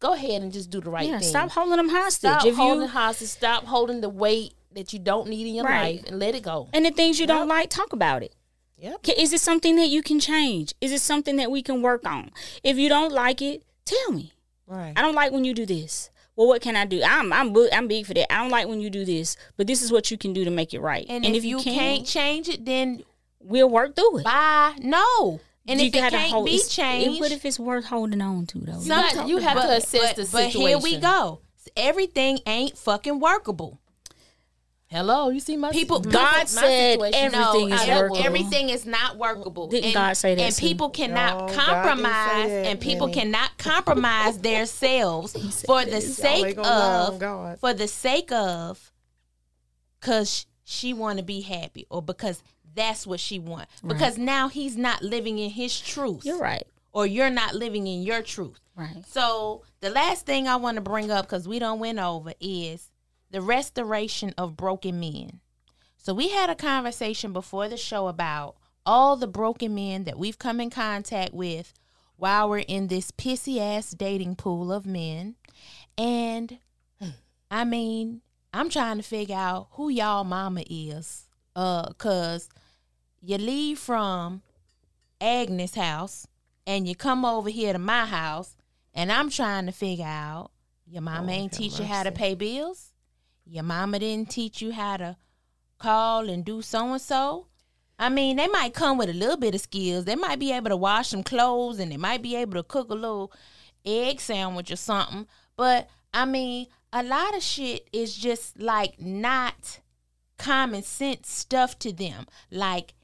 go 0.00 0.12
ahead 0.12 0.42
and 0.42 0.52
just 0.52 0.70
do 0.70 0.80
the 0.80 0.90
right 0.90 1.08
yeah 1.08 1.20
thing. 1.20 1.28
stop 1.28 1.50
holding 1.50 1.76
them 1.76 1.88
hostage 1.88 2.30
Stop 2.30 2.46
if 2.46 2.56
holding 2.56 2.82
you 2.82 2.88
hostage. 2.88 3.28
Stop 3.28 3.64
holding 3.64 4.00
the 4.00 4.08
weight 4.08 4.54
that 4.74 4.92
you 4.92 4.98
don't 4.98 5.28
need 5.28 5.46
in 5.46 5.54
your 5.54 5.64
Right. 5.64 5.96
life 6.00 6.04
and 6.08 6.18
let 6.18 6.34
it 6.34 6.42
go. 6.42 6.68
and 6.72 6.84
the 6.84 6.90
things 6.90 7.20
you 7.20 7.26
don't 7.26 7.46
like 7.48 7.70
talk 7.70 7.92
about 7.92 8.22
it 8.22 8.34
Yep. 8.78 9.06
Is 9.16 9.32
it 9.32 9.40
something 9.40 9.76
that 9.76 9.90
you 9.90 10.02
can 10.02 10.18
change? 10.18 10.74
Is 10.80 10.90
it 10.90 11.00
something 11.00 11.36
that 11.36 11.52
we 11.52 11.62
can 11.62 11.82
work 11.82 12.04
on? 12.04 12.32
If 12.64 12.78
you 12.78 12.88
don't 12.88 13.12
like 13.12 13.40
it, 13.40 13.62
tell 13.84 14.10
me. 14.10 14.32
Right. 14.66 14.92
I 14.96 15.02
don't 15.02 15.14
like 15.14 15.30
when 15.30 15.44
you 15.44 15.54
do 15.54 15.64
this. 15.64 16.10
Well, 16.36 16.48
what 16.48 16.62
can 16.62 16.76
I 16.76 16.86
do? 16.86 17.02
I'm 17.04 17.32
I'm 17.32 17.52
bu- 17.52 17.68
I'm 17.72 17.88
big 17.88 18.06
for 18.06 18.14
that. 18.14 18.32
I 18.32 18.38
don't 18.38 18.50
like 18.50 18.66
when 18.68 18.80
you 18.80 18.88
do 18.90 19.04
this, 19.04 19.36
but 19.56 19.66
this 19.66 19.82
is 19.82 19.92
what 19.92 20.10
you 20.10 20.16
can 20.16 20.32
do 20.32 20.44
to 20.44 20.50
make 20.50 20.72
it 20.72 20.80
right. 20.80 21.04
and, 21.08 21.24
if, 21.26 21.44
you 21.44 21.58
can't 21.60 22.06
change 22.06 22.48
it, 22.48 22.64
then 22.64 23.02
we'll 23.40 23.68
work 23.68 23.94
through 23.94 24.18
it. 24.20 24.24
bye. 24.24 24.74
No, 24.80 25.40
and 25.68 25.78
You 25.80 25.88
if 25.88 25.94
it 25.94 25.98
gotta 25.98 26.16
can't 26.16 26.32
hold- 26.32 26.46
be 26.46 26.54
it's- 26.54 26.74
changed, 26.74 27.20
What 27.20 27.32
if 27.32 27.44
it's 27.44 27.58
worth 27.58 27.84
holding 27.84 28.22
on 28.22 28.46
to 28.46 28.58
though? 28.58 28.80
You 28.80 29.26
you 29.26 29.36
have 29.38 29.60
to 29.62 29.72
assess 29.76 30.14
the 30.14 30.24
situation. 30.24 30.60
But 30.62 30.68
here 30.68 30.78
we 30.78 30.96
go. 30.98 31.40
Everything 31.76 32.38
ain't 32.46 32.76
fucking 32.78 33.20
workable. 33.20 33.78
Hello, 34.92 35.30
you 35.30 35.40
see 35.40 35.56
my 35.56 35.70
People- 35.72 36.00
my- 36.04 36.10
God 36.12 36.32
my 36.38 36.44
said 36.44 37.00
everything 37.00 37.32
no, 37.70 37.74
is 37.76 37.80
ev- 37.88 37.96
workable. 37.98 38.16
everything 38.26 38.68
is 38.68 38.84
not 38.84 39.16
workable. 39.16 39.68
Didn't 39.68 39.86
and, 39.86 39.94
God 39.94 40.16
say 40.18 40.34
that 40.34 40.42
And 40.42 40.54
too? 40.54 40.66
people 40.66 40.90
cannot 40.90 41.32
No, 41.32 41.38
God 41.40 41.48
didn't 41.48 41.58
say 41.58 41.64
compromise, 41.72 42.48
that, 42.50 42.66
and 42.66 42.80
people 42.80 43.08
Penny. 43.08 43.20
cannot 43.20 43.56
compromise 43.58 44.38
themselves 44.38 45.62
for 45.64 45.84
the 45.86 46.00
sake 46.02 46.44
ain't 46.46 46.56
gonna 46.56 46.68
lie 46.68 46.98
on 47.06 47.14
of 47.14 47.18
God. 47.18 47.58
for 47.58 47.72
the 47.72 47.88
sake 47.88 48.30
of 48.32 48.92
because 50.00 50.46
she 50.64 50.92
want 50.92 51.18
to 51.18 51.24
be 51.24 51.40
happy 51.40 51.86
or 51.90 52.02
because 52.02 52.42
that's 52.74 53.06
what 53.06 53.20
she 53.20 53.38
want. 53.38 53.68
Because 53.86 54.18
now 54.18 54.48
he's 54.48 54.76
not 54.76 55.02
living 55.02 55.38
in 55.38 55.50
his 55.50 55.78
truth, 55.80 56.24
You're 56.24 56.38
right. 56.38 56.66
or 56.92 57.06
you're 57.06 57.30
not 57.30 57.54
living 57.54 57.86
in 57.86 58.02
your 58.02 58.22
truth. 58.22 58.58
Right. 58.74 59.04
So 59.08 59.62
the 59.80 59.90
last 59.90 60.24
thing 60.26 60.48
I 60.48 60.56
want 60.56 60.76
to 60.76 60.80
bring 60.80 61.10
up 61.10 61.26
because 61.26 61.46
we 61.48 61.58
don't 61.58 61.78
win 61.80 61.98
over 61.98 62.32
is 62.40 62.90
the 63.32 63.40
restoration 63.40 64.34
of 64.38 64.56
broken 64.56 65.00
men. 65.00 65.40
So 65.96 66.14
we 66.14 66.28
had 66.28 66.50
a 66.50 66.54
conversation 66.54 67.32
before 67.32 67.68
the 67.68 67.76
show 67.76 68.06
about 68.06 68.56
all 68.84 69.16
the 69.16 69.26
broken 69.26 69.74
men 69.74 70.04
that 70.04 70.18
we've 70.18 70.38
come 70.38 70.60
in 70.60 70.70
contact 70.70 71.32
with 71.32 71.72
while 72.16 72.48
we're 72.48 72.58
in 72.58 72.88
this 72.88 73.10
pissy 73.10 73.58
ass 73.58 73.90
dating 73.90 74.36
pool 74.36 74.72
of 74.72 74.86
men. 74.86 75.36
And 75.96 76.58
I 77.50 77.64
mean, 77.64 78.20
I'm 78.52 78.68
trying 78.68 78.98
to 78.98 79.02
figure 79.02 79.36
out 79.36 79.68
who 79.72 79.88
y'all 79.88 80.24
mama 80.24 80.62
is. 80.68 81.26
Uh, 81.56 81.92
cause 81.94 82.48
you 83.20 83.38
leave 83.38 83.78
from 83.78 84.42
Agnes' 85.20 85.74
house 85.74 86.26
and 86.66 86.86
you 86.86 86.94
come 86.94 87.24
over 87.24 87.50
here 87.50 87.72
to 87.72 87.78
my 87.78 88.06
house 88.06 88.56
and 88.94 89.10
I'm 89.10 89.30
trying 89.30 89.66
to 89.66 89.72
figure 89.72 90.04
out 90.04 90.50
your 90.86 91.02
mama 91.02 91.32
ain't 91.32 91.52
teach 91.52 91.78
you 91.78 91.86
how 91.86 92.02
to 92.02 92.12
pay 92.12 92.34
bills. 92.34 92.91
Your 93.44 93.64
mama 93.64 93.98
didn't 93.98 94.30
teach 94.30 94.62
you 94.62 94.72
how 94.72 94.96
to 94.96 95.16
call 95.78 96.28
and 96.28 96.44
do 96.44 96.62
so 96.62 96.92
and 96.92 97.00
so. 97.00 97.46
I 97.98 98.08
mean, 98.08 98.36
they 98.36 98.48
might 98.48 98.74
come 98.74 98.98
with 98.98 99.10
a 99.10 99.14
little 99.14 99.36
bit 99.36 99.54
of 99.54 99.60
skills. 99.60 100.04
They 100.04 100.16
might 100.16 100.38
be 100.38 100.52
able 100.52 100.70
to 100.70 100.76
wash 100.76 101.08
some 101.08 101.22
clothes 101.22 101.78
and 101.78 101.92
they 101.92 101.96
might 101.96 102.22
be 102.22 102.36
able 102.36 102.54
to 102.54 102.62
cook 102.62 102.90
a 102.90 102.94
little 102.94 103.32
egg 103.84 104.20
sandwich 104.20 104.70
or 104.70 104.76
something. 104.76 105.26
But 105.56 105.88
I 106.14 106.24
mean, 106.24 106.66
a 106.92 107.02
lot 107.02 107.36
of 107.36 107.42
shit 107.42 107.88
is 107.92 108.16
just 108.16 108.60
like 108.60 109.00
not 109.00 109.80
common 110.38 110.82
sense 110.82 111.30
stuff 111.30 111.78
to 111.80 111.92
them. 111.92 112.26
Like 112.50 112.94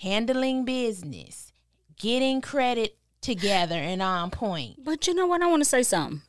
handling 0.00 0.64
business, 0.64 1.52
getting 1.98 2.40
credit 2.40 2.98
together 3.20 3.76
and 3.76 4.02
on 4.02 4.30
point. 4.30 4.84
But 4.84 5.06
you 5.06 5.14
know 5.14 5.26
what? 5.26 5.42
I 5.42 5.46
want 5.46 5.62
to 5.62 5.68
say 5.68 5.82
something. 5.82 6.22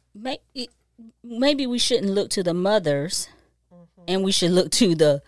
Maybe 1.23 1.65
we 1.67 1.77
shouldn't 1.79 2.11
look 2.11 2.29
to 2.31 2.43
the 2.43 2.53
mothers, 2.53 3.27
and 4.07 4.23
we 4.23 4.31
should 4.31 4.51
look 4.51 4.71
to 4.71 4.95
the 4.95 5.21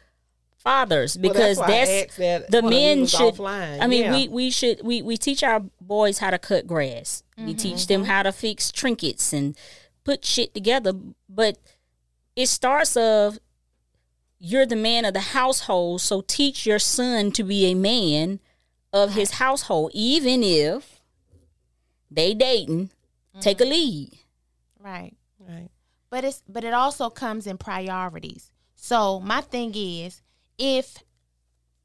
fathers 0.58 1.18
Well, 1.18 1.32
because 1.34 1.58
that's 1.58 2.16
that's, 2.16 2.18
that 2.18 2.52
the 2.52 2.62
men 2.62 3.06
should. 3.06 3.36
offline. 3.36 3.82
I 3.82 3.88
mean, 3.88 4.04
Yeah. 4.04 4.12
we 4.12 4.28
we 4.28 4.50
should 4.50 4.82
we 4.84 5.02
we 5.02 5.18
teach 5.18 5.44
our 5.44 5.62
boys 5.82 6.20
how 6.20 6.30
to 6.32 6.38
cut 6.40 6.68
grass. 6.68 7.24
We 7.38 7.54
teach 7.54 7.88
them 7.88 8.06
how 8.06 8.24
to 8.24 8.32
fix 8.32 8.72
trinkets 8.72 9.32
and 9.32 9.56
put 10.04 10.26
shit 10.26 10.54
together. 10.54 10.94
But 11.30 11.58
it 12.36 12.48
starts 12.48 12.98
of 12.98 13.40
you're 14.40 14.66
the 14.66 14.76
man 14.76 15.06
of 15.06 15.14
the 15.14 15.20
household, 15.20 16.02
so 16.02 16.22
teach 16.22 16.66
your 16.66 16.80
son 16.80 17.32
to 17.32 17.44
be 17.44 17.66
a 17.66 17.74
man 17.76 18.40
of 18.94 19.14
his 19.14 19.32
household, 19.32 19.92
even 19.94 20.44
if 20.44 21.00
they 22.12 22.34
dating. 22.34 22.92
Take 23.40 23.62
a 23.62 23.66
lead. 23.66 24.18
Right. 24.80 25.14
But 26.10 26.24
it's 26.24 26.44
but 26.48 26.64
it 26.64 26.74
also 26.74 27.10
comes 27.10 27.48
in 27.48 27.58
priorities. 27.58 28.52
So 28.76 29.20
my 29.20 29.42
thing 29.42 29.74
is, 29.76 30.22
if 30.58 30.98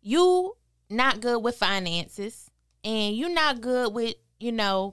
you 0.01 0.57
not 0.89 1.21
good 1.21 1.43
with 1.43 1.57
finances 1.57 2.51
and 2.85 3.17
you're 3.17 3.33
not 3.33 3.61
good 3.61 3.95
with 3.95 4.15
you 4.39 4.53
know 4.53 4.93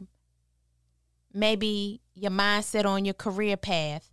maybe 1.33 2.01
your 2.15 2.31
mindset 2.31 2.85
on 2.85 3.05
your 3.05 3.13
career 3.13 3.57
path, 3.57 4.09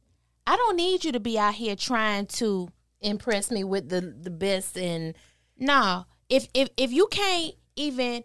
I 0.46 0.56
don't 0.56 0.76
need 0.76 1.04
you 1.04 1.12
to 1.12 1.20
be 1.20 1.38
out 1.38 1.54
here 1.54 1.76
trying 1.76 2.26
to 2.26 2.68
impress 3.00 3.50
me 3.50 3.64
with 3.64 3.88
the 3.88 4.00
the 4.00 4.30
best 4.30 4.76
and 4.76 5.14
no. 5.58 6.04
If 6.28 6.48
if 6.54 6.68
if 6.76 6.92
you 6.92 7.06
can't 7.10 7.54
even 7.76 8.24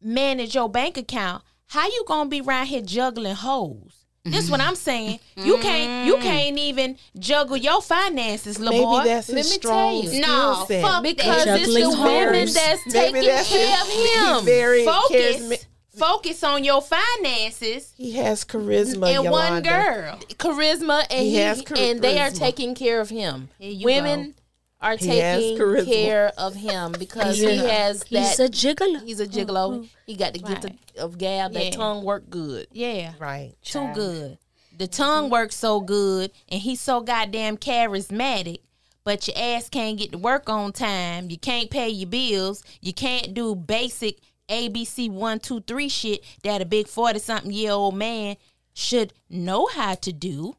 manage 0.00 0.54
your 0.54 0.68
bank 0.68 0.96
account, 0.96 1.44
how 1.66 1.86
you 1.86 2.04
gonna 2.06 2.28
be 2.28 2.40
around 2.40 2.66
here 2.66 2.82
juggling 2.82 3.34
hoes? 3.36 4.01
This 4.24 4.44
is 4.44 4.50
what 4.52 4.60
I'm 4.60 4.76
saying. 4.76 5.18
You 5.36 5.58
can't 5.58 6.06
you 6.06 6.16
mm. 6.16 6.22
can't 6.22 6.56
even 6.58 6.96
juggle 7.18 7.56
your 7.56 7.82
finances, 7.82 8.58
little 8.60 8.72
Maybe 8.74 8.84
boy. 8.84 9.04
that's 9.04 9.28
Let 9.28 9.38
his 9.38 9.50
me 9.50 9.56
strong 9.56 10.02
tell 10.02 10.12
you. 10.12 10.20
No, 10.20 10.64
set. 10.68 10.82
fuck 10.82 11.02
because 11.02 11.44
that. 11.44 11.60
it's 11.60 11.74
the 11.74 11.80
Juggling 11.80 12.02
women 12.04 12.34
hoes. 12.34 12.54
that's 12.54 12.86
Maybe 12.86 12.98
taking 13.14 13.24
that's 13.28 13.48
care 13.48 13.76
his- 13.76 13.80
of 14.28 14.38
him. 14.38 14.44
very 14.44 14.84
Focus. 14.84 15.36
charisma- 15.36 15.66
Focus 15.98 16.42
on 16.44 16.64
your 16.64 16.80
finances 16.80 17.92
He 17.96 18.12
has 18.12 18.44
charisma. 18.44 19.14
and 19.18 19.30
one 19.30 19.62
girl. 19.62 20.18
charisma 20.38 21.04
and 21.10 21.20
He 21.20 21.30
he, 21.30 21.36
has 21.36 21.62
and 21.76 22.00
they 22.00 22.18
are 22.20 22.30
taking 22.30 22.74
care 22.74 23.00
of 23.00 23.10
him. 23.10 23.48
Here 23.58 23.70
you 23.72 23.84
Women 23.84 24.34
are 24.82 24.96
He 24.96 25.06
taking 25.06 25.84
care 25.86 26.32
of 26.36 26.54
him 26.54 26.92
because 26.98 27.38
he 27.38 27.54
Yeah. 27.54 27.62
has 27.62 28.02
He's 28.02 28.40
a 28.40 28.48
gigolo. 28.48 29.02
he's 29.02 29.20
a 29.20 29.26
gigolo. 29.26 29.70
Mm-hmm. 29.78 29.84
He 30.06 30.16
got 30.16 30.32
the 30.32 30.40
gift 30.40 30.64
Right. 30.64 30.78
of, 30.98 31.12
of 31.12 31.18
gab. 31.18 31.52
That 31.52 31.66
Yeah. 31.66 31.70
tongue 31.70 32.04
work 32.04 32.28
good. 32.28 32.66
Yeah. 32.72 33.12
Right. 33.18 33.54
Too 33.62 33.88
good. 33.94 34.38
The 34.76 34.86
tongue 34.88 35.24
mm-hmm. 35.24 35.32
works 35.32 35.56
so 35.56 35.80
good 35.80 36.32
and 36.48 36.60
he's 36.60 36.80
so 36.80 37.00
goddamn 37.00 37.56
charismatic, 37.58 38.58
but 39.04 39.28
your 39.28 39.36
ass 39.38 39.68
can't 39.68 39.98
get 39.98 40.12
to 40.12 40.18
work 40.18 40.48
on 40.48 40.72
time. 40.72 41.30
You 41.30 41.38
can't 41.38 41.70
pay 41.70 41.88
your 41.88 42.08
bills. 42.08 42.62
You 42.80 42.92
can't 42.92 43.34
do 43.34 43.54
basic 43.54 44.18
ABC 44.48 45.08
one, 45.08 45.38
two, 45.38 45.60
three 45.60 45.88
shit 45.88 46.24
that 46.42 46.60
a 46.60 46.64
big 46.64 46.88
forty 46.88 47.18
something 47.20 47.52
year 47.52 47.72
old 47.72 47.94
man 47.94 48.36
should 48.74 49.12
know 49.30 49.66
how 49.66 49.94
to 49.94 50.12
do. 50.12 50.56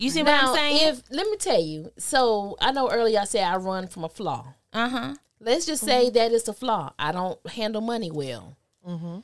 You 0.00 0.08
see 0.10 0.22
what 0.22 0.32
I'm 0.32 0.54
saying? 0.54 0.88
if 0.88 1.02
let 1.10 1.26
me 1.26 1.36
tell 1.36 1.60
you, 1.60 1.92
so 1.98 2.56
I 2.60 2.72
know 2.72 2.90
earlier 2.90 3.20
I 3.20 3.24
said 3.24 3.44
I 3.44 3.56
run 3.56 3.86
from 3.86 4.04
a 4.04 4.08
flaw. 4.08 4.54
Uh 4.72 4.88
huh. 4.88 5.14
Let's 5.40 5.66
just 5.66 5.84
say 5.84 6.10
that 6.10 6.32
it's 6.32 6.48
a 6.48 6.52
flaw. 6.54 6.92
I 6.98 7.12
don't 7.12 7.38
handle 7.50 7.80
money 7.82 8.10
well. 8.10 8.56
Mm-hmm. 8.86 9.18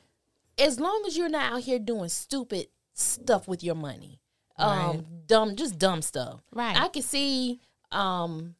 As 0.59 0.79
long 0.79 1.03
as 1.07 1.17
you're 1.17 1.29
not 1.29 1.53
out 1.53 1.61
here 1.61 1.79
doing 1.79 2.09
stupid 2.09 2.67
stuff 2.93 3.47
with 3.47 3.63
your 3.63 3.75
money, 3.75 4.19
um, 4.57 5.05
dumb, 5.27 5.55
just 5.55 5.77
dumb 5.77 6.01
stuff. 6.01 6.41
Right. 6.53 6.75
I 6.79 6.87
can 6.89 7.03
see. 7.03 7.59
Um, 7.91 8.55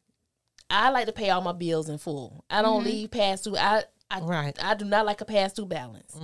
I 0.70 0.90
like 0.90 1.06
to 1.06 1.12
pay 1.12 1.30
all 1.30 1.40
my 1.40 1.52
bills 1.52 1.88
in 1.88 1.98
full. 1.98 2.44
I 2.50 2.62
don't 2.62 2.84
leave 2.84 3.10
past 3.10 3.44
due. 3.44 3.56
I, 3.56 3.84
I, 4.10 4.20
Right. 4.20 4.56
I 4.64 4.74
do 4.74 4.84
not 4.84 5.06
like 5.06 5.20
a 5.20 5.24
past 5.24 5.56
due 5.56 5.66
balance. 5.66 6.16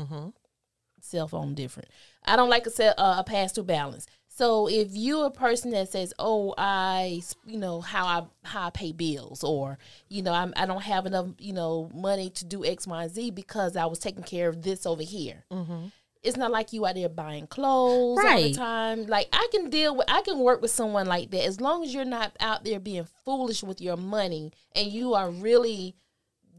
Cell 1.00 1.28
phone 1.28 1.54
different. 1.54 1.88
I 2.24 2.36
don't 2.36 2.48
like 2.48 2.66
a 2.66 3.00
uh, 3.00 3.20
a 3.20 3.24
past 3.24 3.54
due 3.56 3.62
balance. 3.62 4.06
So 4.36 4.66
if 4.68 4.88
you're 4.96 5.26
a 5.26 5.30
person 5.30 5.70
that 5.70 5.90
says, 5.92 6.12
"Oh, 6.18 6.54
I, 6.58 7.22
you 7.46 7.56
know, 7.56 7.80
how 7.80 8.04
I 8.04 8.22
how 8.42 8.66
I 8.66 8.70
pay 8.70 8.90
bills," 8.90 9.44
or 9.44 9.78
you 10.08 10.22
know, 10.22 10.32
I'm, 10.32 10.52
I 10.56 10.66
don't 10.66 10.82
have 10.82 11.06
enough, 11.06 11.28
you 11.38 11.52
know, 11.52 11.88
money 11.94 12.30
to 12.30 12.44
do 12.44 12.64
X, 12.64 12.84
Y, 12.86 13.08
Z 13.08 13.30
because 13.30 13.76
I 13.76 13.86
was 13.86 14.00
taking 14.00 14.24
care 14.24 14.48
of 14.48 14.62
this 14.62 14.86
over 14.86 15.04
here. 15.04 15.44
Mm-hmm. 15.52 15.86
It's 16.24 16.36
not 16.36 16.50
like 16.50 16.72
you 16.72 16.84
out 16.84 16.96
there 16.96 17.08
buying 17.08 17.46
clothes 17.46 18.18
all 18.24 18.42
the 18.42 18.54
time. 18.54 19.06
Like 19.06 19.28
I 19.32 19.46
can 19.52 19.70
deal 19.70 19.94
with, 19.94 20.10
I 20.10 20.22
can 20.22 20.40
work 20.40 20.62
with 20.62 20.70
someone 20.72 21.06
like 21.06 21.30
that 21.30 21.44
as 21.44 21.60
long 21.60 21.84
as 21.84 21.94
you're 21.94 22.04
not 22.04 22.34
out 22.40 22.64
there 22.64 22.80
being 22.80 23.06
foolish 23.24 23.62
with 23.62 23.80
your 23.80 23.96
money 23.98 24.50
and 24.74 24.90
you 24.90 25.14
are 25.14 25.30
really 25.30 25.94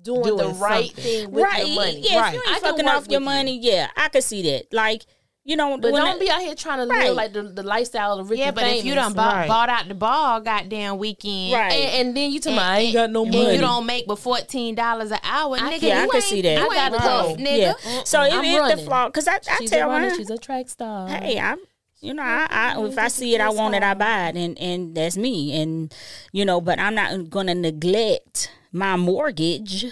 doing, 0.03 0.37
the 0.37 0.49
right 0.49 0.85
something. 0.95 1.03
thing 1.03 1.31
with 1.31 1.43
right. 1.43 1.65
your 1.65 1.75
money. 1.75 2.01
Yeah, 2.09 2.21
Right. 2.21 2.35
if 2.35 2.45
you 2.45 2.51
ain't 2.53 2.61
can 2.61 2.71
fucking 2.71 2.87
off 2.87 2.93
your 2.93 2.99
with 2.99 3.11
you. 3.11 3.19
money, 3.21 3.59
yeah, 3.59 3.89
I 3.97 4.07
could 4.09 4.23
see 4.23 4.43
that. 4.51 4.71
Like, 4.71 5.07
you 5.47 5.55
know, 5.55 5.77
But 5.77 5.91
don't 5.91 6.15
it- 6.15 6.19
be 6.19 6.29
out 6.29 6.41
here 6.41 6.55
trying 6.55 6.79
to 6.79 6.91
Right. 6.91 7.07
live 7.07 7.15
like 7.15 7.31
the, 7.33 7.43
the 7.43 7.61
lifestyle 7.63 8.17
of 8.19 8.29
rich 8.31 8.39
Yeah, 8.39 8.47
and 8.47 8.55
but 8.55 8.63
if 8.65 8.83
you 8.83 8.93
famous. 8.93 8.95
done 8.95 9.13
bought, 9.13 9.33
Right. 9.35 9.47
bought 9.47 9.69
out 9.69 9.87
the 9.87 9.93
ball, 9.93 10.41
goddamn 10.41 10.97
weekend, 10.97 11.53
Right. 11.53 11.71
and, 11.71 12.07
and 12.07 12.17
then 12.17 12.31
you 12.31 12.39
tell 12.39 12.53
me 12.53 12.59
I 12.59 12.79
ain't 12.79 12.93
got 12.93 13.11
no 13.11 13.23
and 13.23 13.31
money. 13.33 13.53
you 13.55 13.61
don't 13.61 13.85
make 13.85 14.07
but 14.07 14.17
fourteen 14.17 14.73
dollars 14.75 15.11
an 15.11 15.19
hour, 15.23 15.57
nigga. 15.59 15.81
yeah, 15.83 15.99
I 15.99 16.03
you 16.03 16.09
can 16.09 16.15
ain't- 16.15 16.23
see 16.23 16.41
that. 16.41 16.57
You 16.57 16.57
I 16.57 16.63
ain't 16.63 16.73
gotta 16.73 16.97
tough, 16.97 17.37
nigga. 17.37 17.57
yeah. 17.85 18.03
So 18.05 18.23
if 18.23 18.33
I'm 18.33 18.43
it's 18.43 18.53
the 18.53 18.59
running. 18.59 18.85
flaw, 18.85 19.05
because 19.07 19.27
I, 19.27 19.35
I 19.35 19.55
She's 19.59 19.69
tell 19.69 19.87
a 19.89 19.93
runner. 19.93 20.09
her, 20.09 20.15
She's 20.15 20.29
a 20.31 20.37
track 20.39 20.67
star. 20.67 21.07
hey, 21.09 21.39
I'm, 21.39 21.59
you 22.01 22.13
know, 22.15 22.23
I, 22.23 22.47
I 22.49 22.83
if 22.83 22.97
I 22.97 23.07
see 23.07 23.35
it, 23.35 23.41
I 23.41 23.49
want 23.51 23.75
it, 23.75 23.83
I 23.83 23.93
buy 23.93 24.29
it, 24.29 24.35
and 24.35 24.57
and 24.57 24.95
that's 24.95 25.15
me, 25.15 25.61
and 25.61 25.93
you 26.31 26.43
know, 26.43 26.59
but 26.59 26.79
I'm 26.79 26.95
not 26.95 27.29
gonna 27.29 27.53
neglect 27.55 28.51
my 28.71 28.95
mortgage 28.95 29.85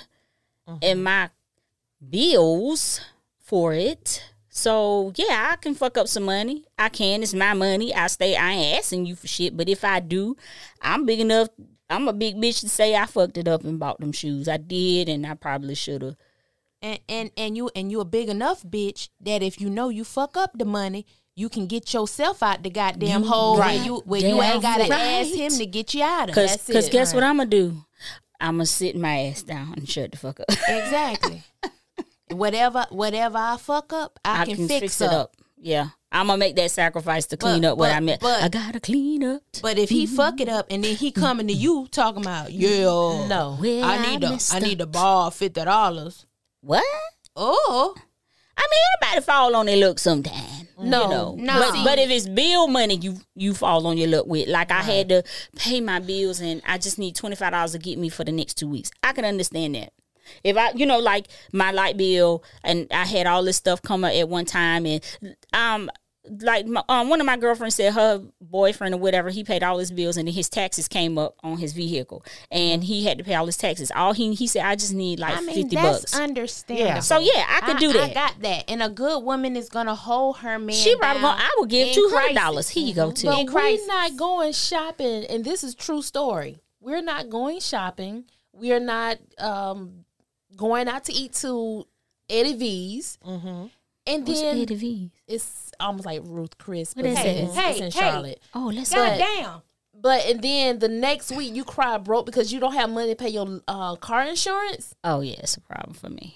mm-hmm. 0.67 0.75
and 0.81 1.03
my 1.03 1.29
bills 2.09 3.01
for 3.39 3.73
it. 3.73 4.23
So 4.55 5.11
yeah, 5.15 5.49
I 5.51 5.55
can 5.55 5.73
fuck 5.73 5.97
up 5.97 6.07
some 6.07 6.23
money. 6.23 6.63
I 6.77 6.89
can. 6.89 7.23
It's 7.23 7.33
my 7.33 7.55
money. 7.55 7.91
I 7.93 8.05
stay. 8.05 8.35
I 8.35 8.51
ain't 8.51 8.77
asking 8.77 9.07
you 9.07 9.15
for 9.15 9.27
shit. 9.27 9.57
But 9.57 9.67
if 9.67 9.83
I 9.83 9.99
do, 9.99 10.37
I'm 10.79 11.07
big 11.07 11.19
enough. 11.19 11.49
I'm 11.89 12.07
a 12.07 12.13
big 12.13 12.35
bitch 12.35 12.59
to 12.59 12.69
say 12.69 12.95
I 12.95 13.07
fucked 13.07 13.39
it 13.39 13.47
up 13.47 13.63
and 13.63 13.79
bought 13.79 13.99
them 13.99 14.11
shoes. 14.11 14.47
I 14.47 14.57
did, 14.57 15.09
and 15.09 15.25
I 15.25 15.33
probably 15.33 15.73
should 15.73 16.03
have. 16.03 16.17
and 16.83 16.99
and 17.09 17.31
and 17.35 17.57
you 17.57 17.71
and 17.75 17.91
you 17.91 17.99
a 17.99 18.05
big 18.05 18.29
enough 18.29 18.61
bitch 18.61 19.09
that 19.21 19.41
if 19.41 19.59
you 19.59 19.71
know 19.71 19.89
you 19.89 20.03
fuck 20.03 20.37
up 20.37 20.51
the 20.53 20.65
money, 20.65 21.07
you 21.35 21.49
can 21.49 21.65
get 21.65 21.91
yourself 21.91 22.43
out 22.43 22.61
the 22.61 22.69
goddamn 22.69 23.23
hole 23.23 23.57
where 23.57 23.73
you 23.73 24.03
where 24.05 24.21
you 24.21 24.35
damn 24.35 24.53
ain't 24.53 24.61
gotta 24.61 24.83
right. 24.83 24.91
ask 24.91 25.33
him 25.33 25.51
to 25.51 25.65
get 25.65 25.95
you 25.95 26.03
out 26.03 26.29
of. 26.29 26.35
Cause, 26.35 26.51
That's 26.51 26.67
cause 26.71 26.87
it. 26.87 26.91
guess 26.91 27.13
what 27.13 27.23
I'm 27.23 27.37
gonna 27.37 27.49
do? 27.49 27.83
I'm 28.39 28.57
gonna 28.57 28.67
sit 28.67 28.95
my 28.95 29.21
ass 29.21 29.41
down 29.41 29.73
and 29.77 29.89
shut 29.89 30.11
the 30.11 30.17
fuck 30.17 30.41
up. 30.41 30.45
Exactly. 30.51 31.41
whatever 32.29 32.85
whatever 32.89 33.37
I 33.37 33.57
fuck 33.57 33.93
up, 33.93 34.19
I, 34.23 34.45
can, 34.45 34.67
fix, 34.67 35.01
it 35.01 35.07
up. 35.07 35.13
up. 35.13 35.35
Yeah, 35.57 35.89
I'm 36.11 36.27
gonna 36.27 36.37
make 36.37 36.55
that 36.57 36.71
sacrifice 36.71 37.25
to 37.27 37.37
clean 37.37 37.61
But- 37.61 37.71
up 37.71 37.77
what 37.77 37.89
but- 37.89 37.95
I 37.95 37.99
meant. 37.99 38.21
but- 38.21 38.43
I 38.43 38.49
gotta 38.49 38.79
clean 38.79 39.23
up. 39.23 39.41
But 39.61 39.77
if 39.77 39.89
he 39.89 40.05
mm-hmm. 40.05 40.15
fuck 40.15 40.41
it 40.41 40.49
up 40.49 40.67
and 40.69 40.83
then 40.83 40.95
he 40.95 41.11
coming 41.11 41.47
to 41.47 41.53
you 41.53 41.87
talking 41.91 42.21
about 42.21 42.51
yeah, 42.51 42.83
No. 42.83 43.57
Well, 43.59 43.83
I 43.83 44.05
need 44.05 44.21
to 44.21 44.39
I 44.51 44.59
need 44.59 44.79
to 44.79 44.85
borrow 44.85 45.29
fifty 45.29 45.63
dollars. 45.63 46.25
What? 46.61 46.83
Oh, 47.35 47.95
I 48.55 48.61
mean, 48.61 49.09
everybody 49.11 49.25
fall 49.25 49.55
on 49.55 49.65
their 49.65 49.77
luck 49.77 49.99
sometime. 49.99 50.67
No, 50.77 51.03
you 51.03 51.09
know. 51.09 51.35
no. 51.37 51.59
But, 51.59 51.83
but 51.83 51.99
if 51.99 52.09
it's 52.09 52.27
bill 52.27 52.67
money, 52.67 52.95
you 52.95 53.17
you 53.35 53.53
fall 53.53 53.87
on 53.87 53.97
your 53.97 54.07
luck 54.07 54.25
with. 54.27 54.47
Like 54.47 54.71
I 54.71 54.81
had 54.81 55.09
to 55.09 55.23
pay 55.55 55.81
my 55.81 55.99
bills, 55.99 56.39
and 56.39 56.61
I 56.65 56.77
just 56.77 56.99
need 56.99 57.15
twenty 57.15 57.35
five 57.35 57.51
dollars 57.51 57.71
to 57.71 57.79
get 57.79 57.97
me 57.97 58.09
for 58.09 58.23
the 58.23 58.31
next 58.31 58.55
two 58.55 58.67
weeks. 58.67 58.91
I 59.01 59.13
can 59.13 59.25
understand 59.25 59.75
that. 59.75 59.93
If 60.43 60.57
I, 60.57 60.71
you 60.71 60.85
know, 60.85 60.99
like 60.99 61.27
my 61.51 61.71
light 61.71 61.97
bill, 61.97 62.43
and 62.63 62.87
I 62.91 63.05
had 63.05 63.27
all 63.27 63.43
this 63.43 63.57
stuff 63.57 63.81
come 63.81 64.03
up 64.03 64.13
at 64.13 64.29
one 64.29 64.45
time, 64.45 64.85
and 64.85 65.01
um, 65.53 65.89
like 66.39 66.65
my, 66.65 66.81
um, 66.87 67.09
one 67.09 67.19
of 67.19 67.25
my 67.25 67.35
girlfriends 67.35 67.75
said 67.75 67.93
her 67.93 68.23
boyfriend 68.39 68.95
or 68.95 68.97
whatever, 68.97 69.29
he 69.29 69.43
paid 69.43 69.61
all 69.61 69.77
his 69.77 69.91
bills, 69.91 70.15
and 70.15 70.27
then 70.27 70.33
his 70.33 70.49
taxes 70.49 70.87
came 70.87 71.17
up 71.17 71.35
on 71.43 71.57
his 71.57 71.73
vehicle, 71.73 72.23
and 72.49 72.83
he 72.83 73.03
had 73.05 73.17
to 73.17 73.23
pay 73.23 73.35
all 73.35 73.45
his 73.45 73.57
taxes. 73.57 73.91
All 73.93 74.13
he 74.13 74.33
he 74.33 74.47
said, 74.47 74.65
I 74.65 74.75
just 74.75 74.93
need 74.93 75.19
like 75.19 75.35
I 75.37 75.41
mean 75.41 75.55
fifty 75.55 75.75
that's 75.75 76.01
bucks. 76.01 76.19
understandable. 76.19 76.87
Yeah. 76.87 76.99
so 76.99 77.19
yeah, 77.19 77.45
I 77.49 77.61
could 77.65 77.77
do 77.77 77.91
that. 77.93 78.11
I 78.11 78.13
got 78.13 78.41
that, 78.41 78.65
and 78.69 78.81
a 78.81 78.89
good 78.89 79.23
woman 79.23 79.57
is 79.57 79.67
gonna 79.69 79.95
hold 79.95 80.37
her 80.37 80.57
man. 80.57 80.75
She 80.75 80.95
probably 80.95 81.21
down 81.21 81.37
gonna. 81.37 81.43
I 81.43 81.55
would 81.59 81.69
give 81.69 81.93
200 81.93 82.35
dollars 82.35 82.69
Here 82.69 82.85
you 82.87 82.93
go, 82.93 83.11
to 83.11 83.25
But 83.25 83.39
In 83.39 83.53
we're 83.53 83.87
not 83.87 84.15
going 84.15 84.53
shopping, 84.53 85.25
and 85.25 85.43
this 85.43 85.63
is 85.63 85.75
true 85.75 86.01
story. 86.01 86.61
We're 86.79 87.01
not 87.01 87.29
going 87.29 87.59
shopping. 87.59 88.25
We're 88.53 88.79
not 88.79 89.17
um, 89.39 90.02
going 90.55 90.87
out 90.87 91.05
to 91.05 91.13
eat 91.13 91.33
to 91.33 91.85
Eddie 92.29 92.53
V's. 92.55 93.17
Mm-hmm. 93.25 93.65
And 94.05 94.27
What's 94.27 94.41
then 94.41 94.59
Eddie 94.61 94.75
V's? 94.75 95.11
it's 95.27 95.71
almost 95.79 96.05
like 96.05 96.21
Ruth 96.25 96.57
Chris, 96.57 96.93
but 96.93 97.05
What 97.05 97.13
is 97.13 97.19
it's, 97.19 97.25
it? 97.27 97.43
it's 97.45 97.55
Hey, 97.55 97.77
in 97.77 97.83
hey. 97.83 97.89
Charlotte. 97.89 98.41
Oh, 98.53 98.71
let's 98.73 98.93
God 98.93 99.09
But- 99.09 99.17
damn. 99.19 99.61
But 99.95 100.25
and 100.25 100.41
then 100.41 100.79
the 100.79 100.89
next 100.89 101.31
week 101.31 101.55
you 101.55 101.63
cry 101.63 101.97
broke 101.97 102.25
because 102.25 102.51
you 102.51 102.59
don't 102.59 102.73
have 102.73 102.89
money 102.89 103.09
to 103.11 103.15
pay 103.15 103.29
your 103.29 103.61
uh, 103.69 103.95
car 103.95 104.23
insurance. 104.23 104.93
Oh 105.03 105.21
yeah, 105.21 105.35
it's 105.37 105.55
a 105.55 105.61
problem 105.61 105.93
for 105.93 106.09
me. 106.09 106.35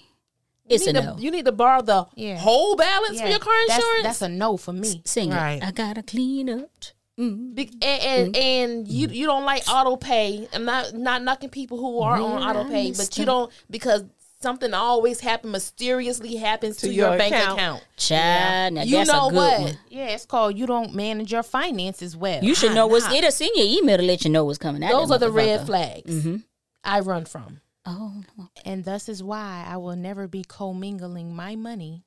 You 0.64 0.76
It's 0.76 0.86
a 0.86 0.92
need 0.94 1.04
no. 1.04 1.16
to, 1.16 1.20
you 1.22 1.30
need 1.30 1.44
to 1.44 1.52
borrow 1.52 1.82
the 1.82 2.06
Yeah. 2.14 2.38
whole 2.38 2.76
balance 2.76 3.20
for 3.20 3.26
your 3.26 3.38
car 3.40 3.52
that's- 3.66 3.78
insurance. 3.78 4.02
That's, 4.04 4.22
a 4.22 4.28
no 4.30 4.56
for 4.56 4.72
me. 4.72 5.02
Sing 5.04 5.30
Right. 5.30 5.54
it. 5.54 5.64
I 5.64 5.70
gotta 5.72 6.02
clean 6.02 6.48
up. 6.48 6.70
Mm. 7.18 7.54
Be- 7.54 7.70
and 7.82 8.02
and, 8.02 8.34
Mm-hmm. 8.34 8.42
and 8.42 8.88
you 8.88 9.08
you 9.08 9.26
don't 9.26 9.44
like 9.44 9.64
auto 9.68 9.96
pay. 9.96 10.48
I'm 10.52 10.64
not 10.64 10.94
not 10.94 11.22
knocking 11.22 11.50
people 11.50 11.78
who 11.78 12.00
are 12.00 12.16
on 12.20 12.42
auto 12.42 12.68
pay, 12.70 12.92
but 12.92 13.16
you 13.18 13.24
don't 13.24 13.50
because 13.68 14.04
something 14.40 14.72
always 14.72 15.18
happen 15.18 15.50
mysteriously 15.50 16.36
happens 16.36 16.76
to, 16.76 16.86
To 16.86 16.92
your, 16.94 17.08
your 17.08 17.18
bank 17.18 17.34
account. 17.34 17.58
account. 17.58 17.84
Child, 17.96 18.74
now 18.74 18.82
You 18.84 18.96
that's 18.98 19.10
know 19.10 19.26
a 19.26 19.30
good 19.30 19.36
what? 19.36 19.60
one. 19.62 19.78
Yeah, 19.90 20.06
it's 20.10 20.26
called 20.26 20.56
you 20.56 20.64
don't 20.66 20.94
manage 20.94 21.32
your 21.32 21.42
finances 21.42 22.16
well. 22.16 22.42
You 22.44 22.54
should 22.54 22.72
know 22.72 22.86
what's. 22.86 23.06
Nah. 23.06 23.14
It'll 23.14 23.32
send 23.32 23.50
you 23.56 23.64
an 23.64 23.68
email 23.68 23.96
to 23.96 24.02
let 24.04 24.24
you 24.24 24.30
know 24.30 24.44
what's 24.44 24.58
coming 24.58 24.84
out. 24.84 24.92
Those 24.92 25.10
are 25.10 25.18
the 25.18 25.30
red 25.32 25.60
motherfucker. 25.62 25.66
flags 25.66 26.14
Mhm. 26.24 26.44
I 26.84 27.00
run 27.00 27.24
from. 27.24 27.60
Oh, 27.84 28.22
no. 28.36 28.48
and 28.64 28.84
thus 28.84 29.08
is 29.08 29.22
why 29.24 29.64
I 29.66 29.76
will 29.78 29.96
never 29.96 30.28
be 30.28 30.44
commingling 30.46 31.34
my 31.34 31.56
money 31.56 32.04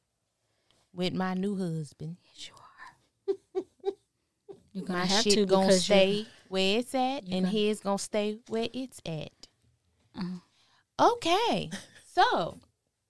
with 0.94 1.12
my 1.14 1.34
new 1.34 1.56
husband. 1.58 2.16
You're 4.74 4.86
gonna 4.86 5.00
My 5.00 5.06
have 5.06 5.24
shit 5.24 5.34
to 5.34 5.46
gonna 5.46 5.68
because 5.68 5.90
you're- 5.90 6.24
stay 6.24 6.30
where 6.50 6.80
it's 6.80 6.94
at, 6.96 7.24
and 7.30 7.48
his 7.48 7.80
gonna 7.82 7.98
stay 7.98 8.40
where 8.50 8.68
it's 8.74 9.00
at. 9.06 9.32
Okay, 11.00 11.70
so 12.06 12.60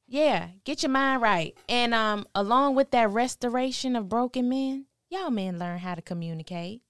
yeah, 0.08 0.50
get 0.64 0.82
your 0.84 0.92
mind 0.92 1.22
right, 1.22 1.58
and 1.68 1.94
um, 1.94 2.26
along 2.36 2.76
with 2.76 2.92
that 2.92 3.10
restoration 3.10 3.96
of 3.96 4.08
broken 4.08 4.48
men, 4.48 4.86
y'all 5.10 5.30
men 5.30 5.60
learn 5.60 5.80
how 5.80 5.96
to 5.96 6.02
communicate. 6.02 6.82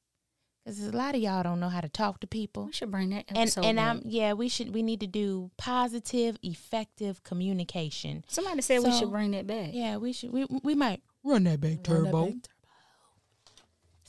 Cause 0.68 0.80
a 0.80 0.92
lot 0.96 1.16
of 1.16 1.22
y'all 1.22 1.42
don't 1.42 1.60
know 1.60 1.70
how 1.70 1.82
to 1.82 1.90
talk 1.90 2.20
to 2.20 2.28
people. 2.28 2.68
We 2.68 2.72
should 2.74 2.92
bring 2.92 3.10
that 3.10 3.26
And 3.30 3.38
episode. 3.40 3.66
and 3.66 3.78
back. 3.78 3.88
I'm 3.96 4.02
yeah, 4.06 4.34
we 4.34 4.48
should 4.48 4.76
we 4.76 4.84
need 4.84 5.00
to 5.00 5.08
do 5.08 5.50
positive, 5.58 6.38
effective 6.44 7.24
communication. 7.24 8.24
Somebody 8.28 8.62
said 8.62 8.84
we 8.84 8.92
should 8.92 9.10
bring 9.10 9.32
that 9.32 9.48
back. 9.48 9.70
Yeah, 9.74 9.98
we 9.98 10.14
should 10.14 10.32
we 10.32 10.46
we 10.62 10.76
might 10.76 11.02
run 11.24 11.46
that 11.46 11.62
back 11.62 11.82
turbo. 11.82 12.34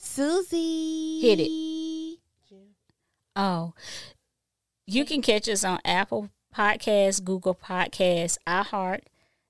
Susie. 0.03 1.21
Hit 1.21 1.39
it. 1.39 2.19
Oh, 3.35 3.73
you 4.85 5.05
can 5.05 5.21
catch 5.21 5.49
us 5.49 5.63
on 5.63 5.79
Apple 5.83 6.29
Podcasts, 6.55 7.23
Google 7.23 7.55
Podcasts, 7.55 8.37
iHeart, 8.45 9.01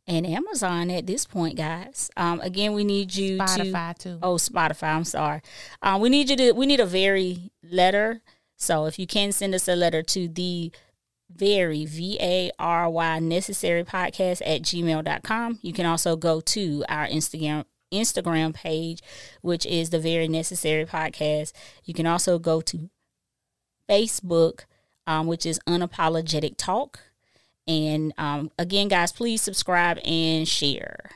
and 0.08 0.26
Amazon 0.26 0.90
at 0.90 1.06
this 1.06 1.26
point, 1.26 1.58
guys. 1.58 2.10
Um, 2.16 2.40
again, 2.40 2.74
we 2.74 2.84
need 2.84 3.14
you 3.14 3.38
to 3.40 3.44
Spotify 3.44 3.98
too. 3.98 4.20
Oh, 4.22 4.36
Spotify. 4.36 4.96
I'm 4.96 5.04
sorry. 5.04 5.42
Um, 5.82 6.00
we 6.00 6.10
need 6.10 6.30
you 6.30 6.38
to. 6.38 6.52
We 6.54 6.66
need 6.66 6.80
a 6.80 6.86
very 6.86 7.52
letter. 7.62 8.22
So 8.56 8.86
if 8.86 8.98
you 8.98 9.08
can 9.08 9.32
send 9.34 9.54
us 9.56 9.68
a 9.68 9.76
letter 9.76 10.02
to 10.04 10.28
the 10.30 10.72
Vary 11.30 11.86
V 11.86 12.18
A 12.22 12.52
R 12.60 12.90
Y 12.90 13.20
necessary 13.20 13.84
podcast 13.84 14.42
at 14.46 14.62
gmail.com. 14.62 15.60
You 15.62 15.74
can 15.74 15.86
also 15.86 16.16
go 16.16 16.42
to 16.42 16.86
our 16.88 17.08
Instagram 17.08 17.66
Instagram 17.94 18.54
page, 18.54 19.02
which 19.42 19.66
is 19.66 19.90
the 19.92 20.00
Vary 20.00 20.28
necessary 20.28 20.86
podcast. 20.86 21.54
You 21.86 21.94
can 21.94 22.06
also 22.06 22.40
go 22.40 22.60
to 22.62 22.90
Facebook, 23.90 24.66
um, 25.08 25.28
which 25.28 25.46
is 25.46 25.60
unapologetic 25.68 26.56
talk. 26.58 27.00
And 27.68 28.14
um, 28.18 28.52
again, 28.60 28.88
guys, 28.90 29.12
please 29.12 29.42
subscribe 29.42 29.98
and 30.04 30.48
share. 30.48 31.12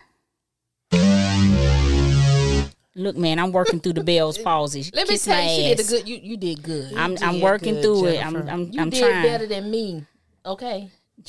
Look, 2.96 3.16
man, 3.16 3.38
I'm 3.38 3.52
working 3.52 3.80
through 3.80 3.94
the 3.94 4.04
Bell's 4.04 4.38
palsy. 4.44 4.90
Let 4.94 5.08
me 5.08 5.16
Kiss 5.16 5.26
tell 5.26 5.36
my 5.38 5.44
you, 5.44 5.50
she 5.50 5.76
did 5.76 5.80
a 5.80 5.84
good. 5.90 6.08
You 6.10 6.18
you 6.18 6.38
did 6.38 6.64
good. 6.64 6.94
I'm 6.96 7.16
I'm 7.22 7.42
working 7.42 7.76
good, 7.76 7.84
through 7.84 8.06
it. 8.08 8.26
I'm 8.26 8.34
Jennifer. 8.34 8.50
I'm 8.52 8.72
you 8.72 8.82
I'm 8.82 8.90
did 8.90 9.00
trying. 9.02 9.24
better 9.24 9.46
than 9.46 9.70
me. 9.72 10.06
Okay. 10.46 10.90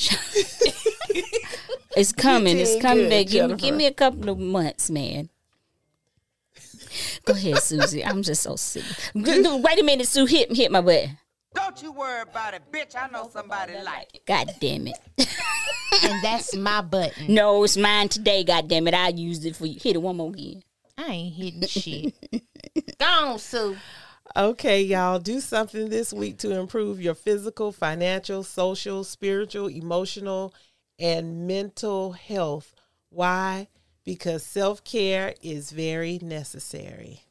It's 1.96 2.12
coming. 2.12 2.58
It's 2.58 2.80
coming 2.80 3.08
good, 3.08 3.10
back. 3.10 3.26
Give, 3.26 3.50
me- 3.50 3.56
give 3.56 3.74
me 3.74 3.86
a 3.86 3.92
couple 3.92 4.28
of 4.28 4.38
months, 4.38 4.88
man. 4.88 5.30
Go 7.24 7.34
ahead, 7.34 7.58
Susie. 7.58 8.04
I'm 8.04 8.22
just 8.22 8.42
so 8.42 8.56
sick. 8.56 8.84
Wait 9.14 9.80
a 9.80 9.82
minute, 9.82 10.06
Sue. 10.06 10.26
Hit 10.26 10.54
hit 10.54 10.70
my 10.70 10.80
butt. 10.80 11.08
Don't 11.54 11.82
you 11.82 11.92
worry 11.92 12.22
about 12.22 12.54
it, 12.54 12.62
bitch. 12.70 12.94
I 12.94 13.08
know 13.08 13.28
somebody 13.32 13.74
like 13.82 14.14
it. 14.14 14.26
God 14.26 14.54
damn 14.60 14.86
it. 14.86 14.98
and 16.04 16.22
that's 16.22 16.54
my 16.54 16.82
button. 16.82 17.34
No, 17.34 17.64
it's 17.64 17.76
mine 17.76 18.08
today. 18.08 18.44
God 18.44 18.68
damn 18.68 18.86
it. 18.86 18.94
I 18.94 19.08
used 19.08 19.44
it 19.44 19.56
for 19.56 19.66
you. 19.66 19.78
Hit 19.80 19.96
it 19.96 20.02
one 20.02 20.18
more 20.18 20.30
again. 20.30 20.62
I 20.96 21.06
ain't 21.06 21.34
hitting 21.34 21.62
shit. 21.66 22.14
Go 22.98 23.06
on, 23.06 23.38
Sue. 23.38 23.76
Okay, 24.36 24.82
y'all, 24.82 25.18
do 25.18 25.40
something 25.40 25.88
this 25.88 26.12
week 26.12 26.38
to 26.38 26.58
improve 26.58 27.00
your 27.00 27.14
physical, 27.14 27.72
financial, 27.72 28.42
social, 28.42 29.02
spiritual, 29.02 29.68
emotional, 29.68 30.54
and 30.98 31.46
mental 31.46 32.12
health. 32.12 32.74
Why? 33.10 33.68
Because 34.08 34.42
self 34.42 34.82
care 34.84 35.34
is 35.42 35.70
very 35.70 36.18
necessary. 36.22 37.27